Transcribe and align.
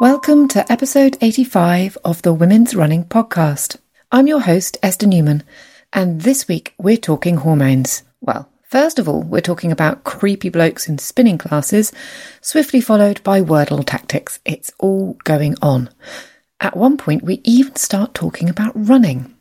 Welcome 0.00 0.46
to 0.50 0.70
episode 0.70 1.18
85 1.20 1.98
of 2.04 2.22
the 2.22 2.32
Women's 2.32 2.72
Running 2.72 3.04
Podcast. 3.04 3.78
I'm 4.12 4.28
your 4.28 4.38
host, 4.38 4.78
Esther 4.80 5.08
Newman, 5.08 5.42
and 5.92 6.20
this 6.20 6.46
week 6.46 6.72
we're 6.78 6.96
talking 6.96 7.38
hormones. 7.38 8.04
Well, 8.20 8.48
first 8.62 9.00
of 9.00 9.08
all, 9.08 9.24
we're 9.24 9.40
talking 9.40 9.72
about 9.72 10.04
creepy 10.04 10.50
blokes 10.50 10.88
in 10.88 10.98
spinning 10.98 11.36
classes, 11.36 11.92
swiftly 12.40 12.80
followed 12.80 13.20
by 13.24 13.40
Wordle 13.40 13.84
tactics. 13.84 14.38
It's 14.44 14.72
all 14.78 15.14
going 15.24 15.56
on. 15.60 15.90
At 16.60 16.76
one 16.76 16.96
point, 16.96 17.24
we 17.24 17.40
even 17.42 17.74
start 17.74 18.14
talking 18.14 18.48
about 18.48 18.70
running. 18.76 19.34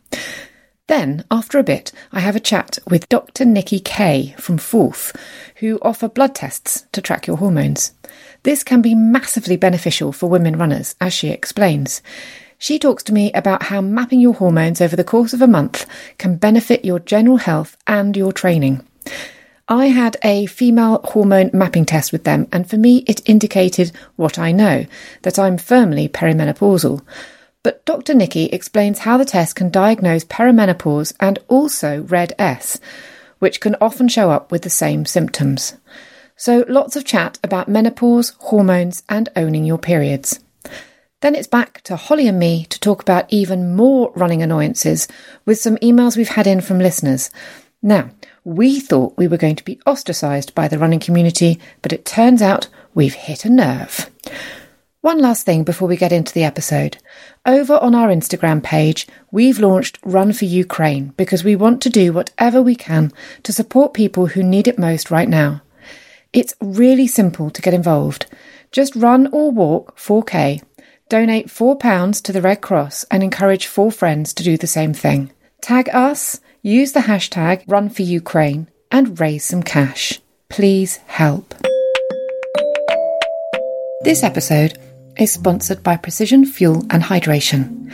Then, 0.88 1.24
after 1.30 1.60
a 1.60 1.64
bit, 1.64 1.92
I 2.12 2.22
have 2.22 2.36
a 2.36 2.40
chat 2.40 2.80
with 2.90 3.10
Dr. 3.10 3.46
Nicky 3.46 3.80
Keay 3.80 4.34
from 4.40 4.58
Forth, 4.58 5.16
who 5.58 5.78
offer 5.84 6.10
blood 6.10 6.34
tests 6.34 6.88
to 6.94 7.02
track 7.02 7.28
your 7.28 7.38
hormones. 7.38 7.92
This 8.44 8.64
can 8.64 8.82
be 8.82 8.96
massively 8.96 9.58
beneficial 9.58 10.12
for 10.12 10.30
women 10.30 10.58
runners, 10.58 10.96
as 11.02 11.14
she 11.14 11.30
explains. 11.30 12.02
She 12.58 12.80
talks 12.80 13.04
to 13.04 13.14
me 13.14 13.32
about 13.34 13.64
how 13.64 13.82
mapping 13.82 14.20
your 14.20 14.34
hormones 14.34 14.82
over 14.82 14.96
the 14.96 15.04
course 15.04 15.34
of 15.34 15.42
a 15.42 15.48
month 15.48 15.86
can 16.18 16.38
benefit 16.38 16.86
your 16.86 17.00
general 17.00 17.38
health 17.38 17.78
and 17.86 18.18
your 18.18 18.32
training. 18.32 18.86
I 19.70 19.88
had 19.88 20.16
a 20.24 20.46
female 20.46 21.02
hormone 21.04 21.52
mapping 21.54 21.86
test 21.86 22.12
with 22.12 22.24
them, 22.24 22.48
and 22.54 22.70
for 22.70 22.78
me, 22.78 23.04
it 23.06 23.28
indicated 23.30 23.92
what 24.16 24.40
I 24.40 24.54
know 24.54 24.86
that 25.24 25.38
I'm 25.38 25.58
firmly 25.58 26.08
perimenopausal. 26.08 27.02
But 27.64 27.86
Dr. 27.86 28.14
Nicky 28.14 28.46
explains 28.46 29.00
how 29.00 29.18
the 29.18 29.26
test 29.26 29.58
can 29.58 29.70
diagnose 29.70 30.24
perimenopause 30.24 31.14
and 31.20 31.38
also 31.50 32.04
RED-S, 32.04 32.80
which 33.40 33.60
can 33.60 33.76
often 33.82 34.08
show 34.08 34.32
up 34.32 34.54
with 34.54 34.62
the 34.62 34.70
same 34.70 35.06
symptoms. 35.06 35.76
So 36.38 36.64
lots 36.70 36.96
of 36.96 37.04
chat 37.04 37.40
about 37.44 37.68
menopause, 37.68 38.34
hormones, 38.38 39.02
and 39.10 39.28
owning 39.36 39.66
your 39.66 39.80
periods. 39.80 40.40
Then 41.22 41.34
it's 41.34 41.48
back 41.48 41.82
to 41.82 41.96
Holly 41.96 42.28
and 42.28 42.38
me 42.38 42.66
to 42.66 42.80
talk 42.80 43.02
about 43.02 43.26
even 43.30 43.76
more 43.76 44.12
running 44.16 44.44
annoyances 44.44 45.08
with 45.46 45.60
some 45.60 45.78
emails 45.78 46.16
we've 46.16 46.30
had 46.30 46.46
in 46.46 46.62
from 46.62 46.78
listeners. 46.78 47.32
Now, 47.82 48.12
we 48.44 48.80
thought 48.80 49.18
we 49.18 49.28
were 49.28 49.38
going 49.38 49.56
to 49.56 49.66
be 49.66 49.80
ostracised 49.88 50.54
by 50.54 50.68
the 50.68 50.78
running 50.78 51.00
community, 51.00 51.60
but 51.82 51.92
it 51.92 52.06
turns 52.06 52.44
out 52.44 52.68
we've 52.94 53.16
hit 53.16 53.44
a 53.44 53.50
nerve. 53.50 54.12
One 55.02 55.18
last 55.18 55.44
thing 55.44 55.64
before 55.64 55.88
we 55.88 55.98
get 55.98 56.12
into 56.12 56.34
the 56.34 56.44
episode. 56.44 56.98
Over 57.48 57.78
on 57.78 57.96
our 57.96 58.10
Instagram 58.10 58.62
page, 58.62 59.08
we've 59.32 59.60
launched 59.60 59.98
Run 60.04 60.34
for 60.34 60.46
Ukraine 60.46 61.14
because 61.18 61.44
we 61.44 61.56
want 61.56 61.82
to 61.82 61.90
do 61.90 62.14
whatever 62.14 62.62
we 62.62 62.76
can 62.76 63.12
to 63.42 63.52
support 63.52 63.96
people 63.96 64.28
who 64.28 64.44
need 64.44 64.68
it 64.68 64.78
most 64.78 65.10
right 65.10 65.30
now. 65.30 65.62
It's 66.34 66.54
really 66.62 67.08
simple 67.08 67.50
to 67.50 67.62
get 67.62 67.74
involved. 67.74 68.26
Just 68.72 68.96
run 68.96 69.28
or 69.32 69.52
walk 69.52 69.98
4K, 69.98 70.62
donate 71.10 71.48
£4 71.48 72.22
to 72.24 72.34
the 72.34 72.42
Red 72.42 72.62
Cross, 72.62 73.06
and 73.10 73.24
encourage 73.24 73.66
four 73.66 73.92
friends 73.92 74.34
to 74.34 74.44
do 74.44 74.58
the 74.58 74.68
same 74.68 74.94
thing. 74.94 75.32
Tag 75.62 75.90
us, 75.94 76.40
use 76.62 76.92
the 76.92 77.02
hashtag 77.02 77.66
RunForUkraine, 77.66 78.68
and 78.92 79.20
raise 79.20 79.46
some 79.46 79.64
cash. 79.64 80.20
Please 80.50 80.98
help. 81.08 81.54
This 84.02 84.24
episode 84.24 84.78
is 85.18 85.32
sponsored 85.32 85.82
by 85.82 85.98
Precision 85.98 86.46
Fuel 86.46 86.86
and 86.90 87.04
Hydration. 87.04 87.92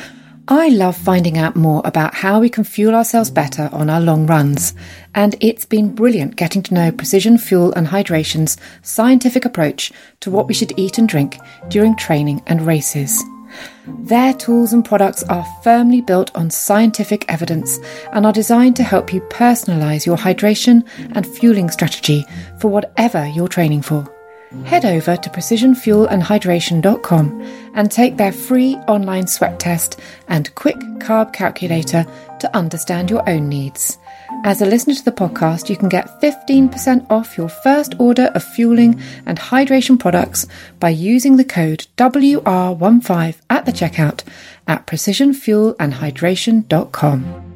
I 0.47 0.67
love 0.67 0.97
finding 0.97 1.37
out 1.37 1.55
more 1.55 1.81
about 1.85 2.13
how 2.13 2.41
we 2.41 2.49
can 2.49 2.65
fuel 2.65 2.95
ourselves 2.95 3.31
better 3.31 3.69
on 3.71 3.89
our 3.89 4.01
long 4.01 4.27
runs, 4.27 4.73
and 5.15 5.35
it's 5.39 5.63
been 5.63 5.95
brilliant 5.95 6.35
getting 6.35 6.61
to 6.63 6.73
know 6.73 6.91
Precision 6.91 7.37
Fuel 7.37 7.71
and 7.73 7.87
Hydration's 7.87 8.57
scientific 8.81 9.45
approach 9.45 9.93
to 10.19 10.29
what 10.29 10.49
we 10.49 10.53
should 10.53 10.77
eat 10.77 10.97
and 10.97 11.07
drink 11.07 11.37
during 11.69 11.95
training 11.95 12.43
and 12.45 12.67
races. 12.67 13.23
Their 13.87 14.33
tools 14.33 14.73
and 14.73 14.83
products 14.83 15.23
are 15.23 15.45
firmly 15.63 16.01
built 16.01 16.29
on 16.35 16.49
scientific 16.49 17.23
evidence 17.31 17.79
and 18.11 18.25
are 18.25 18.33
designed 18.33 18.75
to 18.77 18.83
help 18.83 19.13
you 19.13 19.21
personalise 19.21 20.05
your 20.05 20.17
hydration 20.17 20.85
and 21.15 21.25
fueling 21.25 21.69
strategy 21.69 22.25
for 22.59 22.67
whatever 22.67 23.25
you're 23.27 23.47
training 23.47 23.81
for 23.81 24.05
head 24.65 24.85
over 24.85 25.17
to 25.17 25.29
precisionfuelandhydration.com 25.29 27.41
and 27.73 27.91
take 27.91 28.15
their 28.17 28.31
free 28.31 28.75
online 28.87 29.27
sweat 29.27 29.59
test 29.59 29.99
and 30.27 30.53
quick 30.55 30.77
carb 30.99 31.33
calculator 31.33 32.05
to 32.39 32.55
understand 32.55 33.09
your 33.09 33.27
own 33.29 33.49
needs. 33.49 33.97
As 34.45 34.61
a 34.61 34.65
listener 34.65 34.95
to 34.95 35.05
the 35.05 35.11
podcast, 35.11 35.69
you 35.69 35.77
can 35.77 35.87
get 35.87 36.19
15% 36.21 37.09
off 37.09 37.37
your 37.37 37.47
first 37.47 37.95
order 37.97 38.25
of 38.35 38.43
fueling 38.43 39.01
and 39.25 39.39
hydration 39.39 39.97
products 39.97 40.45
by 40.79 40.89
using 40.89 41.37
the 41.37 41.45
code 41.45 41.87
WR15 41.97 43.37
at 43.49 43.65
the 43.65 43.71
checkout 43.71 44.21
at 44.67 44.85
precisionfuelandhydration.com. 44.85 47.53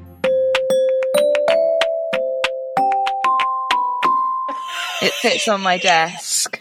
It 5.00 5.14
fits 5.14 5.48
on 5.48 5.62
my 5.62 5.78
desk. 5.78 6.57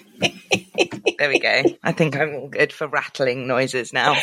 There 1.18 1.28
we 1.28 1.38
go. 1.38 1.62
I 1.82 1.92
think 1.92 2.16
I'm 2.16 2.34
all 2.34 2.48
good 2.48 2.72
for 2.72 2.86
rattling 2.88 3.46
noises 3.46 3.92
now. 3.92 4.16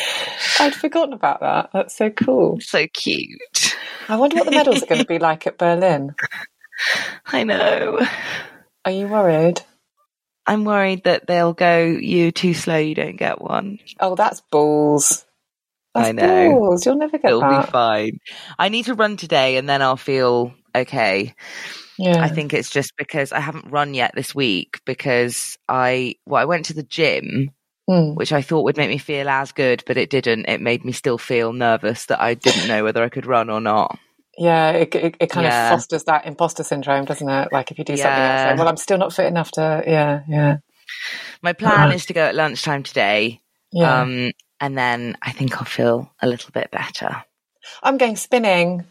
I'd 0.60 0.74
forgotten 0.74 1.12
about 1.12 1.40
that. 1.40 1.70
That's 1.72 1.96
so 1.96 2.10
cool. 2.10 2.60
So 2.60 2.86
cute. 2.86 3.76
I 4.08 4.16
wonder 4.16 4.36
what 4.36 4.46
the 4.46 4.52
medals 4.52 4.82
are 4.82 4.86
going 4.86 5.00
to 5.00 5.06
be 5.06 5.18
like 5.20 5.46
at 5.46 5.58
Berlin. 5.58 6.14
I 7.26 7.44
know. 7.44 8.00
Are 8.84 8.92
you 8.92 9.08
worried? 9.08 9.62
I'm 10.46 10.64
worried 10.64 11.04
that 11.04 11.26
they'll 11.26 11.54
go, 11.54 11.84
you're 11.84 12.30
too 12.30 12.52
slow, 12.54 12.76
you 12.76 12.94
don't 12.94 13.16
get 13.16 13.40
one. 13.40 13.78
Oh, 13.98 14.14
that's 14.14 14.42
balls. 14.50 15.24
That's 15.94 16.08
I 16.08 16.12
know. 16.12 16.50
balls. 16.50 16.84
You'll 16.84 16.96
never 16.96 17.16
get 17.18 17.28
It'll 17.30 17.40
that. 17.40 17.66
be 17.66 17.72
fine. 17.72 18.18
I 18.58 18.68
need 18.68 18.84
to 18.86 18.94
run 18.94 19.16
today 19.16 19.56
and 19.56 19.68
then 19.68 19.80
I'll 19.80 19.96
feel 19.96 20.52
okay. 20.74 21.34
Yeah. 21.98 22.22
I 22.22 22.28
think 22.28 22.52
it's 22.52 22.70
just 22.70 22.92
because 22.96 23.32
I 23.32 23.40
haven't 23.40 23.70
run 23.70 23.94
yet 23.94 24.12
this 24.14 24.34
week 24.34 24.80
because 24.84 25.56
I 25.68 26.16
well 26.26 26.40
I 26.42 26.44
went 26.46 26.66
to 26.66 26.74
the 26.74 26.82
gym 26.82 27.50
Mm. 27.88 28.14
which 28.14 28.32
I 28.32 28.40
thought 28.40 28.64
would 28.64 28.78
make 28.78 28.88
me 28.88 28.96
feel 28.96 29.28
as 29.28 29.52
good 29.52 29.84
but 29.86 29.98
it 29.98 30.08
didn't. 30.08 30.46
It 30.46 30.62
made 30.62 30.86
me 30.86 30.92
still 30.92 31.18
feel 31.18 31.52
nervous 31.52 32.06
that 32.06 32.18
I 32.20 32.32
didn't 32.32 32.66
know 32.66 32.82
whether 32.82 33.02
I 33.04 33.10
could 33.10 33.26
run 33.26 33.50
or 33.50 33.60
not. 33.60 33.98
Yeah, 34.38 34.70
it, 34.70 34.94
it, 34.94 35.16
it 35.20 35.30
kind 35.30 35.44
Yeah. 35.44 35.66
of 35.66 35.78
fosters 35.78 36.04
that 36.04 36.24
imposter 36.26 36.64
syndrome, 36.64 37.04
doesn't 37.04 37.28
it? 37.28 37.52
Like 37.52 37.70
if 37.70 37.78
you 37.78 37.84
do 37.84 37.96
something 37.96 38.24
else, 38.24 38.44
like, 38.46 38.58
well, 38.58 38.68
I'm 38.68 38.78
still 38.78 38.96
not 38.98 39.12
fit 39.12 39.26
enough 39.26 39.50
to. 39.52 39.82
Yeah, 39.86 40.22
yeah, 40.26 40.56
My 41.42 41.52
plan 41.52 41.92
is 41.92 42.06
to 42.06 42.14
go 42.14 42.22
at 42.24 42.34
lunchtime 42.34 42.82
today. 42.82 43.42
yeah. 43.70 44.00
Um, 44.00 44.32
and 44.60 44.78
then 44.78 45.18
I 45.20 45.32
think 45.32 45.58
I'll 45.58 45.64
feel 45.66 46.10
a 46.22 46.26
little 46.26 46.50
bit 46.52 46.70
better. 46.70 47.22
I'm 47.82 47.98
going 47.98 48.16
spinning. 48.16 48.84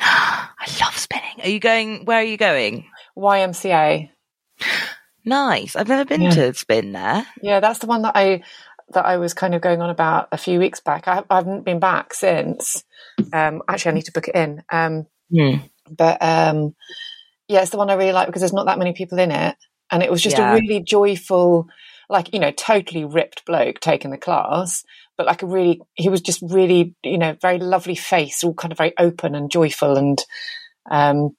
I 0.66 0.84
love 0.84 0.96
spinning. 0.96 1.40
Are 1.42 1.48
you 1.48 1.60
going? 1.60 2.04
Where 2.06 2.20
are 2.20 2.24
you 2.24 2.36
going? 2.36 2.86
YMCA. 3.18 4.10
Nice. 5.24 5.76
I've 5.76 5.88
never 5.88 6.04
been 6.04 6.22
Yeah. 6.22 6.30
to 6.30 6.54
spin 6.54 6.92
there. 6.92 7.26
Yeah, 7.42 7.60
that's 7.60 7.78
the 7.80 7.86
one 7.86 8.02
that 8.02 8.12
I 8.14 8.42
that 8.90 9.06
I 9.06 9.16
was 9.16 9.32
kind 9.34 9.54
of 9.54 9.62
going 9.62 9.80
on 9.80 9.88
about 9.90 10.28
a 10.32 10.36
few 10.38 10.58
weeks 10.58 10.80
back. 10.80 11.08
I, 11.08 11.22
I 11.30 11.36
haven't 11.36 11.64
been 11.64 11.80
back 11.80 12.12
since. 12.14 12.84
Um, 13.32 13.62
actually, 13.66 13.92
I 13.92 13.94
need 13.94 14.04
to 14.04 14.12
book 14.12 14.28
it 14.28 14.34
in. 14.34 14.62
Um, 14.70 15.06
Hmm. 15.34 15.56
but 15.90 16.22
um, 16.22 16.74
yeah, 17.48 17.62
it's 17.62 17.70
the 17.70 17.78
one 17.78 17.90
I 17.90 17.94
really 17.94 18.12
like 18.12 18.26
because 18.26 18.40
there's 18.40 18.52
not 18.52 18.66
that 18.66 18.78
many 18.78 18.92
people 18.92 19.18
in 19.18 19.30
it, 19.30 19.56
and 19.90 20.02
it 20.02 20.10
was 20.10 20.22
just 20.22 20.36
Yeah. 20.38 20.50
a 20.50 20.54
really 20.54 20.82
joyful, 20.82 21.66
like 22.08 22.32
you 22.32 22.38
know, 22.40 22.50
totally 22.52 23.04
ripped 23.04 23.44
bloke 23.46 23.80
taking 23.80 24.10
the 24.10 24.18
class, 24.18 24.84
but 25.16 25.26
like 25.26 25.42
a 25.42 25.46
really, 25.46 25.80
he 25.94 26.08
was 26.08 26.20
just 26.20 26.42
really, 26.42 26.94
you 27.02 27.18
know, 27.18 27.36
very 27.40 27.58
lovely 27.58 27.94
face, 27.94 28.42
all 28.44 28.54
kind 28.54 28.72
of 28.72 28.78
very 28.78 28.92
open 28.98 29.34
and 29.34 29.50
joyful, 29.50 29.96
and 29.96 30.18
um, 30.90 31.36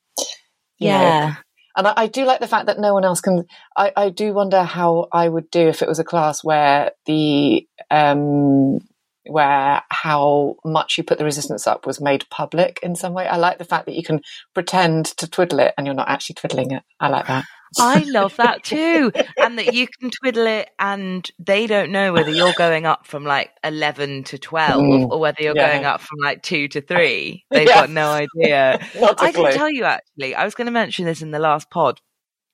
you 0.77 0.89
know, 0.89 0.99
Yeah. 0.99 1.35
and 1.77 1.87
I, 1.87 1.93
I 1.95 2.07
do 2.07 2.25
like 2.25 2.39
the 2.39 2.47
fact 2.47 2.67
that 2.67 2.79
no 2.79 2.93
one 2.93 3.03
else 3.05 3.21
can. 3.21 3.45
I, 3.77 3.91
I 3.95 4.09
do 4.09 4.33
wonder 4.33 4.63
how 4.63 5.07
I 5.11 5.27
would 5.27 5.49
do 5.51 5.67
if 5.67 5.81
it 5.81 5.87
was 5.87 5.99
a 5.99 6.03
class 6.03 6.43
where 6.43 6.91
the 7.05 7.67
um, 7.91 8.79
where 9.27 9.81
how 9.89 10.55
much 10.63 10.97
you 10.97 11.03
put 11.03 11.17
the 11.17 11.25
resistance 11.25 11.65
up 11.67 11.85
was 11.87 11.99
made 11.99 12.29
public 12.29 12.79
in 12.83 12.95
some 12.95 13.13
way. 13.13 13.27
I 13.27 13.37
like 13.37 13.57
the 13.57 13.65
fact 13.65 13.87
that 13.87 13.95
you 13.95 14.03
can 14.03 14.21
pretend 14.53 15.05
to 15.17 15.29
twiddle 15.29 15.59
it 15.59 15.73
and 15.77 15.87
you're 15.87 15.95
not 15.95 16.09
actually 16.09 16.35
twiddling 16.35 16.71
it. 16.71 16.83
I 16.99 17.07
like 17.09 17.27
that. 17.27 17.45
I 17.77 18.03
love 18.05 18.35
that 18.37 18.63
too. 18.63 19.11
And 19.41 19.57
that 19.59 19.67
you 19.69 19.87
can 19.87 20.09
twiddle 20.11 20.47
it 20.47 20.69
and 20.79 21.29
they 21.39 21.67
don't 21.67 21.91
know 21.91 22.13
whether 22.13 22.31
you're 22.31 22.53
going 22.53 22.85
up 22.85 23.05
from 23.07 23.25
like 23.25 23.51
11 23.63 24.23
to 24.25 24.37
12 24.37 24.81
Mm. 24.81 25.11
or 25.11 25.19
whether 25.19 25.41
you're 25.41 25.55
Yeah. 25.55 25.67
going 25.73 25.85
up 25.85 26.01
from 26.01 26.17
like 26.23 26.41
2 26.43 26.67
to 26.69 26.81
3. 26.81 27.45
They've 27.53 27.67
Yeah. 27.67 27.75
got 27.81 27.89
no 27.89 28.11
idea. 28.11 28.79
I 29.19 29.31
clue. 29.31 29.43
can 29.43 29.51
tell 29.51 29.69
you 29.69 29.83
actually, 29.83 30.35
I 30.35 30.45
was 30.45 30.55
going 30.55 30.65
to 30.67 30.71
mention 30.71 31.05
this 31.05 31.21
in 31.21 31.31
the 31.31 31.39
last 31.39 31.69
pod. 31.69 31.99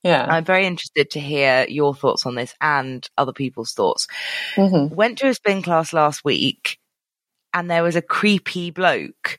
Yeah. 0.04 0.26
I'm 0.30 0.44
very 0.46 0.66
interested 0.66 1.12
to 1.12 1.20
hear 1.20 1.66
your 1.70 1.94
thoughts 1.94 2.26
on 2.26 2.36
this 2.36 2.56
and 2.60 3.08
other 3.18 3.34
people's 3.34 3.74
thoughts. 3.74 4.08
hmm 4.56 4.88
Went 4.90 5.20
to 5.20 5.28
a 5.28 5.34
spin 5.36 5.62
class 5.62 5.94
last 5.94 6.26
week 6.26 6.80
and 7.54 7.70
there 7.70 7.84
was 7.84 7.96
a 7.96 8.02
creepy 8.02 8.72
bloke. 8.72 9.38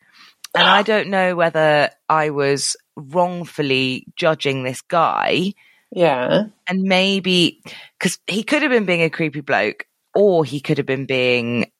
And 0.54 0.68
I 0.68 0.82
don't 0.82 1.08
know 1.08 1.34
whether 1.34 1.90
I 2.08 2.30
was 2.30 2.76
wrongfully 2.94 4.06
judging 4.16 4.62
this 4.62 4.82
guy 4.82 5.54
Yeah. 5.94 6.44
and 6.68 6.82
maybe 6.82 7.62
because 7.98 8.18
he 8.26 8.42
could 8.42 8.62
have 8.62 8.70
been 8.70 8.86
being 8.86 9.02
a 9.02 9.10
creepy 9.10 9.40
bloke 9.42 9.84
or 10.14 10.44
he 10.44 10.60
could 10.60 10.78
have 10.78 10.86
been 10.86 11.06
being 11.06 11.70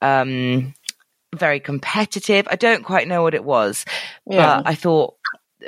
um 0.00 0.74
very 1.34 1.60
competitive 1.60 2.46
i 2.50 2.56
don't 2.56 2.84
quite 2.84 3.08
know 3.08 3.22
what 3.22 3.34
it 3.34 3.44
was 3.44 3.84
Yeah. 4.26 4.58
but 4.62 4.68
i 4.68 4.74
thought 4.74 5.14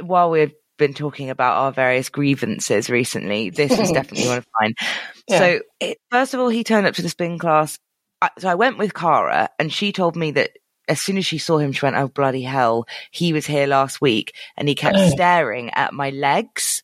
while 0.03 0.31
we've 0.31 0.53
been 0.79 0.95
talking 0.95 1.31
about 1.31 1.57
our 1.57 1.73
various 1.73 2.09
grievances 2.09 2.91
recently 2.91 3.51
this 3.51 3.77
was 3.77 3.91
definitely 3.99 4.29
one 4.29 4.39
of 4.39 4.47
mine 4.61 4.75
Yeah. 5.29 5.39
so 5.39 5.61
it, 5.81 5.99
first 6.11 6.35
of 6.35 6.41
all 6.41 6.49
he 6.49 6.63
turned 6.65 6.87
up 6.87 6.95
to 6.95 7.03
the 7.03 7.09
spin 7.09 7.39
class 7.39 7.79
I, 8.23 8.31
so 8.39 8.49
i 8.49 8.55
went 8.55 8.79
with 8.79 8.95
cara 8.95 9.49
and 9.59 9.73
she 9.73 9.91
told 9.93 10.15
me 10.17 10.31
that 10.33 10.51
as 10.87 11.01
soon 11.01 11.17
as 11.17 11.27
she 11.27 11.39
saw 11.39 11.59
him 11.59 11.73
she 11.73 11.85
went 11.85 11.97
oh 11.97 12.09
bloody 12.09 12.43
hell 12.43 12.87
he 13.11 13.33
was 13.33 13.47
here 13.47 13.67
last 13.67 14.01
week 14.01 14.35
and 14.57 14.69
he 14.69 14.75
kept 14.77 14.99
staring 15.11 15.71
at 15.71 15.93
my 15.93 16.11
legs 16.11 16.83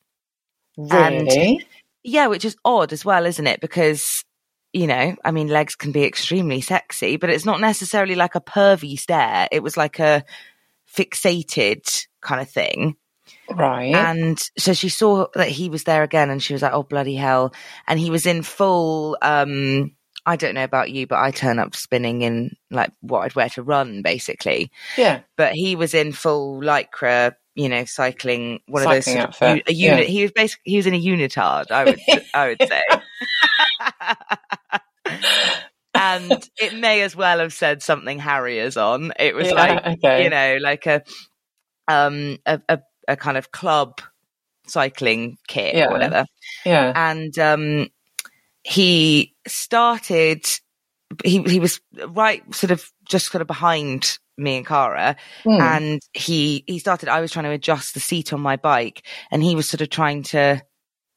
and- 0.90 1.26
really? 1.26 1.66
yeah, 2.02 2.26
which 2.28 2.44
is 2.44 2.56
odd 2.64 2.92
as 2.92 3.04
well, 3.04 3.26
isn't 3.26 3.46
it? 3.46 3.60
Because, 3.60 4.24
you 4.72 4.86
know, 4.86 5.16
I 5.24 5.30
mean, 5.30 5.48
legs 5.48 5.74
can 5.76 5.92
be 5.92 6.04
extremely 6.04 6.60
sexy, 6.60 7.16
but 7.16 7.30
it's 7.30 7.44
not 7.44 7.60
necessarily 7.60 8.14
like 8.14 8.34
a 8.34 8.40
pervy 8.40 8.98
stare. 8.98 9.48
It 9.52 9.62
was 9.62 9.76
like 9.76 9.98
a 9.98 10.24
fixated 10.94 12.06
kind 12.20 12.40
of 12.40 12.48
thing. 12.50 12.96
right. 13.50 13.94
And 13.94 14.38
so 14.58 14.72
she 14.72 14.88
saw 14.88 15.26
that 15.34 15.48
he 15.48 15.68
was 15.68 15.84
there 15.84 16.02
again 16.02 16.30
and 16.30 16.42
she 16.42 16.52
was 16.52 16.62
like, 16.62 16.72
oh, 16.72 16.82
bloody 16.82 17.14
hell. 17.16 17.54
And 17.86 17.98
he 17.98 18.10
was 18.10 18.26
in 18.26 18.42
full, 18.42 19.16
um, 19.22 19.94
I 20.26 20.36
don't 20.36 20.54
know 20.54 20.64
about 20.64 20.90
you, 20.90 21.06
but 21.06 21.18
I 21.18 21.30
turn 21.30 21.58
up 21.58 21.74
spinning 21.74 22.22
in 22.22 22.56
like 22.70 22.92
what 23.00 23.20
I'd 23.20 23.34
wear 23.34 23.48
to 23.50 23.62
run, 23.62 24.02
basically. 24.02 24.70
yeah. 24.96 25.20
But 25.36 25.52
he 25.54 25.76
was 25.76 25.94
in 25.94 26.12
full 26.12 26.60
lycra, 26.60 27.34
you 27.54 27.68
know, 27.68 27.84
cycling 27.84 28.60
one 28.66 28.82
of 28.82 28.88
those 28.88 29.04
Cycling 29.04 29.32
sort 29.32 29.58
of 29.58 29.62
a 29.66 29.72
unit. 29.72 30.06
He 30.08 30.22
was 30.22 30.32
basically 30.32 30.70
he 30.70 30.76
was 30.76 30.86
in 30.86 30.94
a 30.94 31.00
unitard. 31.02 31.70
I 31.70 31.84
would 31.84 32.00
I 32.34 32.48
would 32.48 32.62
say. 32.68 32.82
and 35.94 36.48
it 36.58 36.74
may 36.74 37.02
as 37.02 37.16
well 37.16 37.38
have 37.40 37.52
said 37.52 37.82
something 37.82 38.18
Harriers 38.18 38.76
on. 38.76 39.12
It 39.18 39.34
was 39.34 39.48
Yeah, 39.48 39.54
like 39.54 39.86
okay. 39.98 40.24
you 40.24 40.30
know, 40.30 40.58
like 40.60 40.86
a 40.86 41.02
um 41.88 42.38
a, 42.46 42.60
a, 42.68 42.78
a 43.08 43.16
kind 43.16 43.36
of 43.36 43.50
club 43.50 44.00
cycling 44.66 45.36
kit 45.48 45.74
Yeah. 45.74 45.86
or 45.88 45.92
whatever. 45.92 46.26
Yeah. 46.64 46.92
And 46.94 47.36
um 47.38 47.88
he 48.62 49.34
started 49.46 50.46
he 51.24 51.42
he 51.42 51.58
was 51.58 51.80
right 52.08 52.42
sort 52.54 52.70
of 52.70 52.88
just 53.10 53.30
kind 53.30 53.42
of 53.42 53.46
behind 53.48 54.18
me 54.38 54.56
and 54.56 54.66
Cara 54.66 55.16
Hmm. 55.44 55.60
and 55.60 56.00
he 56.14 56.64
he 56.66 56.78
started 56.78 57.08
i 57.10 57.20
was 57.20 57.30
trying 57.30 57.44
to 57.44 57.50
adjust 57.50 57.92
the 57.92 58.00
seat 58.00 58.32
on 58.32 58.40
my 58.40 58.56
bike 58.56 59.06
and 59.30 59.42
he 59.42 59.54
was 59.54 59.68
sort 59.68 59.82
of 59.82 59.90
trying 59.90 60.22
to 60.32 60.62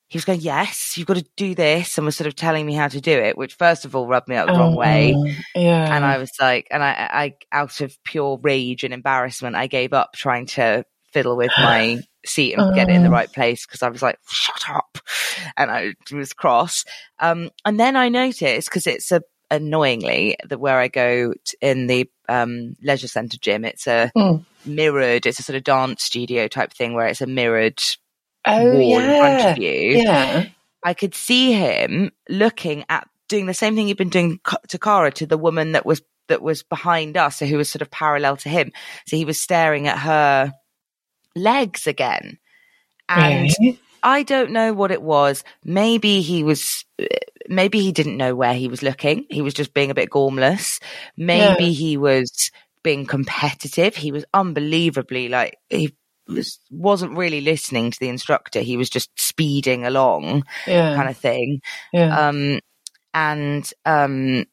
he 0.10 0.18
was 0.18 0.25
going 0.25 0.42
yes 0.42 0.98
you've 0.98 1.07
got 1.07 1.16
to 1.18 1.25
do 1.38 1.56
this 1.56 1.98
and 1.98 2.06
was 2.06 2.18
sort 2.18 2.28
of 2.28 2.36
telling 2.36 2.66
me 2.66 2.74
how 2.74 2.88
to 2.90 3.00
do 3.00 3.12
it 3.18 3.38
which 3.38 3.54
first 3.56 3.86
of 3.86 3.95
all 3.95 4.07
rubbed 4.07 4.28
me 4.28 4.36
up 4.36 4.48
the 4.48 4.54
wrong 4.54 4.75
way 4.75 5.13
Oh, 5.16 5.25
Yeah. 5.56 5.95
and 5.95 6.04
i 6.04 6.18
was 6.18 6.31
like 6.42 6.68
and 6.69 6.84
i 6.84 6.90
i 7.24 7.36
out 7.54 7.80
of 7.80 7.98
pure 8.04 8.38
rage 8.42 8.84
and 8.84 8.94
embarrassment 8.94 9.56
i 9.56 9.68
gave 9.68 9.94
up 9.94 10.13
trying 10.13 10.48
to 10.48 10.84
fiddle 11.13 11.38
with 11.38 11.51
my 11.57 12.01
seat 12.25 12.56
and 12.56 12.74
get 12.75 12.89
it 12.89 12.96
in 12.96 13.04
the 13.04 13.10
Oh. 13.10 13.12
right 13.12 13.31
place 13.31 13.66
because 13.66 13.84
i 13.84 13.89
was 13.89 14.01
like 14.01 14.18
shut 14.30 14.63
up 14.69 14.98
and 15.57 15.72
i 15.72 15.94
was 16.12 16.34
cross 16.34 16.84
um 17.19 17.50
and 17.66 17.80
then 17.80 17.96
i 17.96 18.10
noticed 18.10 18.68
because 18.68 18.86
it's 18.88 19.12
a 19.12 19.22
annoyingly 19.56 20.36
that 20.48 20.60
where 20.60 20.80
i 20.80 20.88
go 20.88 21.34
t- 21.46 21.58
in 21.62 21.88
the 21.88 22.10
um 22.30 22.76
leisure 22.82 23.08
centre 23.08 23.38
gym 23.38 23.64
it's 23.66 23.88
a 23.88 24.12
Mm. 24.16 24.46
mirrored 24.66 25.26
it's 25.26 25.40
a 25.40 25.44
sort 25.44 25.56
of 25.58 25.64
dance 25.64 26.04
studio 26.04 26.48
type 26.48 26.74
thing 26.74 26.94
where 26.94 27.08
it's 27.08 27.22
a 27.22 27.28
mirrored 27.28 27.82
oh, 28.46 28.74
wall 28.74 29.00
yeah. 29.00 29.14
in 29.14 29.20
front 29.20 29.52
of 29.52 29.64
you 29.64 29.72
Yeah. 30.02 30.46
I 30.86 30.94
could 30.94 31.16
see 31.16 31.54
him 31.54 32.12
looking 32.27 32.84
at 32.89 33.08
doing 33.30 33.46
the 33.46 33.54
same 33.54 33.75
thing 33.75 33.88
he'd 33.88 33.96
been 33.98 34.10
doing 34.10 34.39
to 34.68 34.77
Cara 34.77 35.12
to 35.13 35.25
the 35.25 35.38
woman 35.38 35.72
that 35.72 35.86
was 35.86 36.01
that 36.27 36.42
was 36.42 36.62
behind 36.63 37.16
us, 37.18 37.38
so 37.38 37.46
who 37.46 37.58
was 37.58 37.70
sort 37.70 37.82
of 37.82 37.89
parallel 37.92 38.36
to 38.38 38.50
him. 38.50 38.72
So 39.08 39.16
he 39.18 39.24
was 39.25 39.39
staring 39.39 39.88
at 39.88 40.00
her 40.00 40.54
legs 41.36 41.88
again, 41.88 42.38
and 43.10 43.50
Really? 43.60 43.80
I 44.03 44.24
don't 44.24 44.51
know 44.51 44.74
what 44.74 44.91
it 44.91 45.01
was. 45.01 45.43
Maybe 45.63 46.22
he 46.22 46.43
was. 46.43 46.86
Maybe 47.50 47.81
he 47.81 47.91
didn't 47.91 48.17
know 48.17 48.36
where 48.36 48.53
he 48.53 48.67
was 48.67 48.83
looking. 48.83 49.25
He 49.29 49.41
was 49.41 49.53
just 49.53 49.74
being 49.74 49.91
a 49.91 49.95
bit 49.95 50.10
gormless. 50.10 50.81
Maybe 51.17 51.65
Yeah. 51.65 51.69
he 51.72 51.98
was 51.98 52.51
being 52.83 53.05
competitive. 53.05 53.95
He 53.95 54.12
was 54.12 54.25
unbelievably 54.33 55.29
like 55.29 55.57
he 55.69 55.93
was 56.27 56.60
wasn't 56.69 57.17
really 57.17 57.41
listening 57.41 57.91
to 57.91 58.00
the 58.00 58.10
instructor. 58.10 58.60
He 58.62 58.77
was 58.77 58.89
just 58.89 59.10
speeding 59.17 59.86
along 59.86 60.43
Yeah. 60.67 60.95
kind 60.95 61.10
of 61.10 61.17
thing. 61.17 61.62
yeah. 61.91 62.27
Um, 62.29 62.60
and 63.13 63.69
um, 63.86 64.45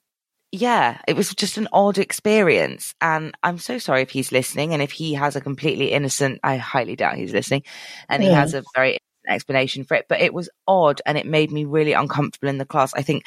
yeah, 0.53 1.01
it 1.07 1.17
was 1.17 1.33
just 1.35 1.59
an 1.59 1.69
odd 1.73 1.99
experience. 1.99 2.95
And 3.01 3.35
I'm 3.43 3.59
so 3.59 3.79
sorry 3.79 4.03
if 4.03 4.11
he's 4.11 4.33
listening, 4.33 4.73
and 4.73 4.83
if 4.83 4.91
he 4.91 5.15
has 5.15 5.37
a 5.37 5.41
completely 5.41 5.93
innocent, 5.93 6.41
I 6.43 6.57
highly 6.57 6.97
doubt 6.97 7.17
he's 7.17 7.33
listening, 7.33 7.63
and 8.09 8.23
he 8.23 8.31
has 8.31 8.55
a 8.55 8.63
very 8.75 8.99
explanation 9.31 9.85
for 9.85 9.95
it. 9.95 10.07
But 10.09 10.21
it 10.21 10.35
was 10.35 10.49
odd, 10.67 11.01
and 11.07 11.17
it 11.17 11.27
made 11.27 11.51
me 11.51 11.65
really 11.65 11.93
uncomfortable 11.93 12.49
in 12.49 12.59
the 12.59 12.67
class. 12.67 12.95
I 12.95 13.03
think 13.03 13.25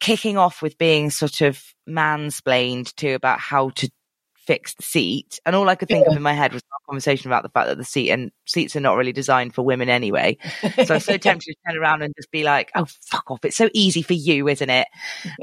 kicking 0.00 0.36
off 0.36 0.62
with 0.62 0.78
being 0.78 1.10
sort 1.10 1.40
of 1.40 1.62
mansplained 1.88 2.94
to 2.96 3.12
about 3.12 3.40
how 3.40 3.70
to 3.70 3.90
fix 4.36 4.72
the 4.74 4.82
seat 4.82 5.38
and 5.44 5.54
all 5.54 5.68
i 5.68 5.74
could 5.74 5.88
think 5.88 6.06
of 6.06 6.16
in 6.16 6.22
my 6.22 6.32
head 6.32 6.54
was 6.54 6.62
a 6.62 6.90
conversation 6.90 7.28
about 7.28 7.42
the 7.42 7.50
fact 7.50 7.68
that 7.68 7.76
the 7.76 7.84
seat 7.84 8.10
and 8.10 8.32
seats 8.46 8.74
are 8.74 8.80
not 8.80 8.96
really 8.96 9.12
designed 9.12 9.54
for 9.54 9.62
women 9.62 9.90
anyway 9.90 10.38
so 10.86 10.94
i'm 10.94 11.00
so 11.00 11.16
tempted 11.18 11.52
to 11.52 11.56
turn 11.66 11.78
around 11.78 12.00
and 12.00 12.14
just 12.16 12.30
be 12.30 12.44
like 12.44 12.70
oh 12.74 12.86
fuck 13.10 13.30
off 13.30 13.44
it's 13.44 13.58
so 13.58 13.68
easy 13.74 14.00
for 14.00 14.14
you 14.14 14.48
isn't 14.48 14.70
it 14.70 14.88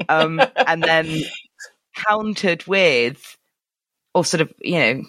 um 0.08 0.40
and 0.66 0.82
then 0.82 1.06
countered 1.94 2.66
with 2.66 3.36
or 4.12 4.24
sort 4.24 4.40
of 4.40 4.52
you 4.58 4.76
know 4.76 5.02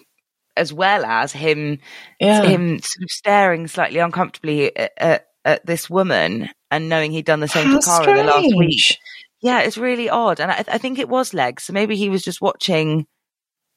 as 0.58 0.72
well 0.72 1.04
as 1.04 1.32
him 1.32 1.78
yeah. 2.20 2.42
him 2.42 2.78
sort 2.80 3.02
of 3.04 3.10
staring 3.10 3.66
slightly 3.66 3.98
uncomfortably 3.98 4.76
at, 4.76 4.92
at, 4.98 5.26
at 5.44 5.66
this 5.66 5.88
woman 5.88 6.48
and 6.70 6.88
knowing 6.88 7.12
he'd 7.12 7.24
done 7.24 7.40
the 7.40 7.48
same 7.48 7.66
How 7.66 7.78
to 7.78 8.04
Cara 8.04 8.18
the 8.18 8.24
last 8.24 8.56
week 8.56 8.98
yeah, 9.40 9.60
it's 9.60 9.78
really 9.78 10.08
odd. 10.08 10.40
And 10.40 10.50
I, 10.50 10.64
I 10.66 10.78
think 10.78 10.98
it 10.98 11.08
was 11.08 11.34
legs. 11.34 11.64
So 11.64 11.72
maybe 11.72 11.96
he 11.96 12.08
was 12.08 12.22
just 12.22 12.40
watching 12.40 13.06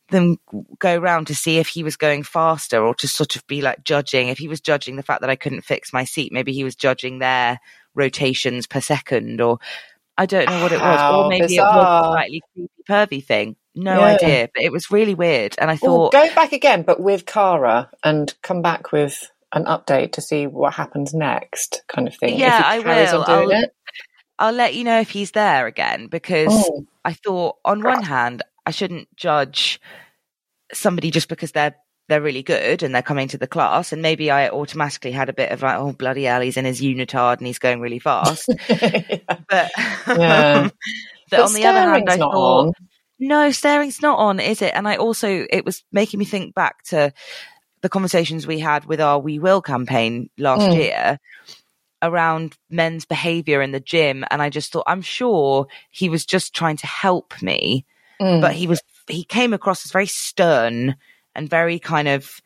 them 0.09 0.37
go 0.79 0.97
round 0.97 1.27
to 1.27 1.35
see 1.35 1.57
if 1.57 1.67
he 1.67 1.83
was 1.83 1.95
going 1.95 2.23
faster 2.23 2.83
or 2.83 2.93
to 2.95 3.07
sort 3.07 3.35
of 3.35 3.47
be 3.47 3.61
like 3.61 3.83
judging 3.83 4.27
if 4.27 4.37
he 4.37 4.47
was 4.47 4.59
judging 4.59 4.97
the 4.97 5.03
fact 5.03 5.21
that 5.21 5.29
I 5.29 5.35
couldn't 5.35 5.61
fix 5.61 5.93
my 5.93 6.03
seat. 6.03 6.33
Maybe 6.33 6.51
he 6.51 6.63
was 6.63 6.75
judging 6.75 7.19
their 7.19 7.59
rotations 7.95 8.67
per 8.67 8.81
second 8.81 9.39
or 9.39 9.59
I 10.17 10.25
don't 10.25 10.49
know 10.49 10.61
what 10.61 10.71
it 10.71 10.81
was. 10.81 10.99
How 10.99 11.23
or 11.23 11.29
maybe 11.29 11.47
bizarre. 11.47 11.67
it 11.67 11.77
was 11.77 12.05
a 12.05 12.11
slightly 12.11 12.41
creepy 12.53 12.83
pervy 12.89 13.25
thing. 13.25 13.55
No 13.75 13.99
Yeah. 13.99 14.05
idea. 14.15 14.49
But 14.53 14.63
it 14.63 14.71
was 14.71 14.91
really 14.91 15.15
weird. 15.15 15.55
And 15.57 15.69
I 15.71 15.77
thought 15.77 16.11
go 16.11 16.33
back 16.35 16.51
again, 16.53 16.83
but 16.83 16.99
with 16.99 17.25
Cara, 17.25 17.89
and 18.03 18.33
come 18.41 18.61
back 18.61 18.91
with 18.91 19.29
an 19.53 19.65
update 19.65 20.13
to 20.13 20.21
see 20.21 20.47
what 20.47 20.73
happens 20.73 21.13
next, 21.13 21.83
kind 21.87 22.07
of 22.07 22.15
thing. 22.15 22.37
Yeah, 22.37 22.61
I 22.63 22.79
will. 22.79 23.23
I'll-. 23.27 23.63
I'll 24.39 24.53
let 24.53 24.73
you 24.73 24.83
know 24.83 24.99
if 24.99 25.09
he's 25.11 25.31
there 25.31 25.67
again 25.67 26.07
because 26.07 26.47
Oh. 26.51 26.85
I 27.05 27.13
thought 27.13 27.57
on 27.63 27.83
one 27.83 28.01
hand 28.03 28.41
I 28.65 28.71
shouldn't 28.71 29.15
judge 29.15 29.79
somebody 30.73 31.11
just 31.11 31.27
because 31.29 31.51
they're 31.51 31.75
they're 32.09 32.21
really 32.21 32.41
good 32.43 32.81
and 32.83 32.93
they're 32.93 33.01
coming 33.03 33.27
to 33.29 33.37
the 33.37 33.45
class 33.47 33.93
and 33.93 34.01
maybe 34.01 34.31
I 34.31 34.49
automatically 34.49 35.11
had 35.11 35.29
a 35.29 35.33
bit 35.33 35.51
of 35.51 35.61
like 35.61 35.77
oh 35.77 35.93
bloody 35.93 36.23
hell 36.23 36.41
he's 36.41 36.57
in 36.57 36.65
his 36.65 36.81
unitard 36.81 37.37
and 37.37 37.45
he's 37.47 37.59
going 37.59 37.79
really 37.81 37.99
fast 37.99 38.47
but 38.67 38.71
Yeah. 39.49 39.69
but 40.07 40.73
But 41.29 41.39
on 41.41 41.53
the 41.53 41.65
other 41.65 41.79
hand 41.79 42.09
I 42.09 42.17
thought 42.17 42.33
on. 42.67 42.71
No 43.21 43.51
staring's 43.51 44.01
not 44.01 44.17
on 44.19 44.39
is 44.41 44.61
it 44.61 44.73
and 44.73 44.87
I 44.87 44.97
also 44.97 45.45
it 45.49 45.63
was 45.63 45.83
making 45.93 46.17
me 46.19 46.25
think 46.25 46.53
back 46.53 46.83
to 46.85 47.13
the 47.81 47.89
conversations 47.89 48.45
we 48.45 48.59
had 48.59 48.83
with 48.85 48.99
our 48.99 49.19
we 49.19 49.39
will 49.39 49.61
campaign 49.61 50.29
last 50.37 50.67
Mm. 50.69 50.75
year 50.75 51.19
around 52.01 52.57
men's 52.69 53.05
behavior 53.05 53.61
in 53.61 53.71
the 53.71 53.79
gym 53.79 54.25
and 54.31 54.41
I 54.41 54.49
just 54.49 54.71
thought 54.71 54.83
I'm 54.87 55.01
sure 55.03 55.67
he 55.91 56.09
was 56.09 56.25
just 56.25 56.53
trying 56.53 56.77
to 56.77 56.87
help 56.87 57.41
me 57.41 57.85
Mm. 58.19 58.41
but 58.41 58.53
he 58.53 58.67
was 58.67 58.81
he 59.07 59.23
came 59.23 59.53
across 59.53 59.85
as 59.85 59.91
very 59.91 60.07
stern 60.07 60.95
and 61.35 61.49
very 61.49 61.79
kind 61.79 62.07
of 62.07 62.41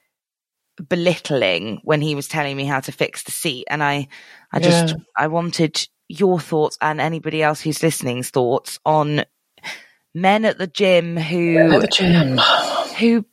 belittling 0.89 1.79
when 1.83 2.01
he 2.01 2.15
was 2.15 2.27
telling 2.27 2.55
me 2.57 2.65
how 2.65 2.79
to 2.81 2.91
fix 2.91 3.23
the 3.23 3.31
seat 3.31 3.65
and 3.69 3.81
I 3.83 4.07
I 4.51 4.59
just 4.59 4.89
Yeah. 4.89 4.95
I 5.17 5.27
wanted 5.27 5.87
your 6.09 6.39
thoughts 6.39 6.77
and 6.81 6.99
anybody 7.01 7.41
else 7.41 7.61
who's 7.61 7.81
listening's 7.81 8.29
thoughts 8.29 8.77
on 8.85 9.25
men 10.15 10.45
at 10.45 10.57
the 10.57 10.65
gym 10.67 11.17
who 11.17 11.71
At 11.73 11.81
the 11.81 11.87
gym. 11.87 12.39
who 12.97 13.25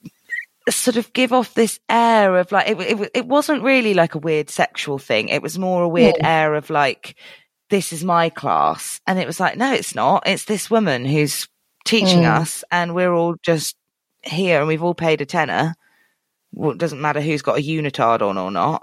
sort 0.68 0.96
of 0.96 1.12
give 1.12 1.32
off 1.32 1.54
this 1.54 1.80
air 1.88 2.36
of 2.38 2.52
like 2.52 2.68
it, 2.68 2.78
it, 2.80 3.10
it 3.14 3.26
wasn't 3.26 3.62
really 3.62 3.94
like 3.94 4.14
a 4.14 4.18
weird 4.18 4.48
sexual 4.50 4.98
thing 4.98 5.28
it 5.28 5.42
was 5.42 5.58
more 5.58 5.82
a 5.82 5.88
weird 5.88 6.16
air 6.22 6.54
of 6.54 6.70
like 6.70 7.16
this 7.70 7.92
is 7.92 8.04
my 8.04 8.28
class 8.28 9.00
and 9.06 9.18
it 9.18 9.26
was 9.26 9.40
like 9.40 9.56
no 9.56 9.72
it's 9.72 9.94
not 9.94 10.22
it's 10.26 10.44
this 10.44 10.70
woman 10.70 11.04
who's 11.04 11.48
teaching 11.84 12.22
Mm. 12.22 12.40
us 12.40 12.62
and 12.70 12.94
we're 12.94 13.12
all 13.12 13.34
just 13.42 13.74
here 14.22 14.60
and 14.60 14.68
we've 14.68 14.84
all 14.84 14.94
paid 14.94 15.20
a 15.20 15.26
tenner 15.26 15.74
well, 16.52 16.70
it 16.70 16.78
doesn't 16.78 17.00
matter 17.00 17.20
who's 17.20 17.42
got 17.42 17.58
a 17.58 17.62
unitard 17.62 18.22
on 18.22 18.38
or 18.38 18.50
not 18.52 18.82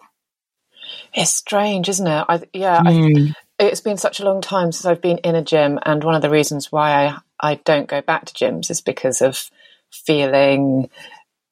It's 1.14 1.32
strange, 1.32 1.88
isn't 1.88 2.08
it? 2.08 2.26
I, 2.28 2.42
yeah, 2.54 2.82
I, 2.86 2.92
Mm. 2.94 3.34
it's 3.60 3.82
been 3.82 3.98
such 3.98 4.20
a 4.20 4.26
long 4.26 4.42
time 4.42 4.72
since 4.72 4.86
I've 4.86 5.02
been 5.02 5.20
in 5.20 5.36
a 5.36 5.44
gym, 5.44 5.80
and 5.86 6.04
one 6.04 6.16
of 6.16 6.22
the 6.22 6.30
reasons 6.30 6.72
why 6.72 7.06
I, 7.08 7.18
I 7.42 7.56
don't 7.56 7.88
go 7.88 8.02
back 8.02 8.26
to 8.26 8.34
gyms 8.34 8.70
is 8.70 8.82
because 8.82 9.22
of 9.22 9.50
feeling 9.92 10.90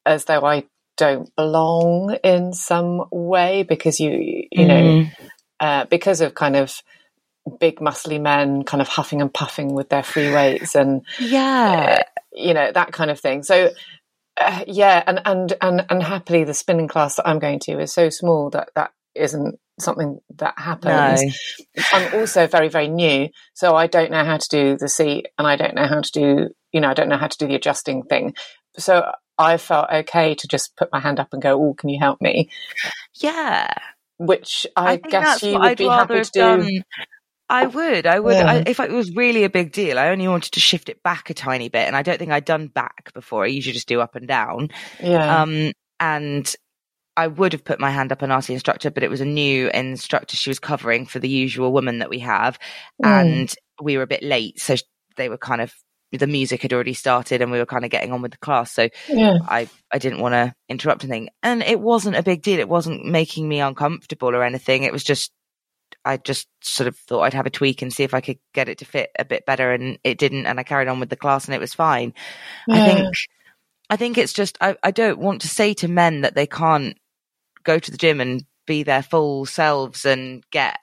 as 0.06 0.24
though 0.26 0.44
I 0.44 0.64
don't 0.96 1.34
belong 1.36 2.16
in 2.24 2.52
some 2.52 3.04
way 3.10 3.62
because 3.62 4.00
you 4.00 4.46
you 4.50 4.66
know 4.66 4.74
Mm. 4.74 5.12
uh, 5.60 5.84
because 5.86 6.20
of 6.20 6.34
kind 6.34 6.56
of 6.56 6.82
big 7.60 7.76
muscly 7.78 8.20
men 8.20 8.62
kind 8.64 8.80
of 8.80 8.88
huffing 8.88 9.20
and 9.22 9.32
puffing 9.32 9.72
with 9.74 9.88
their 9.88 10.02
free 10.02 10.30
weights 10.30 10.74
and 10.74 11.02
yeah 11.18 12.02
you 12.32 12.52
know 12.52 12.70
that 12.72 12.92
kind 12.92 13.10
of 13.10 13.18
thing 13.18 13.42
so 13.42 13.70
uh, 14.40 14.64
yeah 14.66 15.02
and 15.06 15.20
and 15.24 15.54
and 15.62 15.86
and 15.88 16.02
happily 16.02 16.44
the 16.44 16.52
spinning 16.52 16.88
class 16.88 17.16
that 17.16 17.26
i'm 17.26 17.38
going 17.38 17.58
to 17.58 17.78
is 17.80 17.92
so 17.92 18.10
small 18.10 18.50
that 18.50 18.68
that 18.74 18.92
isn't 19.14 19.58
something 19.78 20.18
that 20.36 20.54
happens 20.56 21.22
no 21.22 21.78
i'm 21.92 22.14
also 22.14 22.46
very 22.46 22.68
very 22.68 22.88
new 22.88 23.28
so 23.54 23.74
i 23.74 23.86
don't 23.86 24.10
know 24.10 24.24
how 24.24 24.36
to 24.36 24.48
do 24.48 24.76
the 24.76 24.88
seat 24.88 25.26
and 25.38 25.46
i 25.46 25.56
don't 25.56 25.74
know 25.74 25.86
how 25.86 26.00
to 26.00 26.10
do 26.12 26.48
you 26.72 26.80
know 26.80 26.88
i 26.88 26.94
don't 26.94 27.08
know 27.08 27.16
how 27.16 27.26
to 27.26 27.38
do 27.38 27.46
the 27.46 27.54
adjusting 27.54 28.02
thing 28.02 28.34
so 28.76 29.10
i 29.38 29.56
felt 29.56 29.88
okay 29.90 30.34
to 30.34 30.48
just 30.48 30.76
put 30.76 30.90
my 30.92 31.00
hand 31.00 31.20
up 31.20 31.28
and 31.32 31.42
go 31.42 31.60
oh 31.60 31.74
can 31.74 31.88
you 31.88 31.98
help 31.98 32.20
me 32.20 32.50
yeah 33.14 33.72
which 34.18 34.66
i, 34.76 34.96
think 34.96 35.10
guess 35.10 35.42
you 35.42 35.52
would 35.52 35.62
I'd 35.62 35.78
be 35.78 35.86
happy 35.86 36.20
to 36.20 36.30
do 36.30 36.40
done. 36.40 36.84
I 37.50 37.66
would, 37.66 38.06
I 38.06 38.20
would. 38.20 38.36
I, 38.36 38.64
if 38.66 38.78
it 38.78 38.90
was 38.90 39.14
really 39.14 39.44
a 39.44 39.48
big 39.48 39.72
deal, 39.72 39.98
I 39.98 40.10
only 40.10 40.28
wanted 40.28 40.52
to 40.52 40.60
shift 40.60 40.90
it 40.90 41.02
back 41.02 41.30
a 41.30 41.34
tiny 41.34 41.70
bit, 41.70 41.86
and 41.86 41.96
I 41.96 42.02
don't 42.02 42.18
think 42.18 42.30
I'd 42.30 42.44
done 42.44 42.66
back 42.66 43.10
before. 43.14 43.44
I 43.44 43.46
usually 43.46 43.72
just 43.72 43.88
do 43.88 44.02
up 44.02 44.16
and 44.16 44.28
down. 44.28 44.68
yeah 45.02 45.42
Um, 45.42 45.72
and 45.98 46.54
I 47.18 47.26
would 47.26 47.52
have 47.52 47.64
put 47.64 47.80
my 47.80 47.90
hand 47.90 48.12
up 48.12 48.22
and 48.22 48.32
asked 48.32 48.46
the 48.48 48.54
instructor, 48.54 48.90
but 48.90 49.02
it 49.02 49.10
was 49.10 49.20
a 49.20 49.24
new 49.26 49.68
instructor 49.70 50.36
she 50.36 50.50
was 50.50 50.60
covering 50.60 51.04
for 51.04 51.18
the 51.18 51.28
usual 51.28 51.72
woman 51.72 51.98
that 51.98 52.10
we 52.10 52.20
have, 52.20 52.58
Mm. 53.02 53.08
and 53.08 53.54
we 53.82 53.96
were 53.96 54.04
a 54.04 54.06
bit 54.14 54.22
late, 54.22 54.60
so 54.60 54.76
they 55.16 55.28
were 55.28 55.38
kind 55.38 55.60
of 55.60 55.74
the 56.12 56.26
music 56.26 56.62
had 56.62 56.72
already 56.72 56.94
started, 56.94 57.42
and 57.42 57.50
we 57.52 57.58
were 57.58 57.66
kind 57.66 57.84
of 57.84 57.90
getting 57.90 58.12
on 58.12 58.22
with 58.22 58.30
the 58.30 58.38
class. 58.38 58.72
So 58.72 58.88
yeah 59.08 59.38
I, 59.46 59.68
I 59.92 59.98
didn't 59.98 60.20
want 60.20 60.32
to 60.32 60.54
interrupt 60.68 61.04
anything. 61.04 61.28
And 61.42 61.62
it 61.62 61.80
wasn't 61.80 62.16
a 62.16 62.22
big 62.22 62.40
deal. 62.40 62.60
It 62.60 62.68
wasn't 62.68 63.04
making 63.04 63.46
me 63.46 63.60
uncomfortable 63.60 64.34
or 64.34 64.42
anything. 64.42 64.84
It 64.84 64.92
was 64.92 65.04
just, 65.04 65.32
I 66.06 66.16
just 66.16 66.48
sort 66.62 66.86
of 66.88 66.96
thought 66.96 67.22
I'd 67.22 67.34
have 67.34 67.44
a 67.46 67.50
tweak 67.50 67.82
and 67.82 67.92
see 67.92 68.04
if 68.04 68.14
I 68.14 68.22
could 68.22 68.38
get 68.54 68.70
it 68.70 68.78
to 68.78 68.86
fit 68.86 69.10
a 69.18 69.24
bit 69.26 69.44
better. 69.44 69.70
And 69.70 69.98
it 70.02 70.16
didn't. 70.16 70.46
And 70.46 70.58
I 70.58 70.62
carried 70.62 70.88
on 70.88 70.98
with 70.98 71.10
the 71.10 71.16
class 71.16 71.44
and 71.44 71.54
it 71.54 71.60
was 71.60 71.74
fine. 71.74 72.14
I 72.70 72.86
think, 72.86 73.14
I 73.90 73.96
think 73.96 74.16
it's 74.16 74.32
just, 74.32 74.56
I, 74.62 74.76
I 74.82 74.92
don't 74.92 75.18
want 75.18 75.42
to 75.42 75.48
say 75.48 75.74
to 75.74 75.88
men 75.88 76.22
that 76.22 76.34
they 76.34 76.46
can't 76.46 76.96
go 77.64 77.78
to 77.78 77.90
the 77.90 77.96
gym 77.96 78.20
and 78.20 78.44
be 78.66 78.82
their 78.82 79.02
full 79.02 79.46
selves 79.46 80.04
and 80.04 80.44
get, 80.50 80.78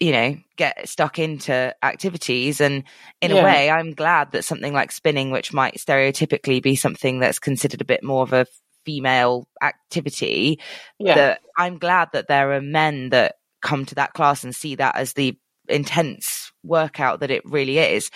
you 0.00 0.12
know, 0.12 0.36
get 0.56 0.88
stuck 0.88 1.18
into 1.18 1.74
activities. 1.82 2.60
And 2.60 2.84
in 3.20 3.30
Yeah. 3.30 3.40
a 3.40 3.44
way, 3.44 3.70
I'm 3.70 3.92
glad 3.94 4.32
that 4.32 4.44
something 4.44 4.72
like 4.72 4.92
spinning, 4.92 5.30
which 5.30 5.52
might 5.52 5.76
stereotypically 5.76 6.62
be 6.62 6.76
something 6.76 7.18
that's 7.20 7.38
considered 7.38 7.80
a 7.80 7.84
bit 7.86 8.02
more 8.02 8.22
of 8.22 8.32
a 8.32 8.46
female 8.84 9.48
activity, 9.62 10.60
yeah 10.98 11.14
that 11.14 11.40
I'm 11.56 11.78
glad 11.78 12.10
that 12.12 12.28
there 12.28 12.52
are 12.52 12.60
men 12.60 13.10
that 13.10 13.36
come 13.62 13.86
to 13.86 13.94
that 13.94 14.12
class 14.12 14.44
and 14.44 14.54
see 14.54 14.74
that 14.74 14.96
as 14.96 15.14
the 15.14 15.38
intense 15.68 16.52
workout 16.62 17.20
that 17.20 17.30
it 17.30 17.42
really 17.46 17.78
is. 17.78 18.10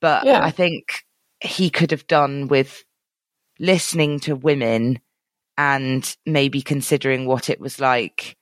But 0.00 0.24
Yeah. 0.24 0.40
I 0.44 0.50
think 0.50 1.02
he 1.40 1.70
could 1.70 1.90
have 1.90 2.06
done 2.06 2.46
with 2.46 2.84
listening 3.58 4.20
to 4.20 4.36
women 4.36 5.00
and 5.58 6.16
maybe 6.26 6.62
considering 6.62 7.26
what 7.26 7.50
it 7.50 7.60
was 7.60 7.80
like 7.80 8.36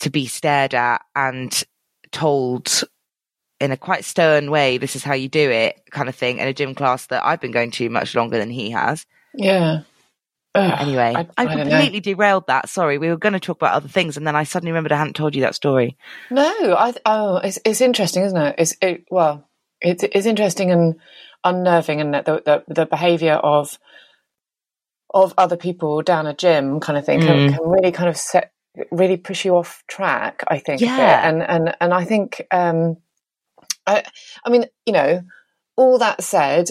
to 0.00 0.10
be 0.10 0.26
stared 0.26 0.74
at 0.74 1.02
and 1.14 1.64
told 2.12 2.84
in 3.60 3.72
a 3.72 3.76
quite 3.76 4.04
stern 4.04 4.50
way, 4.50 4.78
this 4.78 4.94
is 4.94 5.02
how 5.02 5.14
you 5.14 5.28
do 5.28 5.50
it, 5.50 5.80
kind 5.90 6.08
of 6.08 6.14
thing, 6.14 6.38
in 6.38 6.46
a 6.46 6.54
gym 6.54 6.74
class 6.74 7.06
that 7.06 7.24
I've 7.24 7.40
been 7.40 7.50
going 7.50 7.72
to 7.72 7.90
much 7.90 8.14
longer 8.14 8.38
than 8.38 8.50
he 8.50 8.70
has. 8.70 9.04
yeah 9.34 9.80
Ugh, 10.54 10.74
Anyway, 10.80 11.12
I, 11.14 11.20
I, 11.20 11.26
I 11.36 11.44
don't 11.44 11.56
know. 11.58 11.62
completely 11.64 12.00
derailed 12.00 12.46
that. 12.46 12.68
Sorry, 12.68 12.98
we 12.98 13.08
were 13.08 13.16
going 13.16 13.34
to 13.34 13.40
talk 13.40 13.58
about 13.58 13.74
other 13.74 13.88
things, 13.88 14.16
and 14.16 14.26
then 14.26 14.34
I 14.34 14.44
suddenly 14.44 14.72
remembered 14.72 14.92
I 14.92 14.98
hadn't 14.98 15.14
told 15.14 15.34
you 15.34 15.42
that 15.42 15.54
story. 15.54 15.96
No, 16.30 16.74
I 16.74 16.94
oh, 17.04 17.36
it's 17.36 17.58
it's 17.64 17.80
interesting, 17.80 18.24
isn't 18.24 18.36
it? 18.40 18.54
It's 18.58 18.74
it, 18.80 19.04
well, 19.10 19.46
it's 19.80 20.02
it's 20.02 20.26
interesting 20.26 20.70
and 20.70 20.96
unnerving, 21.44 22.00
and 22.00 22.14
the, 22.14 22.42
the 22.44 22.64
the 22.66 22.86
behaviour 22.86 23.34
of 23.34 23.78
of 25.14 25.32
other 25.38 25.56
people 25.56 26.02
down 26.02 26.26
a 26.26 26.34
gym 26.34 26.80
kind 26.80 26.98
of 26.98 27.04
thing 27.06 27.20
can, 27.20 27.50
Mm. 27.50 27.56
can 27.56 27.68
really 27.68 27.92
kind 27.92 28.08
of 28.08 28.16
set 28.16 28.52
really 28.92 29.16
push 29.16 29.44
you 29.44 29.56
off 29.56 29.82
track. 29.88 30.44
I 30.48 30.58
think. 30.58 30.80
Yeah. 30.80 31.28
and 31.28 31.42
and 31.42 31.74
and 31.80 31.92
I 31.94 32.04
think, 32.04 32.42
um, 32.50 32.96
I 33.86 34.04
I 34.44 34.50
mean, 34.50 34.66
you 34.86 34.92
know, 34.92 35.22
all 35.76 35.98
that 35.98 36.22
said. 36.22 36.70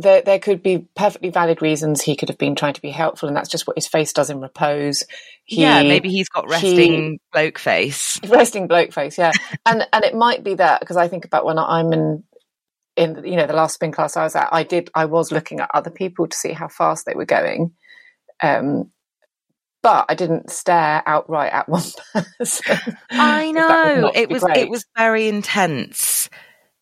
There, 0.00 0.22
there 0.22 0.38
could 0.38 0.62
be 0.62 0.86
perfectly 0.94 1.30
valid 1.30 1.60
reasons 1.60 2.00
he 2.02 2.14
could 2.14 2.28
have 2.28 2.38
been 2.38 2.54
trying 2.54 2.74
to 2.74 2.80
be 2.80 2.90
helpful, 2.92 3.26
and 3.26 3.36
that's 3.36 3.48
just 3.48 3.66
what 3.66 3.76
his 3.76 3.88
face 3.88 4.12
does 4.12 4.30
in 4.30 4.40
repose. 4.40 5.02
He, 5.42 5.62
yeah, 5.62 5.82
maybe 5.82 6.08
he's 6.08 6.28
got 6.28 6.44
he- 6.44 6.50
resting 6.52 7.18
bloke 7.32 7.58
face. 7.58 8.20
resting 8.28 8.68
bloke 8.68 8.92
face 8.92 9.18
yeah 9.18 9.32
and 9.66 9.84
and 9.92 10.04
it 10.04 10.14
might 10.14 10.44
be 10.44 10.54
that 10.54 10.78
because 10.78 10.96
i 10.96 11.08
think 11.08 11.24
about 11.24 11.44
when 11.44 11.58
i'm 11.58 11.92
in 11.92 12.22
in 12.98 13.22
you 13.24 13.36
know 13.36 13.46
the 13.46 13.52
last 13.52 13.74
spin 13.74 13.92
class 13.92 14.16
i 14.16 14.24
was 14.24 14.34
at 14.34 14.48
i 14.52 14.62
did 14.62 14.90
i 14.94 15.04
was 15.04 15.30
looking 15.32 15.60
at 15.60 15.70
other 15.72 15.90
people 15.90 16.26
to 16.26 16.36
see 16.36 16.52
how 16.52 16.68
fast 16.68 17.06
they 17.06 17.14
were 17.14 17.24
going 17.24 17.72
um 18.42 18.90
but 19.82 20.04
i 20.08 20.14
didn't 20.14 20.50
stare 20.50 21.02
outright 21.06 21.52
at 21.52 21.68
one 21.68 21.82
person 22.38 22.96
I 23.10 23.52
know 23.52 24.10
it 24.14 24.28
was 24.28 24.42
great. 24.42 24.58
it 24.58 24.70
was 24.70 24.84
very 24.96 25.28
intense. 25.28 26.28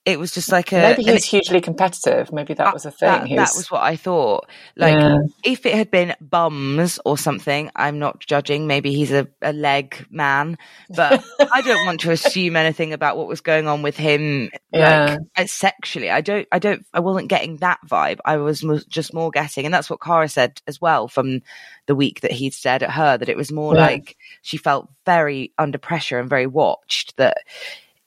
It 0.06 0.20
was 0.20 0.30
just 0.30 0.52
like 0.52 0.72
a 0.72 0.76
Maybe 0.76 1.02
he 1.02 1.10
was 1.10 1.24
hugely 1.24 1.60
competitive. 1.60 2.32
Maybe 2.32 2.54
that 2.54 2.72
was 2.72 2.86
a 2.86 2.92
thing. 2.92 3.08
That, 3.08 3.26
He 3.26 3.34
that 3.34 3.50
was 3.56 3.72
what 3.72 3.82
I 3.82 3.96
thought. 3.96 4.48
Like, 4.76 4.94
Yeah. 4.94 5.18
if 5.44 5.66
it 5.66 5.74
had 5.74 5.90
been 5.90 6.14
bums 6.20 7.00
or 7.04 7.18
something, 7.18 7.72
I'm 7.74 7.98
not 7.98 8.20
judging. 8.20 8.68
Maybe 8.68 8.94
he's 8.94 9.10
a, 9.10 9.26
a 9.42 9.52
leg 9.52 10.06
man, 10.08 10.58
but 10.94 11.24
I 11.52 11.60
don't 11.60 11.84
want 11.84 12.00
to 12.02 12.12
assume 12.12 12.54
anything 12.54 12.92
about 12.92 13.16
what 13.16 13.26
was 13.26 13.40
going 13.40 13.66
on 13.66 13.82
with 13.82 13.96
him, 13.96 14.50
Yeah. 14.72 15.16
like 15.16 15.20
uh, 15.36 15.46
sexually. 15.46 16.08
I 16.08 16.20
don't, 16.20 16.46
I 16.52 16.60
don't, 16.60 16.86
I 16.94 17.00
wasn't 17.00 17.28
getting 17.28 17.56
that 17.56 17.80
vibe. 17.84 18.20
I 18.24 18.36
was 18.36 18.60
just 18.88 19.12
more 19.12 19.32
getting, 19.32 19.64
and 19.64 19.74
that's 19.74 19.90
what 19.90 20.00
Cara 20.00 20.28
said 20.28 20.62
as 20.68 20.80
well 20.80 21.08
from 21.08 21.40
the 21.86 21.96
week 21.96 22.20
that 22.20 22.30
he'd 22.32 22.54
said 22.54 22.84
at 22.84 22.90
her 22.92 23.18
that 23.18 23.28
it 23.28 23.36
was 23.36 23.50
more 23.50 23.74
Yeah. 23.74 23.80
like 23.86 24.16
she 24.42 24.56
felt 24.56 24.88
very 25.04 25.52
under 25.58 25.78
pressure 25.78 26.20
and 26.20 26.30
very 26.30 26.46
watched 26.46 27.16
that 27.16 27.38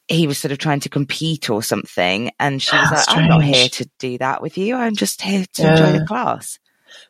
he 0.09 0.27
was 0.27 0.37
sort 0.37 0.51
of 0.51 0.57
trying 0.57 0.79
to 0.81 0.89
compete 0.89 1.49
or 1.49 1.63
something. 1.63 2.31
And 2.39 2.61
she 2.61 2.75
was 2.75 2.89
How 2.89 2.95
like, 2.95 3.09
I'm 3.09 3.29
not 3.29 3.43
here 3.43 3.69
to 3.69 3.89
do 3.99 4.17
that 4.17 4.41
with 4.41 4.57
you. 4.57 4.75
I'm 4.75 4.95
just 4.95 5.21
here 5.21 5.45
to 5.53 5.71
enjoy 5.71 5.99
the 5.99 6.05
class. 6.05 6.59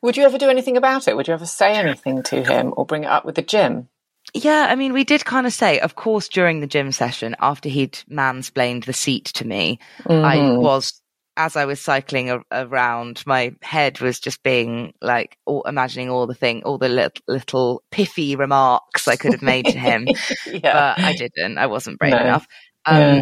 Would 0.02 0.18
you 0.18 0.24
ever 0.24 0.38
do 0.38 0.50
anything 0.50 0.76
about 0.78 1.08
it? 1.08 1.16
Would 1.16 1.28
you 1.30 1.34
ever 1.34 1.46
say 1.46 1.74
anything 1.76 2.22
to 2.24 2.44
him 2.44 2.74
or 2.76 2.86
bring 2.86 3.06
it 3.06 3.10
up 3.10 3.24
with 3.26 3.36
the 3.36 3.42
gym? 3.42 3.88
Yeah, 4.34 4.68
I 4.70 4.76
mean, 4.76 4.94
we 4.94 5.06
did 5.06 5.24
kind 5.26 5.48
of 5.48 5.54
say, 5.54 5.80
of 5.80 5.96
course, 5.96 6.28
during 6.28 6.60
the 6.60 6.68
gym 6.68 6.92
session, 6.92 7.36
after 7.40 7.70
he'd 7.70 7.94
mansplained 8.12 8.86
the 8.86 8.94
seat 8.94 9.26
to 9.36 9.48
me, 9.48 9.80
I 10.06 10.36
Mhm. 10.38 10.62
was, 10.62 11.02
as 11.38 11.56
I 11.56 11.64
was 11.66 11.80
cycling 11.80 12.30
a- 12.30 12.42
around, 12.52 13.24
my 13.26 13.56
head 13.62 14.02
was 14.02 14.20
just 14.20 14.44
being 14.44 14.94
like, 15.02 15.38
all, 15.46 15.64
imagining 15.64 16.10
all 16.10 16.28
the 16.28 16.36
thing, 16.36 16.62
all 16.64 16.78
the 16.78 16.90
little, 16.90 17.22
little 17.28 17.84
piffy 17.92 18.38
remarks 18.38 19.08
I 19.08 19.16
could 19.16 19.32
have 19.32 19.42
made 19.42 19.66
to 19.68 19.80
him. 19.80 20.06
yeah. 20.46 20.94
but 20.96 21.00
I 21.00 21.14
didn't. 21.14 21.58
I 21.58 21.66
wasn't 21.68 21.98
brave 21.98 22.12
No. 22.12 22.20
enough. 22.20 22.46
Um, 22.90 22.98
Yeah. 23.00 23.22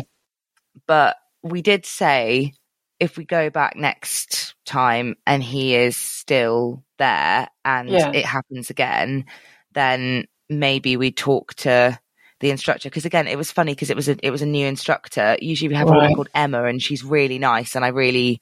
But 0.88 1.18
we 1.44 1.62
did 1.62 1.86
say 1.86 2.54
if 3.00 3.18
we 3.18 3.26
go 3.26 3.50
back 3.50 3.76
next 3.76 4.56
time 4.66 5.16
and 5.26 5.44
he 5.44 5.76
is 5.76 5.96
still 5.98 6.84
there 6.98 7.48
and 7.66 7.90
Yeah. 7.90 8.12
it 8.14 8.26
happens 8.26 8.70
again, 8.70 9.26
then 9.74 10.26
maybe 10.50 10.98
we 10.98 11.12
talk 11.12 11.54
to 11.56 12.00
the 12.40 12.52
instructor 12.52 12.90
because 12.90 13.06
again 13.06 13.28
it 13.28 13.38
was 13.38 13.52
funny 13.52 13.74
because 13.74 13.90
it 13.90 13.96
was 13.96 14.08
a 14.08 14.16
it 14.26 14.30
was 14.30 14.44
a 14.44 14.46
new 14.46 14.66
instructor 14.68 15.36
usually 15.42 15.70
we 15.70 15.76
have 15.76 15.90
a 15.90 15.94
woman 15.94 16.14
called 16.14 16.30
emma 16.36 16.66
and 16.66 16.84
she's 16.84 17.04
really 17.04 17.40
nice 17.40 17.76
and 17.76 17.84
i 17.84 17.88
really 17.88 18.40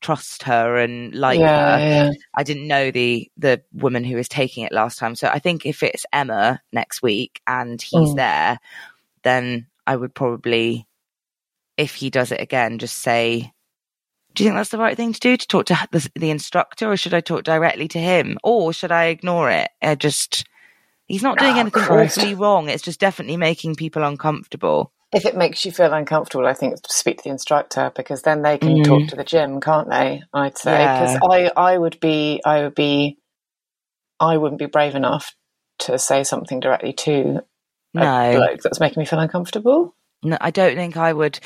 trust 0.00 0.42
her 0.42 0.76
and 0.78 1.14
like 1.14 1.38
yeah, 1.40 1.54
her 1.54 1.80
yeah. 1.80 2.10
I 2.36 2.42
didn't 2.42 2.68
know 2.68 2.90
the 2.90 3.30
the 3.36 3.62
woman 3.72 4.04
who 4.04 4.16
was 4.16 4.28
taking 4.28 4.64
it 4.64 4.72
last 4.72 4.98
time. 4.98 5.14
So 5.14 5.28
I 5.28 5.38
think 5.38 5.64
if 5.64 5.82
it's 5.82 6.04
Emma 6.12 6.60
next 6.72 7.02
week 7.02 7.40
and 7.46 7.80
he's 7.80 8.12
Mm. 8.12 8.16
there, 8.16 8.60
then 9.22 9.66
I 9.86 9.96
would 9.96 10.14
probably, 10.14 10.86
if 11.76 11.94
he 11.94 12.10
does 12.10 12.32
it 12.32 12.40
again, 12.40 12.78
just 12.78 12.98
say, 12.98 13.52
"Do 14.34 14.42
you 14.44 14.50
think 14.50 14.58
that's 14.58 14.70
the 14.70 14.78
right 14.78 14.96
thing 14.96 15.12
to 15.12 15.20
do? 15.20 15.36
To 15.36 15.46
talk 15.46 15.66
to 15.66 15.88
the, 15.92 16.10
the 16.16 16.30
instructor, 16.30 16.90
or 16.90 16.96
should 16.96 17.14
I 17.14 17.20
talk 17.20 17.44
directly 17.44 17.88
to 17.88 17.98
him, 17.98 18.38
or 18.42 18.72
should 18.72 18.92
I 18.92 19.06
ignore 19.06 19.50
it? 19.50 19.70
I 19.82 19.94
just." 19.94 20.44
He's 21.06 21.22
not 21.22 21.38
doing 21.38 21.56
Oh, 21.56 21.60
anything 21.60 21.84
Christ. 21.84 22.18
awfully 22.18 22.34
wrong. 22.34 22.68
It's 22.68 22.82
just 22.82 22.98
definitely 22.98 23.36
making 23.36 23.76
people 23.76 24.02
uncomfortable. 24.02 24.92
If 25.12 25.24
it 25.24 25.36
makes 25.36 25.64
you 25.64 25.70
feel 25.70 25.92
uncomfortable, 25.92 26.46
I 26.46 26.52
think 26.54 26.76
speak 26.88 27.18
to 27.18 27.24
the 27.24 27.30
instructor 27.30 27.92
because 27.94 28.22
then 28.22 28.42
they 28.42 28.58
can 28.58 28.82
talk 28.82 29.06
to 29.08 29.16
the 29.16 29.22
gym, 29.24 29.60
can't 29.60 29.88
they? 29.88 30.22
I'd 30.34 30.58
say 30.58 30.88
because 30.88 31.16
Mm. 31.16 31.20
Yeah. 31.38 31.50
I, 31.56 31.74
I 31.74 31.78
would 31.78 32.00
be, 32.00 32.40
I 32.44 32.62
would 32.62 32.74
be, 32.74 33.18
I 34.18 34.36
wouldn't 34.36 34.58
be 34.58 34.66
brave 34.66 34.96
enough 34.96 35.34
to 35.80 35.98
say 35.98 36.24
something 36.24 36.58
directly 36.58 36.92
to 36.94 37.40
No, 37.96 38.32
bloke 38.36 38.60
that's 38.62 38.80
making 38.80 39.00
me 39.00 39.06
feel 39.06 39.18
uncomfortable. 39.18 39.94
No, 40.22 40.36
I 40.40 40.50
don't 40.50 40.76
think 40.76 40.96
I 40.96 41.12
would. 41.12 41.38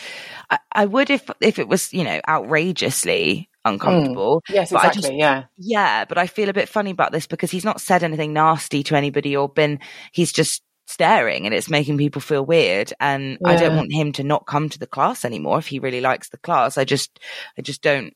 I, 0.49 0.59
I 0.73 0.87
would 0.87 1.11
if 1.11 1.29
if 1.41 1.59
it 1.59 1.69
was 1.69 1.93
you 1.93 2.05
know 2.05 2.21
outrageously 2.29 3.49
mm. 3.67 3.71
uncomfortable. 3.71 4.43
Yes, 4.49 4.71
But 4.71 4.79
exactly. 4.79 5.03
just- 5.03 5.15
yeah, 5.15 5.45
Yeah, 5.59 6.05
but 6.05 6.19
I 6.19 6.27
feel 6.27 6.49
a 6.49 6.55
bit 6.55 6.69
funny 6.69 6.91
about 6.91 7.13
this 7.13 7.27
because 7.27 7.51
he's 7.51 7.65
not 7.65 7.81
said 7.81 8.03
anything 8.03 8.33
nasty 8.33 8.83
to 8.85 8.97
anybody 8.97 9.37
or 9.37 9.49
been. 9.49 9.81
He's 10.13 10.33
just 10.33 10.63
staring, 10.87 11.47
and 11.47 11.55
it's 11.55 11.71
making 11.71 11.99
people 11.99 12.21
feel 12.21 12.45
weird. 12.45 12.93
And 13.01 13.39
I 13.45 13.57
don't 13.57 13.77
want 13.77 13.93
him 13.93 14.13
to 14.13 14.25
not 14.25 14.47
come 14.47 14.69
to 14.69 14.79
the 14.79 14.87
class 14.87 15.25
anymore 15.25 15.59
if 15.59 15.67
he 15.67 15.79
really 15.79 16.01
likes 16.01 16.29
the 16.29 16.39
class. 16.39 16.79
I 16.79 16.85
just, 16.85 17.21
I 17.59 17.63
just 17.63 17.83
don't 17.83 18.15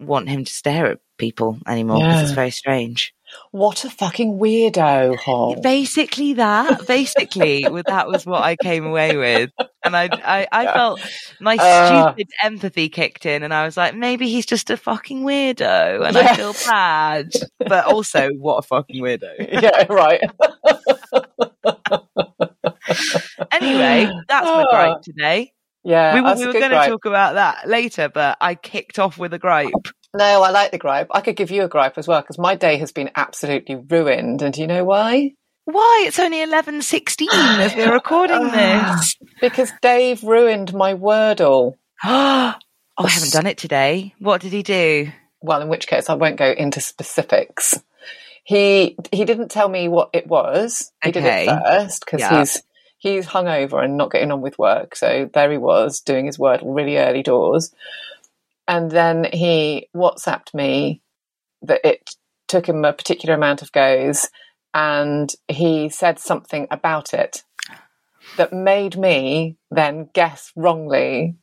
want 0.00 0.28
him 0.28 0.44
to 0.44 0.52
stare 0.52 0.86
at 0.92 0.98
people 1.18 1.58
anymore 1.66 1.98
because 1.98 2.22
it's 2.22 2.32
very 2.32 2.50
strange. 2.50 3.14
What 3.50 3.84
a 3.84 3.90
fucking 3.90 4.38
weirdo, 4.38 5.16
Hol. 5.18 5.60
Basically, 5.60 6.34
that 6.34 6.86
basically 6.86 7.62
that 7.86 8.08
was 8.08 8.24
what 8.26 8.42
I 8.42 8.56
came 8.56 8.86
away 8.86 9.16
with, 9.16 9.50
and 9.84 9.96
I 9.96 10.08
I, 10.12 10.46
I 10.52 10.72
felt 10.72 11.00
my 11.40 11.56
Uh. 11.56 12.12
stupid 12.12 12.28
empathy 12.42 12.88
kicked 12.88 13.26
in, 13.26 13.42
and 13.42 13.52
I 13.52 13.64
was 13.64 13.76
like, 13.76 13.94
maybe 13.94 14.28
he's 14.28 14.46
just 14.46 14.70
a 14.70 14.76
fucking 14.76 15.22
weirdo, 15.22 16.06
and 16.06 16.16
I 16.16 16.34
feel 16.34 16.54
bad, 16.66 17.32
but 17.58 17.86
also 17.86 18.30
what 18.38 18.58
a 18.58 18.62
fucking 18.62 19.02
weirdo. 19.02 19.32
yeah, 19.62 19.86
right. 19.92 20.20
Anyway, 23.52 24.10
that's 24.28 24.46
my 24.46 24.66
gripe 24.70 25.02
today. 25.02 25.52
Yeah, 25.84 26.14
we 26.14 26.20
were, 26.20 26.34
we 26.34 26.46
were 26.46 26.52
going 26.52 26.70
to 26.70 26.86
talk 26.88 27.04
about 27.04 27.34
that 27.34 27.68
later, 27.68 28.08
but 28.08 28.36
I 28.40 28.54
kicked 28.54 28.98
off 28.98 29.18
with 29.18 29.32
a 29.34 29.38
gripe. 29.38 29.72
No, 30.16 30.42
I 30.42 30.50
like 30.50 30.70
the 30.70 30.78
gripe. 30.78 31.08
I 31.10 31.20
could 31.20 31.36
give 31.36 31.50
you 31.50 31.62
a 31.62 31.68
gripe 31.68 31.98
as 31.98 32.08
well 32.08 32.20
because 32.20 32.38
my 32.38 32.54
day 32.54 32.78
has 32.78 32.92
been 32.92 33.10
absolutely 33.14 33.76
ruined. 33.76 34.42
And 34.42 34.54
do 34.54 34.60
you 34.60 34.66
know 34.66 34.84
why? 34.84 35.32
Why? 35.64 36.04
It's 36.06 36.18
only 36.18 36.42
eleven 36.42 36.80
sixteen 36.82 37.28
as 37.32 37.74
we're 37.74 37.92
recording 37.92 38.42
this. 38.50 39.16
Because 39.40 39.72
Dave 39.82 40.22
ruined 40.22 40.72
my 40.72 40.94
Wordle. 40.94 41.74
oh, 42.04 42.54
I 42.98 43.08
haven't 43.08 43.32
done 43.32 43.46
it 43.46 43.58
today. 43.58 44.14
What 44.18 44.40
did 44.40 44.52
he 44.52 44.62
do? 44.62 45.10
Well, 45.40 45.60
in 45.60 45.68
which 45.68 45.86
case 45.86 46.08
I 46.08 46.14
won't 46.14 46.36
go 46.36 46.50
into 46.50 46.80
specifics. 46.80 47.78
He 48.44 48.96
he 49.12 49.24
didn't 49.24 49.50
tell 49.50 49.68
me 49.68 49.88
what 49.88 50.10
it 50.12 50.26
was. 50.26 50.92
He 51.02 51.10
did 51.10 51.24
Okay. 51.24 51.46
it 51.48 51.60
first 51.66 52.04
because 52.04 52.20
Yeah. 52.20 52.38
he's 52.38 52.62
he's 52.98 53.26
hungover 53.26 53.84
and 53.84 53.96
not 53.96 54.12
getting 54.12 54.30
on 54.30 54.40
with 54.40 54.58
work. 54.58 54.94
So 54.96 55.28
there 55.34 55.50
he 55.50 55.58
was 55.58 56.00
doing 56.00 56.26
his 56.26 56.38
Wordle 56.38 56.74
really 56.74 56.96
early 56.96 57.22
doors. 57.24 57.74
And 58.68 58.90
then 58.90 59.28
he 59.32 59.88
WhatsApped 59.94 60.54
me 60.54 61.02
that 61.62 61.80
it 61.84 62.10
took 62.48 62.68
him 62.68 62.84
a 62.84 62.92
particular 62.92 63.34
amount 63.34 63.62
of 63.62 63.72
goes 63.72 64.28
and 64.74 65.32
he 65.48 65.88
said 65.88 66.18
something 66.18 66.66
about 66.70 67.14
it 67.14 67.42
that 68.36 68.52
made 68.52 68.96
me 68.96 69.56
then 69.70 70.08
guess 70.12 70.52
wrongly 70.54 71.36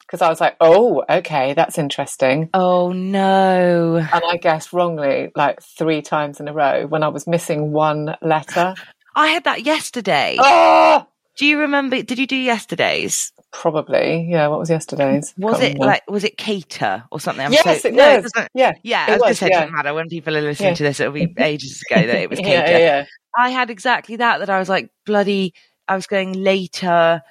because 0.00 0.22
I 0.22 0.28
was 0.28 0.40
like, 0.40 0.56
oh, 0.60 1.04
okay, 1.10 1.52
that's 1.54 1.78
interesting. 1.78 2.48
Oh 2.54 2.92
no! 2.92 3.96
And 3.96 4.22
I 4.24 4.36
guessed 4.36 4.72
wrongly 4.72 5.32
like 5.34 5.60
three 5.60 6.00
times 6.00 6.38
in 6.38 6.46
a 6.46 6.52
row 6.52 6.86
when 6.86 7.02
I 7.02 7.08
was 7.08 7.26
missing 7.26 7.72
one 7.72 8.14
letter. 8.22 8.74
I 9.16 9.28
had 9.28 9.44
that 9.44 9.64
yesterday. 9.64 10.36
Ah! 10.38 11.08
Do 11.36 11.44
you 11.44 11.58
remember? 11.58 12.02
Did 12.02 12.18
you 12.18 12.26
do 12.26 12.36
yesterday's? 12.36 13.32
Probably, 13.60 14.26
yeah. 14.30 14.48
What 14.48 14.58
was 14.58 14.68
yesterday's? 14.70 15.32
Was 15.38 15.58
it 15.60 15.74
remember. 15.74 15.86
like 15.86 16.02
was 16.10 16.24
it 16.24 16.36
cater 16.36 17.04
or 17.10 17.18
something? 17.18 17.46
I'm 17.46 17.52
Yes, 17.52 17.82
so- 17.82 17.88
it 17.88 17.94
no, 17.94 18.16
was. 18.20 18.30
doesn't- 18.32 18.50
yeah, 18.54 18.72
yeah, 18.82 19.06
it 19.06 19.08
I 19.08 19.12
was 19.14 19.20
going 19.22 19.32
to 19.32 19.34
say 19.36 19.48
yeah. 19.50 19.60
doesn't 19.60 19.74
matter 19.74 19.94
when 19.94 20.08
people 20.08 20.36
are 20.36 20.42
listening 20.42 20.70
Yeah. 20.70 20.74
to 20.74 20.82
this. 20.82 21.00
It'll 21.00 21.12
be 21.12 21.32
ages 21.38 21.82
ago 21.90 22.06
that 22.06 22.16
it 22.16 22.28
was 22.30 22.38
cater. 22.38 22.70
yeah, 22.70 22.78
yeah. 22.78 23.04
I 23.36 23.48
had 23.50 23.70
exactly 23.70 24.16
that. 24.16 24.38
That 24.40 24.50
I 24.50 24.58
was 24.58 24.68
like 24.68 24.90
bloody. 25.06 25.54
I 25.88 25.94
was 25.96 26.06
going 26.06 26.32
later, 26.34 27.22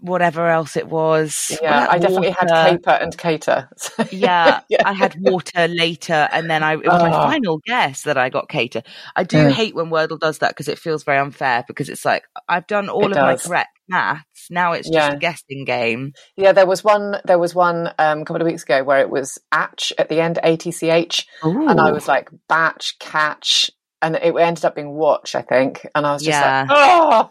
whatever 0.00 0.48
else 0.48 0.76
it 0.76 0.88
was. 0.88 1.56
Yeah, 1.60 1.86
I 1.90 1.96
it 1.96 2.00
definitely 2.00 2.30
had 2.30 2.48
caper 2.48 2.90
and 2.90 3.16
cater. 3.18 3.68
So- 3.76 4.04
Yeah, 4.10 4.60
Yeah. 4.68 4.82
I 4.88 4.94
had 4.94 5.16
water 5.20 5.68
later, 5.68 6.28
and 6.32 6.48
then 6.50 6.62
I 6.62 6.74
it 6.74 6.86
was 6.86 7.02
my 7.02 7.10
Ah. 7.12 7.28
final 7.30 7.58
guess 7.66 8.02
that 8.04 8.16
I 8.16 8.30
got 8.30 8.48
cater. 8.48 8.82
I 9.16 9.24
do 9.24 9.48
hate 9.48 9.74
when 9.74 9.90
Wordle 9.90 10.18
does 10.18 10.38
that 10.38 10.50
because 10.50 10.68
it 10.68 10.78
feels 10.78 11.04
very 11.04 11.18
unfair. 11.18 11.64
Because 11.68 11.88
it's 11.90 12.04
like 12.06 12.24
I've 12.48 12.66
done 12.66 12.88
all 12.88 13.04
It 13.10 13.16
of 13.16 13.16
my 13.18 13.36
correct 13.36 13.70
maths. 13.88 14.46
Now 14.50 14.72
it's 14.72 14.88
just 14.88 15.08
Yeah. 15.10 15.14
a 15.14 15.18
guessing 15.18 15.64
game. 15.64 16.12
Yeah, 16.36 16.52
there 16.52 16.66
was 16.66 16.82
one. 16.84 17.20
There 17.24 17.38
was 17.38 17.54
one 17.54 17.88
um, 17.98 18.20
a 18.22 18.24
couple 18.24 18.42
of 18.42 18.46
weeks 18.46 18.62
ago 18.62 18.82
where 18.84 19.00
it 19.00 19.10
was 19.10 19.38
atch 19.52 19.92
at 19.98 20.08
the 20.08 20.20
end, 20.20 20.38
A 20.42 20.56
T 20.56 20.70
C 20.70 20.90
H, 20.90 21.26
and 21.42 21.80
I 21.80 21.92
was 21.92 22.06
like 22.08 22.30
batch, 22.48 22.98
catch, 22.98 23.70
and 24.00 24.16
it 24.16 24.34
ended 24.36 24.64
up 24.64 24.74
being 24.76 24.90
watch, 24.90 25.34
I 25.34 25.42
think. 25.42 25.86
And 25.94 26.06
I 26.06 26.12
was 26.12 26.22
just 26.22 26.38
Yeah. 26.40 26.66
like, 26.68 26.78
oh, 26.78 27.30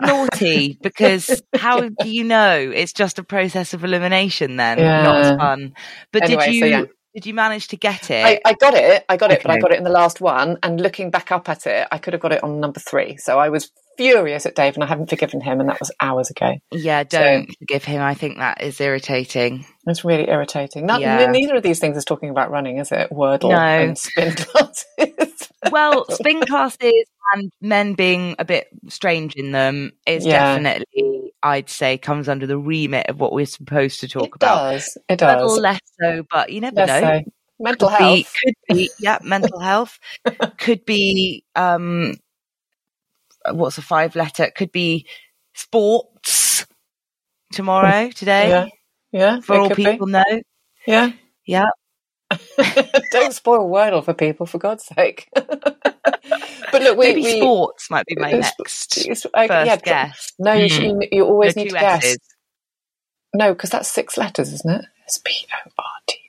naughty 0.00 0.78
because 0.82 1.42
how 1.56 1.80
do 1.88 2.08
you 2.08 2.24
know 2.24 2.70
it's 2.74 2.92
just 2.92 3.18
a 3.18 3.22
process 3.24 3.74
of 3.74 3.84
elimination 3.84 4.56
then 4.56 4.78
not 4.78 5.38
fun 5.38 5.72
but 6.12 6.24
Anyway, 6.24 6.46
did 6.46 6.58
so 6.58 6.64
you 6.66 6.70
yeah. 6.72 6.84
did 7.14 7.26
you 7.26 7.34
manage 7.34 7.68
to 7.68 7.76
get 7.76 8.10
it 8.10 8.24
I, 8.24 8.40
I 8.44 8.54
got 8.54 8.74
it, 8.74 9.04
I 9.08 9.16
got 9.16 9.30
it, 9.30 9.42
but 9.42 9.50
I 9.52 9.58
got 9.58 9.72
it 9.72 9.78
in 9.78 9.84
the 9.84 9.90
last 9.90 10.20
one. 10.20 10.58
And 10.62 10.80
looking 10.80 11.10
back 11.10 11.30
up 11.32 11.48
at 11.48 11.66
it, 11.66 11.86
I 11.92 11.98
could 11.98 12.12
have 12.12 12.20
got 12.22 12.32
it 12.32 12.42
on 12.42 12.60
number 12.60 12.80
three. 12.80 13.16
So 13.18 13.38
I 13.38 13.48
was 13.48 13.70
furious 13.98 14.46
at 14.46 14.54
Dave, 14.54 14.74
and 14.74 14.82
I 14.82 14.86
haven't 14.86 15.10
forgiven 15.10 15.42
him, 15.42 15.60
and 15.60 15.68
that 15.68 15.78
was 15.80 15.90
hours 16.00 16.30
ago. 16.30 16.54
yeah 16.72 17.02
don't 17.04 17.50
forgive 17.58 17.84
him 17.84 18.00
i 18.00 18.14
think 18.14 18.38
that 18.38 18.62
is 18.62 18.80
irritating 18.80 19.66
It's 19.86 20.04
really 20.04 20.28
irritating. 20.28 20.86
Not, 20.86 21.00
Yeah. 21.02 21.26
Neither 21.26 21.56
of 21.56 21.62
these 21.62 21.78
things 21.80 21.96
is 21.96 22.04
talking 22.04 22.30
about 22.30 22.50
running, 22.50 22.78
is 22.78 22.92
it? 22.92 23.10
Wordle 23.10 23.50
No. 23.50 23.56
and 23.58 23.98
spin 23.98 24.32
classes. 24.36 25.48
well, 25.72 26.04
spin 26.10 26.40
classes 26.42 27.04
and 27.34 27.50
men 27.60 27.94
being 27.94 28.36
a 28.38 28.44
bit 28.44 28.68
strange 28.88 29.34
in 29.34 29.52
them 29.52 29.92
is 30.06 30.24
Yeah. 30.26 30.56
definitely, 30.58 31.32
I'd 31.42 31.70
say, 31.70 31.96
comes 31.98 32.28
under 32.28 32.46
the 32.46 32.58
remit 32.58 33.06
of 33.08 33.18
what 33.18 33.32
we're 33.32 33.46
supposed 33.46 34.00
to 34.00 34.08
talk 34.08 34.26
it 34.28 34.32
about. 34.36 34.74
It 34.74 34.76
does. 34.76 34.98
It 35.08 35.22
A 35.22 35.26
little 35.26 35.48
does. 35.48 35.58
less 35.58 35.80
so, 36.00 36.22
but 36.30 36.50
you 36.52 36.60
never 36.60 36.76
Let's 36.76 36.88
know. 36.88 37.00
say. 37.00 37.24
Mental 37.60 37.88
Could 37.88 37.98
be- 37.98 38.04
health. 38.04 38.34
could 38.44 38.76
be, 38.76 38.90
yeah, 39.00 39.18
mental 39.24 39.58
health. 39.58 39.98
could 40.58 40.84
be, 40.84 41.44
um, 41.56 42.14
what's 43.52 43.78
a 43.78 43.82
five 43.82 44.16
letter? 44.16 44.50
Could 44.54 44.72
be 44.72 45.06
sports 45.54 46.66
tomorrow, 47.52 48.10
today, 48.10 48.48
Yeah. 48.48 48.66
Yeah. 49.12 49.40
for 49.40 49.56
all 49.58 49.68
could 49.68 49.76
be. 49.76 49.84
people 49.84 50.06
know. 50.06 50.24
Yeah. 50.86 51.12
Yeah. 51.46 51.66
Don't 53.12 53.32
spoil 53.32 53.68
Wordle 53.70 54.04
for 54.04 54.12
people, 54.14 54.44
for 54.46 54.58
God's 54.58 54.84
sake. 54.84 55.28
but 55.34 56.82
look, 56.82 56.98
we, 56.98 57.06
Maybe 57.06 57.22
we 57.22 57.40
sports 57.40 57.90
might 57.90 58.04
be 58.06 58.16
my 58.16 58.32
next 58.32 58.98
it's- 58.98 59.26
I- 59.34 59.48
first 59.48 59.66
yeah, 59.66 59.76
guess. 59.76 60.32
No, 60.38 60.52
you, 60.52 60.62
hmm. 60.62 60.66
should, 60.68 60.84
you, 60.84 61.00
you 61.12 61.24
always 61.24 61.56
No, 61.56 61.62
need 61.62 61.70
to 61.70 61.78
guess. 61.78 62.16
No, 63.34 63.52
because 63.54 63.70
that's 63.70 63.90
six 63.90 64.16
letters, 64.18 64.52
isn't 64.52 64.70
it? 64.70 64.84
S 65.06 65.18
P 65.24 65.46
O 65.52 65.70
R 65.78 65.84
T 66.06 66.18
S. 66.18 66.27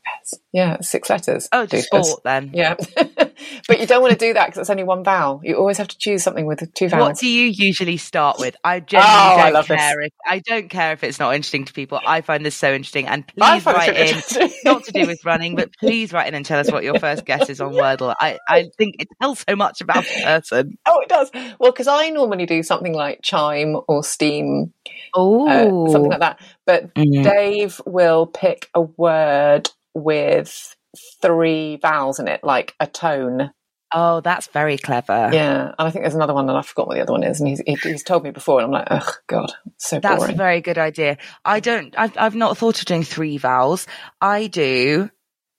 Yeah, 0.51 0.81
six 0.81 1.09
letters. 1.09 1.47
Oh, 1.51 1.65
just 1.65 1.87
sport 1.87 2.21
then. 2.23 2.51
Yeah, 2.53 2.75
but 2.95 3.79
you 3.79 3.85
don't 3.85 4.01
want 4.01 4.13
to 4.13 4.19
do 4.19 4.33
that 4.33 4.47
because 4.47 4.59
it's 4.59 4.69
only 4.69 4.83
one 4.83 5.03
vowel. 5.03 5.41
You 5.43 5.55
always 5.55 5.77
have 5.77 5.87
to 5.89 5.97
choose 5.97 6.23
something 6.23 6.45
with 6.45 6.73
two 6.73 6.89
vowels. 6.89 7.07
What 7.07 7.17
do 7.17 7.27
you 7.27 7.47
usually 7.47 7.97
start 7.97 8.39
with? 8.39 8.55
I 8.63 8.79
genuinely 8.79 9.15
Oh, 9.15 9.35
I 9.35 9.43
don't 9.45 9.53
love 9.53 9.67
this. 9.67 9.77
care 9.77 10.01
if 10.01 10.13
I 10.25 10.39
don't 10.39 10.69
care 10.69 10.93
if 10.93 11.03
it's 11.03 11.19
not 11.19 11.35
interesting 11.35 11.65
to 11.65 11.73
people. 11.73 11.99
I 12.05 12.21
find 12.21 12.45
this 12.45 12.55
so 12.55 12.73
interesting, 12.73 13.07
and 13.07 13.27
please 13.27 13.65
write 13.65 13.95
in. 13.95 14.49
Not 14.65 14.83
to 14.85 14.91
do 14.91 15.05
with 15.07 15.23
running, 15.25 15.55
but 15.55 15.69
please 15.79 16.11
write 16.11 16.27
in 16.27 16.33
and 16.33 16.45
tell 16.45 16.59
us 16.59 16.71
what 16.71 16.83
your 16.83 16.99
first 16.99 17.25
guess 17.25 17.49
is 17.49 17.61
on 17.61 17.73
Wordle. 17.73 18.13
I, 18.19 18.37
I 18.47 18.69
think 18.77 18.95
it 18.99 19.07
tells 19.21 19.43
so 19.47 19.55
much 19.55 19.81
about 19.81 20.05
a 20.05 20.23
person. 20.25 20.77
Oh, 20.85 20.99
it 21.01 21.09
does. 21.09 21.31
Well, 21.59 21.71
because 21.71 21.87
I 21.87 22.09
normally 22.09 22.45
do 22.45 22.63
something 22.63 22.93
like 22.93 23.19
chime 23.21 23.77
or 23.87 24.03
steam, 24.03 24.73
Oh, 25.15 25.47
uh, 25.47 25.91
something 25.91 26.11
like 26.11 26.19
that. 26.19 26.39
But 26.65 26.93
Dave 26.93 27.81
will 27.85 28.27
pick 28.27 28.69
a 28.73 28.81
word 28.81 29.69
with 29.93 30.75
three 31.21 31.77
vowels 31.81 32.19
in 32.19 32.27
it, 32.27 32.43
like 32.43 32.75
a 32.79 32.87
tone. 32.87 33.51
oh, 33.93 34.21
that's 34.21 34.47
very 34.47 34.77
clever. 34.77 35.29
Yeah, 35.33 35.73
and 35.77 35.87
I 35.87 35.89
think 35.91 36.03
there's 36.03 36.15
another 36.15 36.33
one, 36.33 36.47
and 36.49 36.57
I 36.57 36.61
forgot 36.61 36.87
what 36.87 36.95
the 36.95 37.01
other 37.01 37.11
one 37.13 37.23
is. 37.23 37.39
And 37.39 37.49
he's, 37.49 37.61
he's 37.83 38.03
told 38.03 38.23
me 38.23 38.31
before, 38.31 38.59
and 38.61 38.65
I'm 38.67 38.71
like, 38.71 38.87
oh 38.91 39.13
god, 39.27 39.51
so 39.77 39.99
That's 39.99 40.21
boring. 40.23 40.35
a 40.35 40.37
very 40.37 40.61
good 40.61 40.77
idea. 40.77 41.17
I 41.45 41.59
don't. 41.59 41.93
I've 41.97 42.17
I've 42.17 42.35
not 42.35 42.57
thought 42.57 42.79
of 42.79 42.85
doing 42.85 43.03
three 43.03 43.37
vowels. 43.37 43.87
I 44.21 44.47
do. 44.47 45.09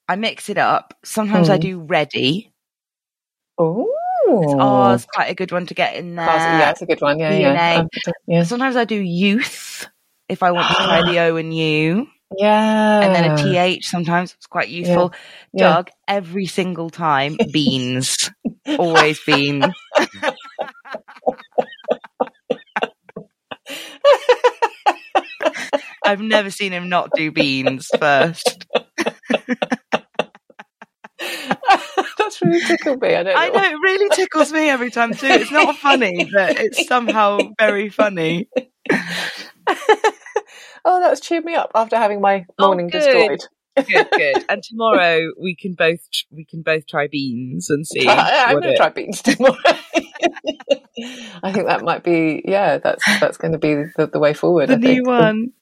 I 0.08 0.16
mix 0.16 0.48
it 0.48 0.58
up. 0.58 0.94
Sometimes 1.04 1.48
I 1.48 1.56
Hmm. 1.56 1.62
do 1.62 1.80
ready. 1.80 2.52
Ooh. 3.60 3.94
Oh, 4.28 4.92
it's 4.94 5.06
quite 5.06 5.30
a 5.30 5.34
good 5.34 5.52
one 5.52 5.66
to 5.66 5.74
get 5.74 5.96
in 5.96 6.14
there. 6.16 6.24
Class- 6.26 6.60
yeah, 6.60 6.70
it's 6.70 6.82
a 6.82 6.86
good 6.86 7.00
one. 7.00 7.18
Yeah, 7.18 7.36
yeah, 7.36 7.80
Um, 7.80 7.88
yeah. 8.26 8.42
Sometimes 8.44 8.76
I 8.76 8.84
do 8.84 8.96
youth 8.96 9.88
if 10.28 10.42
I 10.42 10.52
want 10.52 10.68
to 10.70 10.76
try 10.76 11.02
the 11.06 11.18
O 11.20 11.36
and 11.36 11.54
U, 11.56 12.06
yeah. 12.38 13.00
and 13.00 13.14
then 13.14 13.30
a 13.32 13.36
TH. 13.36 13.86
Sometimes 13.86 14.34
it's 14.34 14.46
quite 14.46 14.68
useful. 14.68 15.12
Yeah. 15.52 15.74
Doug, 15.74 15.90
every 16.06 16.46
single 16.46 16.90
time, 16.90 17.36
beans. 17.52 18.30
Always 18.78 19.20
beans. 19.24 19.66
I've 26.04 26.20
never 26.20 26.50
seen 26.50 26.72
him 26.72 26.88
not 26.88 27.10
do 27.14 27.30
beans 27.30 27.88
first. 27.98 28.66
That's 32.18 32.42
really 32.42 32.60
tickled 32.60 33.00
me. 33.00 33.14
I 33.14 33.22
don't 33.22 33.34
know. 33.34 33.40
I 33.40 33.48
know 33.48 33.62
it 33.62 33.80
really 33.82 34.08
tickles 34.16 34.52
me 34.52 34.68
every 34.68 34.90
time 34.90 35.14
too. 35.14 35.26
It's 35.26 35.50
not 35.50 35.76
funny, 35.76 36.28
but 36.32 36.58
it's 36.60 36.86
somehow 36.86 37.38
very 37.58 37.88
funny. 37.90 38.48
oh, 40.84 41.00
that's 41.00 41.20
cheered 41.20 41.44
me 41.44 41.54
up 41.54 41.70
after 41.74 41.96
having 41.96 42.20
my 42.20 42.46
Oh, 42.58 42.66
morning 42.66 42.88
good. 42.88 43.00
destroyed. 43.02 43.40
Good, 43.76 44.08
good. 44.16 44.44
And 44.48 44.62
tomorrow 44.62 45.30
we 45.40 45.54
can 45.56 45.74
both 45.74 46.00
we 46.30 46.44
can 46.44 46.62
both 46.62 46.86
try 46.86 47.06
beans 47.06 47.70
and 47.70 47.86
see. 47.86 48.06
I, 48.08 48.50
am 48.50 48.60
going 48.60 48.64
to 48.64 48.76
try 48.76 48.88
beans 48.90 49.22
tomorrow. 49.22 49.56
I 51.42 51.52
think 51.52 51.66
that 51.66 51.82
might 51.82 52.02
be, 52.04 52.42
yeah, 52.44 52.78
that's 52.78 53.04
that's 53.20 53.36
going 53.38 53.52
to 53.52 53.58
be 53.58 53.74
the, 53.96 54.08
the 54.12 54.18
way 54.18 54.34
forward. 54.34 54.68
the 54.68 54.74
I 54.74 54.78
new 54.78 54.94
think. 54.96 55.06
one. 55.06 55.52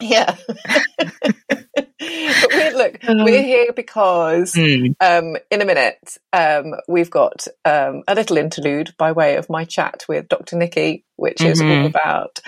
Yeah. 0.00 0.34
but 0.98 2.52
we're, 2.52 2.72
look, 2.76 2.98
we're 3.06 3.42
here 3.42 3.72
because 3.74 4.54
Hmm. 4.54 4.86
um, 5.00 5.36
in 5.50 5.62
a 5.62 5.64
minute 5.64 6.16
um, 6.32 6.74
we've 6.88 7.10
got 7.10 7.46
um, 7.64 8.02
a 8.08 8.14
little 8.14 8.36
interlude 8.36 8.94
by 8.98 9.12
way 9.12 9.36
of 9.36 9.48
my 9.48 9.64
chat 9.64 10.04
with 10.08 10.28
Dr. 10.28 10.56
Nicky, 10.56 11.04
which 11.16 11.42
is 11.42 11.60
all 11.60 11.66
Mhm. 11.66 11.86
about 11.86 12.40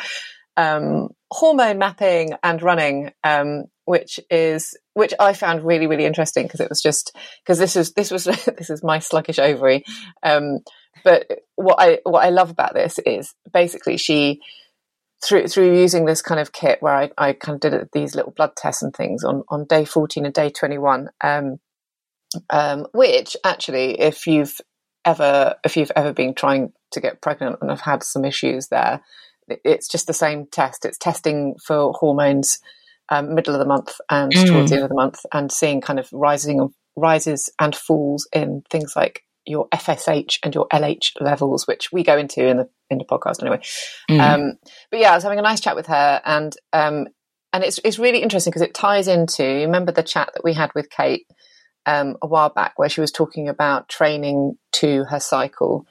um, 0.56 1.08
hormone 1.30 1.78
mapping 1.78 2.34
and 2.42 2.62
running, 2.62 3.12
um, 3.22 3.64
which 3.84 4.20
is 4.30 4.76
which 4.94 5.12
I 5.18 5.32
found 5.32 5.64
really 5.64 5.86
really 5.86 6.04
interesting 6.04 6.44
because 6.44 6.60
it 6.60 6.68
was 6.68 6.82
just 6.82 7.16
because 7.42 7.58
this 7.58 7.76
is 7.76 7.92
this 7.92 8.10
was 8.10 8.24
this 8.58 8.70
is 8.70 8.82
my 8.82 8.98
sluggish 8.98 9.38
ovary. 9.38 9.84
Um, 10.22 10.60
but 11.02 11.26
what 11.56 11.76
I 11.78 11.98
what 12.04 12.24
I 12.24 12.30
love 12.30 12.50
about 12.50 12.74
this 12.74 12.98
is 13.00 13.34
basically 13.52 13.96
she 13.96 14.40
through 15.24 15.48
through 15.48 15.76
using 15.76 16.04
this 16.04 16.22
kind 16.22 16.40
of 16.40 16.52
kit 16.52 16.78
where 16.80 16.94
I, 16.94 17.10
I 17.16 17.32
kind 17.32 17.56
of 17.56 17.70
did 17.70 17.88
these 17.92 18.14
little 18.14 18.32
blood 18.32 18.52
tests 18.56 18.82
and 18.82 18.94
things 18.94 19.24
on, 19.24 19.42
on 19.48 19.64
day 19.64 19.84
14 19.84 20.26
and 20.26 20.34
day 20.34 20.50
21 20.50 21.08
um, 21.22 21.58
um, 22.50 22.86
which 22.92 23.36
actually 23.44 24.00
if 24.00 24.26
you've 24.26 24.60
ever 25.04 25.54
if 25.64 25.76
you've 25.76 25.92
ever 25.96 26.12
been 26.12 26.34
trying 26.34 26.72
to 26.90 27.00
get 27.00 27.22
pregnant 27.22 27.58
and 27.60 27.70
have 27.70 27.80
had 27.80 28.02
some 28.02 28.24
issues 28.24 28.68
there 28.68 29.00
it's 29.48 29.88
just 29.88 30.06
the 30.06 30.12
same 30.12 30.46
test 30.46 30.84
it's 30.84 30.98
testing 30.98 31.54
for 31.64 31.92
hormones 31.92 32.58
um, 33.10 33.34
middle 33.34 33.54
of 33.54 33.58
the 33.60 33.66
month 33.66 33.94
and 34.10 34.32
Mm. 34.32 34.46
towards 34.46 34.70
the 34.70 34.76
end 34.76 34.84
of 34.84 34.88
the 34.88 34.96
month 34.96 35.20
and 35.32 35.52
seeing 35.52 35.80
kind 35.80 35.98
of 35.98 36.08
rising 36.12 36.60
of 36.60 36.72
rises 36.96 37.50
and 37.60 37.74
falls 37.74 38.26
in 38.32 38.62
things 38.70 38.94
like 38.96 39.22
your 39.46 39.68
FSH 39.68 40.38
and 40.42 40.54
your 40.54 40.66
LH 40.72 41.20
levels, 41.20 41.66
which 41.66 41.92
we 41.92 42.02
go 42.02 42.16
into 42.16 42.46
in 42.46 42.56
the 42.56 42.68
in 42.88 42.98
the 42.98 43.04
podcast 43.04 43.42
anyway. 43.42 43.60
Mm. 44.10 44.20
Um, 44.20 44.52
but 44.90 45.00
yeah, 45.00 45.12
I 45.12 45.14
was 45.16 45.22
having 45.22 45.38
a 45.38 45.42
nice 45.42 45.60
chat 45.60 45.76
with 45.76 45.86
her, 45.86 46.22
and 46.24 46.56
um, 46.72 47.08
and 47.52 47.62
it's 47.62 47.78
it's 47.84 47.98
really 47.98 48.20
interesting 48.22 48.50
because 48.50 48.62
it 48.62 48.72
ties 48.74 49.06
into. 49.06 49.44
Remember 49.44 49.92
the 49.92 50.02
chat 50.02 50.30
that 50.32 50.44
we 50.44 50.54
had 50.54 50.70
with 50.74 50.88
Kate 50.88 51.26
um, 51.84 52.16
a 52.22 52.26
while 52.26 52.48
back, 52.48 52.78
where 52.78 52.88
she 52.88 53.02
was 53.02 53.12
talking 53.12 53.48
about 53.50 53.88
training 53.90 54.56
to 54.74 55.04
her 55.04 55.20
cycle, 55.20 55.86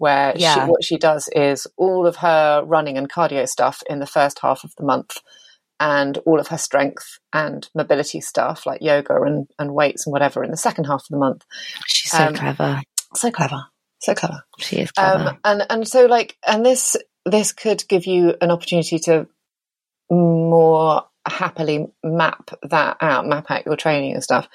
where 0.00 0.32
Yeah. 0.34 0.54
she, 0.54 0.60
what 0.70 0.82
she 0.82 0.96
does 0.96 1.28
is 1.36 1.66
all 1.76 2.06
of 2.06 2.16
her 2.16 2.62
running 2.64 2.96
and 2.96 3.12
cardio 3.12 3.46
stuff 3.46 3.82
in 3.90 3.98
the 3.98 4.06
first 4.06 4.38
half 4.40 4.64
of 4.64 4.72
the 4.78 4.84
month. 4.84 5.18
And 5.78 6.18
all 6.26 6.38
of 6.40 6.48
her 6.48 6.58
strength 6.58 7.18
and 7.32 7.68
mobility 7.74 8.20
stuff, 8.20 8.66
like 8.66 8.82
yoga 8.82 9.14
and, 9.22 9.46
and 9.58 9.72
weights 9.72 10.06
and 10.06 10.12
whatever, 10.12 10.44
in 10.44 10.50
the 10.50 10.56
second 10.56 10.84
half 10.84 11.00
of 11.02 11.08
the 11.08 11.16
month. 11.16 11.44
She's 11.86 12.12
so 12.12 12.26
um, 12.26 12.34
clever. 12.34 12.82
So 13.14 13.30
clever, 13.30 13.62
so 13.98 14.14
clever. 14.14 14.42
She 14.58 14.80
is 14.80 14.92
clever. 14.92 15.30
Um, 15.30 15.38
and 15.42 15.66
and 15.70 15.88
so 15.88 16.04
like 16.04 16.36
and 16.46 16.66
this 16.66 16.96
this 17.24 17.52
could 17.52 17.82
give 17.88 18.06
you 18.06 18.34
an 18.42 18.50
opportunity 18.50 18.98
to 19.00 19.26
more 20.10 21.04
happily 21.26 21.86
map 22.04 22.50
that 22.62 22.98
out, 23.00 23.26
map 23.26 23.50
out 23.50 23.64
your 23.64 23.76
training 23.76 24.12
and 24.12 24.22
stuff. 24.22 24.48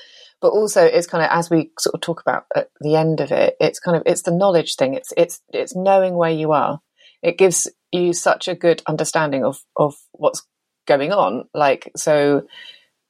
But 0.46 0.52
also, 0.52 0.86
it's 0.86 1.08
kind 1.08 1.24
of 1.24 1.32
as 1.32 1.50
we 1.50 1.72
sort 1.80 1.96
of 1.96 2.02
talk 2.02 2.22
about 2.22 2.46
at 2.56 2.70
the 2.80 2.96
end 2.96 3.20
of 3.20 3.32
it, 3.32 3.56
it's 3.60 3.80
kind 3.80 3.98
of 3.98 4.04
it's 4.06 4.22
the 4.22 4.32
knowledge 4.32 4.76
thing. 4.76 4.94
It's 4.94 5.12
it's 5.18 5.42
it's 5.52 5.76
knowing 5.76 6.14
where 6.14 6.30
you 6.30 6.52
are. 6.52 6.82
It 7.24 7.40
gives 7.40 7.68
you 7.92 8.14
such 8.14 8.48
a 8.48 8.54
good 8.54 8.84
understanding 8.86 9.44
of 9.44 9.58
of 9.76 9.96
what's 10.12 10.46
going 10.86 11.12
on. 11.12 11.46
Like 11.56 11.92
so, 11.96 12.46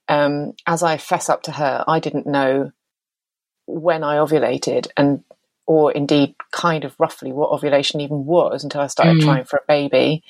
um, 0.08 0.54
as 0.66 0.82
I 0.82 0.96
fess 0.96 1.28
up 1.28 1.44
to 1.44 1.52
her, 1.52 1.84
I 1.86 2.00
didn't 2.00 2.26
know 2.26 2.72
when 3.66 4.02
I 4.06 4.16
ovulated 4.16 4.88
and 4.96 5.26
or 5.68 5.92
indeed 5.92 6.36
kind 6.54 6.86
of 6.86 6.96
roughly 6.98 7.34
what 7.34 7.52
ovulation 7.52 8.00
even 8.00 8.24
was 8.24 8.64
until 8.64 8.80
I 8.80 8.88
started 8.88 9.18
Mm. 9.18 9.26
trying 9.26 9.44
for 9.44 9.58
a 9.58 9.68
baby. 9.68 10.24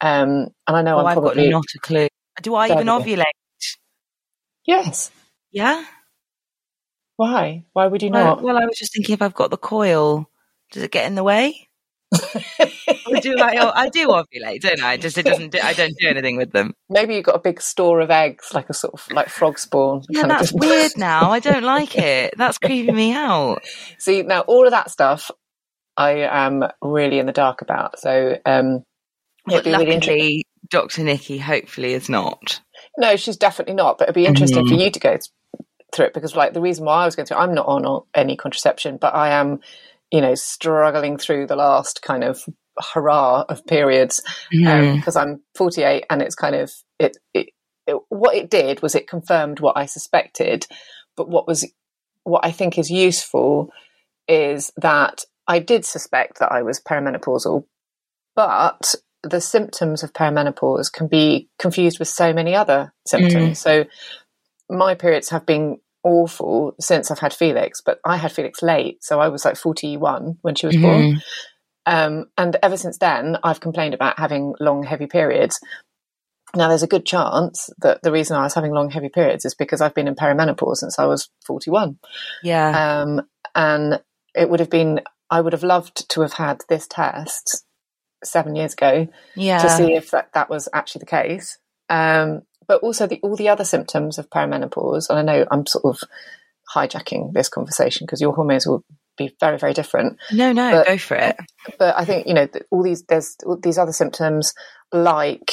Um, 0.00 0.54
and 0.68 0.76
I 0.76 0.82
know 0.82 0.98
oh, 0.98 1.00
I'm 1.00 1.06
I've 1.06 1.14
probably 1.14 1.50
got 1.50 1.62
not 1.62 1.74
a 1.74 1.78
clue. 1.80 2.08
Do 2.42 2.54
I 2.54 2.68
even 2.68 2.86
ovulate? 2.86 3.24
yes. 4.64 5.10
Yeah. 5.50 5.84
Why? 7.16 7.64
Why 7.72 7.86
would 7.86 8.02
you 8.02 8.10
Well, 8.10 8.24
not? 8.24 8.42
well, 8.42 8.56
I 8.56 8.64
was 8.66 8.76
just 8.78 8.92
thinking 8.92 9.12
if 9.14 9.22
I've 9.22 9.34
got 9.34 9.50
the 9.50 9.56
coil, 9.56 10.28
does 10.72 10.82
it 10.82 10.90
get 10.90 11.06
in 11.06 11.14
the 11.14 11.22
way? 11.24 11.68
I 12.14 13.20
do 13.20 13.34
like 13.36 13.58
oh, 13.60 13.72
I 13.74 13.88
do 13.88 14.08
ovulate, 14.08 14.60
don't 14.60 14.82
I? 14.82 14.96
Just 14.96 15.18
it 15.18 15.24
doesn't. 15.24 15.50
Do, 15.52 15.58
I 15.62 15.72
don't 15.72 15.94
do 15.98 16.08
anything 16.08 16.36
with 16.36 16.52
them. 16.52 16.74
Maybe 16.88 17.14
you've 17.16 17.24
got 17.24 17.34
a 17.36 17.40
big 17.40 17.60
store 17.60 18.00
of 18.00 18.10
eggs, 18.10 18.52
like 18.54 18.68
a 18.70 18.74
sort 18.74 18.94
of 18.94 19.10
like 19.10 19.28
frog 19.28 19.58
spawn. 19.58 20.02
Yeah, 20.08 20.20
kind 20.22 20.32
of 20.32 20.38
that's 20.38 20.52
just- 20.52 20.60
weird. 20.60 20.92
Now 20.96 21.30
I 21.32 21.40
don't 21.40 21.64
like 21.64 21.96
it. 21.96 22.34
That's 22.36 22.58
creeping 22.58 22.94
me 22.94 23.12
out. 23.12 23.62
See, 23.98 24.22
now 24.22 24.40
all 24.42 24.64
of 24.64 24.70
that 24.72 24.90
stuff, 24.90 25.30
I 25.96 26.18
am 26.30 26.64
really 26.82 27.18
in 27.18 27.26
the 27.26 27.32
dark 27.32 27.62
about. 27.62 27.98
So 27.98 28.38
um, 28.46 28.84
But 29.46 29.54
it'd 29.54 29.64
be 29.64 29.70
really 29.72 29.84
interesting. 29.94 30.18
luckily, 30.18 30.46
Dr. 30.70 31.02
Nicky 31.04 31.38
hopefully 31.38 31.94
is 31.94 32.08
not. 32.08 32.60
No, 32.96 33.16
she's 33.16 33.36
definitely 33.36 33.74
not. 33.74 33.98
But 33.98 34.04
it'd 34.04 34.14
be 34.14 34.26
interesting 34.26 34.66
for 34.68 34.74
Mhm. 34.74 34.84
you 34.84 34.90
to 34.90 35.00
go 35.00 35.10
th- 35.10 35.30
through 35.94 36.06
it 36.06 36.14
because, 36.14 36.36
like, 36.36 36.54
the 36.54 36.60
reason 36.60 36.84
why 36.84 37.02
I 37.02 37.06
was 37.06 37.16
going 37.16 37.26
through, 37.26 37.38
I'm 37.38 37.54
not 37.54 37.66
on 37.66 38.02
any 38.14 38.36
contraception, 38.36 38.98
but 39.00 39.14
I 39.14 39.30
am 39.30 39.60
you 40.14 40.20
know, 40.20 40.36
struggling 40.36 41.18
through 41.18 41.46
the 41.48 41.56
last 41.56 42.02
kind 42.02 42.24
of 42.24 42.44
hurrah 42.92 43.44
of 43.48 43.66
periods 43.66 44.22
because 44.62 45.16
Mhm. 45.16 45.22
um, 45.22 45.28
I'm 45.28 45.42
48 45.56 46.06
and 46.10 46.22
it's 46.22 46.36
kind 46.36 46.54
of 46.54 46.72
it, 47.00 47.16
it, 47.34 47.48
it 47.88 47.96
what 48.10 48.36
it 48.36 48.50
did 48.50 48.82
was 48.82 48.94
it 48.94 49.08
confirmed 49.08 49.60
what 49.60 49.76
I 49.76 49.86
suspected 49.86 50.68
but 51.16 51.28
what 51.28 51.48
was 51.48 51.70
what 52.24 52.44
I 52.46 52.52
think 52.52 52.78
is 52.78 52.90
useful 52.90 53.70
is 54.28 54.72
that 54.76 55.24
I 55.48 55.58
did 55.58 55.84
suspect 55.84 56.38
that 56.40 56.52
I 56.52 56.62
was 56.62 56.80
perimenopausal 56.80 57.64
but 58.36 58.94
the 59.24 59.40
symptoms 59.40 60.04
of 60.04 60.12
perimenopause 60.12 60.92
can 60.92 61.08
be 61.08 61.48
confused 61.58 61.98
with 61.98 62.08
so 62.08 62.32
many 62.32 62.54
other 62.54 62.92
symptoms 63.06 63.60
so 63.60 63.84
my 64.70 64.94
periods 64.94 65.30
have 65.30 65.46
been 65.46 65.78
awful 66.04 66.74
since 66.78 67.10
I've 67.10 67.18
had 67.18 67.32
Felix 67.34 67.80
but 67.80 67.98
I 68.04 68.16
had 68.16 68.30
Felix 68.32 68.62
late 68.62 69.02
so 69.02 69.20
I 69.20 69.28
was 69.28 69.44
like 69.44 69.56
41 69.56 70.38
when 70.42 70.54
she 70.54 70.66
was 70.66 70.76
born 70.76 71.14
Mhm. 71.14 71.22
um, 71.86 72.26
and 72.38 72.56
ever 72.62 72.76
since 72.76 72.98
then, 72.98 73.36
I've 73.42 73.60
complained 73.60 73.94
about 73.94 74.18
having 74.18 74.54
long, 74.60 74.84
heavy 74.84 75.06
periods. 75.06 75.60
Now, 76.56 76.68
there's 76.68 76.82
a 76.82 76.86
good 76.88 77.04
chance 77.04 77.68
that 77.78 78.00
the 78.02 78.12
reason 78.12 78.36
I 78.36 78.42
was 78.42 78.54
having 78.54 78.72
long, 78.72 78.90
heavy 78.90 79.08
periods 79.08 79.44
is 79.44 79.54
because 79.54 79.80
I've 79.80 79.94
been 79.94 80.08
in 80.08 80.14
perimenopause 80.14 80.76
since 80.76 80.98
I 80.98 81.04
was 81.06 81.28
41. 81.46 81.98
Yeah. 82.42 83.02
Um, 83.02 83.22
and 83.54 84.00
it 84.34 84.48
would 84.48 84.60
have 84.60 84.70
been, 84.70 85.00
I 85.30 85.40
would 85.40 85.52
have 85.52 85.62
loved 85.64 86.08
to 86.10 86.20
have 86.22 86.34
had 86.34 86.62
this 86.68 86.86
test 86.86 87.64
seven 88.22 88.54
years 88.54 88.72
ago 88.72 89.08
yeah. 89.34 89.58
to 89.58 89.68
see 89.68 89.94
if 89.94 90.10
that, 90.12 90.32
that 90.32 90.48
was 90.48 90.68
actually 90.72 91.00
the 91.00 91.06
case. 91.06 91.58
Um, 91.90 92.42
but 92.66 92.82
also 92.82 93.06
the, 93.06 93.20
all 93.22 93.36
the 93.36 93.48
other 93.48 93.64
symptoms 93.64 94.18
of 94.18 94.30
perimenopause, 94.30 95.08
and 95.10 95.18
I 95.18 95.22
know 95.22 95.46
I'm 95.50 95.66
sort 95.66 95.84
of 95.84 96.00
hijacking 96.74 97.32
this 97.32 97.48
conversation 97.48 98.06
because 98.06 98.20
your 98.20 98.32
hormones 98.34 98.66
will 98.66 98.84
be 99.16 99.34
very, 99.38 99.58
very 99.58 99.74
different 99.74 100.18
no, 100.32 100.52
no, 100.52 100.70
but- 100.72 100.86
go 100.86 100.98
for 100.98 101.16
it. 101.16 101.36
but 101.78 101.96
I 101.96 102.04
think 102.04 102.26
you 102.26 102.34
know 102.34 102.48
all 102.70 102.82
these 102.82 103.02
there's 103.04 103.36
all 103.46 103.58
these 103.62 103.78
other 103.78 103.92
symptoms 103.92 104.52
like 104.92 105.52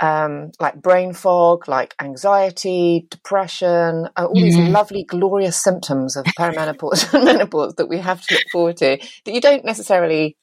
um, 0.00 0.50
like 0.58 0.80
brain 0.82 1.12
fog, 1.12 1.68
like 1.68 1.94
anxiety, 2.00 3.06
depression, 3.10 4.08
uh, 4.16 4.24
all 4.24 4.34
these 4.34 4.56
Mhm. 4.56 4.72
lovely, 4.72 5.04
glorious 5.04 5.62
symptoms 5.62 6.16
of 6.16 6.24
perimenopause 6.38 7.12
and 7.14 7.24
menopause 7.24 7.74
that 7.76 7.86
we 7.88 7.98
have 7.98 8.20
to 8.26 8.34
look 8.34 8.42
forward 8.50 8.76
to 8.78 8.98
that 9.24 9.32
you 9.34 9.40
don't 9.40 9.64
necessarily 9.64 10.36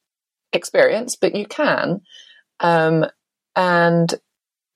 experience, 0.53 1.17
but 1.17 1.35
you 1.35 1.45
can. 1.45 1.99
Um, 2.61 3.05
and 3.55 4.13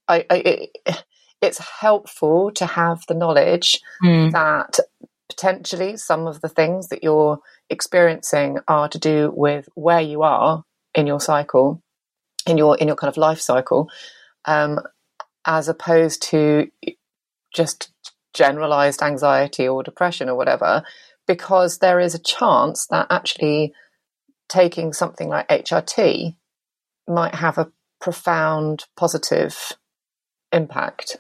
I, 0.07 0.25
I 0.29 0.35
it, 0.37 1.03
it's 1.41 1.59
helpful 1.59 2.51
to 2.51 2.65
have 2.65 3.03
the 3.07 3.13
knowledge 3.13 3.81
Mm. 4.03 4.31
that 4.31 4.79
potentially 5.29 5.97
some 5.97 6.27
of 6.27 6.41
the 6.41 6.49
things 6.49 6.89
that 6.89 7.03
you're 7.03 7.39
experiencing 7.69 8.59
are 8.67 8.87
to 8.89 8.99
do 8.99 9.31
with 9.35 9.67
where 9.75 10.01
you 10.01 10.21
are 10.23 10.63
in 10.93 11.07
your 11.07 11.19
cycle 11.19 11.81
in 12.47 12.57
your 12.57 12.77
in 12.77 12.87
your 12.87 12.95
kind 12.95 13.09
of 13.09 13.17
life 13.17 13.41
cycle 13.41 13.89
um, 14.45 14.79
as 15.45 15.67
opposed 15.67 16.21
to 16.21 16.69
just 17.53 17.91
generalized 18.33 19.01
anxiety 19.01 19.67
or 19.67 19.81
depression 19.83 20.29
or 20.29 20.35
whatever 20.35 20.83
because 21.27 21.79
there 21.79 21.99
is 21.99 22.13
a 22.13 22.19
chance 22.19 22.85
that 22.87 23.07
actually 23.09 23.73
taking 24.47 24.93
something 24.93 25.27
like 25.29 25.47
HRT 25.47 26.35
might 27.07 27.35
have 27.35 27.57
a 27.57 27.71
profound 27.99 28.85
positive 28.95 29.73
impact 30.55 31.17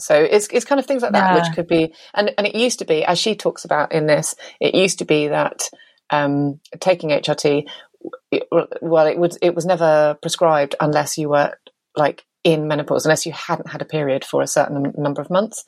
so 0.00 0.14
it's 0.22 0.48
it's 0.48 0.64
kind 0.64 0.78
of 0.78 0.86
things 0.86 1.02
like 1.02 1.12
that 1.12 1.30
Yeah. 1.30 1.34
which 1.34 1.52
could 1.54 1.66
be 1.66 1.94
and 2.14 2.32
and 2.38 2.46
it 2.46 2.54
used 2.54 2.78
to 2.80 2.84
be 2.84 3.04
as 3.04 3.18
she 3.18 3.34
talks 3.34 3.64
about 3.64 3.92
in 3.92 4.06
this 4.06 4.34
it 4.60 4.74
used 4.74 4.98
to 4.98 5.04
be 5.04 5.28
that 5.28 5.68
um, 6.10 6.60
taking 6.80 7.10
HRT 7.10 7.66
it, 8.30 8.48
well 8.80 9.06
it 9.06 9.18
was 9.18 9.36
it 9.42 9.54
was 9.54 9.66
never 9.66 10.16
prescribed 10.22 10.74
unless 10.80 11.18
you 11.18 11.28
were 11.30 11.54
like 11.96 12.24
in 12.44 12.68
menopause 12.68 13.04
unless 13.04 13.26
you 13.26 13.32
hadn't 13.32 13.68
had 13.70 13.82
a 13.82 13.86
period 13.86 14.24
for 14.24 14.42
a 14.42 14.46
certain 14.46 14.92
number 14.96 15.20
of 15.20 15.30
months 15.30 15.64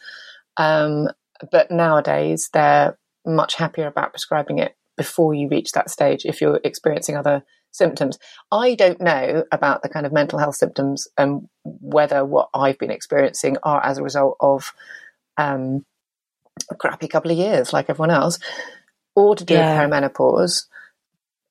um, 0.57 1.09
but 1.51 1.71
nowadays 1.71 2.49
they're 2.53 2.99
much 3.27 3.57
happier 3.57 3.87
about 3.87 4.13
prescribing 4.13 4.59
it 4.59 4.77
before 4.97 5.35
you 5.35 5.49
reach 5.49 5.73
that 5.73 5.91
stage 5.91 6.25
if 6.25 6.41
you're 6.41 6.61
experiencing 6.65 7.17
other 7.17 7.43
symptoms. 7.73 8.19
I 8.51 8.75
don't 8.75 9.01
know 9.01 9.45
about 9.53 9.83
the 9.83 9.89
kind 9.89 10.07
of 10.07 10.13
mental 10.13 10.39
health 10.39 10.57
symptoms 10.57 11.07
and 11.17 11.49
whether 11.65 12.25
what 12.25 12.49
I've 12.55 12.79
been 12.79 12.91
experiencing 12.91 13.57
are 13.63 13.85
as 13.85 13.99
a 13.99 14.03
result 14.03 14.37
of 14.41 14.73
um, 15.37 15.85
a 16.71 16.75
crappy 16.75 17.09
couple 17.09 17.31
of 17.31 17.39
years, 17.39 17.73
like 17.73 17.89
everyone 17.89 18.11
else, 18.11 18.39
or 19.15 19.35
to 19.37 19.45
do 19.45 19.55
Yeah. 19.55 19.81
with 19.83 19.91
perimenopause. 19.91 20.67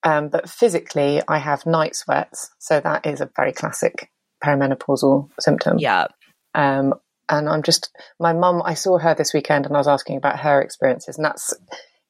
Um, 0.04 0.30
but 0.30 0.50
physically, 0.50 1.22
I 1.28 1.40
have 1.40 1.66
night 1.66 1.96
sweats, 1.96 2.52
so 2.60 2.80
that 2.80 3.06
is 3.06 3.20
a 3.22 3.30
very 3.36 3.52
classic 3.52 4.10
perimenopausal 4.44 5.30
symptom. 5.40 5.78
Yeah. 5.80 6.08
Um, 6.56 6.94
and 7.28 7.50
I'm 7.50 7.64
just 7.64 7.90
my 8.20 8.34
mum. 8.34 8.62
I 8.64 8.74
saw 8.76 8.98
her 8.98 9.14
this 9.14 9.34
weekend, 9.34 9.66
and 9.66 9.76
I 9.76 9.80
was 9.80 9.88
asking 9.88 10.18
about 10.18 10.40
her 10.40 10.62
experiences. 10.62 11.18
And 11.18 11.26
that's 11.26 11.54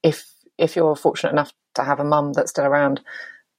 if 0.03 0.31
if 0.57 0.75
you're 0.75 0.95
fortunate 0.95 1.31
enough 1.31 1.51
to 1.75 1.83
have 1.83 1.99
a 1.99 2.03
mum 2.03 2.33
that's 2.33 2.51
still 2.51 2.65
around, 2.65 3.01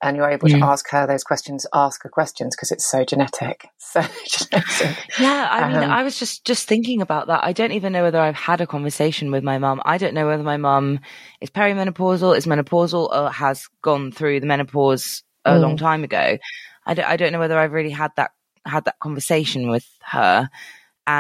and 0.02 0.16
you're 0.16 0.30
able 0.30 0.48
Mm. 0.48 0.58
to 0.60 0.64
ask 0.66 0.88
her 0.90 1.06
those 1.06 1.24
questions, 1.24 1.66
ask 1.74 2.02
her 2.02 2.08
questions 2.08 2.56
because 2.56 2.70
it's 2.72 2.84
so 2.86 3.04
genetic, 3.04 3.66
so 3.78 4.00
genetic. 4.26 4.96
Yeah, 5.18 5.48
I 5.50 5.68
mean, 5.68 5.82
Um, 5.82 5.90
I 5.90 6.02
was 6.02 6.18
just 6.18 6.44
just 6.44 6.66
thinking 6.66 7.02
about 7.02 7.26
that. 7.26 7.44
I 7.44 7.52
don't 7.52 7.72
even 7.72 7.92
know 7.92 8.02
whether 8.02 8.20
I've 8.20 8.34
had 8.36 8.60
a 8.60 8.66
conversation 8.66 9.30
with 9.30 9.44
my 9.44 9.58
mum. 9.58 9.82
I 9.84 9.98
don't 9.98 10.14
know 10.14 10.26
whether 10.26 10.42
my 10.42 10.56
mum 10.56 11.00
is 11.40 11.50
perimenopausal, 11.50 12.36
is 12.36 12.46
menopausal, 12.46 13.10
or 13.12 13.30
has 13.30 13.68
gone 13.82 14.10
through 14.12 14.40
the 14.40 14.46
menopause 14.46 15.22
a 15.44 15.52
Mm. 15.52 15.60
long 15.60 15.76
time 15.76 16.04
ago. 16.04 16.38
I 16.86 16.94
don't, 16.94 17.04
I 17.06 17.16
don't 17.16 17.32
know 17.32 17.38
whether 17.38 17.58
I've 17.58 17.72
really 17.72 17.90
had 17.90 18.10
that 18.16 18.30
had 18.66 18.84
that 18.84 18.98
conversation 19.00 19.70
with 19.70 19.86
her. 20.04 20.48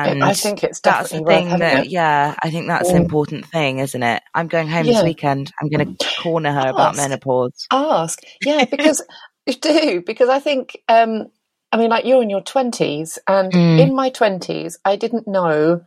And 0.06 0.22
I 0.22 0.32
think 0.34 0.64
it's 0.64 0.80
that's 0.80 1.10
the 1.10 1.24
thing 1.24 1.48
having 1.48 1.60
that, 1.60 1.84
it. 1.86 1.90
yeah, 1.90 2.34
I 2.42 2.50
think 2.50 2.66
that's 2.68 2.90
an 2.90 2.96
Mm. 2.96 3.02
important 3.02 3.46
thing, 3.46 3.78
isn't 3.80 4.02
it? 4.02 4.22
I'm 4.34 4.48
going 4.48 4.68
home 4.68 4.86
Yeah. 4.86 4.92
this 4.94 5.02
weekend. 5.02 5.52
I'm 5.60 5.68
going 5.68 5.96
to 5.96 6.06
corner 6.22 6.52
her 6.52 6.68
about 6.68 6.96
menopause. 6.96 7.66
ask 7.70 8.22
yeah 8.44 8.64
because 8.70 9.02
you 9.46 9.54
do 9.54 10.02
because 10.06 10.28
i 10.28 10.38
think 10.38 10.76
um 10.88 11.26
i 11.72 11.76
mean 11.76 11.88
like 11.90 12.04
you're 12.04 12.22
in 12.22 12.30
your 12.30 12.42
20s 12.42 13.18
and 13.26 13.52
Mm. 13.52 13.80
in 13.80 13.94
my 13.94 14.10
20s 14.10 14.76
i 14.84 14.96
didn't 14.96 15.26
know 15.26 15.80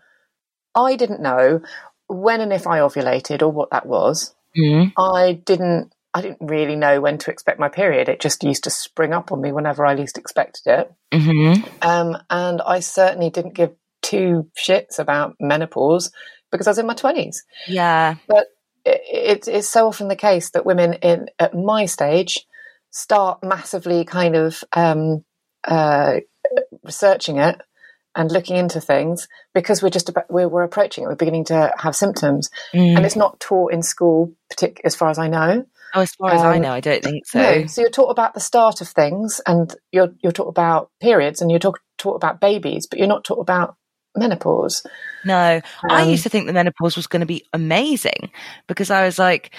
i 0.76 0.96
didn't 0.96 1.22
know 1.22 1.62
when 2.08 2.42
and 2.42 2.52
if 2.52 2.66
i 2.68 2.80
ovulated 2.80 3.42
or 3.42 3.50
what 3.50 3.70
that 3.72 3.86
was 3.86 4.34
Mm. 4.58 4.92
i 4.98 5.34
didn't 5.46 5.94
i 6.14 6.22
didn't 6.22 6.40
really 6.42 6.76
know 6.76 7.00
when 7.00 7.18
to 7.20 7.32
expect 7.32 7.60
my 7.60 7.70
period 7.70 8.10
it 8.10 8.20
just 8.20 8.44
used 8.44 8.64
to 8.64 8.70
spring 8.72 9.14
up 9.14 9.32
on 9.32 9.40
me 9.42 9.52
whenever 9.52 9.86
i 9.86 9.94
least 9.94 10.18
expected 10.18 10.64
it 10.68 10.94
hmm 11.14 11.54
um, 11.82 12.18
and 12.30 12.62
i 12.62 12.80
certainly 12.80 13.30
didn't 13.30 13.54
give 13.54 13.72
two 14.04 14.48
shits 14.56 15.00
about 15.00 15.36
menopause 15.40 16.12
because 16.52 16.68
i 16.68 16.70
was 16.70 16.78
in 16.78 16.86
my 16.86 16.94
20s 16.94 17.38
Yeah. 17.68 18.16
but 18.28 18.48
it, 18.86 19.02
it, 19.12 19.48
it's 19.48 19.70
so 19.70 19.88
often 19.88 20.08
the 20.10 20.16
case 20.16 20.52
that 20.52 20.66
women 20.66 20.94
in 20.96 21.30
at 21.40 21.56
my 21.56 21.86
stage 21.88 22.46
start 22.92 23.40
massively 23.44 24.06
kind 24.06 24.36
of 24.36 24.64
um, 24.74 25.24
uh, 25.64 26.20
researching 26.84 27.38
it 27.38 27.62
and 28.16 28.32
looking 28.32 28.56
into 28.58 28.80
things 28.80 29.28
because 29.54 29.82
we're 29.82 29.90
just 29.90 30.10
about 30.10 30.30
we're, 30.30 30.48
we're 30.48 30.64
approaching 30.64 31.04
it. 31.04 31.08
We're 31.08 31.16
beginning 31.16 31.46
to 31.46 31.72
have 31.78 31.96
symptoms, 31.96 32.50
Mm. 32.74 32.96
and 32.98 33.06
it's 33.06 33.16
not 33.16 33.40
taught 33.40 33.74
in 33.74 33.82
school, 33.82 34.34
partic- 34.52 34.82
as 34.84 34.96
far 34.96 35.10
as 35.10 35.18
I 35.18 35.28
know. 35.28 35.66
Oh, 35.96 36.02
as 36.02 36.14
far 36.16 36.32
as 36.32 36.42
I 36.42 36.58
um, 36.58 36.62
know, 36.62 36.72
I 36.74 36.80
don't 36.80 37.04
think 37.04 37.26
so. 37.26 37.40
No. 37.42 37.66
So 37.66 37.82
you're 37.82 37.90
taught 37.90 38.10
about 38.10 38.34
the 38.36 38.40
start 38.40 38.82
of 38.82 38.88
things, 38.90 39.42
and 39.48 39.74
you're 39.92 40.14
you're 40.22 40.32
taught 40.32 40.50
about 40.50 40.92
periods, 41.02 41.42
and 41.42 41.50
you're 41.50 41.60
taught 41.60 41.80
taught 41.98 42.16
about 42.16 42.40
babies, 42.40 42.86
but 42.86 43.00
you're 43.00 43.08
not 43.08 43.24
taught 43.24 43.40
about 43.40 43.76
menopause. 44.16 44.84
No, 45.24 45.62
I 45.90 46.02
Um, 46.02 46.10
used 46.10 46.24
to 46.24 46.30
think 46.30 46.48
the 46.48 46.54
menopause 46.54 46.96
was 46.98 47.08
going 47.08 47.22
to 47.22 47.26
be 47.26 47.46
amazing 47.54 48.32
because 48.68 48.92
I 48.92 49.06
was 49.06 49.18
like, 49.18 49.56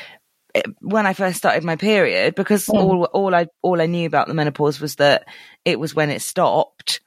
eh, 0.55 0.63
when 0.81 1.07
I 1.07 1.15
first 1.15 1.39
started 1.39 1.65
my 1.65 1.77
period, 1.77 2.35
because 2.35 2.69
Mm. 2.69 2.81
all 2.81 3.05
all 3.07 3.35
I 3.35 3.47
all 3.63 3.81
I 3.81 3.87
knew 3.87 4.07
about 4.07 4.29
the 4.29 4.35
menopause 4.35 4.81
was 4.81 4.97
that 4.97 5.25
it 5.65 5.81
was 5.81 5.95
when 5.95 6.11
it 6.11 6.21
stopped. 6.23 7.01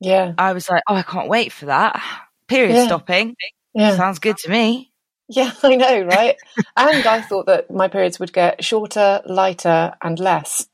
Yeah, 0.00 0.34
I 0.36 0.52
was 0.52 0.68
like, 0.68 0.82
oh, 0.88 0.94
I 0.94 1.02
can't 1.02 1.28
wait 1.28 1.52
for 1.52 1.66
that 1.66 2.02
period 2.48 2.74
Yeah. 2.74 2.84
stopping. 2.84 3.34
yeah. 3.74 3.96
Sounds 3.96 4.18
good 4.18 4.36
to 4.38 4.50
me. 4.50 4.92
Yeah, 5.28 5.52
I 5.62 5.76
know, 5.76 6.02
right? 6.02 6.36
and 6.76 7.06
I 7.06 7.20
thought 7.22 7.46
that 7.46 7.70
my 7.70 7.88
periods 7.88 8.20
would 8.20 8.32
get 8.32 8.62
shorter, 8.62 9.22
lighter, 9.24 9.94
and 10.02 10.18
less. 10.18 10.66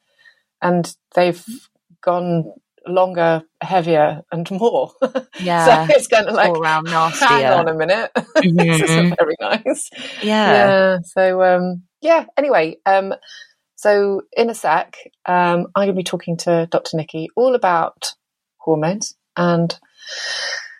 And 0.60 0.92
they've 1.14 1.44
gone 2.02 2.52
longer, 2.86 3.42
heavier, 3.60 4.22
and 4.32 4.50
more. 4.50 4.92
Yeah. 5.40 5.86
so 5.86 5.94
it's 5.94 6.08
kind 6.08 6.26
of 6.26 6.34
like, 6.34 6.48
All 6.48 6.60
around 6.60 6.88
hang 6.88 7.46
on 7.46 7.68
a 7.68 7.74
minute. 7.74 8.10
this 8.42 8.82
isn't 8.82 9.14
very 9.18 9.36
nice. 9.40 9.88
Yeah. 10.20 10.52
Yeah. 10.52 10.98
So, 11.04 11.42
um, 11.42 11.82
yeah, 12.00 12.24
anyway, 12.36 12.76
um, 12.86 13.14
so 13.76 14.22
in 14.36 14.50
a 14.50 14.54
sec, 14.54 14.96
um, 15.26 15.66
I'm 15.74 15.86
going 15.86 15.88
to 15.88 15.92
be 15.92 16.02
talking 16.02 16.36
to 16.38 16.66
Dr. 16.70 16.96
Nicky 16.96 17.28
all 17.36 17.54
about 17.54 18.12
hormones 18.56 19.14
and 19.36 19.78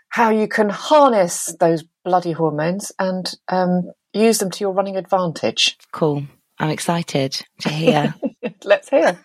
how 0.09 0.31
you 0.31 0.49
can 0.49 0.69
harness 0.69 1.55
those 1.61 1.85
bloody 2.05 2.33
hormones 2.33 2.91
and 2.99 3.33
um, 3.49 3.93
use 4.13 4.39
them 4.39 4.51
to 4.51 4.65
your 4.65 4.73
running 4.73 4.97
advantage. 4.97 5.77
Cool. 5.93 6.25
I'm 6.59 6.71
excited 6.71 7.41
to 7.61 7.69
hear. 7.69 8.15
Let's 8.65 8.89
hear. 8.89 9.21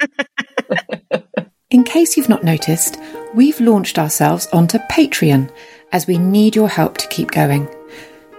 In 1.73 1.83
case 1.83 2.15
you've 2.15 2.29
not 2.29 2.43
noticed, 2.43 2.99
we've 3.33 3.59
launched 3.59 3.97
ourselves 3.97 4.47
onto 4.53 4.77
Patreon 4.91 5.49
as 5.91 6.05
we 6.05 6.19
need 6.19 6.55
your 6.55 6.69
help 6.69 6.99
to 6.99 7.07
keep 7.07 7.31
going. 7.31 7.67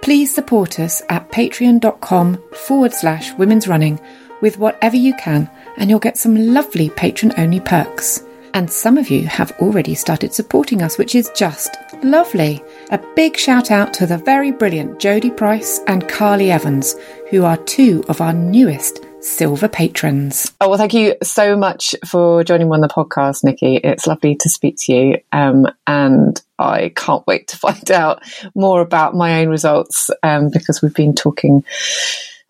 Please 0.03 0.33
support 0.33 0.79
us 0.79 1.03
at 1.09 1.33
patreon.com 1.33 2.41
forward 2.53 2.93
slash 2.93 3.33
women's 3.33 3.67
running 3.67 3.99
with 4.41 4.59
whatever 4.59 4.97
you 4.97 5.15
can, 5.15 5.51
and 5.79 5.91
you'll 5.91 5.99
get 5.99 6.17
some 6.17 6.37
lovely 6.55 6.91
patron 6.91 7.33
only 7.37 7.59
perks. 7.59 8.23
And 8.55 8.71
some 8.71 8.97
of 8.97 9.11
you 9.11 9.27
have 9.27 9.51
already 9.59 9.97
started 9.97 10.33
supporting 10.33 10.81
us, 10.81 10.97
which 10.97 11.17
is 11.17 11.29
just 11.35 11.77
lovely. 12.05 12.63
A 12.93 13.01
big 13.17 13.37
shout 13.37 13.73
out 13.73 13.93
to 13.95 14.07
the 14.07 14.19
very 14.19 14.53
brilliant 14.53 15.01
Jodie 15.01 15.37
Price 15.37 15.81
and 15.89 16.09
Carly 16.09 16.53
Evans, 16.53 16.95
who 17.31 17.43
are 17.43 17.57
two 17.57 18.05
of 18.09 18.21
our 18.21 18.33
newest 18.33 19.05
silver 19.25 19.69
patrons. 19.69 20.53
Oh, 20.61 20.69
well, 20.69 20.79
thank 20.79 20.93
you 20.93 21.17
so 21.23 21.57
much 21.57 21.95
for 22.07 22.45
joining 22.45 22.69
me 22.69 22.75
on 22.75 22.83
the 22.83 22.89
podcast, 22.89 23.43
Nicky. 23.43 23.77
It's 23.77 24.07
lovely 24.07 24.37
to 24.37 24.51
speak 24.51 24.77
to 24.81 24.93
you. 24.93 25.19
Um, 25.33 25.67
and 25.87 26.41
I 26.59 26.93
can't 26.95 27.27
wait 27.27 27.49
to 27.49 27.57
find 27.57 27.91
out 27.91 28.23
more 28.55 28.81
about 28.81 29.17
my 29.17 29.41
own 29.41 29.49
results 29.49 30.11
um, 30.23 30.51
because 30.53 30.83
we've 30.83 30.95
been 30.95 31.15
talking 31.15 31.65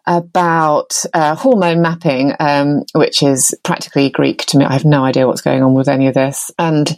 about 0.07 1.03
uh, 1.15 1.35
hormone 1.37 1.81
mapping, 1.81 2.35
um, 2.41 2.83
which 2.93 3.23
is 3.23 3.55
practically 3.63 4.11
Greek 4.11 4.45
to 4.47 4.59
me. 4.59 4.65
I 4.65 4.73
have 4.73 4.85
no 4.85 5.05
idea 5.05 5.27
what's 5.27 5.41
going 5.41 5.63
on 5.63 5.75
with 5.75 5.89
any 5.89 6.09
of 6.09 6.15
this. 6.15 6.51
And 6.59 6.95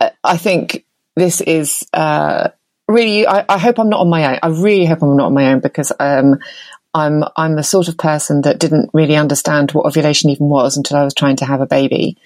uh, 0.00 0.10
I 0.24 0.38
think 0.38 0.84
this 1.14 1.40
is 1.42 1.86
uh, 1.92 2.48
really, 2.88 3.26
I, 3.26 3.44
I, 3.48 3.58
hope 3.58 3.78
I'm 3.78 3.90
not 3.90 4.00
on 4.00 4.08
my 4.08 4.32
own. 4.32 4.38
I 4.42 4.48
really 4.48 4.86
hope 4.86 5.02
I'm 5.02 5.16
not 5.16 5.26
on 5.26 5.34
my 5.34 5.52
own 5.52 5.60
because 5.60 5.92
um, 6.00 6.40
I'm 6.94 7.24
I'm 7.36 7.56
the 7.56 7.62
sort 7.62 7.88
of 7.88 7.96
person 7.96 8.42
that 8.42 8.58
didn't 8.58 8.90
really 8.92 9.16
understand 9.16 9.72
what 9.72 9.86
ovulation 9.86 10.30
even 10.30 10.48
was 10.48 10.76
until 10.76 10.98
I 10.98 11.04
was 11.04 11.14
trying 11.14 11.36
to 11.36 11.44
have 11.44 11.60
a 11.60 11.66
baby. 11.66 12.18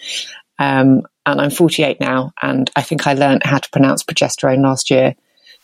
Um, 0.58 1.02
and 1.24 1.40
I'm 1.40 1.50
48 1.50 2.00
now, 2.00 2.32
and 2.40 2.70
I 2.76 2.82
think 2.82 3.06
I 3.06 3.14
learned 3.14 3.42
how 3.44 3.58
to 3.58 3.70
pronounce 3.70 4.04
progesterone 4.04 4.62
last 4.62 4.90
year. 4.90 5.14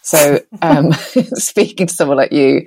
So 0.03 0.41
um, 0.63 0.93
speaking 1.35 1.87
to 1.87 1.95
someone 1.95 2.17
like 2.17 2.33
you 2.33 2.67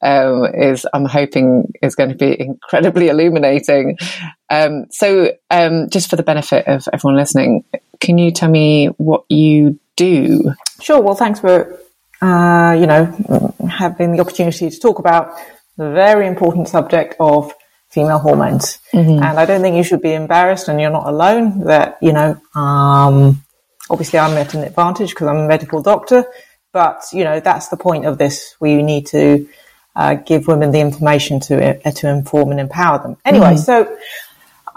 um, 0.00 0.46
is, 0.54 0.86
I'm 0.94 1.04
hoping, 1.04 1.72
is 1.82 1.94
going 1.94 2.10
to 2.10 2.16
be 2.16 2.40
incredibly 2.40 3.08
illuminating. 3.08 3.98
Um, 4.48 4.86
so, 4.90 5.32
um, 5.50 5.90
just 5.90 6.08
for 6.08 6.16
the 6.16 6.22
benefit 6.22 6.66
of 6.66 6.88
everyone 6.92 7.16
listening, 7.16 7.64
can 8.00 8.18
you 8.18 8.30
tell 8.30 8.50
me 8.50 8.86
what 8.96 9.24
you 9.28 9.78
do? 9.96 10.52
Sure. 10.80 11.00
Well, 11.00 11.16
thanks 11.16 11.40
for 11.40 11.78
uh, 12.22 12.74
you 12.78 12.86
know 12.86 13.54
having 13.68 14.12
the 14.12 14.20
opportunity 14.20 14.70
to 14.70 14.78
talk 14.78 14.98
about 14.98 15.36
the 15.76 15.90
very 15.90 16.26
important 16.26 16.68
subject 16.68 17.14
of 17.20 17.52
female 17.88 18.18
hormones. 18.18 18.78
Mm-hmm. 18.92 19.22
And 19.22 19.38
I 19.38 19.46
don't 19.46 19.62
think 19.62 19.76
you 19.76 19.84
should 19.84 20.02
be 20.02 20.12
embarrassed 20.12 20.68
and 20.68 20.80
you're 20.80 20.90
not 20.90 21.06
alone 21.06 21.64
that, 21.64 21.98
you 22.02 22.12
know, 22.12 22.40
um, 22.54 23.42
obviously 23.88 24.18
I'm 24.18 24.36
at 24.36 24.54
an 24.54 24.64
advantage 24.64 25.10
because 25.10 25.28
I'm 25.28 25.36
a 25.36 25.48
medical 25.48 25.82
doctor, 25.82 26.24
but, 26.72 27.04
you 27.12 27.24
know, 27.24 27.40
that's 27.40 27.68
the 27.68 27.76
point 27.76 28.04
of 28.04 28.18
this. 28.18 28.56
We 28.60 28.82
need 28.82 29.06
to 29.08 29.48
uh, 29.94 30.14
give 30.14 30.46
women 30.46 30.72
the 30.72 30.80
information 30.80 31.40
to, 31.40 31.86
uh, 31.86 31.90
to 31.90 32.08
inform 32.08 32.50
and 32.50 32.60
empower 32.60 32.98
them. 32.98 33.16
Anyway, 33.24 33.54
mm-hmm. 33.54 33.56
so 33.58 33.96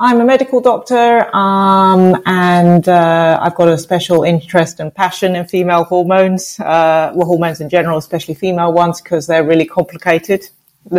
I'm 0.02 0.22
a 0.22 0.24
medical 0.24 0.62
doctor, 0.62 1.36
um, 1.36 2.22
and 2.26 2.88
uh, 2.88 3.38
I've 3.42 3.56
got 3.56 3.68
a 3.68 3.78
special 3.78 4.24
interest 4.24 4.80
and 4.80 4.96
passion 4.96 5.36
in 5.36 5.46
female 5.46 5.84
hormones, 5.84 6.58
uh, 6.58 7.12
well, 7.14 7.28
hormones 7.28 7.60
in 7.60 7.68
general, 7.68 7.98
especially 7.98 8.36
female 8.36 8.72
ones, 8.72 9.02
because 9.02 9.28
they're 9.28 9.44
really 9.44 9.66
complicated. 9.66 10.50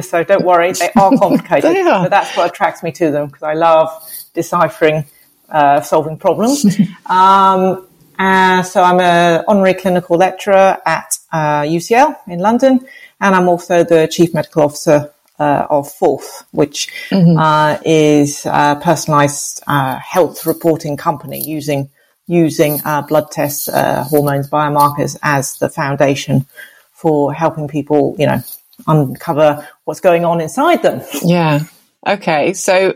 So 0.01 0.25
don't 0.25 0.45
worry, 0.45 0.73
they 0.73 0.91
are 0.97 1.11
complicated. 1.19 1.75
they 1.75 1.81
are. 1.81 2.05
But 2.05 2.11
that's 2.11 2.37
what 2.37 2.51
attracts 2.51 2.83
me 2.83 2.93
to 2.93 3.11
them 3.11 3.27
because 3.27 3.43
I 3.43 3.55
love 3.55 3.89
deciphering, 4.35 5.05
uh, 5.49 5.81
solving 5.81 6.17
problems. 6.17 6.65
um, 7.07 7.87
uh, 8.19 8.63
so 8.63 8.83
I'm 8.83 9.01
an 9.01 9.45
honorary 9.49 9.75
clinical 9.75 10.17
lecturer 10.17 10.77
at 10.85 11.19
uh, 11.33 11.63
UCL 11.63 12.17
in 12.29 12.39
London, 12.39 12.87
and 13.21 13.35
I'm 13.35 13.49
also 13.49 13.83
the 13.83 14.09
chief 14.09 14.35
medical 14.35 14.63
officer 14.63 15.11
uh, 15.39 15.67
of 15.71 15.91
Forth, 15.91 16.47
which 16.51 16.89
mm-hmm. 17.09 17.39
Uh, 17.39 17.79
is 17.85 18.45
a 18.45 18.79
personalised 18.83 19.63
uh, 19.67 19.97
health 19.97 20.45
reporting 20.45 20.99
company 20.99 21.43
using 21.43 21.89
using 22.27 22.79
blood 23.09 23.31
tests, 23.33 23.69
hormones, 23.73 24.49
biomarkers 24.49 25.17
as 25.23 25.57
the 25.59 25.69
foundation 25.69 26.47
for 26.93 27.33
helping 27.33 27.67
people, 27.67 28.15
you 28.19 28.27
know, 28.27 28.41
uncover 28.87 29.67
what's 29.91 29.99
going 29.99 30.25
on 30.25 30.41
inside 30.41 30.85
them. 30.85 31.03
Yeah. 31.25 31.65
Okay. 32.07 32.53
So, 32.53 32.95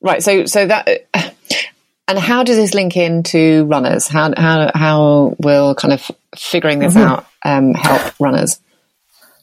right. 0.00 0.22
So, 0.22 0.46
so 0.46 0.64
that, 0.64 1.08
and 2.06 2.16
how 2.16 2.44
does 2.44 2.56
this 2.56 2.72
link 2.72 2.96
into 2.96 3.64
runners? 3.64 4.06
How, 4.06 4.32
how, 4.36 4.70
how 4.72 5.34
will 5.40 5.74
kind 5.74 5.92
of 5.92 6.08
figuring 6.38 6.78
this 6.78 6.94
mm-hmm. 6.94 7.08
out 7.08 7.26
um, 7.44 7.74
help 7.74 8.14
runners? 8.20 8.60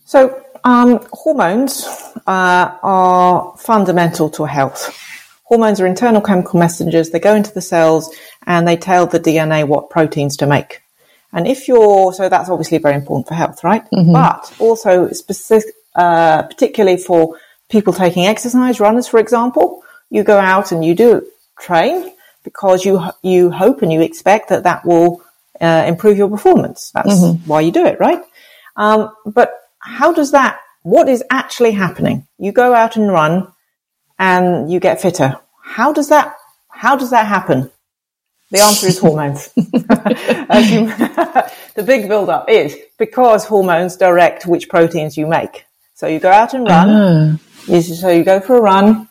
So, 0.05 0.41
um, 0.63 1.05
hormones 1.11 1.85
uh, 2.25 2.77
are 2.81 3.57
fundamental 3.57 4.29
to 4.29 4.45
health. 4.45 4.97
Hormones 5.43 5.81
are 5.81 5.87
internal 5.87 6.21
chemical 6.21 6.57
messengers. 6.57 7.09
They 7.09 7.19
go 7.19 7.35
into 7.35 7.53
the 7.53 7.59
cells 7.59 8.15
and 8.45 8.65
they 8.65 8.77
tell 8.77 9.07
the 9.07 9.19
DNA 9.19 9.67
what 9.67 9.89
proteins 9.89 10.37
to 10.37 10.47
make. 10.47 10.81
And 11.33 11.47
if 11.47 11.67
you're, 11.67 12.13
so 12.13 12.29
that's 12.29 12.49
obviously 12.49 12.77
very 12.77 12.95
important 12.95 13.27
for 13.27 13.33
health, 13.33 13.61
right? 13.65 13.83
Mm-hmm. 13.91 14.13
But 14.13 14.55
also 14.57 15.09
specific, 15.11 15.73
uh, 15.97 16.43
particularly 16.43 16.97
for 16.97 17.37
people 17.69 17.91
taking 17.91 18.25
exercise, 18.25 18.79
runners, 18.79 19.07
for 19.07 19.19
example, 19.19 19.83
you 20.09 20.23
go 20.23 20.37
out 20.37 20.71
and 20.71 20.85
you 20.85 20.95
do 20.95 21.27
train 21.59 22.13
because 22.43 22.85
you, 22.85 23.01
you 23.23 23.51
hope 23.51 23.81
and 23.81 23.91
you 23.91 24.01
expect 24.01 24.49
that 24.49 24.63
that 24.63 24.85
will 24.85 25.21
uh, 25.59 25.83
improve 25.87 26.17
your 26.17 26.29
performance. 26.29 26.91
That's 26.93 27.09
mm-hmm. 27.09 27.49
why 27.49 27.61
you 27.61 27.71
do 27.71 27.85
it, 27.85 27.99
right? 27.99 28.21
Um, 28.75 29.11
but 29.25 29.53
how 29.79 30.13
does 30.13 30.31
that, 30.31 30.59
what 30.83 31.09
is 31.09 31.23
actually 31.29 31.71
happening? 31.71 32.27
You 32.37 32.51
go 32.51 32.73
out 32.73 32.95
and 32.95 33.11
run 33.11 33.51
and 34.19 34.71
you 34.71 34.79
get 34.79 35.01
fitter. 35.01 35.39
How 35.61 35.91
does 35.91 36.09
that, 36.09 36.35
how 36.69 36.95
does 36.95 37.09
that 37.09 37.25
happen? 37.25 37.71
The 38.51 38.59
answer 38.59 38.87
is 38.87 38.99
hormones. 38.99 39.51
you, 39.55 39.65
the 41.75 41.83
big 41.85 42.07
build 42.07 42.29
up 42.29 42.49
is 42.49 42.77
because 42.97 43.45
hormones 43.45 43.97
direct 43.97 44.45
which 44.45 44.69
proteins 44.69 45.17
you 45.17 45.27
make. 45.27 45.66
So 45.97 46.05
you 46.05 46.19
go 46.19 46.29
out 46.29 46.53
and 46.53 46.67
run. 46.67 46.89
Uh. 46.89 47.37
You, 47.65 47.81
so 47.81 48.09
you 48.09 48.23
go 48.23 48.39
for 48.39 48.55
a 48.55 48.61
run 48.61 49.09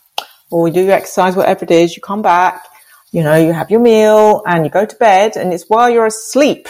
or 0.53 0.69
you 0.69 0.75
do 0.75 0.89
exercise, 0.91 1.35
whatever 1.35 1.65
it 1.65 1.73
is, 1.73 1.97
you 1.97 2.01
come 2.01 2.23
back, 2.23 2.63
you 3.11 3.25
know, 3.25 3.35
you 3.35 3.53
have 3.53 3.73
your 3.73 3.81
meal 3.81 4.45
and 4.47 4.65
you 4.65 4.71
go 4.71 4.87
to 4.87 4.97
bed 4.97 5.37
and 5.37 5.53
it's 5.53 5.69
while 5.69 5.91
you're 5.91 6.07
asleep, 6.07 6.69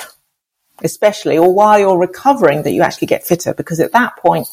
especially, 0.83 1.37
or 1.37 1.53
while 1.53 1.79
you're 1.79 1.99
recovering 1.99 2.63
that 2.63 2.73
you 2.73 2.81
actually 2.81 3.09
get 3.09 3.27
fitter 3.27 3.53
because 3.53 3.79
at 3.79 3.93
that 3.93 4.17
point 4.17 4.49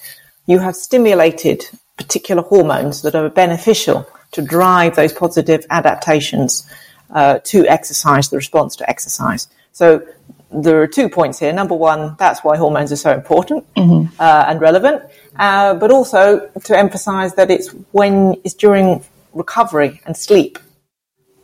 you 0.48 0.60
have 0.60 0.76
stimulated 0.76 1.64
particular 1.96 2.44
hormones 2.44 3.02
that 3.04 3.16
are 3.16 3.30
beneficial 3.30 4.06
to 4.34 4.42
drive 4.42 4.98
those 4.98 5.14
positive 5.14 5.66
adaptations 5.70 6.70
uh, 7.12 7.40
to 7.46 7.66
exercise, 7.68 8.28
the 8.28 8.36
response 8.36 8.76
to 8.76 8.90
exercise. 8.90 9.48
So 9.72 10.06
there 10.52 10.82
are 10.82 10.88
two 10.88 11.10
points 11.10 11.40
here. 11.40 11.54
Number 11.54 11.76
one, 11.76 12.16
that's 12.20 12.44
why 12.44 12.58
hormones 12.58 12.92
are 12.92 12.98
so 12.98 13.14
important 13.14 13.66
mm-hmm. 13.76 14.14
uh, 14.20 14.46
and 14.48 14.62
relevant, 14.62 15.04
uh, 15.38 15.74
but 15.76 15.92
also 15.92 16.48
to 16.64 16.78
emphasize 16.78 17.36
that 17.36 17.50
it's 17.50 17.70
when 17.92 18.36
it's 18.44 18.54
during 18.54 19.04
recovery 19.34 20.02
and 20.06 20.16
sleep 20.16 20.60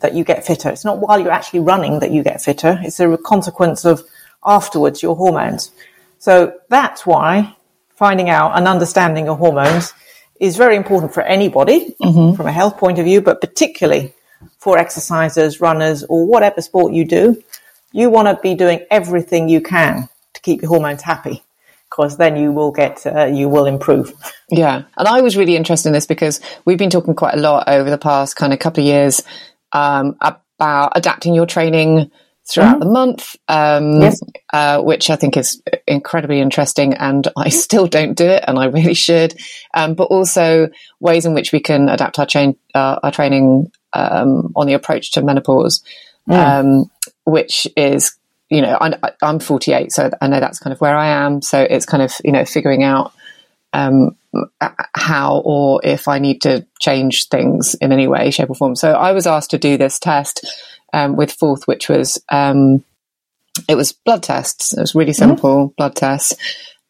that 0.02 0.14
you 0.14 0.24
get 0.24 0.46
fitter. 0.46 0.70
It's 0.70 0.86
not 0.86 1.00
while 1.00 1.20
you're 1.20 1.32
actually 1.32 1.62
running 1.62 2.00
that 2.00 2.12
you 2.12 2.24
get 2.24 2.42
fitter. 2.42 2.80
It's 2.82 3.00
a 3.00 3.18
consequence 3.18 3.86
of 3.86 4.02
afterwards 4.46 5.04
your 5.04 5.16
hormones. 5.16 5.72
So 6.20 6.54
that's 6.70 7.06
why 7.06 7.56
finding 7.96 8.30
out 8.30 8.58
and 8.58 8.68
understanding 8.68 9.26
your 9.26 9.36
hormones 9.36 9.94
is 10.40 10.56
very 10.56 10.78
important 10.78 11.14
for 11.14 11.22
anybody 11.24 11.96
mm-hmm. 12.02 12.36
from 12.36 12.48
a 12.48 12.52
health 12.52 12.78
point 12.78 12.98
of 12.98 13.06
view, 13.06 13.22
but 13.22 13.42
particularly 13.42 14.14
for 14.58 14.78
exercisers, 14.78 15.60
runners, 15.60 16.04
or 16.04 16.26
whatever 16.26 16.62
sport 16.62 16.94
you 16.94 17.04
do, 17.04 17.42
you 17.92 18.10
want 18.10 18.28
to 18.28 18.42
be 18.42 18.56
doing 18.56 18.86
everything 18.90 19.50
you 19.50 19.60
can 19.60 20.08
to 20.34 20.42
keep 20.42 20.62
your 20.62 20.70
hormones 20.70 21.02
happy 21.02 21.44
because 22.00 22.16
then 22.16 22.38
you 22.38 22.54
will 22.54 22.72
get 22.72 23.06
uh, 23.06 23.26
you 23.26 23.50
will 23.50 23.66
improve 23.66 24.14
yeah 24.50 24.84
and 24.98 25.08
i 25.08 25.20
was 25.20 25.36
really 25.36 25.58
interested 25.58 25.90
in 25.90 25.94
this 25.94 26.06
because 26.06 26.40
we've 26.64 26.78
been 26.78 26.90
talking 26.90 27.14
quite 27.14 27.34
a 27.34 27.40
lot 27.40 27.68
over 27.68 27.90
the 27.90 27.98
past 27.98 28.38
kind 28.38 28.54
of 28.54 28.60
couple 28.60 28.82
of 28.82 28.88
years 28.88 29.22
um, 29.74 30.16
about 30.22 30.94
adapting 30.96 31.36
your 31.36 31.46
training 31.46 32.10
throughout 32.50 32.80
mm-hmm. 32.80 32.88
the 32.88 32.92
month 32.92 33.36
um, 33.50 34.02
yes. 34.02 34.22
uh, 34.54 34.82
which 34.82 35.10
i 35.10 35.18
think 35.18 35.36
is 35.36 35.62
incredibly 35.88 36.40
interesting 36.40 36.94
and 36.94 37.28
i 37.36 37.50
still 37.66 37.86
don't 37.86 38.16
do 38.16 38.26
it 38.26 38.46
and 38.48 38.58
i 38.58 38.66
really 38.66 38.94
should 38.94 39.36
um, 39.74 39.94
but 39.94 40.06
also 40.06 40.70
ways 41.02 41.26
in 41.26 41.34
which 41.34 41.52
we 41.52 41.60
can 41.60 41.90
adapt 41.90 42.18
our, 42.18 42.26
cha- 42.26 42.54
uh, 42.74 43.00
our 43.04 43.12
training 43.12 43.70
um, 43.94 44.52
on 44.56 44.68
the 44.68 44.74
approach 44.74 45.12
to 45.12 45.22
menopause, 45.22 45.84
mm. 46.28 46.36
um, 46.36 46.92
which 47.26 47.68
is, 47.76 48.18
you 48.50 48.62
know, 48.62 48.78
I, 48.80 49.12
am 49.22 49.40
48, 49.40 49.92
so 49.92 50.10
I 50.22 50.28
know 50.28 50.40
that's 50.40 50.60
kind 50.60 50.74
of 50.74 50.82
where 50.82 50.98
I 50.98 51.08
am. 51.08 51.42
So 51.42 51.62
it's 51.62 51.86
kind 51.86 52.02
of, 52.02 52.12
you 52.24 52.32
know, 52.32 52.46
figuring 52.46 52.84
out 52.84 53.14
um, 53.74 54.16
how 54.96 55.42
or 55.46 55.82
if 55.84 56.08
I 56.08 56.20
need 56.20 56.42
to 56.42 56.66
change 56.80 57.28
things 57.28 57.76
in 57.76 57.92
any 57.92 58.08
way, 58.08 58.32
shape, 58.32 58.50
or 58.50 58.56
form. 58.56 58.76
So 58.76 58.92
I 58.94 59.12
was 59.12 59.28
asked 59.28 59.52
to 59.52 59.58
do 59.58 59.78
this 59.78 60.00
test 60.00 60.46
um, 60.94 61.16
with 61.16 61.32
Forth, 61.32 61.68
which 61.68 61.90
was 61.90 62.22
um, 62.30 62.84
it 63.68 63.76
was 63.76 63.92
blood 63.92 64.24
tests. 64.24 64.74
It 64.74 64.82
was 64.82 64.96
really 64.96 65.12
mm-hmm. 65.12 65.30
simple 65.30 65.68
mm-hmm. 65.68 65.74
blood 65.78 65.96
tests. 65.96 66.34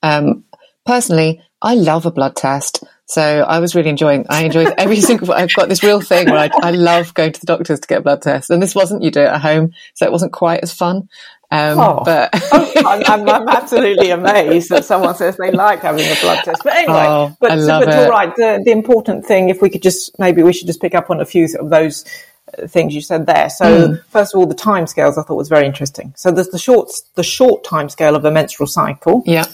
Um, 0.02 0.46
personally, 0.86 1.42
I 1.62 1.76
love 1.76 2.06
a 2.06 2.12
blood 2.12 2.36
test. 2.36 2.84
So 3.06 3.22
I 3.22 3.60
was 3.60 3.74
really 3.74 3.90
enjoying, 3.90 4.26
I 4.30 4.44
enjoyed 4.44 4.74
every 4.78 5.02
single, 5.02 5.32
I've 5.32 5.54
got 5.54 5.68
this 5.68 5.84
real 5.84 6.00
thing 6.00 6.30
where 6.30 6.38
I, 6.38 6.50
I 6.62 6.72
love 6.72 7.14
going 7.14 7.34
to 7.34 7.40
the 7.40 7.48
doctors 7.48 7.80
to 7.80 7.88
get 7.88 8.00
a 8.00 8.04
blood 8.04 8.22
test. 8.22 8.50
And 8.50 8.62
this 8.62 8.76
wasn't, 8.76 9.02
you 9.02 9.12
do 9.12 9.22
it 9.22 9.30
at 9.30 9.42
home. 9.42 9.74
So 9.96 10.06
it 10.06 10.12
wasn't 10.12 10.32
quite 10.32 10.62
as 10.62 10.74
fun. 10.74 11.10
Um, 11.52 11.80
oh, 11.80 12.02
but 12.06 12.30
oh, 12.52 12.72
I'm, 12.86 13.04
I'm, 13.08 13.30
I'm, 13.30 13.48
absolutely 13.48 14.12
amazed 14.12 14.70
that 14.70 14.86
someone 14.86 15.16
says 15.16 15.36
they 15.38 15.50
like 15.50 15.80
having 15.80 16.06
a 16.06 16.16
blood 16.22 16.44
test. 16.44 16.62
But 16.64 16.76
anyway, 16.76 17.06
oh, 17.08 17.36
but, 17.40 17.58
so, 17.58 17.80
but 17.80 17.90
all 17.90 18.10
right. 18.10 18.36
The, 18.36 18.62
the 18.64 18.72
important 18.72 19.26
thing, 19.26 19.50
if 19.50 19.60
we 19.60 19.70
could 19.70 19.82
just 19.82 20.18
maybe 20.20 20.44
we 20.44 20.54
should 20.54 20.68
just 20.68 20.80
pick 20.80 20.94
up 20.94 21.10
on 21.10 21.22
a 21.22 21.26
few 21.26 21.48
of 21.60 21.72
those 21.72 22.06
uh, 22.58 22.68
things 22.68 22.94
you 22.94 23.02
said 23.02 23.26
there. 23.26 23.50
So 23.50 23.66
mm. 23.66 24.04
first 24.10 24.36
of 24.36 24.40
all, 24.40 24.46
the 24.46 24.54
time 24.54 24.86
scales 24.86 25.18
I 25.18 25.24
thought 25.24 25.38
was 25.38 25.50
very 25.50 25.66
interesting. 25.66 26.14
So 26.16 26.30
there's 26.30 26.50
the 26.50 26.60
short 26.60 26.92
the 27.16 27.24
short 27.24 27.64
time 27.64 27.90
scale 27.90 28.16
of 28.16 28.26
a 28.26 28.32
menstrual 28.32 28.68
cycle. 28.68 29.24
Yeah. 29.26 29.46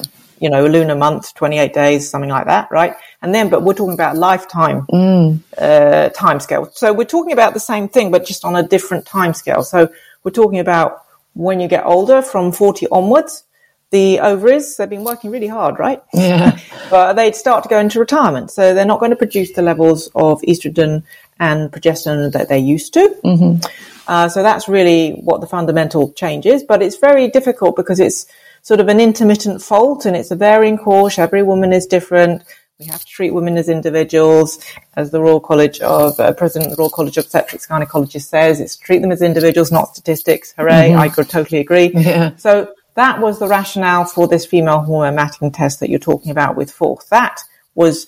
You 0.42 0.50
know, 0.50 0.66
a 0.66 0.68
lunar 0.68 0.96
month, 0.96 1.34
28 1.36 1.74
days, 1.74 2.10
something 2.10 2.30
like 2.30 2.48
that, 2.48 2.70
right? 2.70 2.94
And 3.22 3.34
then, 3.34 3.50
but 3.50 3.64
we're 3.64 3.74
talking 3.74 3.94
about 3.94 4.18
lifetime 4.18 4.86
mm. 4.92 5.42
uh, 5.58 6.10
time 6.10 6.42
scale. 6.42 6.70
So 6.74 6.92
we're 6.92 7.06
talking 7.06 7.32
about 7.32 7.54
the 7.54 7.62
same 7.62 7.88
thing, 7.88 8.12
but 8.12 8.26
just 8.26 8.44
on 8.44 8.58
a 8.58 8.68
different 8.68 9.06
time 9.06 9.34
scale. 9.34 9.64
So 9.64 9.88
we're 10.26 10.32
talking 10.32 10.60
about 10.60 11.05
when 11.36 11.60
you 11.60 11.68
get 11.68 11.86
older, 11.86 12.22
from 12.22 12.52
40 12.52 12.88
onwards, 12.92 13.44
the 13.92 14.20
ovaries, 14.20 14.78
they've 14.78 14.90
been 14.90 15.04
working 15.04 15.30
really 15.30 15.48
hard, 15.48 15.78
right? 15.78 16.02
Yeah. 16.14 16.58
but 16.90 17.14
they'd 17.14 17.36
start 17.36 17.64
to 17.64 17.70
go 17.70 17.80
into 17.80 18.00
retirement. 18.00 18.52
So 18.52 18.74
they're 18.74 18.86
not 18.86 19.00
going 19.00 19.12
to 19.12 19.18
produce 19.18 19.52
the 19.52 19.62
levels 19.62 20.10
of 20.16 20.42
estrogen 20.42 21.04
and 21.40 21.72
progesterone 21.72 22.32
that 22.32 22.50
they're 22.50 22.58
used 22.58 22.94
to. 22.96 23.16
Mm-hmm. 23.24 23.66
Uh, 24.08 24.30
so 24.30 24.44
that's 24.44 24.68
really 24.68 25.12
what 25.14 25.42
the 25.42 25.48
fundamental 25.48 26.12
change 26.14 26.46
is. 26.46 26.64
But 26.64 26.82
it's 26.82 26.98
very 26.98 27.28
difficult 27.30 27.76
because 27.76 28.00
it's 28.00 28.26
sort 28.62 28.80
of 28.80 28.88
an 28.88 29.00
intermittent 29.00 29.62
fault 29.62 30.06
and 30.06 30.16
it's 30.16 30.32
a 30.32 30.36
varying 30.36 30.78
course. 30.78 31.20
Every 31.20 31.44
woman 31.44 31.72
is 31.72 31.86
different. 31.86 32.44
We 32.80 32.86
have 32.88 33.00
to 33.00 33.06
treat 33.06 33.32
women 33.32 33.56
as 33.56 33.70
individuals, 33.70 34.60
as 34.98 35.10
the 35.10 35.22
Royal 35.22 35.40
College 35.40 35.80
of 35.80 36.20
uh, 36.20 36.34
President 36.34 36.72
of 36.72 36.76
the 36.76 36.82
Royal 36.82 36.90
College 36.90 37.18
of 37.18 37.24
Obstetrics 37.24 37.68
Gynecologists 37.68 38.28
says. 38.28 38.60
It's 38.60 38.76
treat 38.76 39.02
them 39.02 39.14
as 39.14 39.22
individuals, 39.22 39.72
not 39.72 39.96
statistics. 39.96 40.54
Hooray! 40.58 40.90
Mm-hmm. 40.90 41.00
I 41.00 41.08
could 41.08 41.30
totally 41.30 41.62
agree. 41.62 41.92
Yeah. 41.94 42.36
So 42.36 42.74
that 42.96 43.22
was 43.22 43.40
the 43.40 43.48
rationale 43.48 44.04
for 44.04 44.28
this 44.28 44.46
female 44.46 44.82
hormone 44.82 45.16
mapping 45.16 45.52
test 45.52 45.80
that 45.80 45.90
you're 45.90 46.00
talking 46.00 46.32
about 46.32 46.58
with 46.58 46.70
Forth. 46.70 47.08
That 47.10 47.40
was 47.76 48.08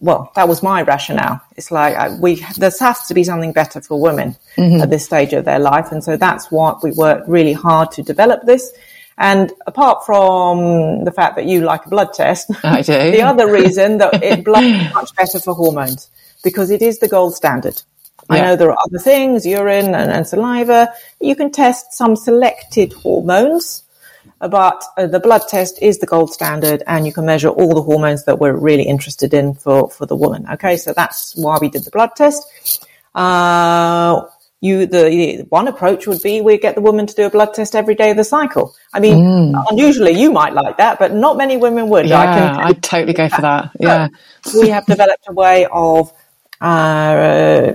well, 0.00 0.30
that 0.36 0.48
was 0.48 0.62
my 0.62 0.82
rationale. 0.82 1.40
It's 1.56 1.70
like 1.70 1.96
uh, 1.96 2.16
we 2.20 2.44
there 2.58 2.70
has 2.78 3.06
to 3.06 3.14
be 3.14 3.24
something 3.24 3.52
better 3.52 3.80
for 3.80 4.00
women 4.00 4.36
mm-hmm. 4.56 4.82
at 4.82 4.90
this 4.90 5.04
stage 5.04 5.32
of 5.32 5.46
their 5.46 5.58
life, 5.58 5.92
and 5.92 6.04
so 6.04 6.18
that's 6.18 6.50
what 6.50 6.82
we 6.82 6.90
worked 6.92 7.26
really 7.26 7.54
hard 7.54 7.90
to 7.92 8.02
develop 8.02 8.42
this. 8.42 8.70
And 9.16 9.52
apart 9.66 10.04
from 10.04 11.04
the 11.04 11.12
fact 11.12 11.36
that 11.36 11.46
you 11.46 11.60
like 11.60 11.86
a 11.86 11.88
blood 11.88 12.12
test, 12.12 12.50
I 12.64 12.82
do. 12.82 12.92
the 12.92 13.22
other 13.22 13.50
reason 13.50 13.98
that 13.98 14.22
it 14.22 14.44
blood 14.50 14.64
is 14.64 14.94
much 14.94 15.14
better 15.14 15.38
for 15.38 15.54
hormones 15.54 16.10
because 16.42 16.70
it 16.70 16.82
is 16.82 16.98
the 16.98 17.08
gold 17.08 17.34
standard. 17.34 17.80
Yeah. 18.30 18.36
I 18.36 18.40
know 18.40 18.56
there 18.56 18.70
are 18.70 18.78
other 18.86 18.98
things, 18.98 19.46
urine 19.46 19.94
and, 19.94 20.10
and, 20.10 20.26
saliva. 20.26 20.92
You 21.20 21.36
can 21.36 21.50
test 21.52 21.92
some 21.92 22.16
selected 22.16 22.92
hormones, 22.92 23.82
but 24.38 24.82
uh, 24.96 25.06
the 25.06 25.20
blood 25.20 25.42
test 25.48 25.80
is 25.82 25.98
the 25.98 26.06
gold 26.06 26.32
standard 26.32 26.82
and 26.86 27.06
you 27.06 27.12
can 27.12 27.26
measure 27.26 27.48
all 27.48 27.74
the 27.74 27.82
hormones 27.82 28.24
that 28.24 28.38
we're 28.38 28.56
really 28.56 28.84
interested 28.84 29.34
in 29.34 29.54
for, 29.54 29.90
for 29.90 30.06
the 30.06 30.16
woman. 30.16 30.46
Okay. 30.52 30.76
So 30.76 30.94
that's 30.94 31.36
why 31.36 31.58
we 31.60 31.68
did 31.68 31.84
the 31.84 31.90
blood 31.90 32.10
test. 32.16 32.86
Uh, 33.14 34.22
you 34.64 34.86
the 34.86 35.44
one 35.50 35.68
approach 35.68 36.06
would 36.06 36.22
be 36.22 36.40
we 36.40 36.56
get 36.56 36.74
the 36.74 36.80
woman 36.80 37.06
to 37.06 37.14
do 37.14 37.26
a 37.26 37.30
blood 37.30 37.52
test 37.52 37.76
every 37.76 37.94
day 37.94 38.10
of 38.10 38.16
the 38.16 38.24
cycle. 38.24 38.74
I 38.94 39.00
mean, 39.00 39.18
mm. 39.18 39.64
unusually 39.70 40.12
you 40.12 40.32
might 40.32 40.54
like 40.54 40.78
that, 40.78 40.98
but 40.98 41.12
not 41.12 41.36
many 41.36 41.58
women 41.58 41.90
would. 41.90 42.08
Yeah, 42.08 42.56
I 42.58 42.68
would 42.68 42.82
totally 42.82 43.12
go 43.12 43.28
for 43.28 43.42
that. 43.42 43.70
Yeah, 43.78 44.08
we 44.58 44.70
have 44.70 44.86
developed 44.86 45.24
a 45.28 45.34
way 45.34 45.66
of 45.70 46.10
uh, 46.62 47.72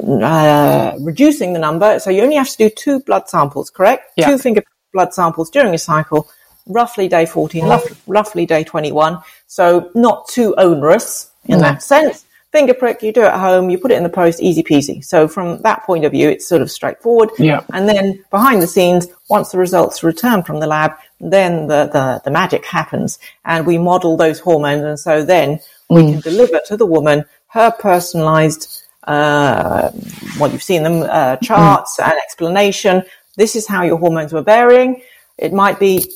uh, 0.00 0.96
reducing 1.00 1.52
the 1.52 1.58
number. 1.58 1.98
So 1.98 2.10
you 2.10 2.22
only 2.22 2.36
have 2.36 2.48
to 2.48 2.56
do 2.56 2.70
two 2.70 3.00
blood 3.00 3.28
samples, 3.28 3.68
correct? 3.68 4.12
Yeah. 4.16 4.26
Two 4.28 4.38
finger 4.38 4.62
blood 4.92 5.12
samples 5.12 5.50
during 5.50 5.74
a 5.74 5.78
cycle, 5.78 6.30
roughly 6.66 7.08
day 7.08 7.26
14, 7.26 7.64
roughly, 7.64 7.96
roughly 8.06 8.46
day 8.46 8.62
21. 8.62 9.18
So 9.48 9.90
not 9.96 10.28
too 10.28 10.54
onerous 10.56 11.30
in 11.46 11.58
mm. 11.58 11.62
that 11.62 11.82
sense 11.82 12.24
finger 12.52 12.74
prick, 12.74 13.02
you 13.02 13.12
do 13.12 13.22
it 13.22 13.26
at 13.26 13.38
home, 13.38 13.70
you 13.70 13.78
put 13.78 13.92
it 13.92 13.96
in 13.96 14.02
the 14.02 14.08
post, 14.08 14.40
easy 14.40 14.62
peasy. 14.62 15.04
So 15.04 15.28
from 15.28 15.62
that 15.62 15.84
point 15.84 16.04
of 16.04 16.12
view, 16.12 16.28
it's 16.28 16.48
sort 16.48 16.62
of 16.62 16.70
straightforward. 16.70 17.30
Yeah. 17.38 17.62
And 17.72 17.88
then 17.88 18.24
behind 18.30 18.60
the 18.60 18.66
scenes, 18.66 19.06
once 19.28 19.52
the 19.52 19.58
results 19.58 20.02
return 20.02 20.42
from 20.42 20.60
the 20.60 20.66
lab, 20.66 20.92
then 21.20 21.68
the, 21.68 21.86
the, 21.92 22.20
the 22.24 22.30
magic 22.30 22.64
happens 22.64 23.18
and 23.44 23.66
we 23.66 23.78
model 23.78 24.16
those 24.16 24.40
hormones. 24.40 24.82
And 24.82 24.98
so 24.98 25.24
then 25.24 25.60
we 25.88 26.02
mm. 26.02 26.12
can 26.12 26.20
deliver 26.20 26.60
to 26.66 26.76
the 26.76 26.86
woman 26.86 27.24
her 27.48 27.70
personalized, 27.70 28.82
uh, 29.04 29.90
well, 30.38 30.50
you've 30.50 30.62
seen 30.62 30.82
them, 30.82 31.02
uh, 31.08 31.36
charts 31.36 31.98
mm. 31.98 32.04
and 32.04 32.14
explanation. 32.24 33.02
This 33.36 33.54
is 33.54 33.66
how 33.66 33.84
your 33.84 33.98
hormones 33.98 34.32
were 34.32 34.42
varying. 34.42 35.02
It 35.38 35.52
might 35.52 35.78
be 35.78 36.10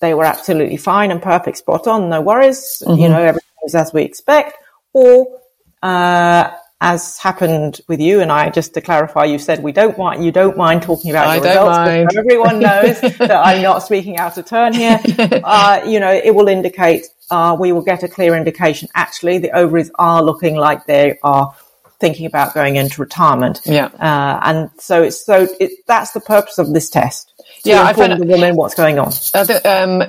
they 0.00 0.14
were 0.14 0.24
absolutely 0.24 0.78
fine 0.78 1.10
and 1.10 1.20
perfect, 1.20 1.58
spot 1.58 1.86
on, 1.86 2.08
no 2.08 2.22
worries. 2.22 2.82
Mm-hmm. 2.86 3.02
You 3.02 3.08
know, 3.08 3.20
everything 3.20 3.50
is 3.64 3.74
as 3.74 3.92
we 3.92 4.02
expect. 4.02 4.56
Or 4.92 5.40
uh, 5.82 6.50
as 6.80 7.18
happened 7.18 7.80
with 7.88 8.00
you 8.00 8.20
and 8.20 8.32
I, 8.32 8.48
just 8.50 8.72
to 8.74 8.80
clarify, 8.80 9.26
you 9.26 9.38
said 9.38 9.62
we 9.62 9.72
don't 9.72 9.98
want 9.98 10.20
you 10.20 10.32
don't 10.32 10.56
mind 10.56 10.82
talking 10.82 11.10
about 11.10 11.26
I 11.26 11.36
your 11.36 11.44
results. 11.44 11.76
Mind. 11.76 12.16
Everyone 12.16 12.58
knows 12.58 13.00
that 13.18 13.30
I'm 13.46 13.62
not 13.62 13.82
speaking 13.82 14.16
out 14.16 14.38
of 14.38 14.46
turn 14.46 14.72
here. 14.72 14.98
Uh, 15.42 15.82
you 15.86 16.00
know, 16.00 16.10
it 16.12 16.34
will 16.34 16.48
indicate 16.48 17.06
uh, 17.30 17.56
we 17.58 17.72
will 17.72 17.82
get 17.82 18.02
a 18.02 18.08
clear 18.08 18.36
indication. 18.36 18.88
Actually, 18.94 19.38
the 19.38 19.50
ovaries 19.52 19.90
are 19.96 20.22
looking 20.22 20.56
like 20.56 20.86
they 20.86 21.18
are 21.22 21.54
thinking 21.98 22.26
about 22.26 22.54
going 22.54 22.76
into 22.76 23.00
retirement. 23.00 23.60
Yeah, 23.64 23.86
uh, 23.86 24.40
and 24.42 24.70
so 24.78 25.02
it's 25.02 25.24
so 25.24 25.46
it, 25.58 25.70
that's 25.86 26.12
the 26.12 26.20
purpose 26.20 26.58
of 26.58 26.72
this 26.72 26.88
test. 26.90 27.32
yeah, 27.64 27.82
I 27.82 27.92
found 27.92 28.20
the 28.20 28.26
woman 28.26 28.56
what's 28.56 28.74
going 28.74 28.98
on. 28.98 29.12
Uh, 29.34 29.60
um, 29.64 30.02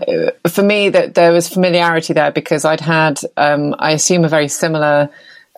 for 0.50 0.64
me, 0.64 0.90
that 0.90 1.16
there 1.16 1.32
was 1.32 1.48
familiarity 1.50 2.14
there 2.14 2.32
because 2.32 2.66
I'd 2.66 2.82
had, 2.82 3.20
um, 3.38 3.76
I 3.80 3.92
assume, 3.92 4.26
a 4.26 4.30
very 4.30 4.48
similar 4.48 5.10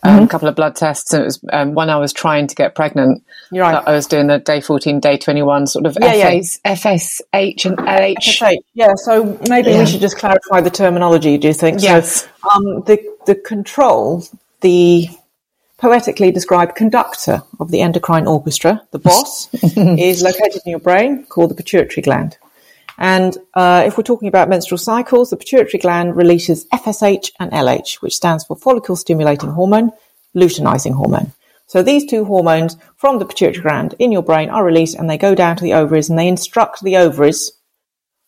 um, 0.04 0.16
mm-hmm. 0.16 0.26
a 0.26 0.28
couple 0.28 0.48
of 0.48 0.56
blood 0.56 0.76
tests. 0.76 1.14
And 1.14 1.24
it 1.24 1.26
was 1.26 1.40
um, 1.52 1.74
when 1.74 1.90
I 1.90 1.98
was 1.98 2.14
trying 2.14 2.48
to 2.48 2.56
get 2.56 2.76
pregnant. 2.76 3.24
You're 3.52 3.64
right. 3.64 3.84
I 3.86 3.92
was 3.94 4.08
doing 4.08 4.28
the 4.28 4.40
day 4.40 4.62
14, 4.62 5.00
day 5.00 5.18
21 5.18 5.68
sort 5.68 5.86
of 5.86 5.98
yeah, 6.00 6.30
FAs, 6.30 6.60
yeah. 6.64 6.76
FSH 6.76 7.66
and 7.66 7.78
LH. 7.78 8.16
FSH. 8.18 8.58
Yeah. 8.74 8.94
So 8.96 9.40
maybe 9.48 9.72
yeah. 9.72 9.80
we 9.80 9.86
should 9.86 10.02
just 10.02 10.18
clarify 10.18 10.62
the 10.62 10.70
terminology. 10.70 11.38
Do 11.38 11.48
you 11.48 11.54
think? 11.54 11.82
Yes. 11.82 12.24
So, 12.24 12.50
um, 12.50 12.64
the, 12.86 13.00
the 13.26 13.36
control, 13.36 14.24
the 14.62 15.08
poetically 15.78 16.32
described 16.32 16.76
conductor 16.76 17.44
of 17.60 17.72
the 17.72 17.82
endocrine 17.82 18.28
orchestra, 18.28 18.82
the 18.92 19.00
boss, 19.00 19.50
is 19.78 20.22
located 20.22 20.62
in 20.66 20.72
your 20.72 20.80
brain 20.80 21.26
called 21.26 21.52
the 21.52 21.56
pituitary 21.56 22.02
gland. 22.02 22.38
And 22.98 23.38
uh, 23.54 23.84
if 23.86 23.98
we're 23.98 24.04
talking 24.04 24.28
about 24.28 24.50
menstrual 24.50 24.78
cycles, 24.78 25.30
the 25.30 25.38
pituitary 25.38 25.80
gland 25.80 26.16
releases 26.16 26.66
FSH 26.68 27.32
and 27.40 27.52
LH, 27.52 28.02
which 28.02 28.16
stands 28.16 28.44
for 28.46 28.56
follicle 28.56 28.96
stimulating 28.96 29.50
hormone, 29.50 29.92
luteinizing 30.36 30.94
hormone. 30.94 31.32
So 31.68 31.82
these 31.82 32.06
two 32.06 32.26
hormones 32.26 32.78
from 32.98 33.20
the 33.20 33.26
pituitary 33.26 33.64
gland 33.64 33.96
in 33.98 34.12
your 34.12 34.22
brain 34.22 34.50
are 34.50 34.64
released 34.64 34.96
and 34.96 35.10
they 35.10 35.18
go 35.18 35.34
down 35.34 35.56
to 35.56 35.64
the 35.64 35.74
ovaries 35.74 36.10
and 36.10 36.20
they 36.20 36.28
instruct 36.28 36.84
the 36.84 36.98
ovaries 36.98 37.52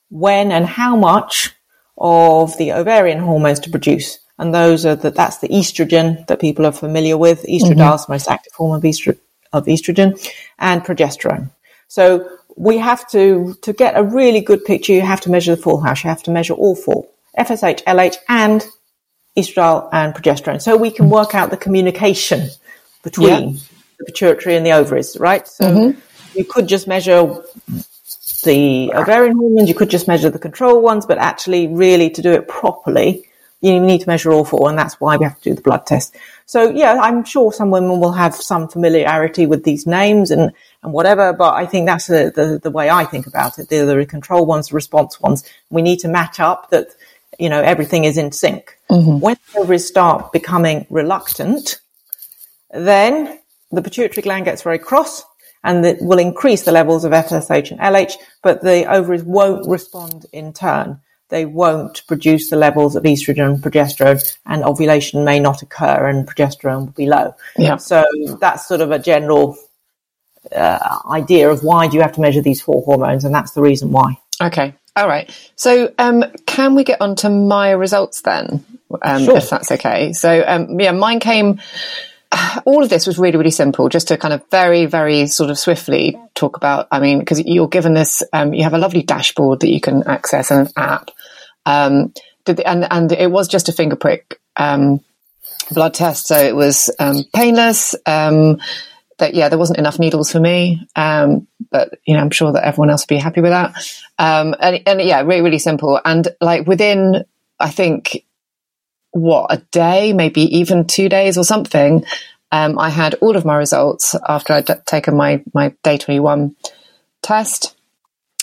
when 0.10 0.52
and 0.52 0.66
how 0.66 0.96
much 0.96 1.52
of 1.98 2.58
the 2.58 2.74
ovarian 2.74 3.20
hormones 3.20 3.60
to 3.62 3.70
produce. 3.70 4.20
And 4.38 4.54
those 4.54 4.86
are 4.86 4.96
the, 4.96 5.12
that's 5.12 5.38
the 5.38 5.48
estrogen 5.48 6.26
that 6.28 6.42
people 6.42 6.66
are 6.66 6.72
familiar 6.72 7.18
with. 7.18 7.44
Estradiol 7.44 7.76
mm-hmm. 7.76 7.96
is 7.96 8.06
the 8.06 8.14
most 8.14 8.30
active 8.30 8.54
form 8.54 8.76
of, 8.76 8.84
estro- 8.84 9.20
of 9.54 9.66
estrogen 9.66 10.20
and 10.60 10.84
progesterone. 10.84 11.52
So 11.88 12.30
we 12.56 12.78
have 12.78 13.08
to, 13.10 13.56
to 13.62 13.74
get 13.74 13.98
a 13.98 14.04
really 14.04 14.42
good 14.42 14.64
picture, 14.64 14.94
you 14.94 15.02
have 15.02 15.22
to 15.22 15.32
measure 15.32 15.56
the 15.56 15.62
full 15.62 15.82
house. 15.82 16.04
You 16.04 16.10
have 16.10 16.24
to 16.24 16.32
measure 16.32 16.54
all 16.54 16.76
four. 16.76 17.08
FSH, 17.38 17.84
LH, 17.84 18.18
and 18.30 18.66
estradiol 19.38 19.90
and 19.92 20.14
progesterone. 20.14 20.62
So 20.62 20.78
we 20.78 20.92
can 20.92 21.10
work 21.10 21.36
out 21.36 21.50
the 21.50 21.58
communication 21.58 22.50
between 23.04 23.50
yeah. 23.50 23.60
the 24.00 24.06
pituitary 24.06 24.56
and 24.56 24.66
the 24.66 24.72
ovaries, 24.72 25.18
right? 25.20 25.48
So 25.48 25.66
mm-hmm. 25.66 26.00
you 26.38 26.46
could 26.46 26.68
just 26.68 26.88
measure 26.88 27.44
the 28.44 28.92
ovarian 28.94 29.36
hormones, 29.36 29.68
you 29.68 29.76
could 29.76 29.90
just 29.90 30.08
measure 30.08 30.30
the 30.30 30.40
control 30.40 30.82
ones, 30.82 31.06
but 31.06 31.18
actually 31.18 31.68
really 31.68 32.10
to 32.12 32.22
do 32.22 32.32
it 32.32 32.48
properly, 32.48 33.28
you 33.62 33.80
need 33.80 34.02
to 34.02 34.08
measure 34.08 34.32
all 34.32 34.46
four, 34.46 34.70
and 34.70 34.78
that's 34.78 35.00
why 35.02 35.18
we 35.18 35.26
have 35.26 35.38
to 35.42 35.50
do 35.50 35.56
the 35.56 35.62
blood 35.62 35.86
test. 35.86 36.16
So 36.46 36.70
yeah, 36.70 37.00
I'm 37.02 37.24
sure 37.24 37.52
some 37.52 37.72
women 37.72 38.00
will 38.00 38.12
have 38.12 38.36
some 38.36 38.68
familiarity 38.68 39.46
with 39.48 39.64
these 39.64 39.88
names 39.88 40.32
and, 40.32 40.52
and 40.86 40.94
whatever, 40.94 41.34
but 41.34 41.56
I 41.56 41.66
think 41.66 41.88
that's 41.88 42.08
the, 42.08 42.32
the, 42.34 42.60
the 42.64 42.72
way 42.72 42.90
I 42.90 43.04
think 43.04 43.28
about 43.28 43.60
it. 43.60 43.70
They're 43.70 43.86
the 43.86 44.06
control 44.06 44.46
ones, 44.46 44.70
the 44.70 44.76
response 44.76 45.20
ones. 45.20 45.44
We 45.70 45.82
need 45.82 46.00
to 46.00 46.08
match 46.08 46.40
up 46.40 46.70
that 46.70 46.88
you 47.40 47.50
know, 47.50 47.62
everything 47.62 48.06
is 48.06 48.18
in 48.18 48.32
sync. 48.32 48.78
Mm-hmm. 48.90 49.20
When 49.20 49.38
the 49.54 49.60
ovaries 49.60 49.88
start 49.88 50.32
becoming 50.32 50.86
reluctant, 50.90 51.80
then 52.72 53.40
the 53.72 53.82
pituitary 53.82 54.22
gland 54.22 54.46
gets 54.46 54.62
very 54.62 54.80
cross 54.80 55.24
and 55.64 55.86
it 55.86 55.98
will 56.02 56.20
increase 56.20 56.64
the 56.64 56.72
levels 56.72 57.04
of 57.04 57.12
FSH 57.12 57.72
and 57.72 57.80
LH, 57.80 58.14
but 58.44 58.62
the 58.62 58.86
ovaries 58.86 59.24
won't 59.24 59.68
respond 59.68 60.26
in 60.32 60.54
turn. 60.54 61.00
They 61.30 61.46
won't 61.46 62.06
produce 62.06 62.52
the 62.52 62.56
levels 62.56 62.96
of 62.96 63.04
estrogen 63.04 63.56
and 63.56 63.64
progesterone, 63.64 64.38
and 64.46 64.64
ovulation 64.64 65.26
may 65.26 65.40
not 65.40 65.64
occur, 65.64 66.08
and 66.08 66.28
progesterone 66.28 66.86
will 66.86 66.94
be 66.94 67.08
low. 67.08 67.34
Yeah. 67.58 67.78
So 67.78 68.06
that's 68.40 68.68
sort 68.68 68.82
of 68.82 68.92
a 68.92 69.00
general 69.00 69.58
uh, 70.54 71.00
idea 71.10 71.50
of 71.50 71.64
why 71.64 71.88
do 71.88 71.96
you 71.96 72.02
have 72.02 72.14
to 72.14 72.22
measure 72.22 72.42
these 72.42 72.62
four 72.62 72.84
hormones, 72.84 73.24
and 73.26 73.34
that's 73.34 73.52
the 73.52 73.62
reason 73.62 73.92
why. 73.92 74.18
Okay. 74.42 74.74
All 74.96 75.08
right. 75.08 75.30
So, 75.56 75.94
um, 75.98 76.24
can 76.46 76.76
we 76.76 76.84
get 76.84 77.02
on 77.02 77.16
to 77.18 77.30
my 77.30 77.72
results 77.72 78.22
then, 78.22 78.64
um, 79.02 79.26
Sure. 79.26 79.38
if 79.38 79.50
that's 79.50 79.72
okay? 79.72 80.14
So, 80.14 80.44
um, 80.46 80.80
yeah, 80.80 80.92
mine 80.92 81.20
came. 81.20 81.60
All 82.66 82.82
of 82.84 82.90
this 82.90 83.06
was 83.06 83.18
really, 83.20 83.38
really 83.38 83.52
simple. 83.52 83.90
Just 83.90 84.08
to 84.08 84.18
kind 84.18 84.34
of 84.34 84.44
very, 84.52 84.86
very 84.86 85.28
sort 85.28 85.50
of 85.50 85.60
swiftly 85.60 86.18
talk 86.34 86.56
about. 86.56 86.88
I 86.92 87.00
mean, 87.00 87.20
because 87.20 87.42
you're 87.42 87.68
given 87.68 87.94
this, 87.94 88.24
um, 88.32 88.54
you 88.54 88.64
have 88.64 88.74
a 88.74 88.78
lovely 88.78 89.04
dashboard 89.04 89.60
that 89.62 89.70
you 89.70 89.82
can 89.82 90.04
access 90.08 90.50
and 90.52 90.68
an 90.68 90.74
app. 90.78 91.12
Um, 91.66 92.14
did 92.46 92.58
the, 92.58 92.68
and 92.68 92.88
and 92.90 93.12
it 93.12 93.30
was 93.32 93.48
just 93.48 93.70
a 93.70 93.74
finger 93.74 93.96
prick 93.96 94.40
um, 94.56 95.02
blood 95.72 95.94
test, 95.94 96.28
so 96.28 96.38
it 96.38 96.56
was 96.56 96.90
um, 97.00 97.24
painless. 97.34 97.96
That 99.18 99.34
yeah, 99.34 99.48
there 99.48 99.58
wasn't 99.58 99.80
enough 99.80 99.98
needles 99.98 100.32
for 100.32 100.40
me, 100.42 100.88
um, 100.96 101.48
but 101.72 102.00
you 102.06 102.16
know, 102.16 102.20
I'm 102.20 102.32
sure 102.32 102.52
that 102.52 102.66
everyone 102.66 102.90
else 102.90 103.04
would 103.04 103.16
be 103.16 103.18
happy 103.18 103.40
with 103.40 103.52
that. 103.52 103.76
Um, 104.20 104.56
and, 104.60 104.82
and 104.86 105.02
yeah, 105.02 105.22
really, 105.22 105.42
really 105.42 105.60
simple. 105.60 106.00
And 106.04 106.28
like 106.42 106.68
within, 106.68 107.24
I 107.58 107.70
think, 107.70 108.26
what 109.12 109.48
a 109.50 109.58
day, 109.72 110.12
maybe 110.12 110.58
even 110.58 110.86
two 110.86 111.08
days 111.08 111.38
or 111.38 111.46
something. 111.46 112.04
Um, 112.52 112.78
I 112.78 112.90
had 112.90 113.16
all 113.16 113.38
of 113.38 113.46
my 113.46 113.56
results 113.56 114.16
after 114.28 114.54
I'd 114.54 114.86
taken 114.86 115.16
my 115.16 115.44
my 115.54 115.74
day 115.84 115.98
21 115.98 116.56
test, 117.22 117.76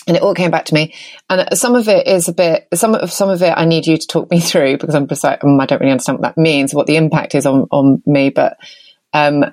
and 0.07 0.17
it 0.17 0.23
all 0.23 0.33
came 0.33 0.51
back 0.51 0.65
to 0.65 0.73
me. 0.73 0.93
And 1.29 1.57
some 1.57 1.75
of 1.75 1.87
it 1.87 2.07
is 2.07 2.27
a 2.27 2.33
bit, 2.33 2.67
some 2.73 2.95
of 2.95 3.11
some 3.11 3.29
of 3.29 3.41
it 3.41 3.53
I 3.55 3.65
need 3.65 3.85
you 3.85 3.97
to 3.97 4.07
talk 4.07 4.31
me 4.31 4.39
through 4.41 4.77
because 4.77 4.95
I'm 4.95 5.07
like, 5.07 5.43
um, 5.43 5.59
I 5.59 5.65
don't 5.65 5.79
really 5.79 5.91
understand 5.91 6.19
what 6.19 6.35
that 6.35 6.41
means, 6.41 6.73
what 6.73 6.87
the 6.87 6.97
impact 6.97 7.35
is 7.35 7.45
on 7.45 7.67
on 7.71 8.01
me. 8.05 8.29
But 8.29 8.57
um, 9.13 9.45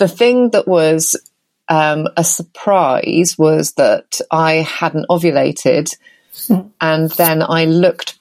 the 0.00 0.08
thing 0.08 0.50
that 0.50 0.66
was 0.66 1.14
um, 1.68 2.08
a 2.16 2.24
surprise 2.24 3.36
was 3.38 3.74
that 3.74 4.20
I 4.32 4.54
hadn't 4.54 5.06
ovulated, 5.08 5.94
and 6.80 7.10
then 7.12 7.42
I 7.42 7.66
looked 7.66 8.18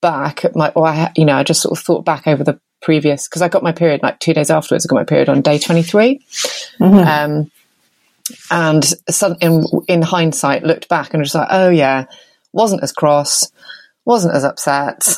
back 0.00 0.44
at 0.44 0.54
my, 0.54 0.70
or 0.76 0.86
I, 0.86 1.10
you 1.16 1.24
know, 1.24 1.34
I 1.34 1.42
just 1.42 1.62
sort 1.62 1.76
of 1.76 1.84
thought 1.84 2.04
back 2.04 2.28
over 2.28 2.44
the 2.44 2.60
previous 2.82 3.26
because 3.26 3.42
I 3.42 3.48
got 3.48 3.64
my 3.64 3.72
period 3.72 4.02
like 4.02 4.20
two 4.20 4.34
days 4.34 4.50
afterwards. 4.50 4.86
I 4.86 4.88
got 4.88 4.96
my 4.96 5.04
period 5.04 5.28
on 5.28 5.40
day 5.40 5.58
twenty 5.58 5.82
um, 6.80 7.50
and 8.50 8.84
some, 9.08 9.36
in, 9.40 9.64
in 9.88 10.02
hindsight, 10.02 10.62
looked 10.62 10.88
back 10.88 11.14
and 11.14 11.20
was 11.20 11.34
like, 11.34 11.48
oh 11.50 11.70
yeah, 11.70 12.04
wasn't 12.52 12.82
as 12.82 12.92
cross, 12.92 13.50
wasn't 14.04 14.34
as 14.34 14.44
upset. 14.44 15.08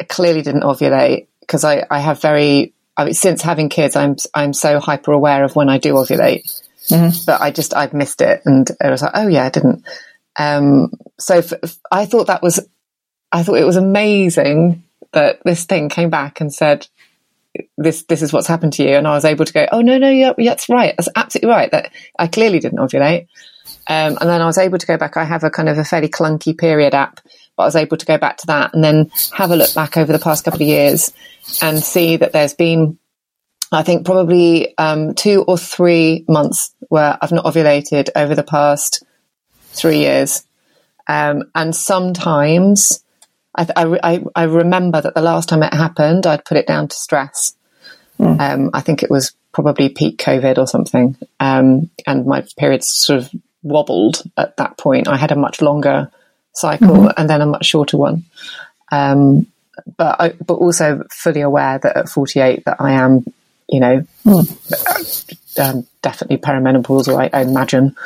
I 0.00 0.04
clearly 0.04 0.42
didn't 0.42 0.62
ovulate 0.62 1.28
because 1.40 1.64
I, 1.64 1.86
I 1.90 2.00
have 2.00 2.20
very, 2.20 2.72
I 2.96 3.04
mean, 3.04 3.14
since 3.14 3.42
having 3.42 3.68
kids, 3.68 3.96
I'm, 3.96 4.16
I'm 4.34 4.52
so 4.52 4.78
hyper 4.80 5.12
aware 5.12 5.44
of 5.44 5.56
when 5.56 5.68
I 5.68 5.78
do 5.78 5.94
ovulate, 5.94 6.42
but 7.26 7.40
I 7.40 7.50
just, 7.50 7.74
I've 7.74 7.92
missed 7.94 8.20
it. 8.20 8.42
And 8.44 8.68
it 8.68 8.90
was 8.90 9.02
like, 9.02 9.12
oh 9.14 9.28
yeah, 9.28 9.44
I 9.44 9.50
didn't. 9.50 9.84
Um, 10.38 10.92
so 11.18 11.38
f- 11.38 11.52
f- 11.62 11.78
I 11.90 12.06
thought 12.06 12.26
that 12.28 12.42
was, 12.42 12.60
I 13.32 13.42
thought 13.42 13.58
it 13.58 13.64
was 13.66 13.76
amazing 13.76 14.84
that 15.12 15.40
this 15.44 15.64
thing 15.64 15.88
came 15.88 16.10
back 16.10 16.40
and 16.40 16.52
said, 16.52 16.86
this 17.78 18.02
this 18.04 18.22
is 18.22 18.32
what's 18.32 18.46
happened 18.46 18.72
to 18.74 18.82
you. 18.82 18.96
And 18.96 19.06
I 19.06 19.14
was 19.14 19.24
able 19.24 19.44
to 19.44 19.52
go 19.52 19.66
oh 19.70 19.80
no 19.80 19.98
no 19.98 20.10
yeah 20.10 20.32
that's 20.36 20.68
right. 20.68 20.94
That's 20.96 21.08
absolutely 21.14 21.50
right 21.50 21.70
that 21.70 21.92
I 22.18 22.26
clearly 22.26 22.58
didn't 22.58 22.78
ovulate. 22.78 23.28
Um, 23.86 24.16
and 24.20 24.28
then 24.30 24.40
I 24.40 24.46
was 24.46 24.58
able 24.58 24.78
to 24.78 24.86
go 24.86 24.96
back. 24.96 25.16
I 25.16 25.24
have 25.24 25.44
a 25.44 25.50
kind 25.50 25.68
of 25.68 25.78
a 25.78 25.84
fairly 25.84 26.08
clunky 26.08 26.56
period 26.56 26.94
app 26.94 27.20
but 27.56 27.64
I 27.64 27.66
was 27.66 27.76
able 27.76 27.96
to 27.96 28.06
go 28.06 28.18
back 28.18 28.38
to 28.38 28.46
that 28.48 28.74
and 28.74 28.82
then 28.82 29.10
have 29.32 29.50
a 29.50 29.56
look 29.56 29.74
back 29.74 29.96
over 29.96 30.12
the 30.12 30.18
past 30.18 30.44
couple 30.44 30.62
of 30.62 30.68
years 30.68 31.12
and 31.62 31.82
see 31.82 32.16
that 32.16 32.32
there's 32.32 32.54
been 32.54 32.98
I 33.72 33.82
think 33.82 34.06
probably 34.06 34.76
um, 34.78 35.14
two 35.14 35.42
or 35.48 35.58
three 35.58 36.24
months 36.28 36.74
where 36.88 37.18
I've 37.20 37.32
not 37.32 37.44
ovulated 37.44 38.08
over 38.14 38.34
the 38.34 38.44
past 38.44 39.02
three 39.72 39.98
years 39.98 40.44
um, 41.08 41.50
and 41.54 41.74
sometimes 41.74 43.04
I, 43.56 43.66
I, 44.02 44.24
I 44.34 44.42
remember 44.44 45.00
that 45.00 45.14
the 45.14 45.22
last 45.22 45.48
time 45.48 45.62
it 45.62 45.72
happened, 45.72 46.26
I'd 46.26 46.44
put 46.44 46.56
it 46.56 46.66
down 46.66 46.88
to 46.88 46.96
stress. 46.96 47.54
Um, 48.18 48.70
I 48.72 48.80
think 48.80 49.02
it 49.02 49.10
was 49.10 49.34
probably 49.52 49.88
peak 49.88 50.18
COVID 50.18 50.58
or 50.58 50.66
something. 50.66 51.16
Um, 51.40 51.90
and 52.06 52.26
my 52.26 52.44
periods 52.58 52.90
sort 52.90 53.18
of 53.20 53.30
wobbled 53.62 54.22
at 54.36 54.56
that 54.56 54.78
point. 54.78 55.08
I 55.08 55.16
had 55.16 55.32
a 55.32 55.36
much 55.36 55.60
longer 55.60 56.10
cycle 56.54 57.10
and 57.16 57.28
then 57.28 57.40
a 57.40 57.46
much 57.46 57.66
shorter 57.66 57.96
one. 57.96 58.24
Um, 58.90 59.46
but 59.96 60.20
I, 60.20 60.28
but 60.30 60.54
also 60.54 61.04
fully 61.10 61.40
aware 61.40 61.78
that 61.78 61.96
at 61.96 62.08
48 62.08 62.64
that 62.64 62.80
I 62.80 62.92
am, 62.92 63.24
you 63.68 63.80
know, 63.80 64.06
um, 65.58 65.86
definitely 66.02 66.38
perimenopausal, 66.38 67.18
I, 67.18 67.30
I 67.36 67.42
imagine. 67.42 67.96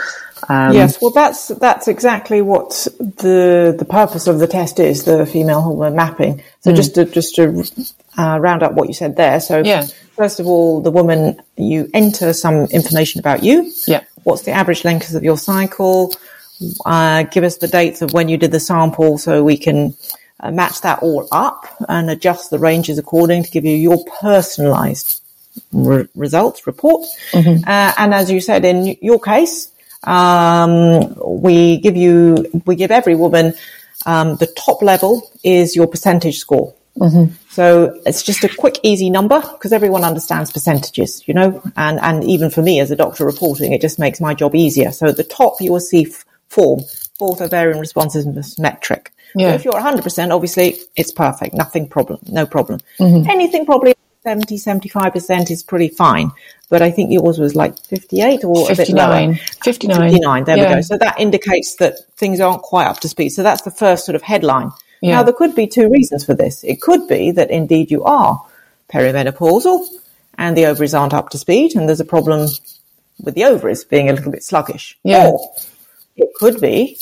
Um, 0.49 0.73
yes, 0.73 0.99
well, 1.03 1.11
that's 1.11 1.49
that's 1.49 1.89
exactly 1.89 2.43
what 2.43 2.87
the 2.99 3.75
the 3.77 3.85
purpose 3.85 4.27
of 4.29 4.39
the 4.39 4.47
test 4.47 4.79
is, 4.79 5.05
the 5.05 5.27
female 5.27 5.61
hormone 5.61 5.97
mapping. 5.97 6.43
So 6.61 6.73
just 6.73 6.95
to 6.95 7.05
just 7.05 7.35
to 7.37 7.65
uh, 8.17 8.39
round 8.39 8.63
up 8.63 8.73
what 8.73 8.89
you 8.89 8.95
said 8.95 9.17
there. 9.17 9.41
So 9.41 9.63
Yeah. 9.65 9.87
first 10.17 10.41
of 10.41 10.47
all, 10.47 10.81
the 10.81 10.91
woman 10.91 11.41
you 11.57 11.91
enter 11.93 12.33
some 12.33 12.65
information 12.67 13.19
about 13.19 13.43
you. 13.43 13.73
Yeah. 13.87 14.05
What's 14.23 14.43
the 14.43 14.53
average 14.53 14.85
length 14.85 15.15
of 15.15 15.25
your 15.25 15.39
cycle? 15.39 16.13
Uh, 16.85 17.23
give 17.25 17.45
us 17.45 17.59
the 17.59 17.69
dates 17.69 18.03
of 18.03 18.13
when 18.13 18.29
you 18.29 18.37
did 18.37 18.51
the 18.51 18.61
sample, 18.61 19.19
so 19.19 19.45
we 19.45 19.57
can 19.57 19.95
uh, 20.41 20.51
match 20.51 20.81
that 20.83 20.99
all 21.03 21.27
up 21.33 21.67
and 21.89 22.11
adjust 22.11 22.51
the 22.51 22.59
ranges 22.59 22.99
according 22.99 23.43
to 23.45 23.51
give 23.51 23.65
you 23.65 23.77
your 23.77 23.99
personalised 24.23 25.21
re- 25.73 26.09
results 26.15 26.67
report. 26.67 27.07
Uh, 27.67 27.93
and 27.99 28.15
as 28.15 28.31
you 28.31 28.41
said, 28.41 28.65
in 28.65 28.97
your 29.01 29.21
case, 29.21 29.71
um, 30.05 31.15
we 31.25 31.79
give 31.79 31.97
you, 31.97 32.45
we 32.67 32.77
give 32.77 32.91
every 32.91 33.15
woman, 33.17 33.55
um, 34.07 34.37
the 34.37 34.47
top 34.47 34.81
level 34.83 35.29
is 35.43 35.75
your 35.77 35.87
percentage 35.89 36.39
score. 36.39 36.75
So 37.51 38.01
it's 38.07 38.23
just 38.23 38.43
a 38.45 38.49
quick, 38.49 38.79
easy 38.83 39.11
number 39.11 39.41
because 39.41 39.73
everyone 39.73 40.05
understands 40.05 40.53
percentages, 40.53 41.23
you 41.27 41.35
know, 41.35 41.63
and, 41.77 41.99
and 42.01 42.25
even 42.25 42.51
for 42.51 42.63
me 42.63 42.81
as 42.81 42.91
a 42.91 42.97
doctor 42.97 43.25
reporting, 43.25 43.73
it 43.73 43.81
just 43.81 43.99
makes 43.99 44.21
my 44.21 44.35
job 44.35 44.55
easier. 44.55 44.91
So 44.93 45.07
at 45.09 45.17
the 45.17 45.25
top, 45.25 45.61
you 45.61 45.73
will 45.73 45.81
see 45.81 46.07
f- 46.07 46.25
form, 46.49 46.81
Forth 47.19 47.41
ovarian 47.41 47.81
responsiveness 47.81 48.59
metric. 48.59 49.13
Yeah. 49.35 49.51
So 49.51 49.55
if 49.57 49.65
you're 49.65 49.75
100%, 49.75 50.35
obviously 50.35 50.79
it's 50.97 51.13
perfect. 51.13 51.55
Nothing 51.55 51.89
problem, 51.89 52.21
no 52.29 52.47
problem. 52.47 52.81
Mm-hmm. 53.01 53.29
Anything 53.29 53.67
probably 53.67 53.95
70, 54.23 54.57
75% 54.57 55.51
is 55.51 55.63
pretty 55.63 55.89
fine. 55.89 56.31
But 56.71 56.83
I 56.83 56.91
think 56.91 57.11
yours 57.11 57.39
was 57.39 57.57
like 57.57 57.79
58 57.79 58.45
or 58.45 58.71
a 58.71 58.77
bit 58.77 58.89
lower. 58.91 59.35
59. 59.35 59.35
59. 59.65 60.01
59, 60.01 60.45
there 60.45 60.57
Yeah. 60.57 60.69
we 60.69 60.75
go. 60.77 60.81
So 60.83 60.99
that 60.99 61.19
indicates 61.19 61.77
that 61.77 61.99
things 62.17 62.41
aren't 62.41 62.63
quite 62.63 62.87
up 62.87 63.01
to 63.01 63.09
speed. 63.09 63.31
So 63.31 63.43
that's 63.43 63.63
the 63.63 63.71
first 63.71 64.05
sort 64.05 64.15
of 64.17 64.23
headline. 64.23 64.71
Yeah. 65.01 65.17
Now 65.17 65.23
there 65.23 65.35
could 65.35 65.55
be 65.55 65.67
two 65.67 65.89
reasons 65.89 66.25
for 66.25 66.35
this. 66.35 66.63
It 66.65 66.81
could 66.81 67.09
be 67.09 67.31
that 67.33 67.51
indeed 67.51 67.91
you 67.91 68.05
are 68.05 68.41
perimenopausal 68.93 69.87
and 70.37 70.57
the 70.57 70.67
ovaries 70.67 70.95
aren't 70.95 71.15
up 71.15 71.31
to 71.31 71.39
speed 71.39 71.75
and 71.75 71.89
there's 71.89 72.01
a 72.01 72.05
problem 72.05 72.49
with 73.21 73.35
the 73.35 73.45
ovaries 73.45 73.85
being 73.85 74.09
a 74.09 74.13
little 74.13 74.31
bit 74.31 74.43
sluggish. 74.43 74.99
Yeah. 75.03 75.29
Or 75.29 75.55
it 76.19 76.35
could 76.35 76.61
be 76.61 76.99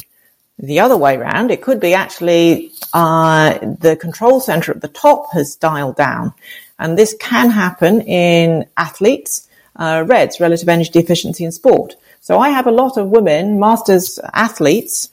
the 0.58 0.80
other 0.80 0.96
way 0.96 1.16
round. 1.16 1.50
It 1.50 1.62
could 1.62 1.80
be 1.80 1.94
actually 1.94 2.72
uh, 2.92 3.58
the 3.58 3.96
control 3.96 4.40
center 4.40 4.72
at 4.72 4.80
the 4.80 4.88
top 4.88 5.32
has 5.32 5.56
dialed 5.56 5.96
down, 5.96 6.32
and 6.78 6.96
this 6.96 7.14
can 7.18 7.50
happen 7.50 8.02
in 8.02 8.66
athletes. 8.76 9.48
Uh, 9.78 10.04
RED-S, 10.06 10.40
relative 10.40 10.70
energy 10.70 10.90
deficiency 10.90 11.44
in 11.44 11.52
sport. 11.52 11.96
So 12.22 12.38
I 12.38 12.48
have 12.48 12.66
a 12.66 12.70
lot 12.70 12.96
of 12.96 13.10
women, 13.10 13.60
masters 13.60 14.18
athletes 14.32 15.10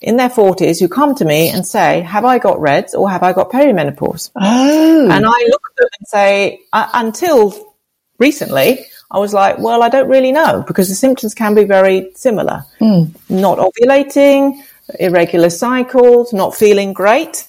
in 0.00 0.16
their 0.16 0.30
forties 0.30 0.80
who 0.80 0.88
come 0.88 1.14
to 1.16 1.24
me 1.26 1.50
and 1.50 1.66
say, 1.66 2.00
have 2.00 2.24
I 2.24 2.38
got 2.38 2.58
RED-S 2.58 2.94
or 2.94 3.10
have 3.10 3.22
I 3.22 3.34
got 3.34 3.50
perimenopause? 3.50 4.30
Oh. 4.34 5.10
And 5.10 5.26
I 5.26 5.38
look 5.48 5.62
at 5.70 5.76
them 5.76 5.88
and 5.98 6.08
say, 6.08 6.60
uh, 6.72 6.88
until 6.94 7.74
recently, 8.18 8.86
I 9.10 9.18
was 9.18 9.32
like, 9.32 9.58
well, 9.58 9.82
I 9.82 9.88
don't 9.88 10.08
really 10.08 10.32
know 10.32 10.64
because 10.66 10.88
the 10.88 10.94
symptoms 10.94 11.34
can 11.34 11.54
be 11.54 11.64
very 11.64 12.12
similar. 12.14 12.64
Not 13.28 13.58
ovulating, 13.58 14.62
irregular 14.98 15.50
cycles, 15.50 16.32
not 16.32 16.54
feeling 16.54 16.92
great. 16.92 17.48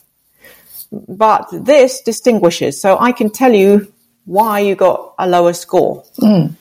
But 0.91 1.47
this 1.51 2.01
distinguishes. 2.01 2.79
So 2.79 2.97
I 2.99 3.11
can 3.11 3.29
tell 3.29 3.53
you 3.53 3.91
why 4.25 4.59
you 4.59 4.75
got 4.75 5.15
a 5.17 5.27
lower 5.27 5.53
score, 5.53 6.03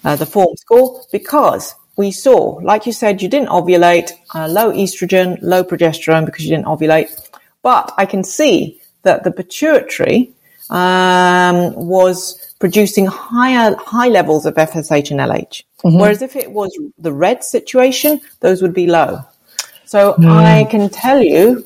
uh, 0.05 0.16
the 0.16 0.26
form 0.26 0.57
score, 0.57 1.03
because 1.12 1.74
we 1.97 2.11
saw, 2.12 2.59
like 2.62 2.86
you 2.86 2.92
said, 2.92 3.22
you 3.22 3.28
didn't 3.28 3.49
ovulate, 3.49 4.12
uh, 4.34 4.49
low 4.49 4.70
estrogen, 4.72 5.38
low 5.42 5.64
progesterone 5.64 6.26
because 6.26 6.44
you 6.44 6.51
didn't 6.51 6.66
ovulate. 6.66 7.11
But 7.62 7.92
I 7.97 8.07
can 8.07 8.22
see 8.22 8.80
that 9.03 9.24
the 9.24 9.30
pituitary 9.30 10.32
um, 10.70 11.74
was 11.74 12.45
producing 12.59 13.07
higher 13.07 13.76
high 13.78 14.09
levels 14.09 14.46
of 14.46 14.54
FSH 14.54 15.11
and 15.11 15.20
LH. 15.20 15.64
Mm-hmm. 15.84 15.98
Whereas 15.98 16.22
if 16.22 16.36
it 16.36 16.50
was 16.50 16.76
the 16.98 17.12
red 17.12 17.44
situation, 17.44 18.20
those 18.40 18.62
would 18.62 18.74
be 18.74 18.86
low. 18.86 19.20
So 19.84 20.14
mm. 20.14 20.28
I 20.28 20.64
can 20.64 20.88
tell 20.88 21.22
you, 21.22 21.64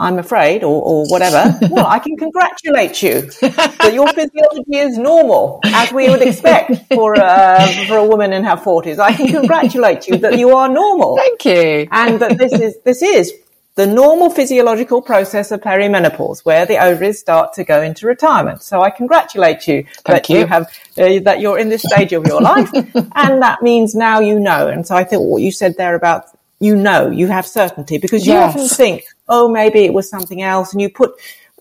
I'm 0.00 0.18
afraid, 0.18 0.64
or, 0.64 0.82
or 0.82 1.06
whatever. 1.08 1.58
well, 1.70 1.86
I 1.86 1.98
can 1.98 2.16
congratulate 2.16 3.02
you 3.02 3.22
that 3.40 3.90
your 3.92 4.08
physiology 4.08 4.76
is 4.76 4.98
normal, 4.98 5.60
as 5.64 5.92
we 5.92 6.08
would 6.08 6.22
expect 6.22 6.92
for 6.94 7.14
uh, 7.14 7.86
for 7.86 7.98
a 7.98 8.06
woman 8.06 8.32
in 8.32 8.42
her 8.42 8.56
forties. 8.56 8.98
I 8.98 9.12
can 9.12 9.28
congratulate 9.28 10.08
you 10.08 10.16
that 10.18 10.38
you 10.38 10.56
are 10.56 10.68
normal. 10.68 11.16
Thank 11.16 11.44
you, 11.44 11.88
and 11.90 12.18
that 12.20 12.38
this 12.38 12.52
is 12.52 12.80
this 12.84 13.02
is 13.02 13.32
the 13.74 13.86
normal 13.86 14.28
physiological 14.28 15.00
process 15.00 15.50
of 15.50 15.60
perimenopause, 15.60 16.44
where 16.44 16.66
the 16.66 16.76
ovaries 16.76 17.18
start 17.18 17.54
to 17.54 17.64
go 17.64 17.80
into 17.80 18.06
retirement. 18.06 18.62
So 18.62 18.82
I 18.82 18.90
congratulate 18.90 19.66
you 19.66 19.84
Thank 19.84 20.04
that 20.06 20.28
you, 20.28 20.38
you 20.40 20.46
have 20.46 20.64
uh, 20.98 21.20
that 21.22 21.40
you're 21.40 21.58
in 21.58 21.70
this 21.70 21.82
stage 21.82 22.12
of 22.12 22.26
your 22.26 22.40
life, 22.52 22.70
and 22.74 23.42
that 23.42 23.62
means 23.62 23.94
now 23.94 24.20
you 24.20 24.38
know. 24.38 24.68
And 24.68 24.86
so 24.86 24.94
I 24.94 25.04
think 25.04 25.22
what 25.22 25.40
you 25.40 25.50
said 25.50 25.76
there 25.76 25.94
about 25.94 26.26
you 26.60 26.76
know, 26.76 27.10
you 27.10 27.26
have 27.26 27.44
certainty 27.44 27.98
because 27.98 28.24
you 28.24 28.34
yes. 28.34 28.54
often 28.54 28.68
think, 28.68 29.02
oh, 29.28 29.48
maybe 29.48 29.80
it 29.80 29.92
was 29.92 30.08
something 30.08 30.42
else, 30.42 30.72
and 30.72 30.80
you 30.80 30.88
put. 30.88 31.14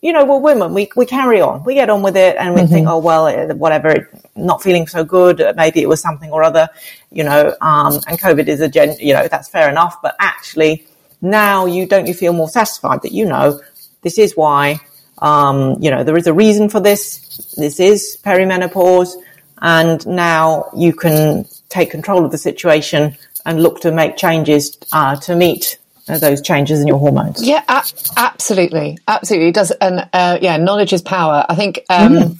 You 0.03 0.13
know, 0.13 0.25
we're 0.25 0.39
women. 0.39 0.73
We 0.73 0.89
we 0.95 1.05
carry 1.05 1.41
on. 1.41 1.63
We 1.63 1.75
get 1.75 1.87
on 1.91 2.01
with 2.01 2.17
it, 2.17 2.35
and 2.37 2.55
we 2.55 2.61
mm-hmm. 2.61 2.73
think, 2.73 2.87
oh 2.87 2.97
well, 2.97 3.55
whatever. 3.55 4.09
Not 4.35 4.63
feeling 4.63 4.87
so 4.87 5.03
good. 5.03 5.39
Uh, 5.39 5.53
maybe 5.55 5.79
it 5.79 5.87
was 5.87 6.01
something 6.01 6.31
or 6.31 6.41
other. 6.41 6.69
You 7.11 7.23
know, 7.23 7.55
um, 7.61 7.93
and 8.07 8.19
COVID 8.19 8.47
is 8.47 8.61
a 8.61 8.67
gen. 8.67 8.95
You 8.99 9.13
know, 9.13 9.27
that's 9.27 9.47
fair 9.47 9.69
enough. 9.69 10.01
But 10.01 10.15
actually, 10.19 10.87
now 11.21 11.65
you 11.65 11.85
don't 11.85 12.07
you 12.07 12.13
feel 12.13 12.33
more 12.33 12.49
satisfied 12.49 13.01
that 13.03 13.11
you 13.11 13.25
know 13.25 13.59
this 14.01 14.17
is 14.17 14.35
why 14.35 14.79
um, 15.19 15.77
you 15.79 15.91
know 15.91 16.03
there 16.03 16.17
is 16.17 16.27
a 16.27 16.33
reason 16.33 16.69
for 16.69 16.79
this 16.79 17.53
this 17.57 17.79
is 17.79 18.17
perimenopause 18.23 19.13
and 19.61 20.05
now 20.07 20.69
you 20.75 20.93
can 20.93 21.45
take 21.69 21.91
control 21.91 22.25
of 22.25 22.31
the 22.31 22.37
situation 22.37 23.15
and 23.45 23.61
look 23.61 23.81
to 23.81 23.91
make 23.91 24.17
changes 24.17 24.77
uh, 24.91 25.15
to 25.15 25.35
meet 25.35 25.77
uh, 26.09 26.17
those 26.17 26.41
changes 26.41 26.81
in 26.81 26.87
your 26.87 26.97
hormones 26.97 27.45
yeah 27.45 27.63
a- 27.67 27.83
absolutely 28.17 28.97
absolutely 29.07 29.49
it 29.49 29.55
does 29.55 29.71
and 29.71 30.07
uh, 30.13 30.37
yeah 30.41 30.57
knowledge 30.57 30.93
is 30.93 31.01
power 31.01 31.45
i 31.47 31.55
think 31.55 31.81
um, 31.89 32.13
mm. 32.13 32.37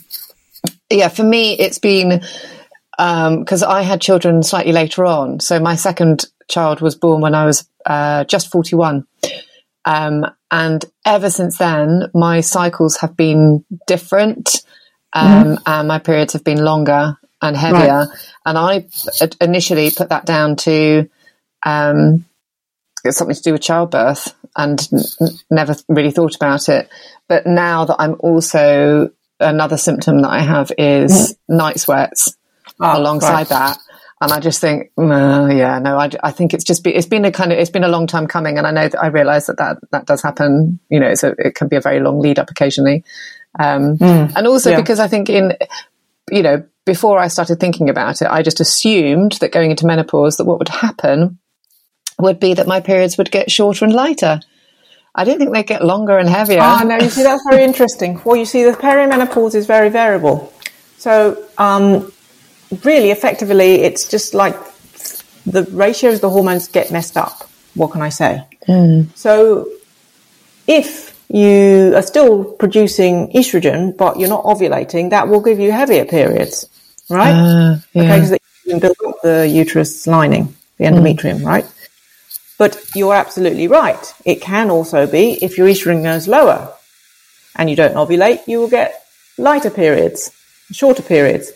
yeah 0.90 1.08
for 1.08 1.24
me 1.24 1.52
it's 1.58 1.78
been 1.78 2.20
because 2.96 3.62
um, 3.62 3.70
I 3.70 3.82
had 3.82 4.00
children 4.00 4.42
slightly 4.42 4.72
later 4.72 5.04
on. 5.04 5.40
So 5.40 5.58
my 5.58 5.76
second 5.76 6.24
child 6.48 6.80
was 6.80 6.94
born 6.94 7.20
when 7.20 7.34
I 7.34 7.46
was 7.46 7.66
uh, 7.84 8.24
just 8.24 8.50
41. 8.50 9.06
Um, 9.84 10.26
and 10.50 10.84
ever 11.04 11.30
since 11.30 11.58
then, 11.58 12.10
my 12.14 12.40
cycles 12.40 12.98
have 12.98 13.16
been 13.16 13.64
different, 13.86 14.62
um, 15.12 15.26
mm-hmm. 15.26 15.54
and 15.66 15.88
my 15.88 15.98
periods 15.98 16.34
have 16.34 16.44
been 16.44 16.62
longer 16.62 17.18
and 17.40 17.56
heavier. 17.56 18.06
Right. 18.06 18.08
And 18.46 18.58
I 18.58 18.86
initially 19.40 19.90
put 19.90 20.10
that 20.10 20.24
down 20.24 20.56
to 20.56 21.08
um, 21.64 22.24
something 23.08 23.34
to 23.34 23.42
do 23.42 23.52
with 23.52 23.62
childbirth, 23.62 24.34
and 24.56 24.88
n- 24.92 25.28
never 25.50 25.74
really 25.88 26.10
thought 26.10 26.36
about 26.36 26.68
it. 26.68 26.88
But 27.28 27.46
now 27.46 27.86
that 27.86 27.96
I'm 27.98 28.16
also 28.20 29.10
another 29.40 29.76
symptom 29.76 30.22
that 30.22 30.30
I 30.30 30.40
have 30.40 30.72
is 30.78 31.12
mm-hmm. 31.12 31.56
night 31.56 31.80
sweats 31.80 32.36
oh, 32.80 32.98
alongside 32.98 33.32
right. 33.32 33.48
that. 33.48 33.78
And 34.22 34.30
I 34.30 34.38
just 34.38 34.60
think, 34.60 34.92
uh, 34.96 35.48
yeah, 35.52 35.80
no, 35.80 35.98
I, 35.98 36.08
I 36.22 36.30
think 36.30 36.54
it's 36.54 36.62
just 36.62 36.84
be, 36.84 36.94
it's 36.94 37.08
been 37.08 37.24
a 37.24 37.32
kind 37.32 37.50
of 37.50 37.58
it's 37.58 37.70
been 37.70 37.82
a 37.82 37.88
long 37.88 38.06
time 38.06 38.28
coming, 38.28 38.56
and 38.56 38.68
I 38.68 38.70
know 38.70 38.86
that 38.86 39.02
I 39.02 39.08
realise 39.08 39.46
that, 39.46 39.56
that 39.56 39.78
that 39.90 40.06
does 40.06 40.22
happen. 40.22 40.78
You 40.88 41.00
know, 41.00 41.14
so 41.16 41.34
it 41.36 41.56
can 41.56 41.66
be 41.66 41.74
a 41.74 41.80
very 41.80 41.98
long 41.98 42.20
lead 42.20 42.38
up 42.38 42.48
occasionally, 42.48 43.02
um, 43.58 43.98
mm, 43.98 44.32
and 44.36 44.46
also 44.46 44.70
yeah. 44.70 44.76
because 44.76 45.00
I 45.00 45.08
think 45.08 45.28
in 45.28 45.56
you 46.30 46.44
know 46.44 46.64
before 46.84 47.18
I 47.18 47.26
started 47.26 47.58
thinking 47.58 47.90
about 47.90 48.22
it, 48.22 48.28
I 48.30 48.42
just 48.42 48.60
assumed 48.60 49.32
that 49.40 49.50
going 49.50 49.72
into 49.72 49.86
menopause 49.86 50.36
that 50.36 50.44
what 50.44 50.60
would 50.60 50.68
happen 50.68 51.40
would 52.20 52.38
be 52.38 52.54
that 52.54 52.68
my 52.68 52.78
periods 52.78 53.18
would 53.18 53.32
get 53.32 53.50
shorter 53.50 53.84
and 53.84 53.92
lighter. 53.92 54.38
I 55.16 55.24
didn't 55.24 55.40
think 55.40 55.52
they'd 55.52 55.66
get 55.66 55.84
longer 55.84 56.16
and 56.16 56.28
heavier. 56.28 56.60
Ah, 56.60 56.84
no, 56.86 56.96
you 56.96 57.10
see, 57.10 57.24
that's 57.24 57.42
very 57.50 57.64
interesting. 57.64 58.20
Well, 58.24 58.36
you 58.36 58.44
see, 58.44 58.62
the 58.62 58.70
perimenopause 58.70 59.56
is 59.56 59.66
very 59.66 59.88
variable. 59.88 60.52
So, 60.98 61.44
um, 61.58 62.11
really 62.84 63.10
effectively, 63.10 63.82
it's 63.82 64.08
just 64.08 64.34
like 64.34 64.56
the 65.46 65.64
ratios 65.64 66.16
of 66.16 66.20
the 66.20 66.30
hormones 66.30 66.68
get 66.68 66.90
messed 66.90 67.16
up. 67.16 67.48
What 67.74 67.92
can 67.92 68.02
I 68.02 68.10
say? 68.10 68.44
Mm. 68.68 69.16
So 69.16 69.68
if 70.66 71.18
you 71.28 71.92
are 71.96 72.02
still 72.02 72.44
producing 72.44 73.32
estrogen, 73.32 73.96
but 73.96 74.18
you're 74.18 74.28
not 74.28 74.44
ovulating, 74.44 75.10
that 75.10 75.28
will 75.28 75.40
give 75.40 75.58
you 75.58 75.72
heavier 75.72 76.04
periods, 76.04 76.68
right? 77.08 77.32
Uh, 77.32 77.76
yeah. 77.94 78.02
Okay, 78.02 78.16
because 78.16 78.30
you 78.32 78.70
can 78.70 78.80
build 78.80 78.96
up 79.06 79.22
the 79.22 79.48
uterus 79.48 80.06
lining, 80.06 80.54
the 80.76 80.84
endometrium, 80.84 81.40
mm. 81.40 81.46
right? 81.46 81.66
But 82.58 82.78
you're 82.94 83.14
absolutely 83.14 83.66
right. 83.66 84.14
It 84.24 84.40
can 84.40 84.70
also 84.70 85.06
be 85.06 85.42
if 85.42 85.58
your 85.58 85.66
estrogen 85.66 86.02
goes 86.02 86.28
lower 86.28 86.72
and 87.56 87.68
you 87.68 87.76
don't 87.76 87.94
ovulate, 87.94 88.46
you 88.46 88.60
will 88.60 88.68
get 88.68 89.04
lighter 89.38 89.70
periods, 89.70 90.30
shorter 90.70 91.02
periods. 91.02 91.50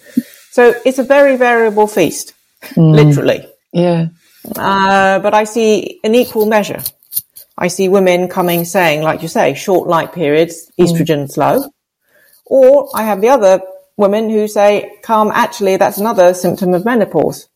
So 0.57 0.72
it's 0.86 0.98
a 0.98 1.02
very 1.02 1.36
variable 1.36 1.86
feast, 1.86 2.32
mm. 2.62 2.94
literally. 2.94 3.46
Yeah. 3.74 4.07
Uh, 4.57 5.18
but 5.18 5.34
I 5.34 5.44
see 5.44 6.00
an 6.02 6.14
equal 6.14 6.46
measure. 6.46 6.82
I 7.59 7.68
see 7.68 7.90
women 7.90 8.28
coming 8.28 8.64
saying, 8.64 9.02
like 9.02 9.20
you 9.20 9.28
say, 9.28 9.52
short 9.52 9.86
light 9.86 10.14
periods, 10.14 10.72
mm. 10.80 10.86
estrogen's 10.86 11.36
low. 11.36 11.68
Or 12.46 12.88
I 12.94 13.02
have 13.02 13.20
the 13.20 13.28
other 13.28 13.61
women 13.98 14.30
who 14.30 14.48
say, 14.48 14.98
"Come, 15.02 15.30
actually, 15.30 15.76
that's 15.76 15.98
another 15.98 16.32
symptom 16.32 16.72
of 16.72 16.86
menopause. 16.86 17.48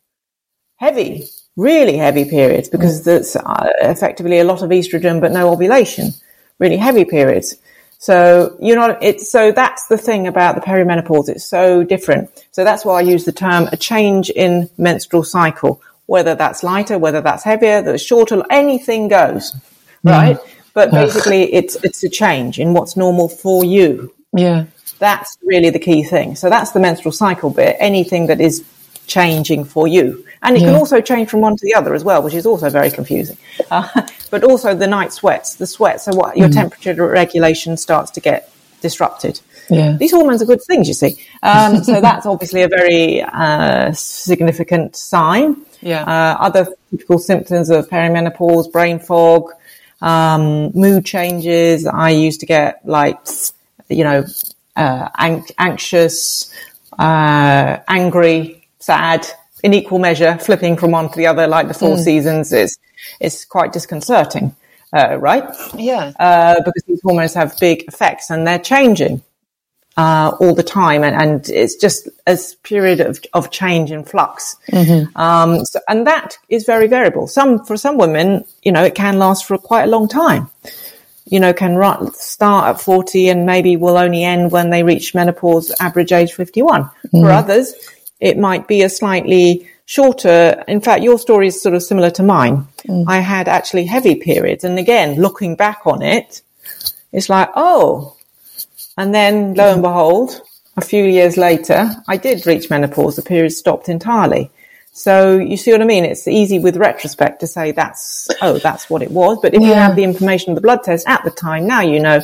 Heavy, 0.76 1.26
really 1.56 1.96
heavy 1.96 2.26
periods 2.26 2.68
because 2.68 3.00
mm. 3.00 3.04
there's 3.04 3.34
uh, 3.34 3.70
effectively 3.80 4.40
a 4.40 4.44
lot 4.44 4.60
of 4.60 4.68
estrogen 4.68 5.22
but 5.22 5.32
no 5.32 5.50
ovulation. 5.50 6.12
Really 6.58 6.76
heavy 6.76 7.06
periods. 7.06 7.56
So 8.02 8.56
you're 8.62 8.76
not, 8.76 9.02
it's, 9.02 9.30
so 9.30 9.52
that's 9.52 9.86
the 9.88 9.98
thing 9.98 10.26
about 10.26 10.54
the 10.54 10.62
perimenopause. 10.62 11.28
It's 11.28 11.44
so 11.44 11.84
different. 11.84 12.30
So 12.50 12.64
that's 12.64 12.82
why 12.82 12.94
I 12.94 13.02
use 13.02 13.26
the 13.26 13.32
term 13.32 13.68
a 13.72 13.76
change 13.76 14.30
in 14.30 14.70
menstrual 14.78 15.22
cycle, 15.22 15.82
whether 16.06 16.34
that's 16.34 16.62
lighter, 16.62 16.98
whether 16.98 17.20
that's 17.20 17.44
heavier, 17.44 17.82
that's 17.82 18.02
shorter, 18.02 18.42
anything 18.48 19.08
goes, 19.08 19.52
mm. 19.52 19.60
right? 20.04 20.38
But 20.72 20.92
basically 20.92 21.52
it's, 21.52 21.76
it's 21.84 22.02
a 22.02 22.08
change 22.08 22.58
in 22.58 22.72
what's 22.72 22.96
normal 22.96 23.28
for 23.28 23.66
you. 23.66 24.14
Yeah. 24.32 24.64
That's 24.98 25.36
really 25.42 25.68
the 25.68 25.78
key 25.78 26.02
thing. 26.02 26.36
So 26.36 26.48
that's 26.48 26.70
the 26.70 26.80
menstrual 26.80 27.12
cycle 27.12 27.50
bit. 27.50 27.76
Anything 27.80 28.28
that 28.28 28.40
is 28.40 28.64
changing 29.10 29.64
for 29.64 29.88
you. 29.88 30.24
And 30.42 30.56
it 30.56 30.60
yeah. 30.60 30.68
can 30.68 30.76
also 30.76 31.00
change 31.00 31.28
from 31.28 31.40
one 31.40 31.56
to 31.56 31.66
the 31.66 31.74
other 31.74 31.94
as 31.94 32.04
well, 32.04 32.22
which 32.22 32.34
is 32.34 32.46
also 32.46 32.70
very 32.70 32.90
confusing. 32.90 33.36
Uh, 33.70 33.86
but 34.30 34.44
also 34.44 34.74
the 34.74 34.86
night 34.86 35.12
sweats, 35.12 35.56
the 35.56 35.66
sweat. 35.66 36.00
So 36.00 36.14
what 36.14 36.38
your 36.38 36.48
mm. 36.48 36.54
temperature 36.54 36.94
regulation 36.94 37.76
starts 37.76 38.10
to 38.12 38.20
get 38.20 38.50
disrupted. 38.80 39.40
Yeah. 39.68 39.96
These 39.98 40.12
hormones 40.12 40.40
are 40.42 40.46
good 40.46 40.62
things, 40.62 40.88
you 40.88 40.94
see. 40.94 41.22
Um, 41.42 41.84
so 41.84 42.00
that's 42.08 42.24
obviously 42.26 42.62
a 42.62 42.68
very 42.68 43.22
uh, 43.22 43.92
significant 43.92 44.96
sign. 44.96 45.56
Yeah. 45.82 46.02
Uh, 46.02 46.36
other 46.40 46.66
typical 46.90 47.18
symptoms 47.18 47.68
of 47.70 47.88
perimenopause, 47.88 48.70
brain 48.72 48.98
fog, 48.98 49.50
um, 50.00 50.72
mood 50.72 51.04
changes. 51.04 51.86
I 51.86 52.10
used 52.10 52.40
to 52.40 52.46
get 52.46 52.86
like, 52.86 53.18
you 53.88 54.04
know, 54.04 54.24
uh, 54.76 55.08
an- 55.18 55.44
anxious, 55.58 56.52
uh, 56.98 57.78
angry, 57.88 58.59
sad, 58.80 59.26
in 59.62 59.74
equal 59.74 59.98
measure, 59.98 60.36
flipping 60.38 60.76
from 60.76 60.90
one 60.90 61.10
to 61.10 61.16
the 61.16 61.26
other 61.26 61.46
like 61.46 61.68
the 61.68 61.74
four 61.74 61.96
mm. 61.96 62.04
seasons 62.04 62.52
is 62.52 62.78
is 63.20 63.44
quite 63.44 63.72
disconcerting, 63.72 64.54
uh, 64.92 65.16
right? 65.18 65.44
Yeah, 65.74 66.12
uh, 66.18 66.56
because 66.64 66.82
these 66.86 67.00
hormones 67.02 67.34
have 67.34 67.56
big 67.60 67.84
effects 67.88 68.30
and 68.30 68.46
they're 68.46 68.58
changing 68.58 69.22
uh, 69.96 70.34
all 70.40 70.54
the 70.54 70.62
time, 70.62 71.04
and, 71.04 71.14
and, 71.14 71.48
it's 71.50 71.74
just 71.74 72.08
a 72.26 72.38
period 72.62 73.00
of 73.00 73.20
of 73.34 73.50
change 73.50 73.90
and 73.90 74.08
flux. 74.08 74.56
Mm-hmm. 74.72 75.16
Um, 75.16 75.64
so, 75.64 75.80
and 75.88 76.06
that 76.06 76.38
is 76.48 76.64
very 76.64 76.86
variable. 76.86 77.26
Some 77.26 77.64
for 77.64 77.76
some 77.76 77.98
women, 77.98 78.44
you 78.62 78.72
know, 78.72 78.84
it 78.84 78.94
can 78.94 79.18
last 79.18 79.44
for 79.44 79.58
quite 79.58 79.84
a 79.84 79.88
long 79.88 80.08
time. 80.08 80.48
You 81.26 81.38
know, 81.38 81.52
can 81.52 81.76
run, 81.76 82.12
start 82.14 82.74
at 82.74 82.80
40 82.80 83.28
and 83.28 83.46
maybe 83.46 83.76
will 83.76 83.96
only 83.96 84.24
end 84.24 84.50
when 84.50 84.70
they 84.70 84.82
reach 84.82 85.14
menopause, 85.14 85.72
average 85.78 86.10
age 86.10 86.32
51. 86.32 86.82
Mm-hmm. 86.82 87.20
For 87.20 87.30
others, 87.30 87.74
it 88.20 88.38
might 88.38 88.68
be 88.68 88.82
a 88.82 88.88
slightly 88.88 89.68
shorter. 89.86 90.62
In 90.68 90.80
fact, 90.80 91.02
your 91.02 91.18
story 91.18 91.48
is 91.48 91.60
sort 91.60 91.74
of 91.74 91.82
similar 91.82 92.10
to 92.10 92.22
mine. 92.22 92.66
Mm. 92.86 93.04
I 93.08 93.18
had 93.18 93.48
actually 93.48 93.86
heavy 93.86 94.16
periods. 94.16 94.64
And 94.64 94.78
again, 94.78 95.20
looking 95.20 95.56
back 95.56 95.82
on 95.86 96.02
it, 96.02 96.42
it's 97.12 97.28
like, 97.28 97.50
oh, 97.56 98.16
and 98.96 99.14
then 99.14 99.54
lo 99.54 99.72
and 99.72 99.82
behold, 99.82 100.40
a 100.76 100.80
few 100.82 101.04
years 101.04 101.36
later, 101.36 101.90
I 102.06 102.16
did 102.16 102.46
reach 102.46 102.70
menopause. 102.70 103.16
The 103.16 103.22
period 103.22 103.52
stopped 103.52 103.88
entirely. 103.88 104.50
So 104.92 105.38
you 105.38 105.56
see 105.56 105.72
what 105.72 105.80
I 105.80 105.84
mean? 105.84 106.04
It's 106.04 106.28
easy 106.28 106.58
with 106.58 106.76
retrospect 106.76 107.40
to 107.40 107.46
say 107.46 107.72
that's, 107.72 108.28
oh, 108.42 108.58
that's 108.58 108.90
what 108.90 109.02
it 109.02 109.10
was. 109.10 109.38
But 109.40 109.54
if 109.54 109.62
yeah. 109.62 109.68
you 109.68 109.74
have 109.74 109.96
the 109.96 110.04
information 110.04 110.50
of 110.50 110.56
the 110.56 110.60
blood 110.60 110.82
test 110.82 111.08
at 111.08 111.24
the 111.24 111.30
time, 111.30 111.66
now 111.66 111.80
you 111.80 112.00
know 112.00 112.20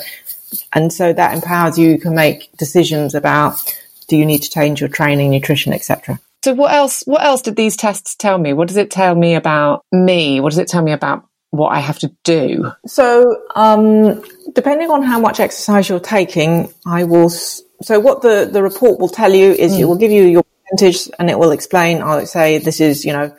and 0.73 0.93
so 0.93 1.13
that 1.13 1.35
empowers 1.35 1.79
you. 1.79 1.91
You 1.91 1.99
can 1.99 2.15
make 2.15 2.55
decisions 2.57 3.15
about 3.15 3.61
do 4.09 4.17
you 4.17 4.27
need 4.27 4.43
to 4.43 4.51
change 4.51 4.81
your 4.81 4.89
training, 4.89 5.31
nutrition, 5.31 5.73
etc. 5.73 6.21
So 6.45 6.55
what 6.55 6.73
else? 6.73 7.03
What 7.07 7.25
else 7.25 7.43
did 7.43 7.57
these 7.57 7.77
tests 7.77 8.15
tell 8.15 8.39
me? 8.39 8.53
What 8.53 8.69
does 8.69 8.77
it 8.77 8.91
tell 8.91 9.15
me 9.15 9.35
about 9.35 9.85
me? 9.91 10.41
What 10.41 10.51
does 10.51 10.59
it 10.59 10.69
tell 10.69 10.83
me 10.83 10.93
about 10.93 11.27
what 11.51 11.69
I 11.69 11.81
have 11.81 11.99
to 12.01 12.15
do? 12.23 12.71
So, 12.87 13.43
um, 13.55 14.23
depending 14.55 14.91
on 14.91 15.03
how 15.03 15.19
much 15.19 15.41
exercise 15.41 15.89
you're 15.89 15.99
taking, 15.99 16.73
I 16.87 17.05
will. 17.05 17.31
So, 17.31 17.99
what 17.99 18.23
the 18.23 18.49
the 18.51 18.63
report 18.63 19.01
will 19.01 19.09
tell 19.09 19.35
you 19.35 19.51
is 19.53 19.73
mm. 19.73 19.81
it 19.81 19.85
will 19.87 19.99
give 19.99 20.13
you 20.13 20.23
your 20.23 20.45
percentage, 20.71 21.11
and 21.19 21.29
it 21.29 21.39
will 21.39 21.51
explain. 21.51 22.01
I'll 22.01 22.25
say 22.27 22.59
this 22.59 22.81
is 22.81 23.05
you 23.05 23.13
know. 23.13 23.35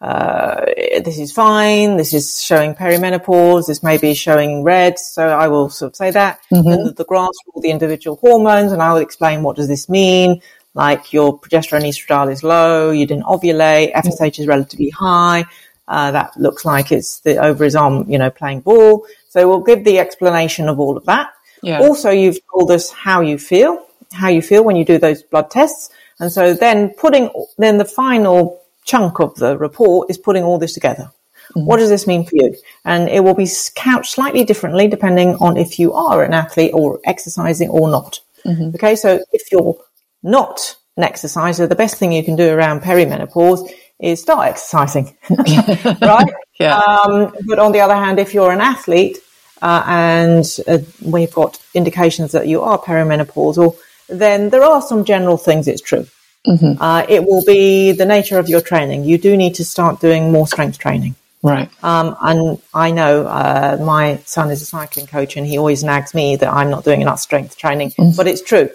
Uh, 0.00 0.64
this 1.02 1.18
is 1.18 1.32
fine. 1.32 1.96
This 1.96 2.14
is 2.14 2.40
showing 2.40 2.74
perimenopause. 2.74 3.66
This 3.66 3.82
may 3.82 3.98
be 3.98 4.14
showing 4.14 4.62
red. 4.62 4.98
So 4.98 5.26
I 5.26 5.48
will 5.48 5.68
sort 5.68 5.92
of 5.92 5.96
say 5.96 6.10
that. 6.12 6.38
Mm-hmm. 6.52 6.68
And 6.68 6.86
the, 6.86 6.92
the 6.92 7.04
graphs 7.04 7.38
for 7.44 7.52
all 7.54 7.62
the 7.62 7.70
individual 7.70 8.16
hormones, 8.16 8.72
and 8.72 8.80
I 8.80 8.92
will 8.92 9.00
explain 9.00 9.42
what 9.42 9.56
does 9.56 9.68
this 9.68 9.88
mean 9.88 10.40
like 10.78 11.12
your 11.12 11.38
progesterone 11.38 11.86
estradiol 11.86 12.30
is 12.30 12.44
low, 12.44 12.92
you 12.92 13.04
didn't 13.04 13.24
ovulate, 13.24 13.92
FSH 13.94 14.38
is 14.38 14.46
relatively 14.46 14.90
high. 14.90 15.44
Uh, 15.88 16.12
that 16.12 16.36
looks 16.36 16.64
like 16.64 16.92
it's 16.92 17.20
the 17.20 17.38
ovaries 17.38 17.74
on, 17.74 18.08
you 18.08 18.16
know, 18.16 18.30
playing 18.30 18.60
ball. 18.60 19.04
So 19.28 19.48
we'll 19.48 19.62
give 19.62 19.84
the 19.84 19.98
explanation 19.98 20.68
of 20.68 20.78
all 20.78 20.96
of 20.96 21.04
that. 21.06 21.30
Yeah. 21.62 21.80
Also, 21.80 22.10
you've 22.10 22.38
told 22.54 22.70
us 22.70 22.90
how 22.90 23.22
you 23.22 23.38
feel, 23.38 23.86
how 24.12 24.28
you 24.28 24.40
feel 24.40 24.62
when 24.62 24.76
you 24.76 24.84
do 24.84 24.98
those 24.98 25.22
blood 25.22 25.50
tests. 25.50 25.90
And 26.20 26.30
so 26.30 26.54
then 26.54 26.90
putting, 26.90 27.30
then 27.56 27.78
the 27.78 27.84
final 27.84 28.60
chunk 28.88 29.20
of 29.20 29.34
the 29.36 29.56
report 29.58 30.10
is 30.10 30.18
putting 30.18 30.42
all 30.42 30.58
this 30.58 30.72
together. 30.72 31.12
Mm-hmm. 31.50 31.66
What 31.66 31.76
does 31.76 31.90
this 31.90 32.06
mean 32.06 32.24
for 32.24 32.32
you? 32.34 32.54
And 32.84 33.08
it 33.08 33.22
will 33.22 33.34
be 33.34 33.48
couched 33.74 34.12
slightly 34.12 34.44
differently 34.44 34.88
depending 34.88 35.36
on 35.36 35.56
if 35.56 35.78
you 35.78 35.92
are 35.92 36.24
an 36.24 36.32
athlete 36.32 36.72
or 36.74 36.98
exercising 37.04 37.68
or 37.68 37.90
not. 37.90 38.20
Mm-hmm. 38.44 38.74
Okay. 38.76 38.96
So 38.96 39.20
if 39.32 39.52
you're 39.52 39.76
not 40.22 40.76
an 40.96 41.04
exerciser, 41.04 41.66
the 41.66 41.74
best 41.74 41.96
thing 41.96 42.12
you 42.12 42.24
can 42.24 42.36
do 42.36 42.50
around 42.50 42.80
perimenopause 42.80 43.70
is 44.00 44.22
start 44.22 44.48
exercising, 44.48 45.16
right? 45.30 46.32
yeah. 46.60 46.76
Um, 46.78 47.34
but 47.46 47.58
on 47.58 47.72
the 47.72 47.80
other 47.80 47.96
hand, 47.96 48.18
if 48.18 48.32
you're 48.32 48.52
an 48.52 48.60
athlete 48.60 49.18
uh, 49.60 49.82
and 49.86 50.46
uh, 50.66 50.78
we've 51.02 51.34
got 51.34 51.60
indications 51.74 52.32
that 52.32 52.46
you 52.46 52.62
are 52.62 52.78
perimenopausal, 52.78 53.76
then 54.08 54.50
there 54.50 54.62
are 54.62 54.80
some 54.80 55.04
general 55.04 55.36
things 55.36 55.68
it's 55.68 55.82
true. 55.82 56.06
Mm-hmm. 56.46 56.80
Uh, 56.80 57.04
it 57.08 57.24
will 57.24 57.44
be 57.44 57.92
the 57.92 58.06
nature 58.06 58.38
of 58.38 58.48
your 58.48 58.60
training. 58.60 59.04
You 59.04 59.18
do 59.18 59.36
need 59.36 59.56
to 59.56 59.64
start 59.64 60.00
doing 60.00 60.32
more 60.32 60.46
strength 60.46 60.78
training. 60.78 61.14
Right. 61.42 61.70
Um, 61.84 62.16
and 62.20 62.60
I 62.74 62.90
know 62.90 63.26
uh, 63.26 63.78
my 63.80 64.16
son 64.24 64.50
is 64.50 64.60
a 64.62 64.66
cycling 64.66 65.06
coach 65.06 65.36
and 65.36 65.46
he 65.46 65.56
always 65.56 65.84
nags 65.84 66.12
me 66.12 66.36
that 66.36 66.52
I'm 66.52 66.70
not 66.70 66.84
doing 66.84 67.00
enough 67.00 67.20
strength 67.20 67.56
training, 67.56 67.90
mm-hmm. 67.90 68.16
but 68.16 68.26
it's 68.26 68.42
true. 68.42 68.70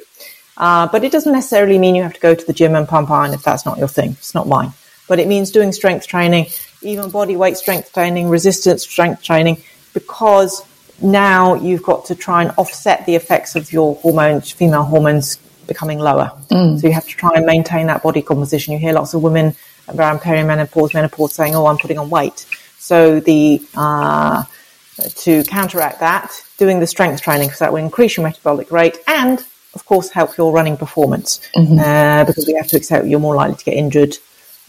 Uh, 0.56 0.88
but 0.88 1.04
it 1.04 1.12
doesn't 1.12 1.34
necessarily 1.34 1.78
mean 1.78 1.96
you 1.96 2.04
have 2.04 2.14
to 2.14 2.20
go 2.20 2.36
to 2.36 2.46
the 2.46 2.54
gym 2.54 2.76
and 2.76 2.88
pump 2.88 3.10
iron 3.10 3.34
if 3.34 3.44
that's 3.44 3.66
not 3.66 3.78
your 3.78 3.88
thing. 3.88 4.12
It's 4.12 4.36
not 4.36 4.48
mine. 4.48 4.72
But 5.10 5.20
it 5.20 5.28
means 5.28 5.52
doing 5.52 5.72
strength 5.72 6.08
training, 6.08 6.48
even 6.82 7.10
body 7.10 7.36
weight 7.36 7.58
strength 7.58 7.92
training, 7.92 8.30
resistance 8.30 8.84
strength 8.84 9.24
training, 9.24 9.62
because 9.94 10.64
now 11.02 11.56
you've 11.56 11.84
got 11.84 12.06
to 12.06 12.16
try 12.16 12.44
and 12.44 12.52
offset 12.58 13.06
the 13.06 13.16
effects 13.16 13.56
of 13.56 13.74
your 13.74 13.96
hormones, 13.96 14.52
female 14.52 14.84
hormones 14.84 15.38
becoming 15.68 16.00
lower. 16.00 16.32
Mm. 16.50 16.80
So 16.80 16.88
you 16.88 16.94
have 16.94 17.08
to 17.08 17.16
try 17.16 17.32
and 17.36 17.46
maintain 17.46 17.88
that 17.88 18.04
body 18.04 18.22
composition. 18.22 18.74
You 18.74 18.80
hear 18.80 18.94
lots 18.94 19.14
of 19.14 19.24
women 19.24 19.56
around 19.90 20.20
perimenopause, 20.20 20.94
menopause 20.94 21.34
saying, 21.34 21.56
"Oh, 21.56 21.66
I'm 21.66 21.78
putting 21.78 21.98
on 21.98 22.10
weight." 22.10 22.46
So 22.78 23.20
the 23.20 23.62
uh, 23.76 24.44
to 25.24 25.44
counteract 25.44 26.00
that, 26.00 26.32
doing 26.58 26.80
the 26.80 26.88
strength 26.88 27.22
training 27.22 27.48
because 27.48 27.60
that 27.60 27.72
will 27.72 27.80
increase 27.80 28.18
your 28.18 28.26
metabolic 28.26 28.72
rate 28.72 28.98
and 29.08 29.44
of 29.74 29.86
course, 29.86 30.10
help 30.10 30.38
your 30.38 30.52
running 30.52 30.78
performance 30.78 31.42
mm-hmm. 31.56 31.80
uh, 31.80 32.26
because 32.26 32.46
we 32.46 32.54
have 32.54 32.68
to 32.68 32.78
accept 32.78 33.08
you're 33.08 33.20
more 33.20 33.36
likely 33.36 33.56
to 33.56 33.66
get 33.66 33.74
injured 33.74 34.18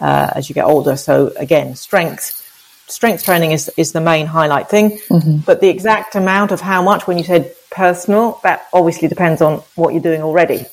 uh, 0.00 0.30
as 0.34 0.48
you 0.48 0.54
get 0.54 0.64
older. 0.64 0.96
So 0.96 1.32
again, 1.36 1.74
strength. 1.76 2.40
Strength 2.86 3.24
training 3.24 3.52
is, 3.52 3.70
is 3.78 3.92
the 3.92 4.00
main 4.00 4.26
highlight 4.26 4.68
thing, 4.68 4.98
mm-hmm. 5.08 5.38
but 5.38 5.60
the 5.62 5.68
exact 5.68 6.16
amount 6.16 6.52
of 6.52 6.60
how 6.60 6.82
much, 6.82 7.06
when 7.06 7.16
you 7.16 7.24
said 7.24 7.54
personal, 7.70 8.40
that 8.42 8.68
obviously 8.74 9.08
depends 9.08 9.40
on 9.40 9.62
what 9.74 9.94
you're 9.94 10.02
doing 10.02 10.22
already. 10.22 10.66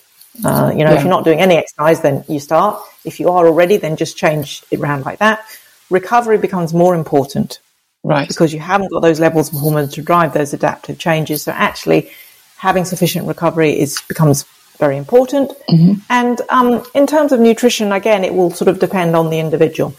Uh, 0.44 0.72
you 0.72 0.84
know, 0.84 0.92
yeah. 0.92 0.98
if 0.98 1.02
you're 1.02 1.10
not 1.10 1.26
doing 1.26 1.40
any 1.40 1.56
exercise, 1.56 2.02
then 2.02 2.24
you 2.28 2.40
start. 2.40 2.82
If 3.04 3.20
you 3.20 3.30
are 3.30 3.46
already, 3.46 3.78
then 3.78 3.98
just 3.98 4.18
change 4.18 4.64
it 4.72 4.80
around 4.80 5.06
like 5.06 5.20
that. 5.20 5.44
Recovery 5.90 6.38
becomes 6.38 6.74
more 6.74 6.96
important. 6.96 7.60
Right. 8.04 8.28
Because 8.28 8.54
you 8.54 8.60
haven't 8.60 8.92
got 8.92 9.02
those 9.02 9.20
levels 9.20 9.54
of 9.54 9.60
hormones 9.60 9.94
to 9.94 10.02
drive 10.02 10.34
those 10.34 10.54
adaptive 10.54 10.98
changes. 10.98 11.44
So 11.44 11.52
actually, 11.52 12.10
having 12.58 12.86
sufficient 12.86 13.28
recovery 13.28 13.80
is 13.80 14.02
becomes 14.08 14.46
very 14.80 14.98
important. 14.98 15.52
Mm-hmm. 15.70 16.00
And 16.10 16.42
um, 16.50 16.84
in 16.96 17.06
terms 17.06 17.32
of 17.32 17.40
nutrition, 17.40 17.92
again, 17.92 18.24
it 18.24 18.34
will 18.34 18.52
sort 18.52 18.68
of 18.68 18.80
depend 18.80 19.16
on 19.16 19.30
the 19.30 19.40
individual. 19.40 19.94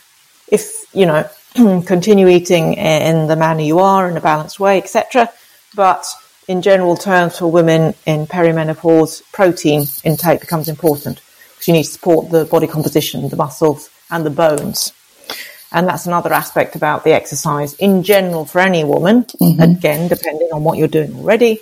If 0.49 0.85
you 0.93 1.07
know, 1.07 1.28
continue 1.87 2.28
eating 2.28 2.74
in 2.74 3.28
the 3.28 3.37
manner 3.37 3.62
you 3.62 3.78
are 3.78 4.09
in 4.11 4.16
a 4.16 4.20
balanced 4.20 4.59
way, 4.59 4.78
etc. 4.78 5.30
But 5.74 6.05
in 6.49 6.62
general 6.62 6.97
terms, 6.97 7.38
for 7.38 7.51
women 7.51 7.95
in 8.07 8.26
perimenopause, 8.26 9.22
protein 9.32 9.86
intake 10.05 10.40
becomes 10.40 10.68
important 10.68 11.20
because 11.53 11.68
you 11.68 11.74
need 11.74 11.84
to 11.84 11.90
support 11.90 12.30
the 12.30 12.45
body 12.45 12.66
composition, 12.66 13.28
the 13.28 13.36
muscles, 13.36 13.88
and 14.11 14.26
the 14.26 14.30
bones. 14.30 14.93
And 15.70 15.88
that's 15.88 16.07
another 16.07 16.32
aspect 16.32 16.76
about 16.76 17.05
the 17.05 17.12
exercise 17.12 17.74
in 17.74 18.03
general 18.03 18.45
for 18.45 18.61
any 18.61 18.84
woman. 18.84 19.24
Mm-hmm. 19.24 19.62
Again, 19.62 20.09
depending 20.09 20.49
on 20.53 20.64
what 20.64 20.76
you're 20.76 20.88
doing 20.88 21.14
already, 21.14 21.61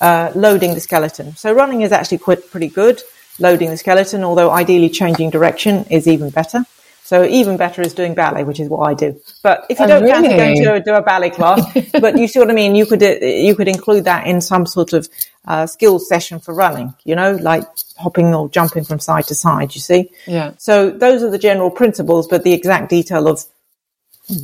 uh, 0.00 0.32
loading 0.34 0.74
the 0.74 0.80
skeleton. 0.80 1.36
So 1.36 1.52
running 1.52 1.82
is 1.82 1.92
actually 1.92 2.18
quite 2.18 2.50
pretty 2.50 2.68
good, 2.68 3.02
loading 3.38 3.70
the 3.70 3.76
skeleton, 3.76 4.24
although 4.24 4.50
ideally 4.50 4.88
changing 4.88 5.30
direction 5.30 5.84
is 5.90 6.08
even 6.08 6.30
better. 6.30 6.64
So 7.04 7.24
even 7.24 7.56
better 7.56 7.82
is 7.82 7.94
doing 7.94 8.14
ballet, 8.14 8.44
which 8.44 8.60
is 8.60 8.68
what 8.68 8.88
I 8.88 8.94
do. 8.94 9.20
But 9.42 9.66
if 9.68 9.78
you 9.78 9.84
oh, 9.84 9.88
don't 9.88 10.04
really? 10.04 10.28
fancy 10.28 10.64
going 10.64 10.82
to 10.82 10.84
do 10.84 10.94
a 10.94 11.02
ballet 11.02 11.30
class, 11.38 11.60
but 11.92 12.16
you 12.16 12.28
see 12.28 12.38
what 12.38 12.48
I 12.48 12.54
mean, 12.54 12.74
you 12.74 12.86
could 12.86 13.02
uh, 13.02 13.16
you 13.20 13.54
could 13.54 13.68
include 13.68 14.04
that 14.04 14.26
in 14.26 14.40
some 14.40 14.66
sort 14.66 14.92
of 14.92 15.08
uh, 15.46 15.66
skills 15.66 16.08
session 16.08 16.38
for 16.38 16.54
running. 16.54 16.94
You 17.04 17.16
know, 17.16 17.32
like 17.32 17.64
hopping 17.98 18.34
or 18.34 18.48
jumping 18.48 18.84
from 18.84 19.00
side 19.00 19.24
to 19.24 19.34
side. 19.34 19.74
You 19.74 19.80
see? 19.80 20.10
Yeah. 20.26 20.52
So 20.58 20.90
those 20.90 21.22
are 21.22 21.30
the 21.30 21.38
general 21.38 21.70
principles, 21.70 22.28
but 22.28 22.44
the 22.44 22.52
exact 22.52 22.88
detail 22.88 23.28
of 23.28 23.44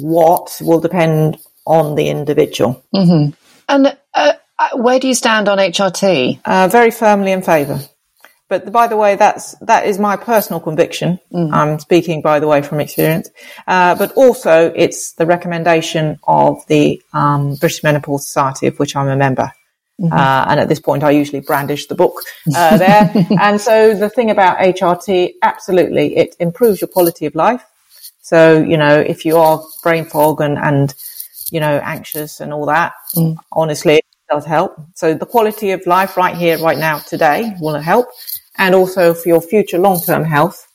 what 0.00 0.59
will 0.61 0.80
depend 0.80 1.38
on 1.64 1.94
the 1.94 2.09
individual. 2.09 2.84
Mm-hmm. 2.94 3.34
And 3.68 3.96
uh, 4.14 4.32
uh, 4.59 4.68
where 4.74 4.98
do 4.98 5.06
you 5.06 5.14
stand 5.14 5.48
on 5.48 5.59
HRT? 5.59 6.40
Uh, 6.44 6.68
very 6.68 6.90
firmly 6.90 7.32
in 7.32 7.42
favour. 7.42 7.80
But 8.49 8.72
by 8.72 8.86
the 8.86 8.96
way, 8.96 9.16
that's 9.16 9.55
that 9.61 9.86
is 9.86 9.99
my 9.99 10.16
personal 10.16 10.61
conviction. 10.61 11.20
Mm. 11.32 11.53
I'm 11.53 11.78
speaking, 11.78 12.22
by 12.22 12.40
the 12.40 12.49
way, 12.49 12.62
from 12.62 12.80
experience. 12.80 13.28
Uh, 13.66 13.94
but 13.94 14.12
also, 14.12 14.72
it's 14.74 15.12
the 15.12 15.26
recommendation 15.26 16.18
of 16.26 16.66
the 16.66 17.03
um, 17.12 17.57
British 17.57 17.82
Menopause 17.82 18.26
Society, 18.26 18.66
of 18.66 18.78
which 18.78 18.96
I'm 18.96 19.09
a 19.09 19.16
member. 19.16 19.53
Mm-hmm. 20.01 20.12
Uh, 20.12 20.44
and 20.49 20.61
at 20.61 20.68
this 20.68 20.80
point, 20.80 21.03
I 21.03 21.11
usually 21.11 21.40
brandish 21.40 21.86
the 21.86 21.94
book 21.94 22.22
uh, 22.55 22.78
there. 22.78 23.12
and 23.38 23.61
so, 23.61 23.94
the 23.94 24.09
thing 24.09 24.30
about 24.30 24.59
HRT, 24.59 25.34
absolutely, 25.42 26.16
it 26.16 26.34
improves 26.40 26.80
your 26.80 26.88
quality 26.88 27.26
of 27.26 27.34
life. 27.34 27.64
So, 28.22 28.62
you 28.62 28.78
know, 28.78 28.99
if 28.99 29.26
you 29.26 29.36
are 29.36 29.62
brain 29.82 30.07
fog 30.07 30.40
and 30.40 30.59
and 30.59 30.94
you 31.51 31.61
know 31.61 31.80
anxious 31.84 32.40
and 32.40 32.55
all 32.55 32.64
that, 32.66 32.94
mm. 33.14 33.36
honestly, 33.53 34.01
does 34.28 34.44
help. 34.44 34.76
So 34.94 35.14
the 35.14 35.26
quality 35.26 35.70
of 35.72 35.86
life 35.86 36.16
right 36.16 36.36
here, 36.36 36.59
right 36.59 36.78
now, 36.78 36.99
today 36.99 37.55
will 37.61 37.78
help. 37.80 38.09
And 38.59 38.74
also 38.74 39.14
for 39.14 39.28
your 39.28 39.40
future 39.40 39.78
long-term 39.78 40.24
health, 40.24 40.66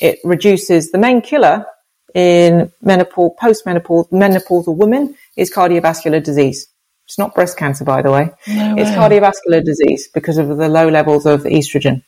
it 0.00 0.18
reduces 0.24 0.90
the 0.90 0.98
main 0.98 1.20
killer 1.22 1.64
in 2.14 2.72
menopause, 2.82 3.32
post-menopause, 3.38 4.08
menopausal 4.08 4.76
women 4.76 5.14
is 5.36 5.52
cardiovascular 5.52 6.22
disease. 6.22 6.66
It's 7.06 7.18
not 7.18 7.34
breast 7.34 7.56
cancer, 7.56 7.84
by 7.84 8.02
the 8.02 8.10
way. 8.10 8.30
No 8.48 8.76
it's 8.76 8.90
cardiovascular 8.90 9.64
disease 9.64 10.08
because 10.12 10.36
of 10.36 10.48
the 10.48 10.68
low 10.68 10.88
levels 10.88 11.26
of 11.26 11.44
estrogen. 11.44 12.02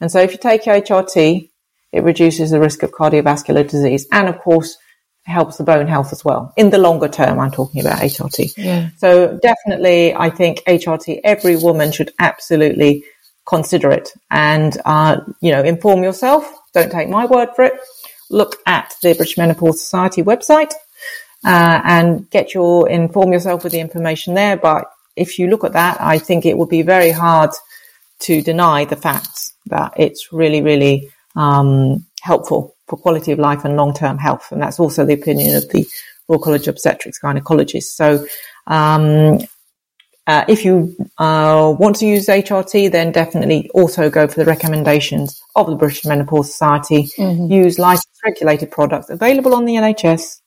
And 0.00 0.10
so 0.10 0.20
if 0.20 0.32
you 0.32 0.38
take 0.38 0.64
HRT, 0.64 1.48
it 1.92 2.02
reduces 2.02 2.50
the 2.50 2.60
risk 2.60 2.82
of 2.82 2.92
cardiovascular 2.92 3.68
disease. 3.68 4.06
And 4.10 4.28
of 4.28 4.38
course, 4.38 4.76
helps 5.24 5.56
the 5.56 5.64
bone 5.64 5.86
health 5.86 6.12
as 6.12 6.24
well. 6.24 6.52
In 6.56 6.70
the 6.70 6.78
longer 6.78 7.08
term, 7.08 7.38
I'm 7.38 7.52
talking 7.52 7.80
about 7.80 8.00
HRT. 8.00 8.54
Yeah. 8.56 8.90
So 8.98 9.38
definitely, 9.40 10.14
I 10.14 10.30
think 10.30 10.62
HRT, 10.66 11.20
every 11.22 11.56
woman 11.56 11.92
should 11.92 12.12
absolutely 12.18 13.04
consider 13.46 13.90
it 13.90 14.12
and, 14.30 14.76
uh, 14.84 15.20
you 15.40 15.50
know, 15.50 15.62
inform 15.62 16.02
yourself. 16.02 16.50
Don't 16.72 16.92
take 16.92 17.08
my 17.08 17.26
word 17.26 17.50
for 17.56 17.64
it. 17.64 17.74
Look 18.30 18.56
at 18.66 18.94
the 19.02 19.14
British 19.14 19.36
Menopause 19.36 19.80
Society 19.80 20.22
website, 20.22 20.72
uh, 21.44 21.80
and 21.84 22.30
get 22.30 22.54
your, 22.54 22.88
inform 22.88 23.32
yourself 23.32 23.64
with 23.64 23.72
the 23.72 23.80
information 23.80 24.34
there. 24.34 24.56
But 24.56 24.84
if 25.16 25.38
you 25.38 25.48
look 25.48 25.64
at 25.64 25.72
that, 25.74 26.00
I 26.00 26.18
think 26.18 26.46
it 26.46 26.56
would 26.56 26.68
be 26.68 26.82
very 26.82 27.10
hard 27.10 27.50
to 28.20 28.40
deny 28.40 28.84
the 28.84 28.96
facts 28.96 29.52
that 29.66 29.92
it's 29.96 30.32
really, 30.32 30.62
really, 30.62 31.10
um, 31.36 32.06
helpful 32.22 32.76
for 32.86 32.96
quality 32.96 33.32
of 33.32 33.38
life 33.38 33.64
and 33.64 33.76
long-term 33.76 34.18
health. 34.18 34.52
And 34.52 34.62
that's 34.62 34.78
also 34.78 35.04
the 35.04 35.14
opinion 35.14 35.56
of 35.56 35.68
the 35.70 35.86
Royal 36.28 36.40
College 36.40 36.68
of 36.68 36.74
Obstetrics 36.74 37.18
Gynecologists. 37.20 37.94
So, 37.94 38.24
um, 38.66 39.40
uh, 40.26 40.44
if 40.48 40.64
you 40.64 40.94
uh, 41.18 41.74
want 41.78 41.96
to 41.96 42.06
use 42.06 42.26
HRT, 42.26 42.92
then 42.92 43.10
definitely 43.10 43.68
also 43.74 44.08
go 44.08 44.28
for 44.28 44.38
the 44.38 44.44
recommendations 44.44 45.42
of 45.56 45.66
the 45.66 45.74
British 45.74 46.04
Menopause 46.04 46.52
Society. 46.52 47.08
Mm-hmm. 47.18 47.52
Use 47.52 47.78
licensed 47.78 48.20
regulated 48.24 48.70
products 48.70 49.10
available 49.10 49.54
on 49.54 49.64
the 49.64 49.74
NHS, 49.74 50.40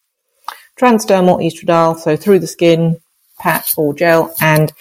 transdermal 0.79 1.43
estradiol, 1.43 1.97
so 1.97 2.15
through 2.15 2.39
the 2.39 2.47
skin, 2.47 2.97
patch 3.37 3.77
or 3.77 3.93
gel, 3.93 4.33
and 4.39 4.71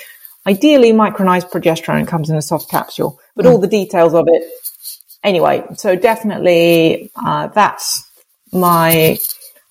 ideally 0.46 0.92
micronized 0.92 1.50
progesterone 1.50 2.06
comes 2.06 2.30
in 2.30 2.36
a 2.36 2.42
soft 2.42 2.70
capsule. 2.70 3.18
But 3.34 3.46
all 3.46 3.58
the 3.58 3.66
details 3.66 4.14
of 4.14 4.26
it, 4.28 4.44
anyway. 5.24 5.64
So 5.76 5.96
definitely, 5.96 7.10
uh, 7.16 7.48
that's 7.48 8.08
my 8.52 9.18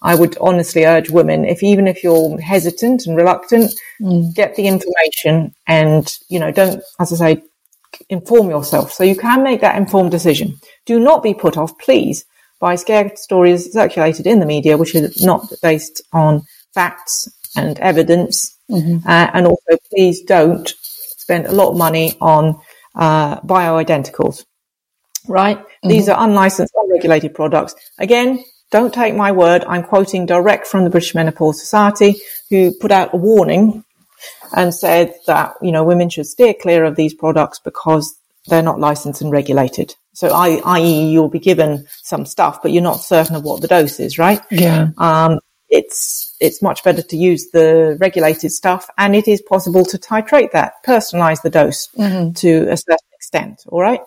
I 0.04 0.16
would 0.16 0.38
honestly 0.40 0.86
urge 0.86 1.10
women, 1.10 1.46
if 1.46 1.64
even 1.64 1.88
if 1.88 2.04
you're 2.04 2.40
hesitant 2.40 3.06
and 3.06 3.16
reluctant, 3.16 3.74
get 4.34 4.56
the 4.56 4.68
information 4.68 5.56
and, 5.66 6.14
you 6.30 6.40
know, 6.40 6.52
don't, 6.52 6.84
as 7.00 7.14
I 7.14 7.16
say, 7.36 7.44
inform 8.10 8.50
yourself 8.50 8.92
so 8.92 9.04
you 9.04 9.16
can 9.16 9.44
make 9.44 9.62
that 9.62 9.78
informed 9.78 10.12
decision. 10.12 10.60
Do 10.86 11.00
not 11.00 11.24
be 11.24 11.34
put 11.34 11.58
off, 11.58 11.78
please, 11.80 12.26
by 12.60 12.76
scare 12.76 13.12
stories 13.16 13.72
circulated 13.72 14.28
in 14.28 14.40
the 14.40 14.46
media, 14.46 14.78
which 14.78 14.94
are 14.96 15.10
not 15.22 15.52
based 15.62 16.02
on 16.12 16.44
facts 16.74 17.30
and 17.56 17.80
evidence. 17.80 18.58
Uh, 19.08 19.30
and 19.34 19.48
also, 19.48 19.78
please 19.90 20.22
don't 20.24 20.74
spend 20.80 21.46
a 21.46 21.52
lot 21.52 21.72
of 21.72 21.78
money 21.78 22.18
on 22.20 22.60
uh, 22.96 23.40
bioidenticals 23.42 24.44
right? 25.28 25.64
These 25.84 26.10
are 26.10 26.24
unlicensed, 26.24 26.74
unregulated 26.76 27.34
products. 27.34 27.76
Again, 28.00 28.44
don't 28.74 28.94
take 28.94 29.16
my 29.16 29.32
word. 29.32 29.64
I'm 29.66 29.84
quoting 29.84 30.26
direct 30.26 30.66
from 30.66 30.84
the 30.84 30.90
British 30.90 31.14
Menopause 31.14 31.62
Society, 31.62 32.16
who 32.50 32.74
put 32.74 32.92
out 32.92 33.14
a 33.14 33.18
warning 33.18 33.86
and 34.52 34.74
said 34.74 35.14
that, 35.28 35.54
you 35.62 35.72
know, 35.72 35.84
women 35.84 36.10
should 36.10 36.26
steer 36.26 36.56
clear 36.56 36.84
of 36.84 36.96
these 36.96 37.14
products 37.14 37.60
because 37.60 38.18
they're 38.48 38.64
not 38.64 38.80
licensed 38.80 39.22
and 39.22 39.32
regulated. 39.32 39.96
So, 40.14 40.30
I, 40.34 40.60
i.e., 40.66 41.12
you'll 41.12 41.30
be 41.30 41.40
given 41.40 41.86
some 42.02 42.26
stuff, 42.26 42.64
but 42.64 42.72
you're 42.72 42.82
not 42.82 43.00
certain 43.00 43.36
of 43.36 43.44
what 43.44 43.62
the 43.62 43.68
dose 43.68 44.00
is, 44.00 44.18
right? 44.18 44.42
Yeah. 44.50 44.90
Um, 44.98 45.40
it's 45.70 46.36
it's 46.40 46.62
much 46.62 46.84
better 46.84 47.04
to 47.04 47.18
use 47.18 47.52
the 47.52 47.96
regulated 48.00 48.52
stuff, 48.52 48.90
and 48.98 49.16
it 49.16 49.28
is 49.28 49.42
possible 49.42 49.86
to 49.86 49.98
titrate 50.00 50.52
that, 50.52 50.74
personalize 50.86 51.42
the 51.44 51.50
dose 51.50 51.88
to 52.42 52.72
a 52.72 52.78
certain 52.78 53.14
extent. 53.14 53.64
All 53.68 53.82
right. 53.82 54.02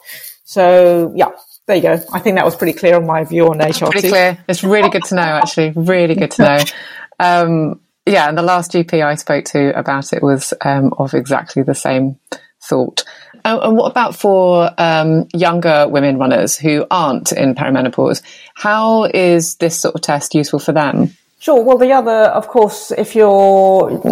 So 0.44 1.12
yeah, 1.16 1.30
there 1.66 1.76
you 1.76 1.82
go. 1.82 2.00
I 2.12 2.20
think 2.20 2.36
that 2.36 2.44
was 2.44 2.56
pretty 2.56 2.72
clear 2.72 2.96
on 2.96 3.06
my 3.06 3.24
view 3.24 3.48
on 3.48 3.58
HRT. 3.58 3.90
Pretty 3.90 4.08
clear. 4.08 4.38
It's 4.48 4.62
really 4.62 4.88
good 4.88 5.04
to 5.04 5.14
know, 5.16 5.22
actually. 5.22 5.72
Really 5.74 6.14
good 6.14 6.30
to 6.32 6.42
know. 6.42 6.64
Um, 7.18 7.80
yeah, 8.04 8.28
and 8.28 8.36
the 8.36 8.42
last 8.42 8.72
GP 8.72 9.02
I 9.02 9.14
spoke 9.14 9.46
to 9.46 9.74
about 9.74 10.12
it 10.12 10.22
was 10.22 10.52
um, 10.60 10.92
of 10.98 11.14
exactly 11.14 11.62
the 11.62 11.74
same 11.74 12.18
thought. 12.62 13.04
Oh, 13.44 13.60
and 13.60 13.76
what 13.76 13.90
about 13.90 14.14
for 14.14 14.70
um, 14.76 15.26
younger 15.32 15.88
women 15.88 16.18
runners 16.18 16.58
who 16.58 16.84
aren't 16.90 17.32
in 17.32 17.54
perimenopause? 17.54 18.20
How 18.54 19.04
is 19.04 19.54
this 19.54 19.80
sort 19.80 19.94
of 19.94 20.02
test 20.02 20.34
useful 20.34 20.58
for 20.58 20.72
them? 20.72 21.16
Sure. 21.38 21.62
Well, 21.62 21.78
the 21.78 21.92
other, 21.92 22.10
of 22.10 22.48
course, 22.48 22.90
if 22.90 23.14
you're 23.14 24.02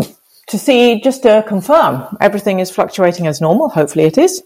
to 0.47 0.59
see 0.59 1.01
just 1.01 1.23
to 1.25 1.45
confirm 1.47 2.17
everything 2.21 2.61
is 2.61 2.71
fluctuating 2.71 3.27
as 3.27 3.41
normal, 3.41 3.69
hopefully 3.69 4.05
it 4.05 4.19
is. 4.19 4.43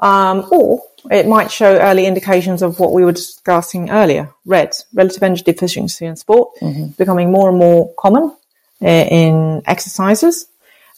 Um, 0.00 0.46
or 0.50 0.82
it 1.10 1.26
might 1.26 1.50
show 1.50 1.78
early 1.78 2.06
indications 2.06 2.62
of 2.62 2.80
what 2.80 2.92
we 2.92 3.04
were 3.04 3.12
discussing 3.12 3.90
earlier, 3.90 4.32
RED, 4.44 4.74
relative 4.94 5.22
energy 5.22 5.42
deficiency 5.42 6.06
in 6.06 6.16
sport, 6.16 6.50
becoming 6.96 7.30
more 7.30 7.48
and 7.50 7.58
more 7.58 7.92
common 7.98 8.34
uh, 8.82 8.86
in 8.86 9.62
exercises. 9.66 10.46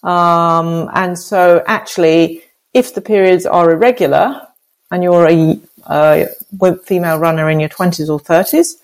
Um, 0.02 0.90
and 0.94 1.18
so 1.18 1.62
actually, 1.66 2.42
if 2.74 2.94
the 2.94 3.00
periods 3.00 3.46
are 3.46 3.70
irregular 3.70 4.46
and 4.90 5.02
you're 5.02 5.28
a, 5.28 5.60
a 5.86 6.28
female 6.84 7.18
runner 7.18 7.50
in 7.50 7.60
your 7.60 7.68
20s 7.68 8.08
or 8.08 8.20
30s, 8.20 8.74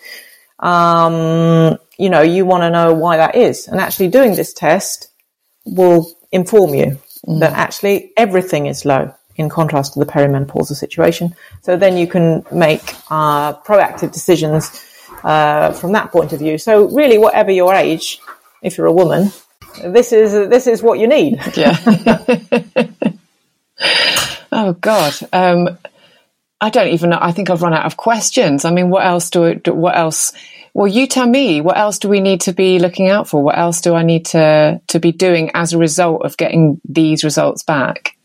um, 0.65 1.79
you 1.97 2.11
know, 2.11 2.23
you 2.23 2.45
want 2.45 2.63
to 2.63 2.71
know 2.71 2.93
why 2.93 3.17
that 3.17 3.35
is. 3.35 3.67
And 3.69 3.81
actually 3.81 4.09
doing 4.09 4.35
this 4.35 4.53
test 4.53 5.09
will 5.65 6.13
inform 6.31 6.75
you 6.75 6.99
that 7.41 7.53
actually 7.53 8.13
everything 8.17 8.67
is 8.67 8.85
low 8.85 9.13
in 9.39 9.49
contrast 9.49 9.95
to 9.95 10.01
the 10.01 10.07
perimenopausal 10.07 10.75
situation. 10.75 11.35
So 11.63 11.77
then 11.77 11.97
you 11.97 12.07
can 12.07 12.45
make 12.53 12.83
uh, 13.11 13.55
proactive 13.55 14.13
decisions 14.13 14.85
uh, 15.25 15.73
from 15.73 15.93
that 15.93 16.11
point 16.11 16.33
of 16.33 16.41
view. 16.41 16.59
So 16.59 16.89
really, 16.89 17.17
whatever 17.17 17.51
your 17.51 17.75
age, 17.75 18.21
if 18.63 18.77
you're 18.77 18.89
a 18.89 18.93
woman, 18.93 19.33
this 19.83 20.13
is 20.13 20.33
this 20.49 20.67
is 20.67 20.83
what 20.83 20.99
you 20.99 21.07
need. 21.07 21.41
Yeah. 21.57 21.77
oh 24.53 24.73
God. 24.75 25.15
Um, 25.33 25.79
I 26.61 26.71
don't 26.71 26.89
even 26.89 27.11
know. 27.11 27.19
I 27.21 27.33
think 27.33 27.51
I've 27.51 27.63
run 27.63 27.75
out 27.75 27.87
of 27.87 27.97
questions. 27.97 28.65
I 28.65 28.73
mean, 28.73 28.91
what 28.91 29.07
else 29.07 29.31
do, 29.31 29.55
do 29.55 29.73
what 29.73 29.97
else? 29.97 30.33
Well, 30.75 30.89
you 30.89 31.07
tell 31.07 31.27
me. 31.27 31.61
What 31.61 31.79
else 31.79 32.01
do 32.01 32.09
we 32.09 32.21
need 32.21 32.41
to 32.43 32.53
be 32.53 32.81
looking 32.81 33.09
out 33.09 33.29
for? 33.29 33.43
What 33.43 33.57
else 33.57 33.81
do 33.81 33.95
I 33.95 34.03
need 34.03 34.27
to 34.27 34.81
to 34.89 34.99
be 34.99 35.13
doing 35.13 35.53
as 35.55 35.73
a 35.73 35.79
result 35.79 36.25
of 36.25 36.37
getting 36.37 36.81
these 36.89 37.23
results 37.23 37.63
back? 37.63 38.18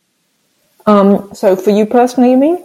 Um, 0.86 1.34
so 1.34 1.55
for 1.55 1.71
you 1.71 1.86
personally, 1.86 2.31
you 2.31 2.38
mean? 2.38 2.61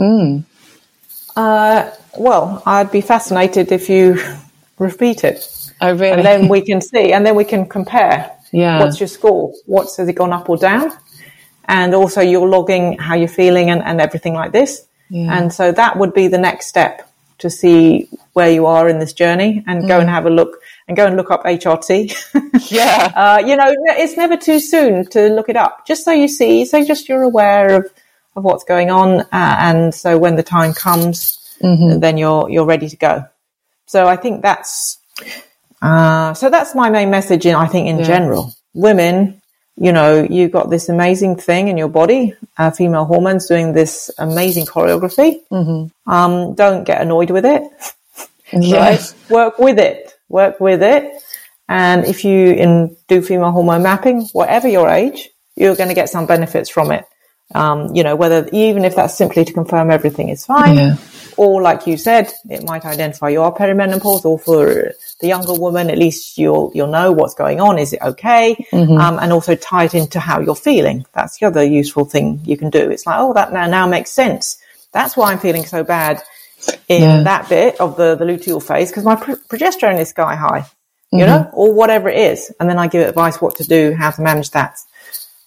Uh, 1.36 1.90
well, 2.18 2.62
I'd 2.66 2.90
be 2.90 3.00
fascinated 3.00 3.70
if 3.72 3.88
you 3.88 4.22
repeat 4.78 5.24
it. 5.24 5.72
Oh, 5.80 5.92
really? 5.92 6.10
And 6.10 6.24
then 6.24 6.48
we 6.48 6.60
can 6.60 6.80
see, 6.80 7.12
and 7.12 7.24
then 7.24 7.36
we 7.36 7.44
can 7.44 7.66
compare. 7.66 8.32
Yeah. 8.50 8.80
What's 8.80 8.98
your 8.98 9.06
score? 9.06 9.52
What's, 9.66 9.96
has 9.98 10.08
it 10.08 10.14
gone 10.14 10.32
up 10.32 10.48
or 10.48 10.56
down? 10.56 10.90
And 11.66 11.94
also 11.94 12.20
you're 12.20 12.48
logging 12.48 12.98
how 12.98 13.14
you're 13.14 13.28
feeling 13.28 13.70
and, 13.70 13.82
and 13.82 14.00
everything 14.00 14.34
like 14.34 14.52
this. 14.52 14.86
Yeah. 15.10 15.38
And 15.38 15.52
so 15.52 15.70
that 15.72 15.96
would 15.98 16.14
be 16.14 16.28
the 16.28 16.38
next 16.38 16.66
step 16.66 17.08
to 17.38 17.48
see 17.48 18.08
where 18.32 18.50
you 18.50 18.66
are 18.66 18.88
in 18.88 18.98
this 18.98 19.12
journey 19.12 19.62
and 19.66 19.86
go 19.86 20.00
and 20.00 20.08
have 20.08 20.26
a 20.26 20.30
look 20.30 20.60
and 20.88 20.96
go 20.96 21.06
and 21.06 21.16
look 21.16 21.30
up 21.30 21.44
HRT. 21.44 22.70
yeah. 22.70 23.12
uh, 23.14 23.38
you 23.46 23.56
know, 23.56 23.72
it's 23.96 24.16
never 24.16 24.36
too 24.36 24.58
soon 24.58 25.06
to 25.10 25.28
look 25.28 25.48
it 25.48 25.56
up, 25.56 25.86
just 25.86 26.04
so 26.04 26.10
you 26.10 26.26
see, 26.26 26.64
so 26.64 26.84
just 26.84 27.08
you're 27.08 27.22
aware 27.22 27.76
of, 27.76 27.92
of 28.38 28.44
what's 28.44 28.64
going 28.64 28.90
on. 28.90 29.20
Uh, 29.20 29.56
and 29.68 29.94
so 29.94 30.16
when 30.18 30.36
the 30.36 30.42
time 30.42 30.72
comes, 30.72 31.38
then 32.00 32.16
you're, 32.16 32.48
you're 32.48 32.64
ready 32.66 32.88
to 32.88 32.96
go. 32.96 33.24
So 33.86 34.06
I 34.06 34.16
think 34.16 34.42
that's, 34.42 34.98
uh, 35.82 36.34
so 36.34 36.50
that's 36.50 36.74
my 36.74 36.88
main 36.90 37.10
message 37.10 37.46
in, 37.46 37.54
I 37.54 37.66
think 37.66 37.86
in 37.88 37.98
general, 38.04 38.54
women, 38.74 39.42
you 39.76 39.92
know, 39.92 40.26
you've 40.28 40.50
got 40.52 40.70
this 40.70 40.88
amazing 40.88 41.36
thing 41.36 41.68
in 41.68 41.76
your 41.76 41.88
body, 41.88 42.34
uh, 42.56 42.70
female 42.70 43.04
hormones 43.04 43.46
doing 43.46 43.72
this 43.72 44.10
amazing 44.18 44.66
choreography. 44.66 45.38
Um, 46.06 46.54
don't 46.54 46.84
get 46.84 47.00
annoyed 47.00 47.30
with 47.30 47.44
it. 47.44 47.62
right? 48.80 49.14
Work 49.30 49.58
with 49.58 49.78
it. 49.78 50.12
Work 50.28 50.58
with 50.60 50.82
it. 50.82 51.22
And 51.68 52.04
if 52.06 52.24
you 52.24 52.52
in, 52.52 52.96
do 53.08 53.20
female 53.22 53.50
hormone 53.52 53.82
mapping, 53.82 54.22
whatever 54.32 54.68
your 54.68 54.88
age, 54.88 55.28
you're 55.54 55.76
going 55.76 55.90
to 55.90 55.94
get 55.94 56.08
some 56.08 56.26
benefits 56.26 56.70
from 56.70 56.90
it. 56.92 57.04
Um, 57.54 57.94
you 57.94 58.02
know, 58.02 58.14
whether 58.14 58.46
even 58.52 58.84
if 58.84 58.94
that's 58.94 59.16
simply 59.16 59.44
to 59.44 59.52
confirm 59.54 59.90
everything 59.90 60.28
is 60.28 60.44
fine, 60.44 60.76
Yeah. 60.76 60.96
or 61.38 61.62
like 61.62 61.86
you 61.86 61.96
said, 61.96 62.30
it 62.50 62.62
might 62.64 62.84
identify 62.84 63.30
you 63.30 63.40
are 63.42 63.52
perimenopause, 63.54 64.24
or 64.26 64.38
for 64.38 64.92
the 65.20 65.26
younger 65.28 65.54
woman, 65.54 65.88
at 65.90 65.96
least 65.96 66.36
you'll 66.36 66.70
you'll 66.74 66.88
know 66.90 67.10
what's 67.10 67.34
going 67.34 67.58
on. 67.60 67.78
Is 67.78 67.94
it 67.94 68.02
okay? 68.02 68.66
Um, 68.72 69.18
and 69.18 69.32
also 69.32 69.54
tie 69.54 69.84
it 69.84 69.94
into 69.94 70.20
how 70.20 70.40
you're 70.40 70.54
feeling. 70.54 71.06
That's 71.14 71.38
the 71.38 71.46
other 71.46 71.64
useful 71.64 72.04
thing 72.04 72.40
you 72.44 72.58
can 72.58 72.68
do. 72.68 72.90
It's 72.90 73.06
like, 73.06 73.16
oh, 73.18 73.32
that 73.32 73.50
now 73.52 73.66
now 73.66 73.86
makes 73.86 74.10
sense. 74.10 74.58
That's 74.92 75.16
why 75.16 75.32
I'm 75.32 75.38
feeling 75.38 75.64
so 75.64 75.82
bad 75.82 76.22
in 76.88 77.02
Yeah. 77.02 77.22
that 77.22 77.48
bit 77.48 77.80
of 77.80 77.96
the 77.96 78.14
the 78.14 78.26
luteal 78.26 78.62
phase 78.62 78.90
because 78.90 79.04
my 79.04 79.16
pro- 79.16 79.36
progesterone 79.48 79.98
is 80.00 80.10
sky 80.10 80.34
high, 80.36 80.66
you 81.12 81.24
know, 81.24 81.48
or 81.54 81.72
whatever 81.72 82.10
it 82.10 82.18
is. 82.18 82.52
And 82.60 82.68
then 82.68 82.78
I 82.78 82.88
give 82.88 83.08
advice 83.08 83.40
what 83.40 83.56
to 83.56 83.64
do, 83.64 83.94
how 83.94 84.10
to 84.10 84.20
manage 84.20 84.50
that 84.50 84.76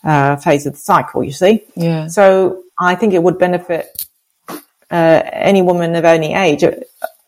uh, 0.03 0.35
phase 0.37 0.65
of 0.65 0.73
the 0.73 0.79
cycle. 0.79 1.23
You 1.23 1.31
see. 1.31 1.63
Yeah. 1.75 2.07
So 2.07 2.63
I 2.79 2.95
think 2.95 3.13
it 3.13 3.23
would 3.23 3.37
benefit 3.37 4.05
uh, 4.49 5.21
any 5.31 5.61
woman 5.61 5.95
of 5.95 6.05
any 6.05 6.33
age, 6.33 6.63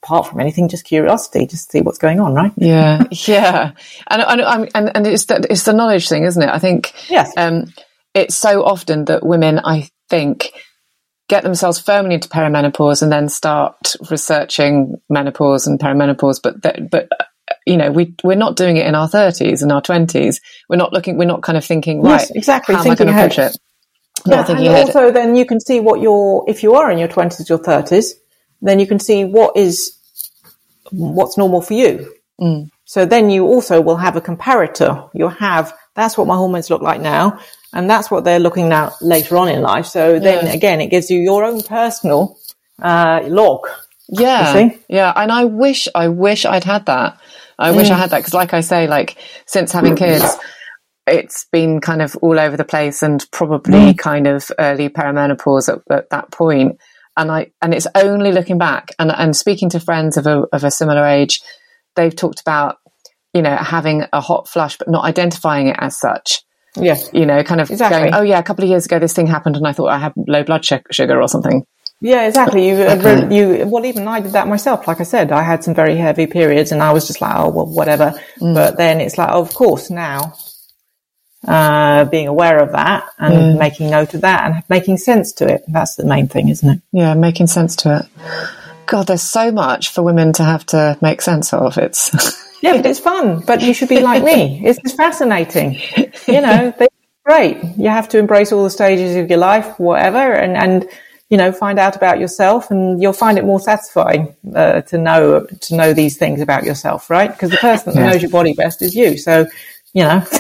apart 0.04 0.28
from 0.28 0.40
anything, 0.40 0.68
just 0.68 0.84
curiosity, 0.86 1.46
just 1.48 1.68
to 1.72 1.78
see 1.78 1.82
what's 1.82 1.98
going 1.98 2.20
on, 2.20 2.34
right? 2.34 2.52
Yeah, 2.58 3.04
yeah, 3.12 3.72
and 4.08 4.22
and 4.22 4.70
and 4.76 4.92
and 4.96 5.08
it's 5.08 5.26
the, 5.26 5.46
it's 5.50 5.64
the 5.64 5.74
knowledge 5.74 6.10
thing, 6.10 6.24
isn't 6.26 6.42
it? 6.42 6.50
I 6.50 6.60
think 6.60 6.94
Yes. 7.10 7.32
um, 7.38 7.74
it's 8.14 8.36
so 8.36 8.64
often 8.64 9.06
that 9.06 9.26
women, 9.26 9.60
I 9.64 9.90
think, 10.10 10.52
get 11.30 11.44
themselves 11.44 11.80
firmly 11.80 12.16
into 12.16 12.28
perimenopause 12.28 13.02
and 13.02 13.12
then 13.12 13.30
start 13.30 13.96
researching 14.12 14.96
menopause 15.10 15.66
and 15.66 15.80
perimenopause, 15.80 16.40
but 16.44 16.62
that, 16.64 16.90
but 16.92 17.08
you 17.66 17.78
know, 17.78 17.92
we 17.92 18.16
we're 18.24 18.36
not 18.36 18.56
doing 18.56 18.78
it 18.78 18.86
in 18.86 18.96
our 18.96 19.08
thirties 19.08 19.62
and 19.62 19.72
our 19.72 19.82
twenties. 19.82 20.42
We're 20.70 20.78
not 20.78 20.94
looking. 20.94 21.18
We're 21.18 21.26
not 21.26 21.42
kind 21.42 21.58
of 21.58 21.66
thinking, 21.66 22.02
right? 22.02 22.22
Yes, 22.22 22.32
exactly, 22.32 22.76
How 22.76 22.82
am 22.82 22.88
I 22.88 22.96
thinking 22.96 23.08
going 23.08 23.18
to 23.18 23.26
approach 23.26 23.40
it? 23.40 23.58
Not 24.26 24.38
Yeah, 24.38 24.44
thinking 24.44 24.68
and 24.68 24.76
ahead. 24.76 24.88
also 24.88 25.12
then 25.12 25.36
you 25.36 25.46
can 25.46 25.60
see 25.60 25.80
what 25.80 26.02
your 26.02 26.46
if 26.48 26.64
you 26.64 26.76
are 26.76 26.92
in 26.92 26.98
your 26.98 27.08
twenties 27.08 27.50
or 27.52 27.58
thirties, 27.58 28.16
then 28.62 28.80
you 28.80 28.88
can 28.88 29.00
see 29.00 29.26
what 29.26 29.58
is 29.58 29.98
what's 30.92 31.38
normal 31.38 31.62
for 31.62 31.74
you. 31.74 32.14
Mm. 32.40 32.70
So 32.86 33.06
then 33.06 33.30
you 33.30 33.46
also 33.46 33.82
will 33.82 33.98
have 33.98 34.16
a 34.16 34.22
comparator. 34.22 35.10
You'll 35.14 35.30
have 35.30 35.74
that's 35.96 36.18
what 36.18 36.28
my 36.28 36.36
hormones 36.36 36.70
look 36.70 36.82
like 36.82 37.02
now. 37.02 37.40
And 37.74 37.90
that's 37.90 38.12
what 38.12 38.24
they're 38.24 38.40
looking 38.40 38.70
now 38.70 38.94
later 39.02 39.38
on 39.38 39.50
in 39.50 39.62
life. 39.62 39.88
So 39.88 40.20
then 40.20 40.46
Yeah. 40.46 40.52
again, 40.54 40.82
it 40.82 40.88
gives 40.88 41.10
you 41.10 41.20
your 41.20 41.44
own 41.44 41.62
personal 41.64 42.38
uh, 42.82 43.22
log. 43.26 43.68
Yeah, 44.10 44.70
yeah, 44.90 45.14
and 45.16 45.32
I 45.32 45.46
wish, 45.46 45.88
I 45.96 46.10
wish 46.10 46.46
I'd 46.46 46.64
had 46.64 46.86
that. 46.88 47.20
I 47.58 47.72
wish 47.72 47.90
I 47.90 47.98
had 47.98 48.10
that 48.10 48.20
because, 48.20 48.34
like 48.34 48.54
I 48.54 48.62
say, 48.62 48.88
like 48.88 49.18
since 49.46 49.72
having 49.72 49.96
kids, 49.96 50.26
it's 51.08 51.46
been 51.52 51.82
kind 51.82 52.02
of 52.02 52.16
all 52.18 52.40
over 52.40 52.58
the 52.58 52.66
place 52.66 53.04
and 53.04 53.26
probably 53.32 53.94
mm. 53.94 53.98
kind 53.98 54.28
of 54.28 54.52
early 54.60 54.90
perimenopause 54.90 55.70
at, 55.70 55.80
at 55.96 56.10
that 56.10 56.32
point. 56.32 56.80
And 57.16 57.32
I, 57.32 57.52
and 57.62 57.74
it's 57.74 57.88
only 57.96 58.32
looking 58.32 58.58
back 58.58 58.90
and 58.98 59.12
and 59.12 59.36
speaking 59.36 59.70
to 59.70 59.80
friends 59.80 60.18
of 60.18 60.26
a 60.26 60.46
of 60.52 60.64
a 60.64 60.72
similar 60.72 61.06
age, 61.06 61.42
they've 61.96 62.16
talked 62.16 62.42
about 62.42 62.78
you 63.34 63.42
know 63.42 63.56
having 63.56 64.06
a 64.12 64.20
hot 64.20 64.48
flush 64.48 64.78
but 64.78 64.90
not 64.90 65.06
identifying 65.06 65.68
it 65.68 65.78
as 65.80 66.00
such. 66.00 66.42
Yeah. 66.76 66.98
You 67.14 67.28
know, 67.28 67.44
kind 67.44 67.62
of 67.62 67.70
Exactly. 67.70 68.00
going, 68.00 68.14
oh 68.16 68.24
yeah, 68.24 68.40
a 68.40 68.44
couple 68.44 68.64
of 68.64 68.70
years 68.70 68.86
ago 68.86 68.98
this 68.98 69.14
thing 69.14 69.28
happened 69.28 69.56
and 69.56 69.68
I 69.68 69.74
thought 69.74 69.90
I 69.90 70.00
had 70.00 70.14
low 70.28 70.44
blood 70.44 70.66
su- 70.66 70.80
sugar 70.92 71.22
or 71.22 71.28
something. 71.28 71.66
Yeah, 72.04 72.28
exactly. 72.28 72.68
You, 72.68 72.76
uh, 72.76 73.30
you, 73.32 73.66
well, 73.66 73.86
even 73.86 74.10
I 74.10 74.20
did 74.20 74.34
that 74.34 74.50
myself. 74.50 74.88
Like 74.90 75.00
I 75.00 75.04
said, 75.04 75.32
I 75.32 75.42
had 75.42 75.64
some 75.64 75.74
very 75.74 75.96
heavy 75.96 76.28
periods 76.28 76.74
and 76.74 76.84
I 76.84 76.92
was 76.92 77.08
just 77.08 77.22
like, 77.22 77.34
oh, 77.34 77.50
well, 77.50 77.66
whatever. 77.66 78.14
But 78.42 78.76
then 78.76 79.00
it's 79.00 79.18
like, 79.18 79.30
oh, 79.32 79.42
of 79.42 79.54
course, 79.54 79.90
now, 79.90 80.34
uh, 81.48 82.04
being 82.04 82.28
aware 82.28 82.60
of 82.60 82.74
that 82.74 83.06
and 83.18 83.58
making 83.58 83.90
note 83.90 84.14
of 84.14 84.22
that 84.22 84.44
and 84.44 84.64
making 84.68 84.98
sense 84.98 85.32
to 85.34 85.48
it. 85.48 85.64
That's 85.70 85.96
the 85.96 86.06
main 86.06 86.28
thing, 86.28 86.50
isn't 86.50 86.70
it? 86.70 86.82
Yeah, 86.92 87.14
making 87.14 87.48
sense 87.48 87.78
to 87.78 88.00
it. 88.00 88.22
God, 88.86 89.08
there's 89.08 89.22
so 89.22 89.50
much 89.50 89.90
for 89.90 90.04
women 90.04 90.34
to 90.34 90.44
have 90.44 90.66
to 90.68 90.98
make 91.02 91.22
sense 91.22 91.54
of. 91.54 91.78
It's 91.78 92.12
Yeah, 92.62 92.78
but 92.78 92.86
it's 92.86 93.00
fun. 93.00 93.40
But 93.40 93.62
you 93.62 93.74
should 93.74 93.90
be 93.90 94.02
like 94.02 94.24
me. 94.24 94.62
It's 94.66 94.80
just 94.82 94.98
fascinating. 94.98 95.80
You 96.28 96.42
know, 96.42 96.74
great. 97.26 97.58
You 97.78 97.90
have 97.90 98.10
to 98.10 98.20
embrace 98.20 98.52
all 98.52 98.64
the 98.64 98.70
stages 98.70 99.16
of 99.16 99.30
your 99.30 99.40
life, 99.40 99.80
whatever, 99.80 100.34
and, 100.34 100.58
and, 100.58 100.90
you 101.30 101.38
know, 101.38 101.52
find 101.52 101.80
out 101.80 101.96
about 101.96 102.20
yourself 102.20 102.70
and 102.72 103.02
you'll 103.02 103.14
find 103.14 103.38
it 103.38 103.46
more 103.46 103.60
satisfying, 103.60 104.36
uh, 104.56 104.82
to 104.82 104.98
know, 104.98 105.46
to 105.62 105.76
know 105.76 105.94
these 105.94 106.18
things 106.18 106.42
about 106.42 106.64
yourself, 106.64 107.10
right? 107.10 107.32
Because 107.32 107.50
the 107.50 107.58
person 107.58 107.94
that 107.94 108.00
knows 108.06 108.22
your 108.22 108.32
body 108.32 108.54
best 108.54 108.82
is 108.82 108.94
you. 108.96 109.18
So, 109.18 109.48
you 109.94 110.04
know, 110.04 110.24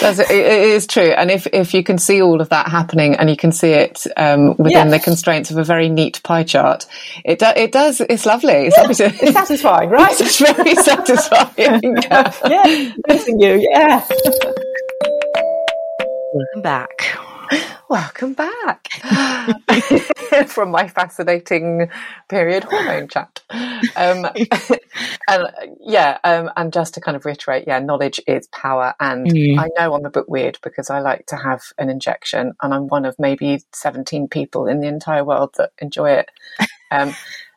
That's, 0.00 0.18
it, 0.18 0.28
it 0.30 0.62
is 0.70 0.86
true, 0.88 1.04
and 1.10 1.30
if 1.30 1.46
if 1.52 1.72
you 1.72 1.84
can 1.84 1.98
see 1.98 2.20
all 2.20 2.40
of 2.40 2.48
that 2.48 2.68
happening, 2.68 3.14
and 3.14 3.30
you 3.30 3.36
can 3.36 3.52
see 3.52 3.70
it 3.70 4.04
um, 4.16 4.48
within 4.56 4.72
Yeah. 4.72 4.88
the 4.88 4.98
constraints 4.98 5.52
of 5.52 5.56
a 5.56 5.62
very 5.64 5.88
neat 5.88 6.20
pie 6.24 6.42
chart, 6.42 6.84
it 7.24 7.38
do, 7.38 7.46
it 7.54 7.70
does. 7.70 8.00
It's 8.00 8.26
lovely. 8.26 8.52
It's 8.66 8.76
lovely 8.76 8.94
to. 8.96 9.04
it's 9.06 9.32
satisfying, 9.32 9.88
right? 10.00 10.20
It's 10.20 10.40
very 10.40 10.74
satisfying. 10.90 11.96
yeah, 12.10 12.92
missing 13.06 13.40
you. 13.40 13.66
Yeah. 13.70 14.04
Welcome 16.32 16.62
back. 16.62 17.15
Welcome 17.88 18.34
back 18.34 18.88
from 20.46 20.70
my 20.70 20.88
fascinating 20.88 21.90
period 22.28 22.64
hormone 22.64 23.08
chat. 23.08 23.42
Um, 23.50 24.26
and 25.28 25.48
yeah, 25.80 26.18
um, 26.24 26.50
and 26.56 26.72
just 26.72 26.94
to 26.94 27.00
kind 27.00 27.16
of 27.16 27.24
reiterate, 27.24 27.64
yeah, 27.66 27.78
knowledge 27.78 28.20
is 28.26 28.48
power. 28.48 28.94
And 29.00 29.26
Mm. 29.26 29.58
I 29.58 29.68
know 29.76 29.94
I'm 29.94 30.04
a 30.04 30.10
bit 30.10 30.28
weird 30.28 30.58
because 30.62 30.88
I 30.88 31.00
like 31.00 31.26
to 31.26 31.36
have 31.36 31.62
an 31.78 31.88
injection, 31.88 32.52
and 32.62 32.74
I'm 32.74 32.86
one 32.88 33.04
of 33.04 33.16
maybe 33.18 33.60
17 33.72 34.28
people 34.28 34.66
in 34.66 34.80
the 34.80 34.88
entire 34.88 35.24
world 35.24 35.54
that 35.58 35.72
enjoy 35.78 36.10
it. 36.10 36.30
Um, 36.90 37.12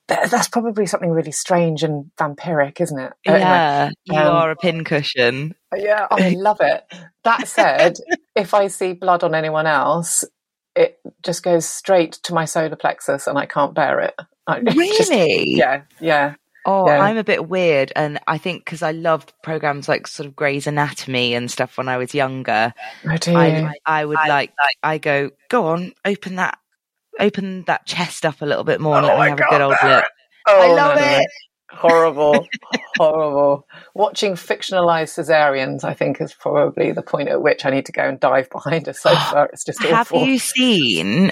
that's 0.10 0.48
probably 0.48 0.86
something 0.86 1.10
really 1.12 1.32
strange 1.32 1.84
and 1.84 2.12
vampiric, 2.18 2.82
isn't 2.82 3.00
it? 3.00 3.14
Anyway. 3.26 3.42
Yeah, 3.42 3.90
you 4.06 4.18
um, 4.18 4.28
are 4.28 4.52
a 4.52 4.56
pincushion. 4.56 5.56
Yeah, 5.76 6.08
I 6.10 6.30
love 6.30 6.58
it. 6.62 6.84
That 7.24 7.48
said, 7.48 7.98
if 8.36 8.54
I 8.54 8.68
see 8.68 8.94
blood 8.94 9.24
on 9.24 9.36
anyone 9.36 9.68
else, 9.68 10.24
it 10.76 11.00
just 11.24 11.44
goes 11.44 11.66
straight 11.66 12.14
to 12.24 12.34
my 12.34 12.46
solar 12.46 12.76
plexus 12.76 13.28
and 13.28 13.38
I 13.38 13.46
can't 13.46 13.74
bear 13.76 14.00
it. 14.02 14.16
I 14.48 14.62
just- 14.64 14.78
Really? 15.12 15.56
yeah, 15.56 15.84
yeah. 16.00 16.36
Oh, 16.66 16.88
Yeah. 16.88 17.00
I'm 17.00 17.18
a 17.18 17.24
bit 17.24 17.48
weird, 17.48 17.94
and 17.96 18.20
I 18.28 18.38
think 18.38 18.66
because 18.66 18.82
I 18.84 18.92
loved 18.92 19.32
programs 19.44 19.88
like 19.88 20.08
sort 20.08 20.28
of 20.28 20.36
Grey's 20.36 20.68
Anatomy 20.68 21.34
and 21.34 21.50
stuff 21.50 21.78
when 21.78 21.88
I 21.88 21.98
was 21.98 22.14
younger, 22.14 22.74
I 23.08 23.18
do. 23.18 23.34
I 23.36 23.74
I 23.86 24.04
would 24.04 24.18
like 24.28 24.52
I 24.84 24.98
go 24.98 25.32
go 25.50 25.68
on, 25.68 25.94
open 26.04 26.36
that 26.36 26.60
open 27.20 27.64
that 27.68 27.86
chest 27.86 28.26
up 28.26 28.42
a 28.42 28.46
little 28.46 28.64
bit 28.64 28.80
more 28.82 28.98
and 28.98 29.06
let 29.06 29.16
Oh, 29.16 29.18
me 29.20 29.24
I 29.24 29.30
have 29.30 29.40
a 29.40 29.44
good 29.50 29.62
old 29.62 29.76
bear 29.82 29.96
look. 29.98 30.06
Oh, 30.48 30.62
I 30.62 30.68
love 30.68 30.96
no, 30.96 31.02
no. 31.02 31.18
it. 31.20 31.28
Horrible, 31.72 32.46
horrible. 32.98 33.68
Watching 33.94 34.34
fictionalized 34.34 35.14
cesareans, 35.20 35.84
I 35.84 35.94
think, 35.94 36.20
is 36.20 36.34
probably 36.34 36.92
the 36.94 37.04
point 37.04 37.30
at 37.30 37.42
which 37.44 37.64
I 37.66 37.70
need 37.70 37.86
to 37.86 37.92
go 37.92 38.02
and 38.02 38.20
dive 38.20 38.50
behind 38.50 38.88
a 38.88 38.94
sofa. 38.94 39.48
It's 39.54 39.64
just 39.66 39.84
Have 39.84 40.12
awful. 40.12 40.26
you 40.26 40.40
seen 40.40 41.32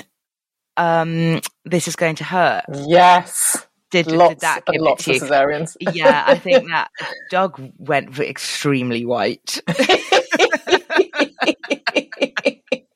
um 0.78 1.42
This 1.66 1.88
is 1.88 1.96
going 1.96 2.16
to 2.18 2.24
hurt? 2.24 2.66
Yes, 2.88 3.66
Did, 3.90 4.06
did 4.08 4.16
lots 4.16 4.42
that 4.42 4.62
and 4.68 4.74
give 4.76 4.82
lots 4.84 5.08
it 5.08 5.16
of 5.16 5.20
to 5.22 5.26
you? 5.26 5.32
cesareans. 5.32 5.76
yeah, 5.96 6.24
I 6.28 6.38
think 6.38 6.68
that 6.70 6.90
Doug 7.32 7.60
went 7.80 8.14
for 8.14 8.22
extremely 8.24 9.06
white. 9.06 9.60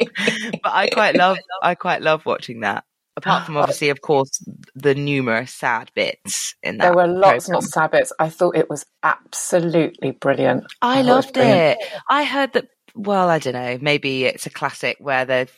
but 0.63 0.71
I 0.71 0.89
quite 0.89 1.15
love 1.15 1.37
I 1.61 1.75
quite 1.75 2.01
love 2.01 2.25
watching 2.25 2.61
that. 2.61 2.83
Apart 3.17 3.45
from 3.45 3.57
obviously, 3.57 3.89
of 3.89 3.99
course, 4.01 4.41
the 4.73 4.95
numerous 4.95 5.53
sad 5.53 5.91
bits 5.95 6.55
in 6.63 6.77
that. 6.77 6.85
There 6.85 6.95
were 6.95 7.07
lots 7.07 7.47
and 7.47 7.53
programme. 7.53 7.53
lots 7.55 7.65
of 7.65 7.71
sad 7.73 7.91
bits. 7.91 8.13
I 8.19 8.29
thought 8.29 8.55
it 8.55 8.69
was 8.69 8.85
absolutely 9.03 10.11
brilliant. 10.11 10.63
I 10.81 10.99
was 10.99 11.07
loved 11.07 11.33
brilliant. 11.33 11.81
it. 11.81 11.87
I 12.09 12.23
heard 12.23 12.53
that. 12.53 12.67
Well, 12.95 13.29
I 13.29 13.39
don't 13.39 13.53
know. 13.53 13.77
Maybe 13.81 14.23
it's 14.25 14.45
a 14.45 14.49
classic 14.49 14.97
where 14.99 15.25
the 15.25 15.49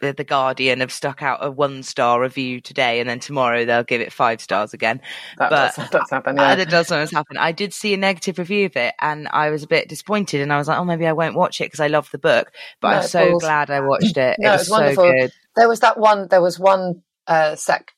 the, 0.00 0.12
the 0.12 0.24
Guardian 0.24 0.80
have 0.80 0.92
stuck 0.92 1.22
out 1.22 1.38
a 1.44 1.50
one 1.50 1.82
star 1.82 2.20
review 2.20 2.60
today, 2.60 3.00
and 3.00 3.08
then 3.08 3.18
tomorrow 3.18 3.64
they'll 3.64 3.82
give 3.82 4.00
it 4.00 4.12
five 4.12 4.40
stars 4.40 4.74
again. 4.74 5.00
That 5.38 5.50
But- 5.50 5.66
does, 5.68 5.76
that 5.76 5.90
does 5.90 6.10
happen. 6.10 6.36
Yeah. 6.40 6.54
that 6.54 6.68
does 6.70 6.88
sometimes 6.88 7.10
happen. 7.12 7.36
I 7.38 7.52
did 7.52 7.72
see 7.72 7.94
a 7.94 7.96
negative 7.96 8.38
review 8.38 8.66
of 8.66 8.76
it, 8.76 8.94
and 9.00 9.28
I 9.28 9.50
was 9.50 9.62
a 9.62 9.66
bit 9.66 9.88
disappointed. 9.88 10.40
And 10.40 10.52
I 10.52 10.58
was 10.58 10.68
like, 10.68 10.78
"Oh, 10.78 10.84
maybe 10.84 11.06
I 11.06 11.12
won't 11.12 11.34
watch 11.36 11.60
it 11.60 11.64
because 11.64 11.80
I 11.80 11.86
love 11.88 12.10
the 12.10 12.18
book." 12.18 12.52
But 12.80 12.90
No, 12.90 12.96
I'm 12.98 13.02
so 13.06 13.28
balls. 13.30 13.42
glad 13.42 13.70
I 13.70 13.80
watched 13.80 14.16
it. 14.16 14.36
No, 14.40 14.50
it 14.50 14.54
it 14.54 14.58
was, 14.58 14.60
was 14.60 14.66
so 14.68 14.74
wonderful. 14.74 15.12
good. 15.12 15.32
There 15.56 15.68
was 15.68 15.80
that 15.80 15.98
one. 15.98 16.28
There 16.28 16.42
was 16.42 16.58
one 16.58 17.02
uh, 17.26 17.54
sector 17.56 17.92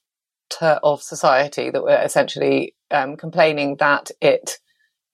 of 0.83 1.03
society 1.03 1.71
that 1.71 1.83
were 1.83 2.01
essentially 2.03 2.75
um, 2.91 3.17
complaining 3.17 3.77
that 3.81 4.11
it 4.21 4.59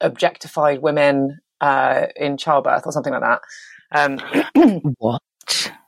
objectified 0.01 0.83
women 0.83 1.39
uh, 1.61 2.07
in 2.17 2.37
childbirth 2.37 2.83
or 2.87 2.93
something 2.93 3.13
like 3.13 3.23
that. 3.23 3.41
Um, 3.93 4.19
What? 4.99 5.23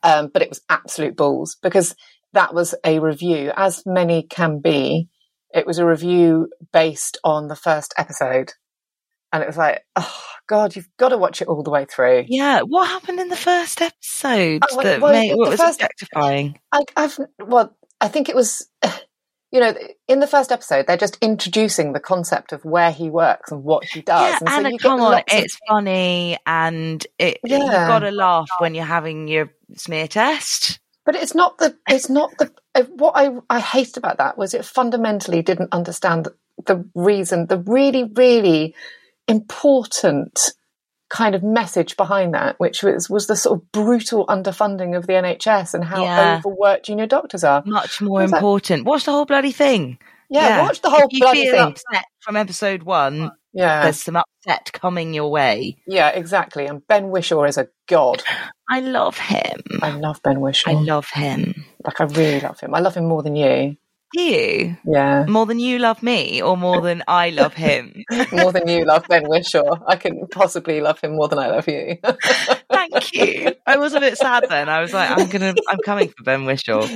Um, 0.03 0.29
but 0.33 0.43
it 0.43 0.49
was 0.49 0.61
absolute 0.69 1.17
balls 1.17 1.57
because 1.63 1.95
that 2.33 2.55
was 2.55 2.75
a 2.85 2.99
review, 2.99 3.53
as 3.57 3.83
many 3.87 4.23
can 4.23 4.61
be. 4.61 5.09
It 5.55 5.67
was 5.67 5.79
a 5.79 5.87
review 5.87 6.49
based 6.73 7.19
on 7.25 7.49
the 7.49 7.57
first 7.57 7.95
episode, 7.97 8.53
and 9.33 9.43
it 9.43 9.47
was 9.47 9.57
like, 9.57 9.83
oh 9.97 10.23
God, 10.47 10.77
you've 10.77 10.89
got 10.99 11.09
to 11.11 11.19
watch 11.19 11.41
it 11.41 11.49
all 11.49 11.63
the 11.63 11.71
way 11.71 11.87
through. 11.87 12.25
Yeah, 12.29 12.61
what 12.61 12.89
happened 12.89 13.21
in 13.21 13.29
the 13.29 13.37
first 13.37 13.81
episode 13.81 14.63
Oh, 14.71 14.77
well, 14.77 14.85
that 14.85 15.01
well, 15.01 15.13
made 15.13 15.35
what 15.35 15.51
was 15.51 15.61
first- 15.61 15.81
objectifying? 15.81 16.59
I, 16.73 16.83
I've 16.97 17.19
well, 17.39 17.75
I 18.01 18.09
think 18.09 18.29
it 18.29 18.37
was, 18.37 18.69
you 19.53 19.61
know, 19.61 19.75
in 20.09 20.21
the 20.21 20.27
first 20.27 20.51
episode, 20.53 20.87
they're 20.87 20.97
just 20.97 21.19
introducing 21.23 21.93
the 21.93 22.01
concept 22.01 22.53
of 22.53 22.65
where 22.65 22.91
he 22.91 23.09
works 23.11 23.53
and 23.53 23.63
what 23.65 23.85
he 23.85 24.01
does. 24.03 24.21
Yeah, 24.33 24.39
and 24.41 24.49
so 24.49 24.55
Anna, 24.55 24.71
you 24.71 24.79
come 24.79 25.01
on, 25.01 25.15
of- 25.15 25.23
it's 25.29 25.57
funny 25.69 26.37
and 26.47 27.07
it 27.19 27.39
you've 27.45 27.61
got 27.71 28.01
to 28.01 28.11
laugh 28.11 28.49
when 28.59 28.75
you're 28.75 28.85
having 28.85 29.29
your 29.29 29.51
smear 29.77 30.09
test. 30.09 30.81
but 31.05 31.15
it's 31.15 31.35
not 31.35 31.59
the, 31.59 31.77
it's 31.89 32.09
not 32.11 32.31
the. 32.39 32.53
uh, 32.75 32.83
What 32.97 33.13
I 33.17 33.31
I 33.49 33.61
hate 33.61 33.97
about 33.97 34.19
that 34.19 34.37
was 34.37 34.53
it 34.55 34.65
fundamentally 34.65 35.43
didn't 35.43 35.73
understand 35.73 36.29
the 36.67 36.85
reason, 36.95 37.47
the 37.47 37.59
really 37.59 38.05
really 38.05 38.75
important 39.29 40.53
kind 41.09 41.35
of 41.35 41.43
message 41.43 41.97
behind 41.97 42.35
that, 42.35 42.59
which 42.59 42.83
was 42.83 43.09
was 43.09 43.27
the 43.27 43.37
sort 43.37 43.61
of 43.61 43.73
brutal 43.73 44.27
underfunding 44.27 44.97
of 44.97 45.07
the 45.07 45.13
NHS 45.15 45.75
and 45.75 45.85
how 45.85 46.03
Yeah. 46.03 46.37
overworked 46.39 46.87
junior 46.87 47.07
doctors 47.07 47.45
are. 47.45 47.63
Much 47.65 48.01
more 48.01 48.23
important. 48.23 48.85
Watch 48.85 49.05
the 49.05 49.13
whole 49.13 49.25
bloody 49.27 49.53
thing. 49.53 49.99
Yeah, 50.29 50.63
watch 50.63 50.81
the 50.83 50.91
whole 50.91 51.03
if 51.07 51.13
you 51.13 51.21
bloody 51.21 51.43
feel 51.45 51.53
thing. 51.53 51.61
upset 51.69 52.05
from 52.21 52.37
episode 52.37 52.83
one, 52.83 53.31
Yeah, 53.53 53.83
there's 53.85 54.03
some 54.03 54.17
upset 54.17 54.73
coming 54.73 55.15
your 55.15 55.31
way. 55.31 55.77
yeah, 55.87 56.09
exactly. 56.09 56.67
And 56.67 56.85
Ben 56.89 57.05
Whishaw 57.13 57.45
is 57.49 57.57
a 57.59 57.69
god. 57.87 58.25
I 58.69 58.81
love 58.81 59.17
him. 59.17 59.61
I 59.83 59.91
love 59.93 60.21
Ben 60.25 60.41
Whishaw. 60.41 60.71
I 60.71 60.75
love 60.75 61.09
him. 61.11 61.65
like 61.85 62.01
I 62.01 62.05
really 62.05 62.41
love 62.41 62.59
him. 62.59 62.75
I 62.75 62.81
love 62.81 62.97
him 62.97 63.07
more 63.07 63.23
than 63.23 63.37
you. 63.37 63.77
You? 64.17 64.77
Yeah, 64.87 65.27
More 65.29 65.45
than 65.47 65.59
you 65.59 65.79
love 65.79 66.03
me 66.03 66.41
or 66.41 66.57
more 66.57 66.81
than 66.81 67.03
I 67.07 67.31
love 67.31 67.53
him? 67.55 68.03
more 68.33 68.51
than 68.51 68.67
you 68.67 68.85
love 68.85 69.07
Ben 69.09 69.25
Whishaw. 69.25 69.83
I 69.87 69.97
can 69.97 70.27
possibly 70.29 70.81
love 70.81 71.01
him 71.01 71.17
more 71.17 71.29
than 71.29 71.39
I 71.39 71.49
love 71.49 71.69
you. 71.69 71.99
Thank 72.73 73.13
you. 73.13 73.55
I 73.67 73.77
was 73.77 73.93
a 73.95 74.01
bit 74.01 74.17
sad 74.17 74.45
then. 74.49 74.69
I 74.71 74.81
was 74.81 74.93
like, 74.95 75.11
I'm 75.11 75.29
gonna 75.29 75.55
I'm 75.69 75.79
coming 75.81 76.09
for 76.17 76.25
Ben 76.25 76.45
Whishaw. 76.47 76.89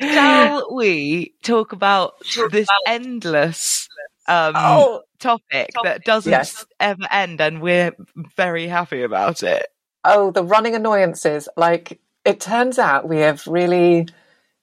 Shall 0.00 0.74
we 0.74 1.34
talk 1.42 1.72
about 1.72 2.14
this 2.50 2.68
endless 2.86 3.88
um 4.26 4.54
oh, 4.56 5.02
topic 5.18 5.70
that 5.82 6.04
doesn't 6.04 6.30
Yes. 6.30 6.64
ever 6.80 7.06
end, 7.10 7.40
and 7.40 7.60
we're 7.60 7.92
very 8.36 8.66
happy 8.66 9.02
about 9.02 9.42
it. 9.42 9.66
Oh, 10.04 10.30
the 10.30 10.44
running 10.44 10.74
annoyances. 10.74 11.48
Like, 11.56 12.00
it 12.24 12.40
turns 12.40 12.78
out 12.78 13.08
we 13.08 13.18
have 13.18 13.46
really 13.46 14.06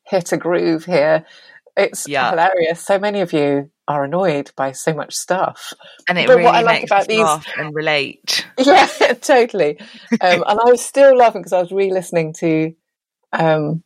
hit 0.04 0.32
a 0.32 0.38
groove 0.38 0.86
here. 0.86 1.26
It's 1.78 2.08
Yeah. 2.08 2.30
hilarious. 2.32 2.82
So 2.82 3.00
many 3.00 3.22
of 3.22 3.34
you 3.34 3.72
are 3.88 4.04
annoyed 4.04 4.52
by 4.56 4.72
so 4.74 4.94
much 4.94 5.14
stuff. 5.16 5.74
And 6.08 6.18
it 6.18 6.28
But 6.28 6.34
really 6.38 6.44
what 6.46 6.56
I 6.56 6.62
like 6.62 6.82
makes 6.82 6.92
about 6.92 7.08
these- 7.08 7.20
laugh 7.20 7.46
and 7.58 7.74
relate. 7.74 8.46
Yeah, 8.58 8.86
totally. 9.22 9.80
Um, 10.22 10.44
and 10.48 10.60
I 10.60 10.66
was 10.66 10.82
still 10.84 11.16
laughing 11.16 11.42
because 11.42 11.54
I 11.54 11.62
was 11.62 11.72
re-listening 11.72 12.34
to 12.40 12.74
um, 13.34 13.84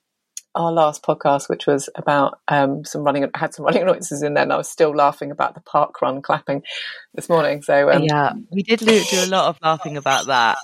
our 0.56 0.72
last 0.72 1.04
podcast, 1.04 1.50
which 1.50 1.68
was 1.68 1.90
about 1.96 2.40
um, 2.48 2.84
some 2.86 3.04
running, 3.04 3.26
I 3.34 3.38
had 3.38 3.54
some 3.54 3.66
running 3.66 3.82
annoyances 3.84 4.22
in 4.24 4.34
there, 4.34 4.44
and 4.44 4.54
I 4.54 4.58
was 4.58 4.70
still 4.70 4.96
laughing 4.96 5.32
about 5.32 5.54
the 5.54 5.62
park 5.62 6.02
run 6.02 6.22
clapping 6.22 6.64
this 7.14 7.30
morning. 7.30 7.62
So 7.62 7.92
um, 7.92 8.04
yeah, 8.04 8.34
we 8.52 8.64
did 8.64 8.80
do 8.80 9.04
a 9.14 9.28
lot 9.28 9.48
of 9.50 9.58
laughing 9.62 9.98
about 9.98 10.28
that. 10.28 10.58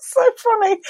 So 0.00 0.24
funny, 0.36 0.80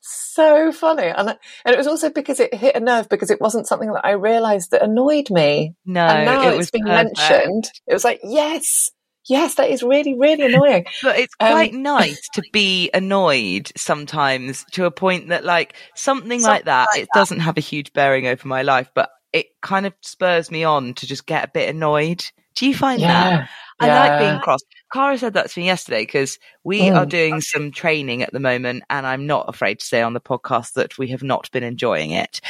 so 0.00 0.72
funny, 0.72 1.08
and 1.08 1.28
and 1.30 1.74
it 1.74 1.78
was 1.78 1.86
also 1.86 2.10
because 2.10 2.40
it 2.40 2.54
hit 2.54 2.76
a 2.76 2.80
nerve 2.80 3.08
because 3.08 3.30
it 3.30 3.40
wasn't 3.40 3.66
something 3.66 3.92
that 3.92 4.04
I 4.04 4.12
realised 4.12 4.70
that 4.70 4.82
annoyed 4.82 5.30
me, 5.30 5.74
No, 5.86 6.06
and 6.06 6.24
now 6.24 6.48
it 6.48 6.48
it's 6.50 6.58
was 6.58 6.70
been 6.70 6.84
perfect. 6.84 7.14
mentioned. 7.18 7.70
It 7.86 7.92
was 7.92 8.04
like, 8.04 8.20
yes, 8.22 8.90
yes, 9.28 9.54
that 9.56 9.70
is 9.70 9.82
really, 9.82 10.14
really 10.18 10.44
annoying. 10.44 10.84
But 11.02 11.18
it's 11.18 11.34
Um, 11.40 11.48
quite 11.48 11.74
nice 11.74 12.28
to 12.34 12.42
be 12.52 12.90
annoyed 12.94 13.72
sometimes 13.76 14.64
to 14.72 14.84
a 14.84 14.90
point 14.90 15.28
that, 15.28 15.44
like, 15.44 15.74
something 15.94 16.42
like 16.42 16.64
that, 16.64 16.88
it 16.96 17.08
doesn't 17.14 17.40
have 17.40 17.56
a 17.56 17.60
huge 17.60 17.92
bearing 17.92 18.26
over 18.26 18.46
my 18.46 18.62
life, 18.62 18.90
but 18.94 19.10
it 19.32 19.46
kind 19.62 19.86
of 19.86 19.94
spurs 20.02 20.50
me 20.50 20.64
on 20.64 20.94
to 20.94 21.06
just 21.06 21.26
get 21.26 21.44
a 21.44 21.50
bit 21.52 21.68
annoyed. 21.74 22.22
Do 22.54 22.66
you 22.66 22.74
find 22.74 23.00
that? 23.02 23.48
I 23.80 23.88
like 23.88 24.18
being 24.18 24.38
cross. 24.40 24.60
Cara 24.92 25.18
said 25.18 25.34
that 25.34 25.50
to 25.50 25.60
me 25.60 25.66
yesterday 25.66 26.02
because 26.02 26.38
we 26.64 26.82
Mm. 26.82 26.96
are 26.96 27.06
doing 27.06 27.40
some 27.40 27.70
training 27.70 28.22
at 28.22 28.32
the 28.32 28.40
moment, 28.40 28.84
and 28.90 29.06
I'm 29.06 29.26
not 29.26 29.48
afraid 29.48 29.80
to 29.80 29.84
say 29.86 30.02
on 30.02 30.12
the 30.12 30.20
podcast 30.20 30.74
that 30.74 30.98
we 30.98 31.08
have 31.08 31.22
not 31.22 31.50
been 31.50 31.62
enjoying 31.64 32.10
it. 32.12 32.40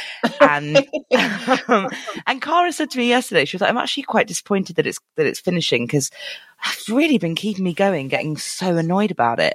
And 0.41 0.83
um, 1.67 1.89
and 2.27 2.41
Cara 2.41 2.71
said 2.73 2.91
to 2.91 2.97
me 2.97 3.07
yesterday, 3.07 3.45
she 3.45 3.55
was 3.55 3.61
like, 3.61 3.69
"I'm 3.69 3.77
actually 3.77 4.03
quite 4.03 4.27
disappointed 4.27 4.75
that 4.75 4.87
it's 4.87 4.99
that 5.15 5.25
it's 5.25 5.39
finishing 5.39 5.85
because 5.85 6.11
it's 6.67 6.89
really 6.89 7.17
been 7.17 7.35
keeping 7.35 7.63
me 7.63 7.73
going, 7.73 8.07
getting 8.09 8.37
so 8.37 8.77
annoyed 8.77 9.11
about 9.11 9.39
it." 9.39 9.53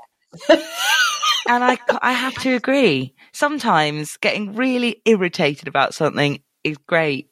and 0.51 1.65
I 1.65 1.79
I 2.03 2.13
have 2.13 2.35
to 2.43 2.55
agree. 2.55 3.15
Sometimes 3.33 4.17
getting 4.17 4.55
really 4.55 5.03
irritated 5.05 5.69
about 5.69 5.95
something 5.95 6.43
is 6.65 6.77
great. 6.79 7.29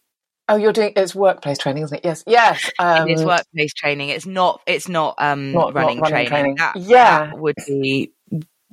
Oh, 0.49 0.57
you're 0.57 0.73
doing 0.73 0.93
it's 0.95 1.15
workplace 1.15 1.59
training, 1.59 1.83
isn't 1.85 1.99
it? 1.99 2.05
Yes, 2.05 2.23
yes. 2.27 2.71
Um, 2.79 3.09
it 3.09 3.15
is 3.15 3.25
workplace 3.25 3.75
training. 3.75 4.11
It's 4.11 4.27
not. 4.27 4.61
It's 4.67 4.89
not 4.89 5.17
um 5.19 5.53
Not- 5.53 5.75
not 5.75 5.75
running, 5.75 6.01
running 6.01 6.11
training. 6.13 6.29
training. 6.29 6.55
That, 6.57 6.77
Yeah. 6.77 7.27
that 7.27 7.39
would 7.39 7.57
be. 7.67 8.13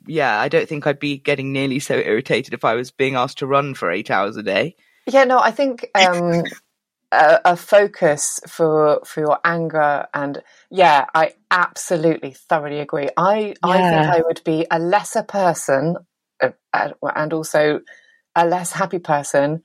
Yeah, 0.06 0.40
I 0.40 0.50
don't 0.50 0.68
think 0.68 0.86
I'd 0.86 1.00
be 1.00 1.18
getting 1.18 1.54
nearly 1.54 1.80
so 1.80 1.96
irritated 1.96 2.54
if 2.54 2.66
I 2.66 2.76
was 2.76 2.92
being 2.92 3.16
asked 3.16 3.38
to 3.40 3.48
run 3.48 3.74
for 3.74 3.90
eight 3.90 4.12
hours 4.12 4.36
a 4.38 4.44
day. 4.44 4.76
Yeah, 5.08 5.24
no, 5.24 5.40
I 5.40 5.52
think 5.52 5.90
um, 5.96 6.44
a, 7.12 7.40
a 7.46 7.56
focus 7.58 8.40
for 8.48 9.00
for 9.06 9.22
your 9.22 9.40
anger 9.46 10.06
and 10.14 10.44
yeah, 10.70 11.06
I 11.16 11.34
absolutely 11.50 12.32
thoroughly 12.34 12.80
agree. 12.80 13.10
I 13.18 13.56
I 13.64 13.78
think 13.78 14.16
I 14.16 14.22
would 14.22 14.42
be 14.44 14.68
a 14.70 14.78
lesser 14.78 15.24
person 15.24 15.96
uh, 16.42 16.50
and 17.16 17.34
also 17.34 17.80
a 18.36 18.46
less 18.46 18.72
happy 18.74 19.00
person 19.00 19.64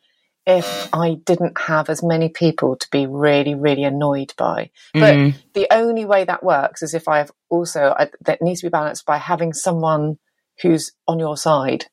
if 0.49 0.88
I 0.92 1.14
didn't 1.24 1.59
have 1.61 1.88
as 1.90 2.03
many 2.03 2.28
people 2.30 2.76
to 2.76 2.88
be 2.90 3.07
really 3.07 3.55
really 3.55 3.84
annoyed 3.84 4.32
by. 4.36 4.70
But 4.94 5.14
Mm. 5.14 5.34
the 5.55 5.66
only 5.70 6.05
way 6.05 6.24
that 6.24 6.42
works 6.42 6.82
is 6.82 6.94
if 6.94 7.07
I 7.07 7.18
have 7.18 7.30
also 7.51 7.94
I, 7.99 8.11
that 8.24 8.42
needs 8.42 8.61
to 8.61 8.66
be 8.66 8.70
balanced 8.70 9.07
by 9.07 9.18
having 9.18 9.53
someone 9.53 10.18
who's 10.62 10.90
on 11.07 11.18
your 11.18 11.36
side. 11.36 11.86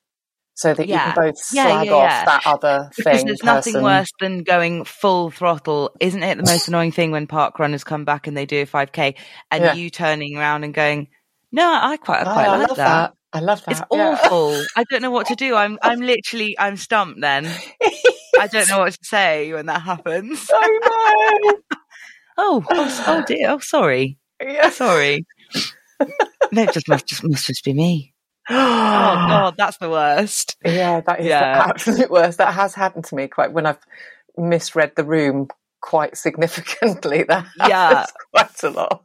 So 0.54 0.72
that 0.72 0.88
Yeah. 0.88 1.08
you 1.08 1.12
can 1.14 1.22
both 1.24 1.36
Yeah, 1.52 1.68
slag 1.68 1.86
yeah, 1.86 1.92
off 1.94 2.24
that 2.24 2.42
other 2.46 2.90
Because 2.96 3.18
thing. 3.18 3.26
there's 3.26 3.42
nothing 3.42 3.82
worse 3.82 4.08
than 4.20 4.42
going 4.42 4.84
full 4.84 5.30
throttle. 5.30 5.90
Isn't 6.00 6.22
it 6.22 6.38
the 6.38 6.44
most 6.50 6.66
annoying 6.68 6.92
thing 6.92 7.10
when 7.10 7.26
park 7.26 7.58
runners 7.58 7.84
come 7.84 8.06
back 8.06 8.26
and 8.26 8.34
they 8.34 8.46
do 8.46 8.62
a 8.62 8.66
5k 8.66 9.16
and 9.50 9.78
you 9.78 9.90
turning 9.90 10.38
around 10.38 10.64
and 10.64 10.72
going, 10.72 11.08
"No, 11.52 11.68
I 11.70 11.98
quite, 11.98 12.22
I 12.22 12.30
Oh, 12.30 12.32
quite 12.32 12.46
I 12.48 12.56
like 12.56 12.68
love 12.68 12.76
that." 12.78 12.86
that. 12.86 13.12
I 13.34 13.40
love 13.40 13.62
that. 13.66 13.70
It's 13.72 13.82
awful. 13.90 14.62
I 14.76 14.84
don't 14.88 15.02
know 15.02 15.10
what 15.10 15.26
to 15.26 15.36
do. 15.36 15.54
I'm, 15.54 15.78
I'm 15.82 16.00
literally, 16.00 16.56
I'm 16.58 16.78
stumped. 16.78 17.20
Then 17.20 17.44
I 18.38 18.46
don't 18.50 18.68
know 18.68 18.78
what 18.80 18.92
to 18.92 18.98
say 19.04 19.52
when 19.52 19.66
that 19.66 19.82
happens. 19.82 20.48
I 20.54 21.40
know. 21.52 21.58
Oh, 22.38 22.62
oh, 22.68 23.04
oh 23.06 23.24
dear. 23.26 23.48
Oh, 23.48 23.58
sorry, 23.60 24.18
Yeah. 24.42 24.68
sorry. 24.68 25.24
No, 26.52 26.62
it 26.64 26.72
just 26.74 26.86
must 26.86 27.06
just 27.06 27.24
must 27.24 27.46
just 27.46 27.64
be 27.64 27.72
me. 27.72 28.12
Oh 28.50 29.14
God, 29.26 29.54
that's 29.56 29.78
the 29.78 29.88
worst. 29.88 30.54
Yeah, 30.62 31.00
that 31.00 31.20
is 31.20 31.26
Yeah. 31.26 31.40
the 31.62 31.68
absolute 31.70 32.10
worst. 32.10 32.36
That 32.36 32.52
has 32.52 32.74
happened 32.74 33.04
to 33.06 33.14
me 33.14 33.26
quite 33.26 33.52
when 33.52 33.64
I've 33.64 33.78
misread 34.36 34.92
the 34.96 35.04
room 35.04 35.48
quite 35.80 36.16
significantly. 36.18 37.22
That 37.22 37.46
Yeah. 37.58 38.04
quite 38.34 38.62
a 38.62 38.68
lot. 38.70 39.02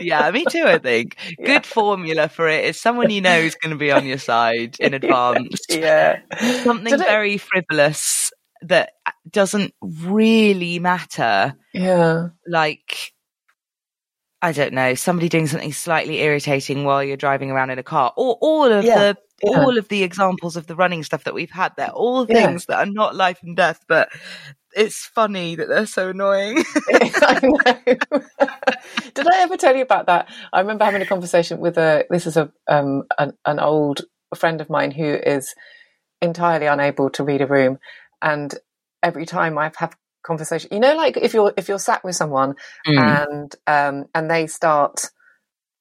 Yeah, 0.00 0.30
me 0.30 0.46
too. 0.48 0.64
I 0.64 0.78
think 0.78 1.18
good 1.44 1.66
formula 1.66 2.28
for 2.28 2.48
it 2.48 2.64
is 2.64 2.80
someone 2.80 3.10
you 3.10 3.20
know 3.20 3.36
is 3.36 3.54
going 3.54 3.72
to 3.72 3.76
be 3.78 3.92
on 3.92 4.06
your 4.06 4.16
side 4.18 4.76
in 4.80 4.94
advance. 4.94 5.60
yeah. 5.68 6.20
Something 6.62 6.90
Did 6.92 7.00
it- 7.02 7.06
very 7.06 7.36
frivolous 7.36 8.32
that 8.62 8.92
doesn't 9.30 9.74
really 9.80 10.78
matter. 10.78 11.54
Yeah. 11.72 12.28
like 12.46 13.12
I 14.44 14.50
don't 14.52 14.72
know, 14.72 14.94
somebody 14.94 15.28
doing 15.28 15.46
something 15.46 15.72
slightly 15.72 16.18
irritating 16.20 16.84
while 16.84 17.02
you're 17.04 17.16
driving 17.16 17.52
around 17.52 17.70
in 17.70 17.78
a 17.78 17.82
car, 17.84 18.12
or 18.16 18.38
all 18.40 18.64
of 18.72 18.84
Yeah, 18.84 18.98
the 18.98 19.16
yeah. 19.42 19.50
all 19.60 19.78
of 19.78 19.86
the 19.88 20.02
examples 20.02 20.56
of 20.56 20.66
the 20.66 20.74
running 20.74 21.04
stuff 21.04 21.24
that 21.24 21.34
we've 21.34 21.50
had. 21.50 21.72
They're 21.76 21.90
all 21.90 22.26
Yeah. 22.28 22.46
things 22.46 22.66
that 22.66 22.78
are 22.78 22.90
not 22.90 23.14
life 23.14 23.38
and 23.44 23.56
death, 23.56 23.84
but 23.86 24.08
it's 24.74 25.04
funny 25.14 25.54
that 25.54 25.68
they're 25.68 25.86
so 25.86 26.08
annoying. 26.08 26.64
I 26.92 27.40
know. 27.42 28.20
Did 29.14 29.28
I 29.28 29.42
ever 29.42 29.56
tell 29.56 29.76
you 29.76 29.82
about 29.82 30.06
that? 30.06 30.28
I 30.52 30.60
remember 30.60 30.84
having 30.86 31.02
a 31.02 31.06
conversation 31.06 31.60
with 31.60 31.78
a. 31.78 32.04
This 32.10 32.26
is 32.26 32.36
a 32.36 32.50
um 32.66 33.04
an, 33.18 33.34
an 33.46 33.60
old 33.60 34.02
friend 34.34 34.60
of 34.60 34.68
mine 34.70 34.90
who 34.90 35.04
is 35.04 35.54
entirely 36.20 36.66
unable 36.66 37.10
to 37.10 37.22
read 37.24 37.42
a 37.42 37.46
room, 37.46 37.78
and 38.22 38.54
every 39.02 39.26
time 39.26 39.58
I've 39.58 39.76
had 39.76 39.94
conversation, 40.22 40.70
you 40.72 40.80
know, 40.80 40.94
like 40.94 41.16
if 41.16 41.34
you're 41.34 41.52
if 41.56 41.68
you're 41.68 41.78
sat 41.78 42.04
with 42.04 42.16
someone 42.16 42.54
Mm. 42.86 43.26
and 43.28 43.56
um 43.66 44.06
and 44.14 44.30
they 44.30 44.46
start 44.46 45.10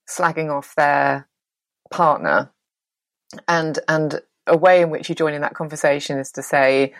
slagging 0.09 0.49
off 0.51 0.73
their 0.75 1.27
partner, 1.91 2.51
and 3.47 3.79
and 3.87 4.21
a 4.47 4.57
way 4.57 4.81
in 4.81 4.89
which 4.89 5.07
you 5.09 5.15
join 5.15 5.33
in 5.33 5.41
that 5.41 5.53
conversation 5.53 6.17
is 6.17 6.31
to 6.33 6.43
say, 6.43 6.93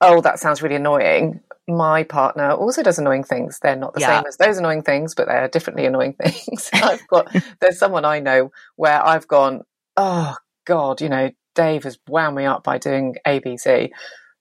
"Oh, 0.00 0.20
that 0.20 0.38
sounds 0.38 0.62
really 0.62 0.76
annoying." 0.76 1.40
My 1.70 2.02
partner 2.02 2.52
also 2.52 2.82
does 2.82 2.98
annoying 2.98 3.24
things. 3.24 3.58
They're 3.60 3.76
not 3.76 3.92
the 3.92 4.00
Yeah. 4.00 4.18
same 4.18 4.26
as 4.26 4.36
those 4.38 4.56
annoying 4.58 4.82
things, 4.82 5.14
but 5.14 5.26
they're 5.28 5.48
differently 5.48 5.84
annoying 5.86 6.14
things. 6.22 6.70
I've 6.72 7.06
got 7.08 7.34
there's 7.60 7.78
someone 7.78 8.04
I 8.04 8.20
know 8.20 8.52
where 8.76 9.04
I've 9.04 9.28
gone, 9.28 9.62
"Oh 9.96 10.36
God," 10.66 11.00
you 11.00 11.08
know, 11.08 11.30
Dave 11.58 11.82
has 11.82 11.98
wound 12.08 12.36
me 12.36 12.44
up 12.44 12.62
by 12.62 12.78
doing 12.78 13.16
ABC. 13.26 13.90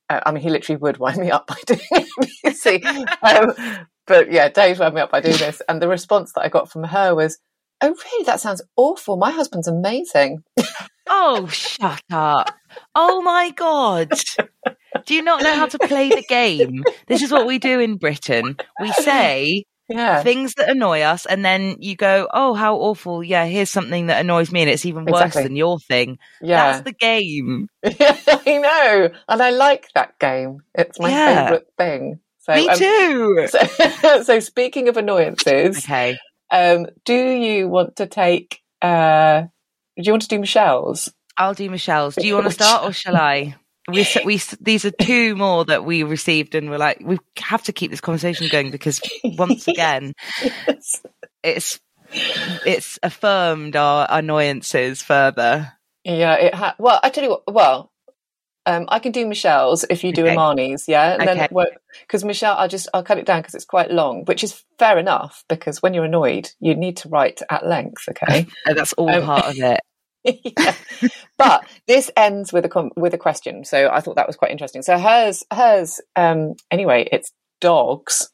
Uh, 0.08 0.20
I 0.24 0.32
mean, 0.32 0.44
he 0.44 0.52
literally 0.52 0.78
would 0.78 0.98
wind 0.98 1.18
me 1.18 1.32
up 1.32 1.48
by 1.48 1.56
doing 1.66 2.06
ABC. 2.46 2.86
um, 3.24 3.88
but 4.06 4.32
yeah, 4.32 4.50
Dave's 4.50 4.80
wound 4.80 4.94
me 4.94 5.02
up 5.02 5.12
by 5.12 5.20
doing 5.20 5.38
this, 5.38 5.60
and 5.68 5.82
the 5.82 5.88
response 5.88 6.32
that 6.34 6.42
I 6.42 6.50
got 6.50 6.72
from 6.72 6.84
her 6.84 7.16
was, 7.16 7.40
"Oh, 7.82 7.90
really? 7.90 8.24
That 8.26 8.40
sounds 8.40 8.62
awful. 8.76 9.18
My 9.18 9.32
husband's 9.32 9.68
amazing." 9.68 10.44
oh, 11.10 11.48
shut 11.48 12.04
up! 12.12 12.54
Oh 12.94 13.24
my 13.24 13.50
god! 13.50 14.12
Do 15.08 15.16
you 15.16 15.24
not 15.24 15.42
know 15.42 15.56
how 15.56 15.66
to 15.66 15.80
play 15.80 16.10
the 16.10 16.26
game? 16.30 16.84
This 17.08 17.24
is 17.24 17.32
what 17.32 17.48
we 17.48 17.58
do 17.58 17.80
in 17.80 17.98
Britain. 17.98 18.58
We 18.80 18.92
say 18.92 19.64
Yeah, 19.90 20.22
things 20.24 20.54
that 20.56 20.70
annoy 20.70 21.02
us, 21.02 21.26
and 21.26 21.46
then 21.46 21.76
you 21.80 21.96
go, 21.96 22.28
"Oh, 22.34 22.54
how 22.54 22.76
awful!" 22.78 23.24
Yeah, 23.24 23.46
here's 23.46 23.70
something 23.70 24.08
that 24.08 24.20
annoys 24.22 24.52
me, 24.52 24.62
and 24.62 24.70
it's 24.70 24.86
even 24.86 25.06
worse 25.06 25.22
Exactly. 25.24 25.44
than 25.44 25.56
your 25.56 25.80
thing. 25.80 26.18
yeah. 26.42 26.72
That's 26.74 26.82
the 26.82 26.92
game. 26.94 27.68
I 27.86 28.60
know, 28.62 29.10
and 29.30 29.42
I 29.42 29.50
like 29.52 29.88
that 29.96 30.20
game. 30.20 30.60
It's 30.76 31.00
my 31.00 31.10
Yeah. 31.10 31.44
favourite 31.46 31.68
thing. 31.78 32.20
So, 32.40 32.54
Me 32.54 32.68
um, 32.68 32.78
too. 32.78 33.48
So, 34.02 34.24
so 34.24 34.40
speaking 34.40 34.88
of 34.90 34.98
annoyances, 34.98 35.78
Okay. 35.80 36.18
um, 36.52 36.88
do 37.06 37.14
you 37.14 37.68
want 37.70 37.96
to 37.98 38.08
take? 38.08 38.62
Uh, 38.82 39.42
do 39.98 40.04
you 40.04 40.12
want 40.12 40.22
to 40.24 40.28
do 40.30 40.40
Michelle's? 40.40 41.12
I'll 41.38 41.54
do 41.54 41.70
Michelle's. 41.70 42.16
Do 42.16 42.28
you 42.28 42.34
want 42.36 42.46
to 42.48 42.52
start 42.62 42.84
or 42.84 42.92
shall 42.94 43.16
I? 43.16 43.56
We, 43.90 44.06
we, 44.26 44.42
these 44.60 44.86
are 44.86 44.92
two 44.92 45.36
more 45.36 45.64
that 45.66 45.86
we 45.86 46.04
received 46.04 46.56
and 46.56 46.70
we're 46.70 46.78
like, 46.78 47.00
we 47.04 47.18
have 47.40 47.64
to 47.64 47.74
keep 47.74 47.90
this 47.92 48.02
conversation 48.02 48.50
going 48.50 48.70
because 48.72 49.02
once 49.24 49.68
again, 49.68 50.14
Yes. 50.44 51.02
it's, 51.44 51.80
it's 52.66 53.00
affirmed 53.02 53.76
our 53.76 54.06
annoyances 54.10 55.02
further. 55.02 55.72
Yeah, 56.04 56.36
it 56.36 56.54
ha- 56.54 56.76
well, 56.80 57.00
I 57.04 57.10
tell 57.10 57.24
you 57.24 57.30
what. 57.32 57.44
Well, 57.54 57.92
Um, 58.66 58.86
I 58.90 59.00
can 59.00 59.14
do 59.14 59.26
Michelle's 59.26 59.86
if 59.90 60.04
you 60.04 60.12
do 60.12 60.26
Okay. 60.26 60.36
Imani's, 60.36 60.90
yeah. 60.90 61.14
And 61.14 61.22
Okay. 61.22 61.48
then 61.50 61.66
because 62.02 62.26
Michelle, 62.26 62.58
I'll 62.58 62.68
just 62.68 62.90
I'll 62.94 63.04
cut 63.04 63.18
it 63.18 63.26
down 63.26 63.40
because 63.42 63.56
it's 63.56 63.64
quite 63.66 63.92
long, 63.92 64.26
which 64.26 64.44
is 64.44 64.64
fair 64.78 64.98
enough 64.98 65.46
because 65.48 65.82
when 65.82 65.94
you're 65.94 66.04
annoyed, 66.04 66.50
you 66.60 66.76
need 66.76 66.98
to 66.98 67.10
write 67.10 67.42
at 67.50 67.66
length. 67.66 68.04
Okay. 68.10 68.46
That's 68.66 68.92
all 68.94 69.10
Um, 69.10 69.24
part 69.24 69.46
of 69.46 69.58
it. 69.58 69.80
yeah. 70.58 70.74
But 71.38 71.66
this 71.88 72.12
ends 72.16 72.52
with 72.52 72.66
a 72.66 72.70
com- 72.70 72.92
with 72.96 73.14
a 73.14 73.18
question, 73.18 73.64
so 73.64 73.90
I 73.92 74.02
thought 74.02 74.16
that 74.16 74.28
was 74.28 74.36
quite 74.36 74.52
interesting. 74.52 74.82
So 74.82 74.98
hers 74.98 75.44
hers 75.52 76.02
um, 76.16 76.56
anyway, 76.72 77.08
it's 77.12 77.32
dogs. 77.60 78.30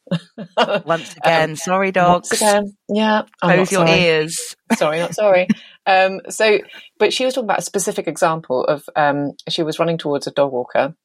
Once 0.86 1.16
again, 1.18 1.56
sorry, 1.56 1.92
dogs. 1.92 2.32
Again, 2.32 2.76
yeah. 2.90 3.24
Close 3.42 3.72
your 3.72 3.88
sorry. 3.88 4.00
ears. 4.00 4.56
sorry, 4.76 5.00
not 5.00 5.16
sorry. 5.16 5.48
Um, 5.86 6.22
so, 6.30 6.60
but 7.00 7.14
she 7.14 7.26
was 7.26 7.34
talking 7.34 7.48
about 7.48 7.60
a 7.60 7.64
specific 7.64 8.08
example 8.08 8.64
of 8.64 8.84
um, 8.96 9.32
she 9.50 9.64
was 9.64 9.80
running 9.80 9.98
towards 9.98 10.28
a 10.28 10.32
dog 10.32 10.52
walker. 10.52 10.96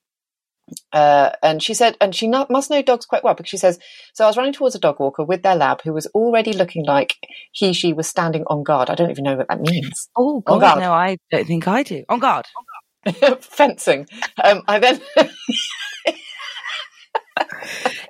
Uh, 0.92 1.30
and 1.42 1.62
she 1.62 1.74
said, 1.74 1.96
and 2.00 2.14
she 2.14 2.26
not, 2.26 2.50
must 2.50 2.70
know 2.70 2.82
dogs 2.82 3.06
quite 3.06 3.22
well 3.24 3.34
because 3.34 3.48
she 3.50 3.56
says, 3.56 3.78
so 4.14 4.24
I 4.24 4.26
was 4.26 4.36
running 4.36 4.52
towards 4.52 4.74
a 4.74 4.78
dog 4.78 4.98
walker 5.00 5.24
with 5.24 5.42
their 5.42 5.56
lab 5.56 5.82
who 5.82 5.92
was 5.92 6.06
already 6.08 6.52
looking 6.52 6.84
like 6.84 7.16
he, 7.52 7.72
she 7.72 7.92
was 7.92 8.06
standing 8.08 8.44
on 8.48 8.62
guard. 8.64 8.90
I 8.90 8.94
don't 8.94 9.10
even 9.10 9.24
know 9.24 9.36
what 9.36 9.48
that 9.48 9.60
means. 9.60 10.08
Oh, 10.16 10.36
On 10.46 10.58
God, 10.58 10.60
guard. 10.60 10.78
no, 10.80 10.92
I 10.92 11.16
don't 11.30 11.46
think 11.46 11.68
I 11.68 11.82
do. 11.82 12.04
On 12.08 12.18
guard. 12.18 12.46
Fencing. 13.40 14.06
Um, 14.42 14.62
I 14.68 14.78
then, 14.78 15.00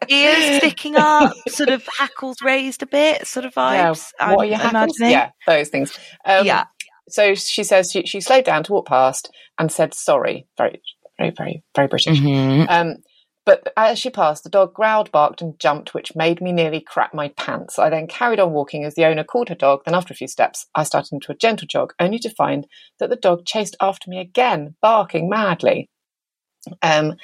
Ears 0.09 0.57
sticking 0.59 0.97
up, 0.97 1.33
sort 1.49 1.69
of 1.69 1.87
hackles 1.99 2.41
raised 2.43 2.83
a 2.83 2.87
bit, 2.87 3.27
sort 3.27 3.45
of 3.45 3.53
yeah, 3.57 3.91
vibes. 3.91 4.07
what 4.19 4.29
I'm 4.31 4.39
are 4.39 4.45
your 4.47 4.57
hackles? 4.57 4.71
imagining. 4.99 5.11
Yeah, 5.11 5.31
those 5.47 5.69
things. 5.69 5.99
Um, 6.25 6.47
Yeah. 6.47 6.65
So 7.11 7.35
she 7.35 7.65
says 7.65 7.91
she, 7.91 8.03
she 8.07 8.21
slowed 8.21 8.45
down 8.45 8.65
to 8.65 8.73
walk 8.73 8.87
past 8.87 9.31
and 9.59 9.73
said 9.73 9.95
sorry. 9.95 10.47
Very, 10.59 10.81
very, 11.19 11.33
very, 11.37 11.63
very 11.75 11.89
British. 11.89 12.21
Mhm. 12.21 12.71
Um, 12.71 12.97
but 13.45 13.73
as 13.79 13.99
she 13.99 14.11
passed, 14.11 14.45
the 14.45 14.51
dog 14.51 14.75
growled, 14.75 15.11
barked, 15.11 15.41
and 15.41 15.59
jumped, 15.59 15.95
which 15.95 16.15
made 16.15 16.43
me 16.43 16.53
nearly 16.53 16.83
crap 16.83 17.15
my 17.15 17.29
pants. 17.29 17.79
I 17.79 17.89
then 17.89 18.07
carried 18.07 18.41
on 18.41 18.53
walking 18.53 18.85
as 18.85 18.95
the 18.95 19.07
owner 19.07 19.25
called 19.25 19.49
her 19.49 19.55
dog. 19.55 19.85
Then, 19.85 19.95
after 19.95 20.13
a 20.13 20.17
few 20.17 20.29
steps, 20.29 20.67
I 20.75 20.83
started 20.83 21.15
into 21.15 21.33
a 21.33 21.37
gentle 21.37 21.67
jog, 21.67 21.95
only 21.99 22.19
to 22.19 22.31
find 22.31 22.67
that 22.99 23.09
the 23.09 23.17
dog 23.17 23.47
chased 23.47 23.75
after 23.81 24.11
me 24.11 24.19
again, 24.19 24.77
barking 24.83 25.31
madly. 25.31 25.89
Um, 26.83 27.15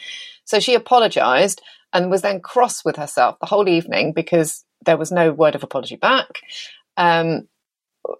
so 0.44 0.60
she 0.60 0.74
apologised 0.74 1.60
and 1.92 2.10
was 2.10 2.22
then 2.22 2.40
cross 2.40 2.84
with 2.84 2.96
herself 2.96 3.36
the 3.40 3.46
whole 3.46 3.68
evening 3.68 4.12
because 4.14 4.64
there 4.86 4.96
was 4.96 5.12
no 5.12 5.30
word 5.30 5.54
of 5.54 5.62
apology 5.62 5.96
back. 5.96 6.40
Um, 6.96 7.48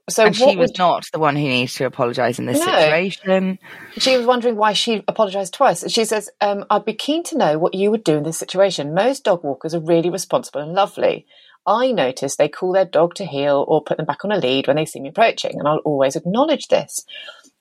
so 0.09 0.24
and 0.27 0.36
she 0.36 0.44
was 0.56 0.70
would- 0.70 0.78
not 0.78 1.05
the 1.12 1.19
one 1.19 1.36
who 1.36 1.43
needs 1.43 1.74
to 1.74 1.85
apologise 1.85 2.39
in 2.39 2.47
this 2.47 2.59
No. 2.65 2.73
situation. 2.73 3.59
she 3.98 4.16
was 4.16 4.27
wondering 4.27 4.56
why 4.56 4.73
she 4.73 5.02
apologised 5.09 5.55
twice. 5.55 5.90
She 5.90 6.05
says, 6.05 6.31
um, 6.40 6.65
I'd 6.70 6.85
be 6.85 6.94
keen 6.94 7.23
to 7.24 7.39
know 7.39 7.59
what 7.59 7.74
you 7.74 7.90
would 7.90 8.05
do 8.05 8.16
in 8.16 8.23
this 8.23 8.39
situation. 8.39 8.94
Most 8.94 9.24
dog 9.24 9.43
walkers 9.44 9.74
are 9.74 9.81
really 9.81 10.11
responsible 10.11 10.61
and 10.61 10.73
lovely. 10.73 11.27
I 11.66 11.93
notice 11.93 12.36
they 12.36 12.48
call 12.48 12.73
their 12.73 12.85
dog 12.85 13.15
to 13.15 13.24
heel 13.24 13.65
or 13.66 13.82
put 13.82 13.97
them 13.97 14.06
back 14.06 14.24
on 14.24 14.32
a 14.32 14.36
lead 14.36 14.66
when 14.66 14.77
they 14.77 14.85
see 14.85 15.01
me 15.01 15.09
approaching, 15.09 15.59
and 15.59 15.66
I'll 15.66 15.78
always 15.78 16.15
acknowledge 16.16 16.69
this. 16.69 17.05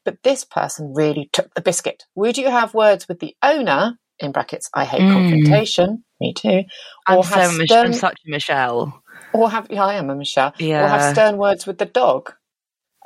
But 0.03 0.21
this 0.23 0.43
person 0.43 0.93
really 0.93 1.29
took 1.31 1.53
the 1.53 1.61
biscuit. 1.61 2.03
Would 2.15 2.37
you 2.37 2.49
have 2.49 2.73
words 2.73 3.07
with 3.07 3.19
the 3.19 3.35
owner, 3.41 3.97
in 4.19 4.33
brackets, 4.33 4.69
I 4.73 4.83
hate 4.83 5.01
Mm. 5.01 5.13
confrontation, 5.13 6.03
me 6.19 6.33
too, 6.33 6.63
I'm, 7.07 7.19
or 7.19 7.23
so 7.23 7.35
have, 7.35 7.53
Mich- 7.57 7.69
stern, 7.69 7.85
I'm 7.87 7.93
such 7.93 8.19
a 8.27 8.29
Michelle. 8.29 9.01
Or 9.33 9.49
have, 9.49 9.67
yeah, 9.69 9.83
I 9.85 9.95
am 9.95 10.09
a 10.09 10.15
Michelle, 10.15 10.53
Yeah. 10.59 10.83
or 10.83 10.87
have 10.87 11.13
stern 11.13 11.37
words 11.37 11.65
with 11.65 11.77
the 11.77 11.85
dog? 11.85 12.33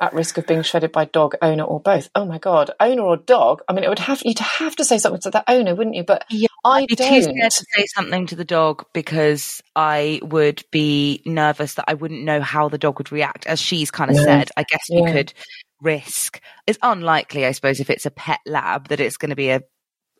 At 0.00 0.12
risk 0.14 0.38
of 0.38 0.46
being 0.46 0.62
shredded 0.62 0.92
by 0.92 1.06
dog 1.06 1.34
owner 1.42 1.64
or 1.64 1.80
both. 1.80 2.08
Oh 2.14 2.24
my 2.24 2.38
god, 2.38 2.70
owner 2.78 3.02
or 3.02 3.16
dog? 3.16 3.62
I 3.68 3.72
mean, 3.72 3.82
it 3.82 3.88
would 3.88 3.98
have 3.98 4.22
you'd 4.24 4.38
have 4.38 4.76
to 4.76 4.84
say 4.84 4.98
something 4.98 5.20
to 5.22 5.30
the 5.32 5.42
owner, 5.50 5.74
wouldn't 5.74 5.96
you? 5.96 6.04
But 6.04 6.24
Yeah, 6.30 6.46
I 6.64 6.82
I'd 6.82 6.86
be 6.86 6.94
don't. 6.94 7.20
scared 7.20 7.50
to 7.50 7.66
say 7.76 7.84
something 7.86 8.26
to 8.26 8.36
the 8.36 8.44
dog 8.44 8.84
because 8.94 9.60
I 9.74 10.20
would 10.22 10.62
be 10.70 11.20
nervous 11.26 11.74
that 11.74 11.86
I 11.88 11.94
wouldn't 11.94 12.22
know 12.22 12.40
how 12.40 12.68
the 12.68 12.78
dog 12.78 12.98
would 12.98 13.10
react. 13.10 13.44
As 13.48 13.60
she's 13.60 13.90
kind 13.90 14.08
of 14.08 14.16
Yeah. 14.18 14.22
said, 14.22 14.50
I 14.56 14.62
guess 14.62 14.84
you 14.88 15.02
could 15.04 15.32
risk. 15.80 16.40
It's 16.68 16.78
unlikely, 16.80 17.44
I 17.44 17.50
suppose, 17.50 17.80
if 17.80 17.90
it's 17.90 18.06
a 18.06 18.12
pet 18.12 18.38
lab 18.46 18.88
that 18.90 19.00
it's 19.00 19.16
going 19.16 19.30
to 19.30 19.36
be 19.36 19.50
a 19.50 19.62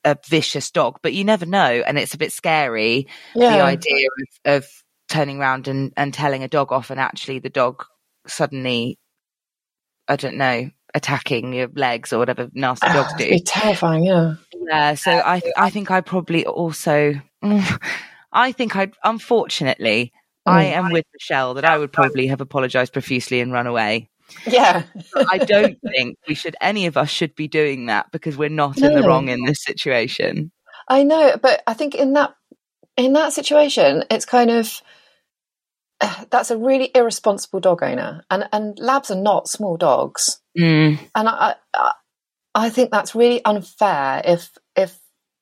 a 0.04 0.16
vicious 0.28 0.70
dog, 0.70 0.98
but 1.02 1.12
you 1.12 1.22
never 1.24 1.44
know, 1.46 1.82
and 1.86 1.98
it's 1.98 2.14
a 2.14 2.18
bit 2.18 2.32
scary. 2.32 3.06
The 3.34 3.60
idea 3.60 4.06
of, 4.44 4.56
of 4.56 4.68
turning 5.08 5.38
around 5.38 5.68
and, 5.68 5.92
and 5.96 6.12
telling 6.12 6.42
a 6.42 6.48
dog 6.48 6.72
off, 6.72 6.90
and 6.90 7.00
actually 7.00 7.38
the 7.38 7.50
dog 7.50 7.84
suddenly, 8.26 8.98
I 10.06 10.16
don't 10.16 10.36
know, 10.36 10.70
attacking 10.94 11.52
your 11.52 11.68
legs 11.74 12.12
or 12.12 12.18
whatever 12.18 12.48
nasty 12.54 12.86
Ah, 12.88 12.92
dogs 12.94 13.14
do. 13.14 13.30
be 13.30 13.40
terrifying. 13.40 14.04
Yeah, 14.04 14.34
Yeah, 14.52 14.94
so 14.94 15.10
I 15.12 15.42
I 15.56 15.70
think 15.70 15.90
I 15.90 16.00
probably 16.00 16.46
also 16.46 17.14
I 18.32 18.52
think 18.52 18.76
I 18.76 18.90
unfortunately 19.04 20.12
I 20.46 20.64
Mm. 20.64 20.72
am 20.72 20.90
with 20.92 21.04
Michelle 21.12 21.54
that 21.54 21.64
I 21.66 21.76
would 21.76 21.92
probably 21.92 22.26
have 22.28 22.40
apologized 22.40 22.92
profusely 22.94 23.40
and 23.40 23.52
run 23.52 23.66
away. 23.66 24.08
yeah, 24.46 24.84
I 25.30 25.38
don't 25.38 25.78
think 25.94 26.16
we 26.26 26.34
should 26.34 26.56
any 26.60 26.86
of 26.86 26.96
us 26.96 27.10
should 27.10 27.34
be 27.34 27.48
doing 27.48 27.86
that 27.86 28.10
because 28.12 28.36
we're 28.38 28.48
not 28.48 28.78
in 28.82 28.94
the 28.94 29.02
wrong 29.02 29.28
in 29.28 29.44
this 29.44 29.62
situation. 29.62 30.50
I 30.88 31.02
know. 31.02 31.36
But 31.40 31.62
I 31.66 31.74
think 31.74 31.94
in 31.94 32.14
that 32.14 32.34
in 32.96 33.12
that 33.12 33.32
situation, 33.32 34.04
it's 34.10 34.24
kind 34.24 34.50
of 34.50 34.80
that's 36.30 36.50
a 36.50 36.58
really 36.58 36.90
irresponsible 36.94 37.60
dog 37.60 37.82
owner, 37.82 38.24
and 38.30 38.48
and 38.52 38.78
labs 38.78 39.10
are 39.10 39.20
not 39.20 39.48
small 39.48 39.76
dogs. 39.76 40.40
Mm, 40.58 40.98
and 41.14 41.28
I, 41.28 41.54
I, 41.74 41.92
I 42.54 42.70
think 42.70 42.90
that's 42.90 43.14
really 43.14 43.44
unfair 43.44 44.22
if 44.24 44.50
if 44.76 44.98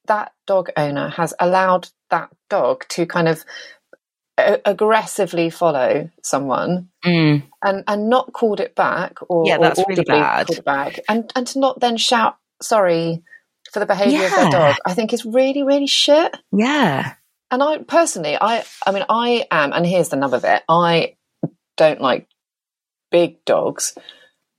that 0.07 0.33
dog 0.47 0.71
owner 0.77 1.09
has 1.09 1.35
allowed 1.41 1.89
that 2.11 2.31
dog 2.49 2.85
to 2.91 3.07
kind 3.07 3.29
of 3.29 3.45
aggressively 4.39 5.49
follow 5.49 6.11
someone 6.23 6.89
mm. 7.05 7.43
and 7.65 7.85
and 7.87 8.11
not 8.11 8.33
called 8.35 8.61
it 8.61 8.75
back 8.75 9.17
or 9.31 9.45
Yeah, 9.47 9.57
or 9.57 9.63
that's 9.63 9.83
really 9.89 10.05
bad. 10.05 10.47
called 10.47 10.59
it 10.59 10.65
back 10.65 11.01
and 11.09 11.33
and 11.35 11.47
to 11.49 11.59
not 11.59 11.81
then 11.81 11.97
shout 11.97 12.37
sorry 12.61 13.23
for 13.73 13.81
the 13.81 13.87
behaviour 13.87 14.27
of 14.27 14.31
their 14.31 14.45
Yeah. 14.45 14.51
dog 14.51 14.77
I 14.85 14.93
think 14.93 15.15
is 15.15 15.25
really 15.25 15.63
really 15.63 15.87
shit 15.87 16.37
Yeah. 16.53 17.15
And 17.51 17.63
I 17.63 17.79
personally, 17.79 18.37
I, 18.41 18.65
I 18.85 18.93
mean, 18.93 19.05
I 19.09 19.47
am, 19.51 19.73
and 19.73 19.87
here's 19.87 20.09
the 20.09 20.17
nub 20.17 20.35
of 20.35 20.45
it. 20.45 20.63
I 20.69 21.17
don't 21.77 22.01
like 22.01 22.29
big 23.11 23.45
dogs 23.45 23.97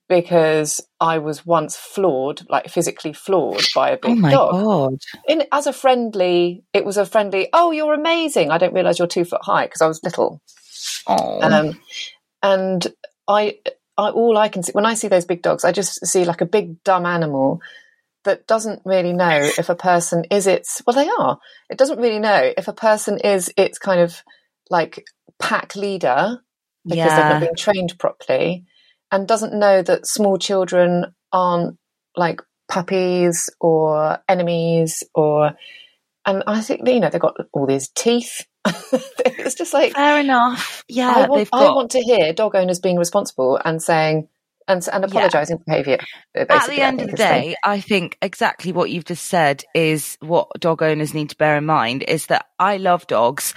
because 0.07 0.81
I 0.99 1.17
was 1.17 1.45
once 1.45 1.75
floored, 1.75 2.49
like 2.49 2.69
physically 2.69 3.13
floored 3.13 3.65
by 3.75 3.89
a 3.89 3.97
big 3.97 4.11
oh 4.11 4.15
my 4.15 4.31
dog. 4.31 4.51
god. 4.51 4.99
In, 5.27 5.43
as 5.51 5.67
a 5.67 5.73
friendly, 5.73 6.63
it 6.73 6.85
was 6.85 6.97
a 6.97 7.05
friendly. 7.05 7.49
Oh, 7.51 7.71
you're 7.71 7.93
amazing! 7.93 8.51
I 8.51 8.57
don't 8.57 8.73
realise 8.73 8.99
you're 8.99 9.07
two 9.07 9.25
foot 9.25 9.43
high 9.43 9.65
because 9.65 9.81
I 9.81 9.87
was 9.87 10.03
little. 10.03 10.41
Oh. 11.07 11.41
Um, 11.41 11.79
and 12.41 12.87
I, 13.27 13.59
I, 13.97 14.09
all 14.09 14.37
I 14.37 14.47
can 14.47 14.63
see 14.63 14.71
when 14.71 14.85
I 14.85 14.93
see 14.93 15.09
those 15.09 15.25
big 15.25 15.41
dogs, 15.41 15.65
I 15.65 15.71
just 15.71 16.05
see 16.05 16.23
like 16.23 16.41
a 16.41 16.45
big 16.45 16.83
dumb 16.83 17.05
animal 17.05 17.61
that 18.27 18.45
doesn't 18.45 18.81
really 18.85 19.13
know 19.13 19.49
if 19.57 19.69
a 19.69 19.75
person 19.75 20.25
is 20.29 20.47
its. 20.47 20.81
Well, 20.85 20.95
they 20.95 21.09
are. 21.19 21.39
It 21.69 21.77
doesn't 21.77 21.99
really 21.99 22.19
know 22.19 22.53
if 22.55 22.67
a 22.67 22.73
person 22.73 23.19
is 23.19 23.51
its 23.57 23.79
kind 23.79 24.01
of 24.01 24.21
like 24.69 25.05
pack 25.39 25.75
leader 25.75 26.39
because 26.85 27.11
they've 27.11 27.31
not 27.31 27.39
been 27.39 27.55
trained 27.55 27.97
properly, 27.97 28.65
and 29.11 29.27
doesn't 29.27 29.57
know 29.57 29.81
that 29.81 30.05
small 30.05 30.37
children 30.37 31.15
aren't 31.31 31.77
like 32.15 32.41
puppies 32.69 33.49
or 33.59 34.19
enemies 34.29 35.03
or. 35.15 35.53
And 36.25 36.43
I 36.45 36.59
think 36.59 36.85
you 36.85 36.99
know 36.99 37.09
they've 37.09 37.21
got 37.21 37.37
all 37.53 37.65
these 37.65 37.89
teeth. 37.89 38.45
it's 38.65 39.55
just 39.55 39.73
like 39.73 39.93
Fair 39.93 40.19
enough. 40.19 40.83
Yeah, 40.89 41.09
I 41.09 41.27
want, 41.27 41.39
they've 41.39 41.49
I 41.53 41.63
want 41.71 41.91
to 41.91 42.01
hear 42.01 42.33
dog 42.33 42.53
owners 42.53 42.79
being 42.79 42.97
responsible 42.97 43.57
and 43.63 43.81
saying 43.81 44.27
and 44.67 44.87
and 44.91 45.03
apologising 45.05 45.57
for 45.59 45.63
behaviour. 45.65 45.97
at 46.35 46.67
the 46.67 46.81
end 46.81 47.01
of 47.01 47.09
the 47.11 47.17
day, 47.17 47.55
I 47.63 47.79
think 47.79 48.17
exactly 48.21 48.71
what 48.71 48.89
you've 48.89 49.05
just 49.05 49.25
said 49.25 49.63
is 49.73 50.17
what 50.21 50.49
dog 50.59 50.81
owners 50.83 51.13
need 51.13 51.29
to 51.29 51.37
bear 51.37 51.57
in 51.57 51.65
mind 51.65 52.03
is 52.03 52.27
that 52.27 52.45
I 52.59 52.77
love 52.77 53.07
dogs 53.07 53.53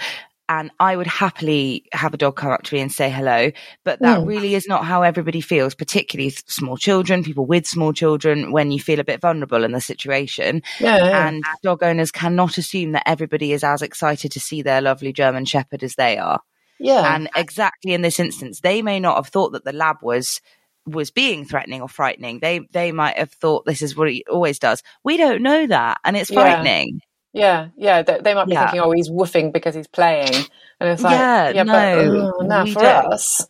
and 0.49 0.69
I 0.81 0.97
would 0.97 1.07
happily 1.07 1.85
have 1.93 2.13
a 2.13 2.17
dog 2.17 2.35
come 2.35 2.51
up 2.51 2.63
to 2.63 2.75
me 2.75 2.81
and 2.81 2.91
say 2.91 3.09
hello, 3.09 3.51
but 3.85 4.01
that 4.01 4.19
Mm. 4.19 4.27
really 4.27 4.53
is 4.53 4.67
not 4.67 4.83
how 4.83 5.01
everybody 5.01 5.39
feels, 5.39 5.73
particularly 5.75 6.29
small 6.31 6.75
children, 6.75 7.23
people 7.23 7.45
with 7.45 7.65
small 7.65 7.93
children, 7.93 8.51
when 8.51 8.69
you 8.71 8.79
feel 8.81 8.99
a 8.99 9.05
bit 9.05 9.21
vulnerable 9.21 9.63
in 9.63 9.71
the 9.71 9.79
situation. 9.79 10.61
yeah, 10.81 10.97
yeah. 10.97 11.27
And 11.27 11.43
dog 11.63 11.83
owners 11.83 12.11
cannot 12.11 12.57
assume 12.57 12.91
that 12.91 13.03
everybody 13.07 13.53
is 13.53 13.63
as 13.63 13.81
excited 13.81 14.33
to 14.33 14.41
see 14.41 14.61
their 14.61 14.81
lovely 14.81 15.13
German 15.13 15.45
Shepherd 15.45 15.83
as 15.83 15.95
they 15.95 16.17
are. 16.17 16.41
yeah, 16.79 17.15
And 17.15 17.29
exactly 17.33 17.93
in 17.93 18.01
this 18.01 18.19
instance, 18.19 18.59
they 18.59 18.81
may 18.81 18.99
not 18.99 19.15
have 19.15 19.27
thought 19.27 19.53
that 19.53 19.63
the 19.63 19.71
lab 19.71 19.97
was 20.01 20.41
was 20.85 21.11
being 21.11 21.45
threatening 21.45 21.81
or 21.81 21.89
frightening. 21.89 22.39
They 22.39 22.59
they 22.71 22.91
might 22.91 23.17
have 23.17 23.31
thought 23.31 23.65
this 23.65 23.81
is 23.81 23.95
what 23.95 24.09
he 24.11 24.25
always 24.29 24.59
does. 24.59 24.83
We 25.03 25.17
don't 25.17 25.41
know 25.41 25.67
that, 25.67 25.99
and 26.03 26.17
it's 26.17 26.29
Yeah. 26.29 26.39
frightening. 26.39 27.01
yeah, 27.33 27.69
yeah. 27.77 28.01
They, 28.01 28.19
they 28.21 28.33
might 28.33 28.45
be 28.47 28.53
Yeah. 28.53 28.65
thinking, 28.65 28.81
"Oh, 28.81 28.91
he's 28.91 29.09
woofing 29.09 29.53
because 29.53 29.75
he's 29.75 29.87
playing," 29.87 30.33
and 30.79 30.89
it's 30.89 31.03
like, 31.03 31.17
Yeah, 31.17 31.49
yeah, 31.51 31.63
no, 31.63 32.33
but 32.39 32.47
now 32.47 32.65
for 32.65 32.81
don't. 32.81 33.13
us, 33.13 33.47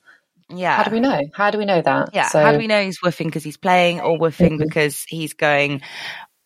Yeah. 0.50 0.76
how 0.78 0.84
do 0.84 0.92
we 0.92 1.00
know? 1.00 1.22
How 1.34 1.50
do 1.52 1.58
we 1.58 1.66
know 1.66 1.82
that? 1.82 2.10
Yeah. 2.14 2.28
So, 2.28 2.42
How 2.44 2.52
do 2.52 2.58
we 2.58 2.68
know 2.68 2.84
he's 2.84 3.00
woofing 3.00 3.26
because 3.26 3.44
he's 3.44 3.58
playing 3.58 4.02
or 4.02 4.18
woofing 4.18 4.58
Mhm. 4.58 4.60
because 4.60 5.04
he's 5.08 5.34
going 5.34 5.82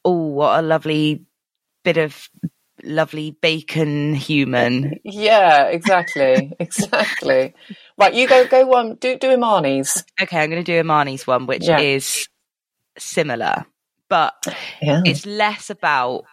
oh, 0.07 0.27
what 0.27 0.59
a 0.59 0.61
lovely 0.61 1.25
bit 1.83 1.97
of 1.97 2.29
lovely 2.85 3.31
bacon 3.31 4.13
human. 4.13 4.99
Yeah, 5.03 5.65
exactly, 5.67 6.53
exactly. 6.59 7.53
Right, 7.97 8.13
you 8.13 8.27
go 8.27 8.45
go 8.45 8.65
one. 8.65 8.95
Do 8.95 9.17
do 9.17 9.29
Imani's. 9.29 10.03
Okay, 10.21 10.39
I'm 10.39 10.49
going 10.49 10.63
to 10.63 10.71
do 10.71 10.79
Imani's 10.81 11.25
one, 11.27 11.47
which 11.47 11.67
Yeah. 11.67 11.79
is 11.79 12.27
similar, 12.97 13.65
but 14.09 14.33
Yeah. 14.81 15.01
it's 15.05 15.25
less 15.25 15.69
about. 15.69 16.25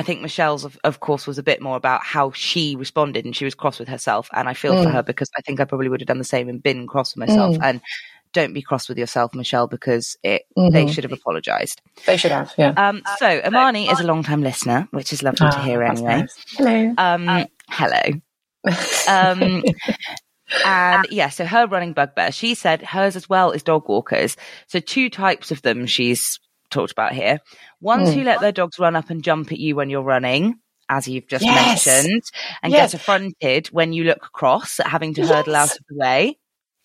I 0.00 0.04
think 0.04 0.20
Michelle's, 0.22 0.64
of, 0.64 0.78
of 0.84 1.00
course, 1.00 1.26
was 1.26 1.38
a 1.38 1.42
bit 1.42 1.60
more 1.60 1.76
about 1.76 2.04
how 2.04 2.30
she 2.30 2.76
responded, 2.76 3.24
and 3.24 3.34
she 3.34 3.44
was 3.44 3.56
cross 3.56 3.80
with 3.80 3.88
herself. 3.88 4.28
And 4.32 4.48
I 4.48 4.54
feel 4.54 4.76
for 4.76 4.88
Mm. 4.88 4.92
her 4.92 5.02
because 5.02 5.28
I 5.36 5.40
think 5.40 5.58
I 5.58 5.64
probably 5.64 5.88
would 5.88 6.00
have 6.00 6.06
done 6.06 6.18
the 6.18 6.24
same 6.24 6.48
and 6.48 6.62
been 6.62 6.86
cross 6.86 7.16
with 7.16 7.28
myself. 7.28 7.56
Mm. 7.56 7.64
And 7.64 7.80
don't 8.32 8.52
be 8.52 8.62
cross 8.62 8.88
with 8.88 8.98
yourself, 8.98 9.34
Michelle, 9.34 9.66
because 9.66 10.16
it 10.22 10.42
they 10.56 10.84
Mhm. 10.86 10.92
should 10.94 11.04
have 11.04 11.12
apologized. 11.12 11.80
They 12.06 12.16
should 12.16 12.30
have. 12.32 12.52
Yeah. 12.58 12.72
Um, 12.76 13.02
so 13.18 13.40
Imani 13.46 13.88
is 13.90 14.00
a 14.00 14.06
long 14.06 14.22
time 14.22 14.42
listener, 14.42 14.88
which 14.90 15.12
is 15.12 15.22
lovely 15.22 15.48
to 15.48 15.58
Ah, 15.58 15.62
hear 15.64 15.82
anyway. 15.82 16.20
nice. 16.20 16.44
Hello. 16.56 16.94
Um, 16.98 17.46
hello. 17.68 18.02
Um, 19.08 19.62
and 20.64 21.06
yeah, 21.10 21.28
so 21.28 21.44
her 21.46 21.66
running 21.66 21.92
bugbear, 21.92 22.32
she 22.32 22.54
said 22.54 22.82
hers 22.82 23.16
as 23.16 23.28
well 23.28 23.52
is 23.52 23.62
dog 23.62 23.88
walkers. 23.88 24.36
So 24.66 24.80
two 24.80 25.08
types 25.10 25.50
of 25.50 25.62
them 25.62 25.86
she's 25.86 26.38
talked 26.70 26.92
about 26.92 27.12
here. 27.12 27.40
Ones 27.80 28.12
Hmm. 28.12 28.18
who 28.18 28.24
let 28.24 28.40
their 28.40 28.52
dogs 28.52 28.78
run 28.78 28.96
up 28.96 29.10
and 29.10 29.22
jump 29.22 29.52
at 29.52 29.58
you 29.58 29.76
when 29.76 29.88
you're 29.90 30.02
running, 30.02 30.56
as 30.88 31.06
you've 31.08 31.28
just 31.28 31.44
Yes. 31.44 31.86
mentioned, 31.86 32.22
and 32.62 32.72
Yes. 32.72 32.92
get 32.92 33.00
affronted 33.00 33.68
when 33.68 33.92
you 33.92 34.04
look 34.04 34.20
cross 34.32 34.80
at 34.80 34.86
having 34.88 35.14
to 35.14 35.26
hurdle 35.26 35.56
out 35.56 35.70
of 35.70 35.78
the 35.88 35.96
way. 35.96 36.38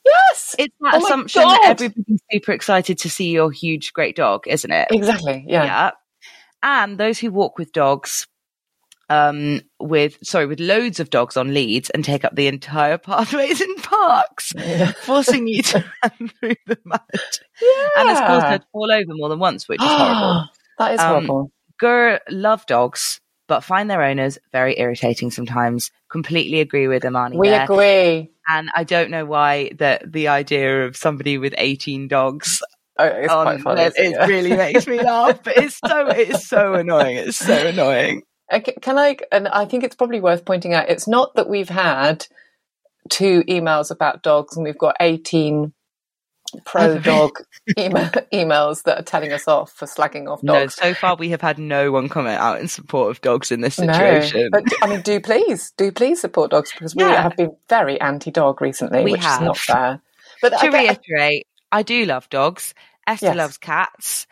Yes. 0.06 0.56
It's 0.60 0.76
that 0.82 0.96
Oh 0.96 1.06
assumption 1.06 1.42
that 1.44 1.62
everybody's 1.66 2.22
super 2.32 2.52
excited 2.52 2.98
to 3.00 3.10
see 3.10 3.32
your 3.32 3.52
huge, 3.52 3.94
great 3.94 4.16
dog, 4.16 4.46
isn't 4.48 4.72
it? 4.72 4.88
Exactly. 4.92 5.46
Yeah. 5.48 5.92
And 6.62 6.98
those 6.98 7.20
who 7.20 7.32
walk 7.32 7.58
with 7.58 7.72
dogs, 7.74 8.28
um, 9.10 9.62
with 9.80 10.18
sorry, 10.24 10.46
with 10.46 10.60
loads 10.62 11.00
of 11.00 11.10
dogs 11.10 11.36
on 11.38 11.54
leads 11.54 11.90
and 11.90 12.06
take 12.06 12.24
up 12.24 12.36
the 12.36 12.48
entire 12.48 12.98
pathways 13.00 13.60
in 13.62 13.76
parks, 13.76 14.54
Yeah. 14.56 14.92
forcing 14.94 15.48
you 15.48 15.62
to 15.64 15.86
run 16.04 16.30
through 16.40 16.56
the 16.68 16.78
mud. 16.86 17.02
Yeah. 17.62 17.88
And 17.98 18.10
has 18.10 18.20
caused 18.20 18.46
her 18.46 18.58
to 18.60 18.66
fall 18.72 18.92
over 18.92 19.14
more 19.14 19.30
than 19.30 19.40
once, 19.40 19.68
which 19.68 19.82
is 19.82 19.88
horrible. 19.88 20.46
that 20.80 20.94
is 20.94 21.00
Um, 21.00 21.08
horrible. 21.08 21.52
Gur 21.80 22.20
love 22.30 22.66
dogs, 22.66 23.20
but 23.48 23.64
find 23.64 23.90
their 23.90 24.02
owners 24.03 24.38
very 24.52 24.80
irritating 24.80 25.32
sometimes. 25.32 25.91
Completely 26.11 26.60
agree 26.60 26.88
with 26.88 27.03
Imani 27.06 27.38
we 27.38 27.49
there. 27.49 27.64
agree. 27.64 28.32
And 28.48 28.70
I 28.76 28.84
don't 28.84 29.10
know 29.10 29.26
why 29.26 29.72
that 29.80 30.11
the 30.11 30.28
idea 30.28 30.86
of 30.86 30.95
somebody 30.98 31.38
with 31.38 31.53
18 31.57 32.07
dogs 32.07 32.61
Oh, 32.99 33.06
it's 33.06 33.28
quite 33.34 33.61
funny. 33.61 33.82
it, 33.82 33.94
it 33.98 34.28
really 34.28 34.56
makes 34.56 34.86
me 34.86 35.02
laugh. 35.02 35.41
But 35.44 35.57
it's 35.57 35.80
so 35.86 36.07
it's 36.10 36.48
so 36.48 36.74
annoying. 36.76 37.18
It's 37.18 37.38
so 37.38 37.68
annoying. 37.68 38.22
Okay, 38.52 38.74
Can 38.82 38.99
I? 38.99 39.18
And 39.32 39.48
I 39.48 39.65
think 39.65 39.84
it's 39.84 39.95
probably 39.95 40.20
worth 40.22 40.45
pointing 40.45 40.74
out. 40.76 40.90
It's 40.90 41.07
not 41.07 41.34
that 41.36 41.49
we've 41.49 41.70
had 41.70 42.28
two 43.10 43.44
emails 43.49 43.90
about 43.90 44.22
dogs, 44.22 44.56
and 44.56 44.64
we've 44.64 44.78
got 44.78 44.95
eighteen 44.99 45.74
pro 46.66 46.98
dog 47.00 47.32
email, 47.78 48.10
emails 48.34 48.84
that 48.84 49.00
are 49.00 49.04
telling 49.04 49.32
us 49.34 49.48
off 49.48 49.72
for 49.72 49.86
slagging 49.86 50.30
off 50.32 50.42
No, 50.44 50.62
dogs. 50.62 50.76
so 50.76 50.94
far 50.94 51.16
we 51.16 51.30
have 51.30 51.42
had 51.42 51.58
no 51.58 51.92
one 51.92 52.10
comment 52.10 52.40
out 52.40 52.60
in 52.60 52.68
support 52.68 53.12
of 53.12 53.22
dogs 53.22 53.52
in 53.52 53.62
this 53.62 53.78
No, 53.80 53.94
situation. 53.94 54.50
but 54.52 54.64
I 54.82 54.88
mean, 54.88 55.02
do 55.02 55.20
please, 55.20 55.72
do 55.78 55.92
please 55.92 56.22
support 56.22 56.52
dogs 56.52 56.72
because 56.72 56.96
we 56.96 57.04
Yeah. 57.04 57.22
have 57.24 57.36
been 57.38 57.56
very 57.70 58.00
anti-dog 58.00 58.62
recently, 58.62 59.04
We 59.04 59.12
which 59.14 59.22
have. 59.22 59.42
is 59.42 59.46
not 59.48 59.58
fair. 59.58 60.02
But 60.42 60.50
to 60.60 60.68
I 60.68 60.70
reiterate, 60.70 61.48
I 61.72 61.84
do 61.84 62.06
love 62.06 62.30
dogs. 62.30 62.74
Esther 63.08 63.28
Yes. 63.28 63.36
loves 63.36 63.58
cats. 63.58 64.28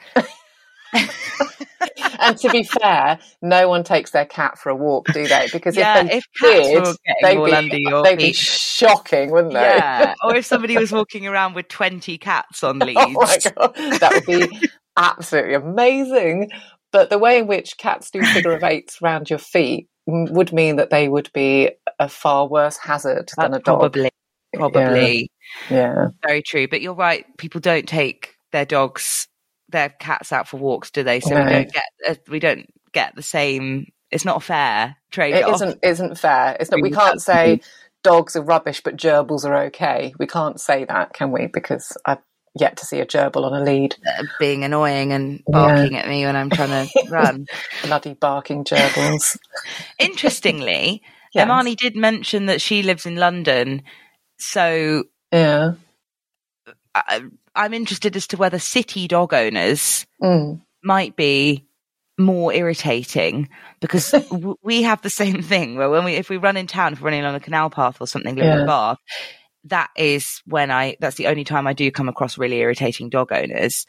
and 2.19 2.37
to 2.37 2.49
be 2.49 2.63
fair, 2.63 3.19
no 3.41 3.67
one 3.67 3.83
takes 3.83 4.11
their 4.11 4.25
cat 4.25 4.57
for 4.57 4.69
a 4.69 4.75
walk, 4.75 5.11
do 5.13 5.27
they? 5.27 5.47
Because 5.51 5.75
Yeah, 5.75 6.03
if 6.09 6.23
they 6.41 6.73
if 6.73 6.83
did, 6.83 6.95
they'd 7.23 7.37
all 7.37 7.45
be, 7.45 7.51
under 7.53 7.77
your 7.77 8.03
they'd 8.03 8.17
be 8.17 8.33
shocking, 8.33 9.31
wouldn't 9.31 9.53
they? 9.53 9.61
Yeah, 9.61 10.13
or 10.23 10.35
if 10.35 10.45
somebody 10.45 10.77
was 10.77 10.91
walking 10.91 11.27
around 11.27 11.53
with 11.55 11.67
twenty 11.67 12.17
cats 12.17 12.63
on 12.63 12.79
leads. 12.79 12.99
Oh 13.05 13.11
my 13.21 13.37
god, 13.55 13.75
that 13.99 14.13
would 14.13 14.25
be 14.25 14.69
absolutely 14.97 15.53
amazing. 15.55 16.49
But 16.91 17.09
the 17.09 17.17
way 17.17 17.39
in 17.39 17.47
which 17.47 17.77
cats 17.77 18.11
do 18.11 18.21
figure 18.21 18.51
of 18.51 18.63
eights 18.63 19.01
around 19.01 19.29
your 19.29 19.39
feet 19.39 19.87
would 20.07 20.51
mean 20.51 20.75
that 20.75 20.89
they 20.89 21.07
would 21.07 21.29
be 21.33 21.71
a 21.99 22.09
far 22.09 22.47
worse 22.47 22.77
hazard 22.77 23.29
uh, 23.37 23.43
than 23.43 23.53
a 23.53 23.59
dog. 23.59 23.79
probably, 23.79 24.09
probably 24.53 25.29
Yeah. 25.69 26.07
very 26.25 26.41
true. 26.41 26.67
But 26.67 26.81
you're 26.81 26.93
right. 26.93 27.25
People 27.37 27.61
don't 27.61 27.87
take 27.87 28.35
their 28.51 28.65
dogs, 28.65 29.27
their 29.71 29.89
cats 29.89 30.31
out 30.31 30.47
for 30.47 30.57
walks, 30.57 30.91
do 30.91 31.03
they? 31.03 31.19
So 31.19 31.35
No. 31.35 31.43
we 31.45 31.49
don't 31.49 31.71
get 31.73 31.83
uh, 32.07 32.15
we 32.29 32.39
don't 32.39 32.67
get 32.93 33.15
the 33.15 33.21
same. 33.23 33.87
It's 34.11 34.25
not 34.25 34.37
a 34.37 34.41
fair 34.41 34.97
trade 35.11 35.35
It 35.35 35.47
isn't 35.47 35.79
isn't 35.83 36.17
fair. 36.17 36.57
It's 36.59 36.69
not 36.71 36.81
we 36.81 36.91
can't 36.91 37.21
say 37.21 37.61
dogs 38.03 38.35
are 38.35 38.41
rubbish 38.41 38.81
but 38.83 38.97
gerbils 38.97 39.45
are 39.45 39.63
okay. 39.65 40.13
We 40.19 40.27
can't 40.27 40.59
say 40.59 40.85
that, 40.85 41.13
can 41.13 41.31
we? 41.31 41.47
Because 41.47 41.95
I've 42.05 42.19
yet 42.59 42.75
to 42.77 42.85
see 42.85 42.99
a 42.99 43.05
gerbil 43.05 43.45
on 43.45 43.53
a 43.61 43.63
lead. 43.63 43.95
being 44.37 44.65
annoying 44.65 45.13
and 45.13 45.41
barking 45.47 45.97
at 45.97 46.07
me 46.07 46.25
when 46.25 46.35
I'm 46.35 46.49
trying 46.49 46.87
to 46.87 46.91
run. 47.09 47.45
Bloody 47.83 48.13
barking 48.13 48.65
gerbils. 48.65 49.37
Interestingly, 49.99 51.01
Yes. 51.33 51.45
Imani 51.45 51.75
did 51.75 51.95
mention 51.95 52.47
that 52.47 52.59
she 52.59 52.83
lives 52.83 53.05
in 53.05 53.15
London, 53.15 53.83
so 54.37 55.05
Yeah. 55.31 55.75
I, 56.93 57.21
I'm 57.55 57.73
interested 57.73 58.15
as 58.15 58.27
to 58.27 58.37
whether 58.37 58.59
city 58.59 59.07
dog 59.07 59.33
owners 59.33 60.05
Mm. 60.21 60.61
might 60.83 61.15
be 61.15 61.65
more 62.19 62.53
irritating 62.53 63.49
because 63.79 64.11
w- 64.29 64.55
we 64.61 64.83
have 64.83 65.01
the 65.01 65.09
same 65.09 65.41
thing 65.41 65.75
where 65.75 65.89
when 65.89 66.03
we 66.05 66.13
if 66.15 66.29
we 66.29 66.37
run 66.37 66.57
in 66.57 66.67
town 66.67 66.93
if 66.93 67.01
we're 67.01 67.05
running 67.05 67.21
along 67.21 67.35
a 67.35 67.39
canal 67.39 67.69
path 67.69 67.99
or 67.99 68.05
something 68.07 68.35
living 68.35 68.51
Yeah. 68.51 68.59
in 68.61 68.67
Bath 68.67 68.99
that 69.65 69.89
is 69.97 70.41
when 70.45 70.69
I 70.71 70.97
that's 70.99 71.15
the 71.15 71.27
only 71.27 71.43
time 71.43 71.65
I 71.67 71.73
do 71.73 71.89
come 71.89 72.07
across 72.09 72.37
really 72.37 72.57
irritating 72.57 73.09
dog 73.09 73.31
owners 73.31 73.85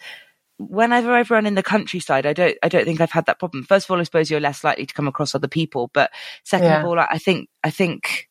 whenever 0.59 1.13
I've 1.13 1.31
run 1.31 1.45
in 1.47 1.55
the 1.57 1.63
countryside 1.63 2.25
I 2.25 2.33
don't 2.33 2.57
I 2.63 2.69
don't 2.69 2.85
think 2.85 3.01
I've 3.03 3.11
had 3.11 3.27
that 3.27 3.39
problem 3.39 3.65
first 3.65 3.87
of 3.87 3.91
all 3.91 4.01
I 4.01 4.05
suppose 4.05 4.31
you're 4.31 4.41
less 4.41 4.65
likely 4.65 4.87
to 4.87 4.95
come 4.95 5.09
across 5.09 5.35
other 5.35 5.49
people 5.49 5.91
but 5.93 6.11
second 6.45 6.69
Yeah. 6.69 6.81
of 6.81 6.87
all 6.87 6.99
I 6.99 7.19
think 7.19 7.49
I 7.63 7.71
think 7.71 8.29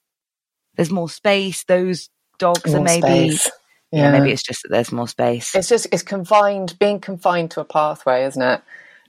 there's 0.75 0.91
more 0.91 1.09
space 1.09 1.63
those 1.65 2.09
dogs 2.39 2.73
are 2.73 2.81
maybe 2.81 3.31
space. 3.35 3.51
Yeah 3.91 4.11
maybe 4.11 4.31
it's 4.31 4.43
just 4.43 4.63
that 4.63 4.69
there's 4.69 4.91
more 4.91 5.07
space. 5.07 5.53
It's 5.55 5.69
just 5.69 5.87
it's 5.91 6.03
confined, 6.03 6.77
being 6.79 6.99
confined 6.99 7.51
to 7.51 7.61
a 7.61 7.65
pathway, 7.65 8.25
isn't 8.25 8.41
it? 8.41 8.61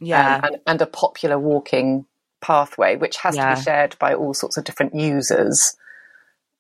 yeah. 0.03 0.37
Um, 0.37 0.45
and, 0.45 0.61
and 0.67 0.83
a 0.83 0.87
popular 0.87 1.39
walking 1.39 2.07
pathway, 2.41 2.97
which 2.97 3.17
has 3.19 3.37
to 3.37 3.55
be 3.55 3.63
shared 3.63 3.97
by 3.99 4.15
all 4.15 4.35
sorts 4.35 4.57
of 4.57 4.65
different 4.65 4.95
users. 4.95 5.77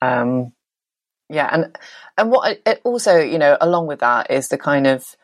Um, 0.00 0.52
yeah, 1.28 1.48
and 1.50 1.76
and 2.16 2.30
what 2.30 2.60
it 2.64 2.80
also, 2.84 3.18
you 3.18 3.38
know, 3.38 3.56
along 3.60 3.86
with 3.86 4.00
that 4.00 4.30
is 4.30 4.48
the 4.48 4.58
kind 4.58 4.86
of 4.86 5.16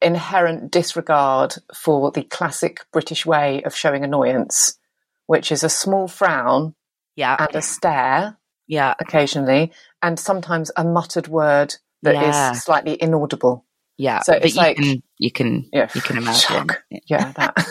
inherent 0.00 0.70
disregard 0.70 1.54
for 1.74 2.10
the 2.10 2.22
classic 2.22 2.80
British 2.92 3.24
way 3.24 3.62
of 3.62 3.74
showing 3.74 4.04
annoyance, 4.04 4.78
which 5.26 5.50
is 5.50 5.64
a 5.64 5.68
small 5.68 6.08
frown 6.08 6.74
yeah. 7.16 7.36
and 7.38 7.54
a 7.54 7.62
stare 7.62 8.36
yeah 8.66 8.94
occasionally, 8.98 9.72
and 10.02 10.18
sometimes 10.18 10.70
a 10.76 10.84
muttered 10.84 11.28
word 11.28 11.74
that 12.02 12.14
is 12.16 12.34
Yeah. 12.34 12.52
slightly 12.52 13.00
inaudible. 13.02 13.64
Yeah, 13.96 14.20
So 14.22 14.32
it's 14.34 14.54
you 14.56 14.60
like- 14.60 14.76
can 14.76 15.02
you 15.18 15.30
can 15.30 15.68
Yeah, 15.72 15.88
you 15.94 16.00
can 16.00 16.16
imagine. 16.22 16.40
shock. 16.40 16.82
Yeah, 17.06 17.32
that. 17.32 17.66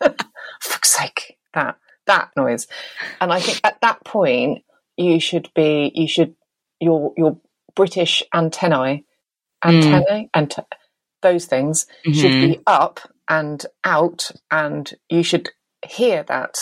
Fuck's 0.60 0.90
sake, 0.90 1.38
that 1.54 1.76
that 2.06 2.30
noise. 2.36 2.66
And 3.20 3.32
I 3.32 3.40
think 3.40 3.60
at 3.64 3.80
that 3.80 4.04
point 4.04 4.62
you 4.96 5.18
should 5.20 5.50
be 5.54 5.90
you 5.94 6.06
should 6.08 6.34
your 6.80 7.12
your 7.16 7.38
British 7.74 8.22
antennae 8.34 9.04
antennae 9.64 10.28
and 10.34 10.54
those 11.22 11.46
things 11.46 11.86
should 12.04 12.30
Mhm. 12.30 12.40
be 12.52 12.60
up 12.66 13.00
and 13.28 13.64
out, 13.84 14.30
and 14.50 14.92
you 15.08 15.22
should 15.22 15.48
hear 15.88 16.22
that 16.24 16.58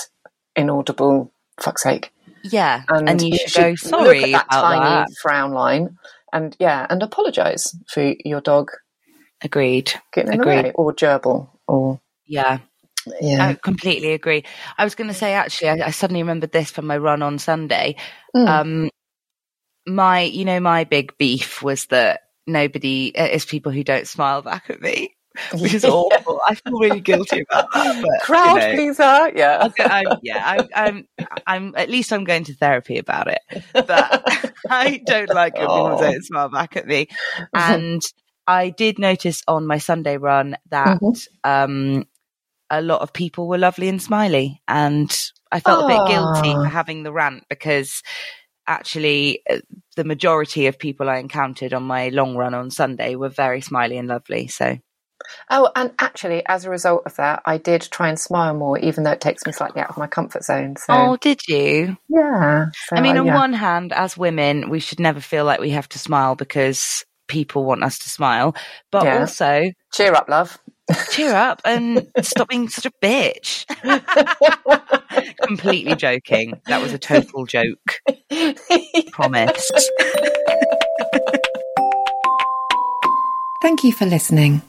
inaudible 0.55 1.33
fuck's 1.61 1.83
sake. 1.83 2.13
Yeah, 2.45 2.83
And, 2.89 3.09
and, 3.09 3.23
you, 3.23 3.37
should, 3.37 3.55
go 3.63 3.69
look 3.71 3.79
sorry 3.79 4.25
at 4.25 4.31
that 4.33 4.47
about 4.47 4.63
tiny 4.63 4.81
that. 4.81 5.09
frown 5.21 5.53
line, 5.53 5.97
and 6.33 6.57
yeah, 6.59 6.87
and 6.89 7.03
apologise 7.03 7.77
for 7.89 8.15
your 8.25 8.41
dog 8.41 8.71
Agreed. 9.43 9.93
getting 10.13 10.35
in 10.35 10.41
Agreed. 10.41 10.59
the 10.59 10.63
way, 10.63 10.73
or 10.75 10.93
gerbil, 10.93 11.49
or 11.67 12.01
Yeah, 12.27 12.59
yeah. 13.21 13.49
I 13.49 13.55
completely 13.55 14.13
agree. 14.13 14.45
I 14.79 14.85
was 14.85 14.95
going 14.95 15.09
to 15.09 15.15
say 15.15 15.35
actually, 15.35 15.71
I, 15.71 15.87
I 15.87 15.91
suddenly 15.91 16.23
remembered 16.23 16.53
this 16.53 16.71
from 16.71 16.87
my 16.87 16.97
run 16.97 17.23
on 17.23 17.39
Sunday. 17.39 17.97
Mm. 18.35 18.49
Um, 18.49 18.91
my, 19.87 20.23
you 20.23 20.45
know, 20.45 20.61
my 20.61 20.85
big 20.85 21.17
beef 21.19 21.63
was 21.63 21.87
that 21.87 22.21
nobody 22.47 23.13
uh, 23.17 23.27
is 23.27 23.45
people 23.45 23.73
who 23.73 23.85
don't 23.85 24.07
smile 24.07 24.43
back 24.43 24.71
at 24.71 24.81
me, 24.81 25.17
which 25.55 25.75
is 25.75 25.85
awful. 25.85 26.41
I 26.49 26.55
feel 26.55 26.79
really 26.79 27.01
guilty 27.01 27.41
about 27.41 27.73
that. 27.73 28.03
But, 28.03 28.23
Crowd 28.23 28.55
you 28.55 28.61
know, 28.61 28.75
pleaser, 28.75 29.33
yeah. 29.37 29.69
I'm, 29.81 30.07
yeah, 30.23 30.43
I, 30.45 30.69
I'm, 30.87 31.09
I'm, 31.47 31.75
at 31.77 31.89
least 31.89 32.13
I'm 32.13 32.25
going 32.25 32.45
to 32.45 32.55
therapy 32.55 32.99
about 32.99 33.29
it, 33.29 33.41
but 33.73 34.55
I 34.71 35.01
don't 35.05 35.33
like 35.35 35.55
when 35.55 35.67
people 35.67 35.99
don't 35.99 36.25
smile 36.25 36.49
back 36.49 36.77
at 36.77 36.87
me. 36.87 37.09
And 37.55 38.03
I 38.47 38.71
did 38.71 38.99
notice 38.99 39.43
on 39.47 39.67
my 39.67 39.79
Sunday 39.79 40.17
run 40.17 40.57
that, 40.71 41.01
Mhm. 41.01 41.27
um, 41.45 42.07
a 42.71 42.81
lot 42.81 43.03
of 43.03 43.13
people 43.13 43.49
were 43.49 43.59
lovely 43.59 43.89
and 43.89 44.01
smiley. 44.03 44.63
And 44.67 45.11
I 45.51 45.61
felt 45.61 45.85
a 45.85 45.89
bit 45.89 46.09
guilty 46.09 46.51
Oh. 46.57 46.63
for 46.63 46.69
having 46.69 47.03
the 47.03 47.13
rant 47.13 47.45
because 47.51 48.03
actually 48.67 49.43
uh, 49.51 49.59
the 49.97 50.05
majority 50.05 50.67
of 50.69 50.79
people 50.79 51.11
I 51.11 51.19
encountered 51.19 51.75
on 51.75 51.83
my 51.83 52.09
long 52.09 52.35
run 52.37 52.55
on 52.55 52.71
Sunday 52.71 53.15
were 53.17 53.29
very 53.29 53.61
smiley 53.61 53.99
and 53.99 54.09
lovely. 54.09 54.49
So 54.49 54.79
Oh, 55.51 55.71
and 55.77 55.93
actually, 55.99 56.45
as 56.47 56.65
a 56.65 56.71
result 56.71 57.03
of 57.07 57.17
that, 57.17 57.43
I 57.47 57.59
did 57.59 57.83
try 57.83 58.09
and 58.09 58.19
smile 58.19 58.55
more, 58.55 58.79
even 58.79 59.05
though 59.05 59.11
it 59.13 59.21
takes 59.21 59.45
me 59.47 59.53
slightly 59.53 59.81
out 59.83 59.91
of 59.91 59.97
my 59.99 60.07
comfort 60.07 60.45
zone. 60.45 60.77
So, 60.77 60.93
Oh, 60.95 61.17
did 61.17 61.41
you? 61.49 61.97
yeah. 62.09 62.67
So, 62.89 62.97
I 62.97 63.01
mean, 63.01 63.17
on 63.19 63.27
yeah. 63.27 63.35
one 63.35 63.53
hand, 63.53 63.93
as 63.93 64.17
women, 64.17 64.71
we 64.71 64.81
should 64.81 65.01
never 65.01 65.21
feel 65.21 65.45
like 65.45 65.61
we 65.61 65.71
have 65.71 65.89
to 65.91 65.99
smile 65.99 66.35
because 66.35 67.05
people 67.29 67.65
want 67.65 67.83
us 67.85 67.99
to 68.01 68.11
smile. 68.11 68.55
But 68.91 69.05
Yeah. 69.05 69.21
also, 69.21 69.71
cheer 69.93 70.15
up, 70.15 70.29
love. 70.29 70.59
cheer 71.11 71.35
up 71.35 71.61
and 71.65 72.07
stop 72.23 72.49
being 72.49 72.69
such 72.69 72.87
a 72.87 72.93
bitch. 73.03 73.65
Completely 75.47 75.95
joking. 75.95 76.61
That 76.67 76.81
was 76.83 76.93
a 76.93 76.99
total 76.99 77.47
joke. 77.47 78.01
Promise. 79.13 79.71
Thank 83.63 83.85
you 83.85 83.93
for 83.93 84.07
listening. 84.07 84.61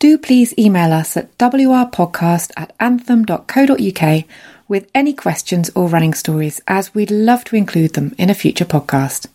Do 0.00 0.16
please 0.16 0.56
email 0.56 0.92
us 0.92 1.16
at 1.16 1.36
wrpodcast 1.38 2.52
at 2.56 2.72
anthem.co.uk 2.78 4.24
with 4.68 4.88
any 4.94 5.12
questions 5.12 5.70
or 5.74 5.88
running 5.88 6.14
stories, 6.14 6.60
as 6.68 6.94
we'd 6.94 7.10
love 7.10 7.42
to 7.44 7.56
include 7.56 7.94
them 7.94 8.14
in 8.16 8.30
a 8.30 8.34
future 8.34 8.64
podcast. 8.64 9.26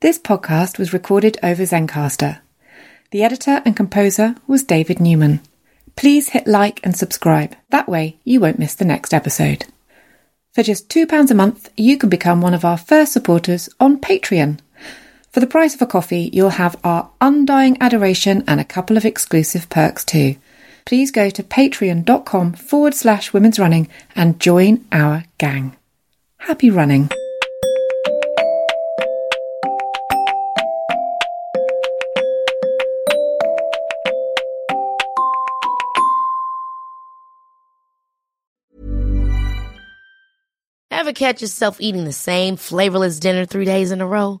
This 0.00 0.20
podcast 0.20 0.78
was 0.78 0.92
recorded 0.92 1.36
over 1.42 1.64
Zencastr. 1.64 2.38
The 3.10 3.24
editor 3.24 3.60
and 3.64 3.76
composer 3.76 4.36
was 4.46 4.62
David 4.62 5.00
Newman. 5.00 5.40
Please 5.96 6.28
hit 6.28 6.46
like 6.46 6.78
and 6.84 6.96
subscribe. 6.96 7.56
That 7.70 7.88
way 7.88 8.18
you 8.22 8.38
won't 8.38 8.60
miss 8.60 8.76
the 8.76 8.84
next 8.84 9.12
episode. 9.12 9.64
For 10.52 10.62
just 10.62 10.88
£2 10.88 11.30
a 11.30 11.34
month, 11.34 11.70
you 11.76 11.98
can 11.98 12.08
become 12.08 12.40
one 12.40 12.54
of 12.54 12.64
our 12.64 12.78
first 12.78 13.12
supporters 13.12 13.68
on 13.80 14.00
Patreon. 14.00 14.60
For 15.34 15.40
the 15.40 15.48
price 15.48 15.74
of 15.74 15.82
a 15.82 15.86
coffee, 15.86 16.30
you'll 16.32 16.50
have 16.50 16.76
our 16.84 17.10
undying 17.20 17.76
adoration 17.80 18.44
and 18.46 18.60
a 18.60 18.64
couple 18.64 18.96
of 18.96 19.04
exclusive 19.04 19.68
perks 19.68 20.04
too. 20.04 20.36
Please 20.84 21.10
go 21.10 21.28
to 21.28 21.42
patreon.com 21.42 22.52
forward 22.52 22.94
slash 22.94 23.32
women's 23.32 23.58
running 23.58 23.88
and 24.14 24.38
join 24.38 24.84
our 24.92 25.24
gang. 25.38 25.76
Happy 26.36 26.70
running. 26.70 27.08
Ever 40.92 41.12
catch 41.12 41.42
yourself 41.42 41.80
eating 41.80 42.04
the 42.04 42.12
same 42.12 42.54
flavorless 42.54 43.18
dinner 43.18 43.44
three 43.46 43.64
days 43.64 43.90
in 43.90 44.00
a 44.00 44.06
row? 44.06 44.40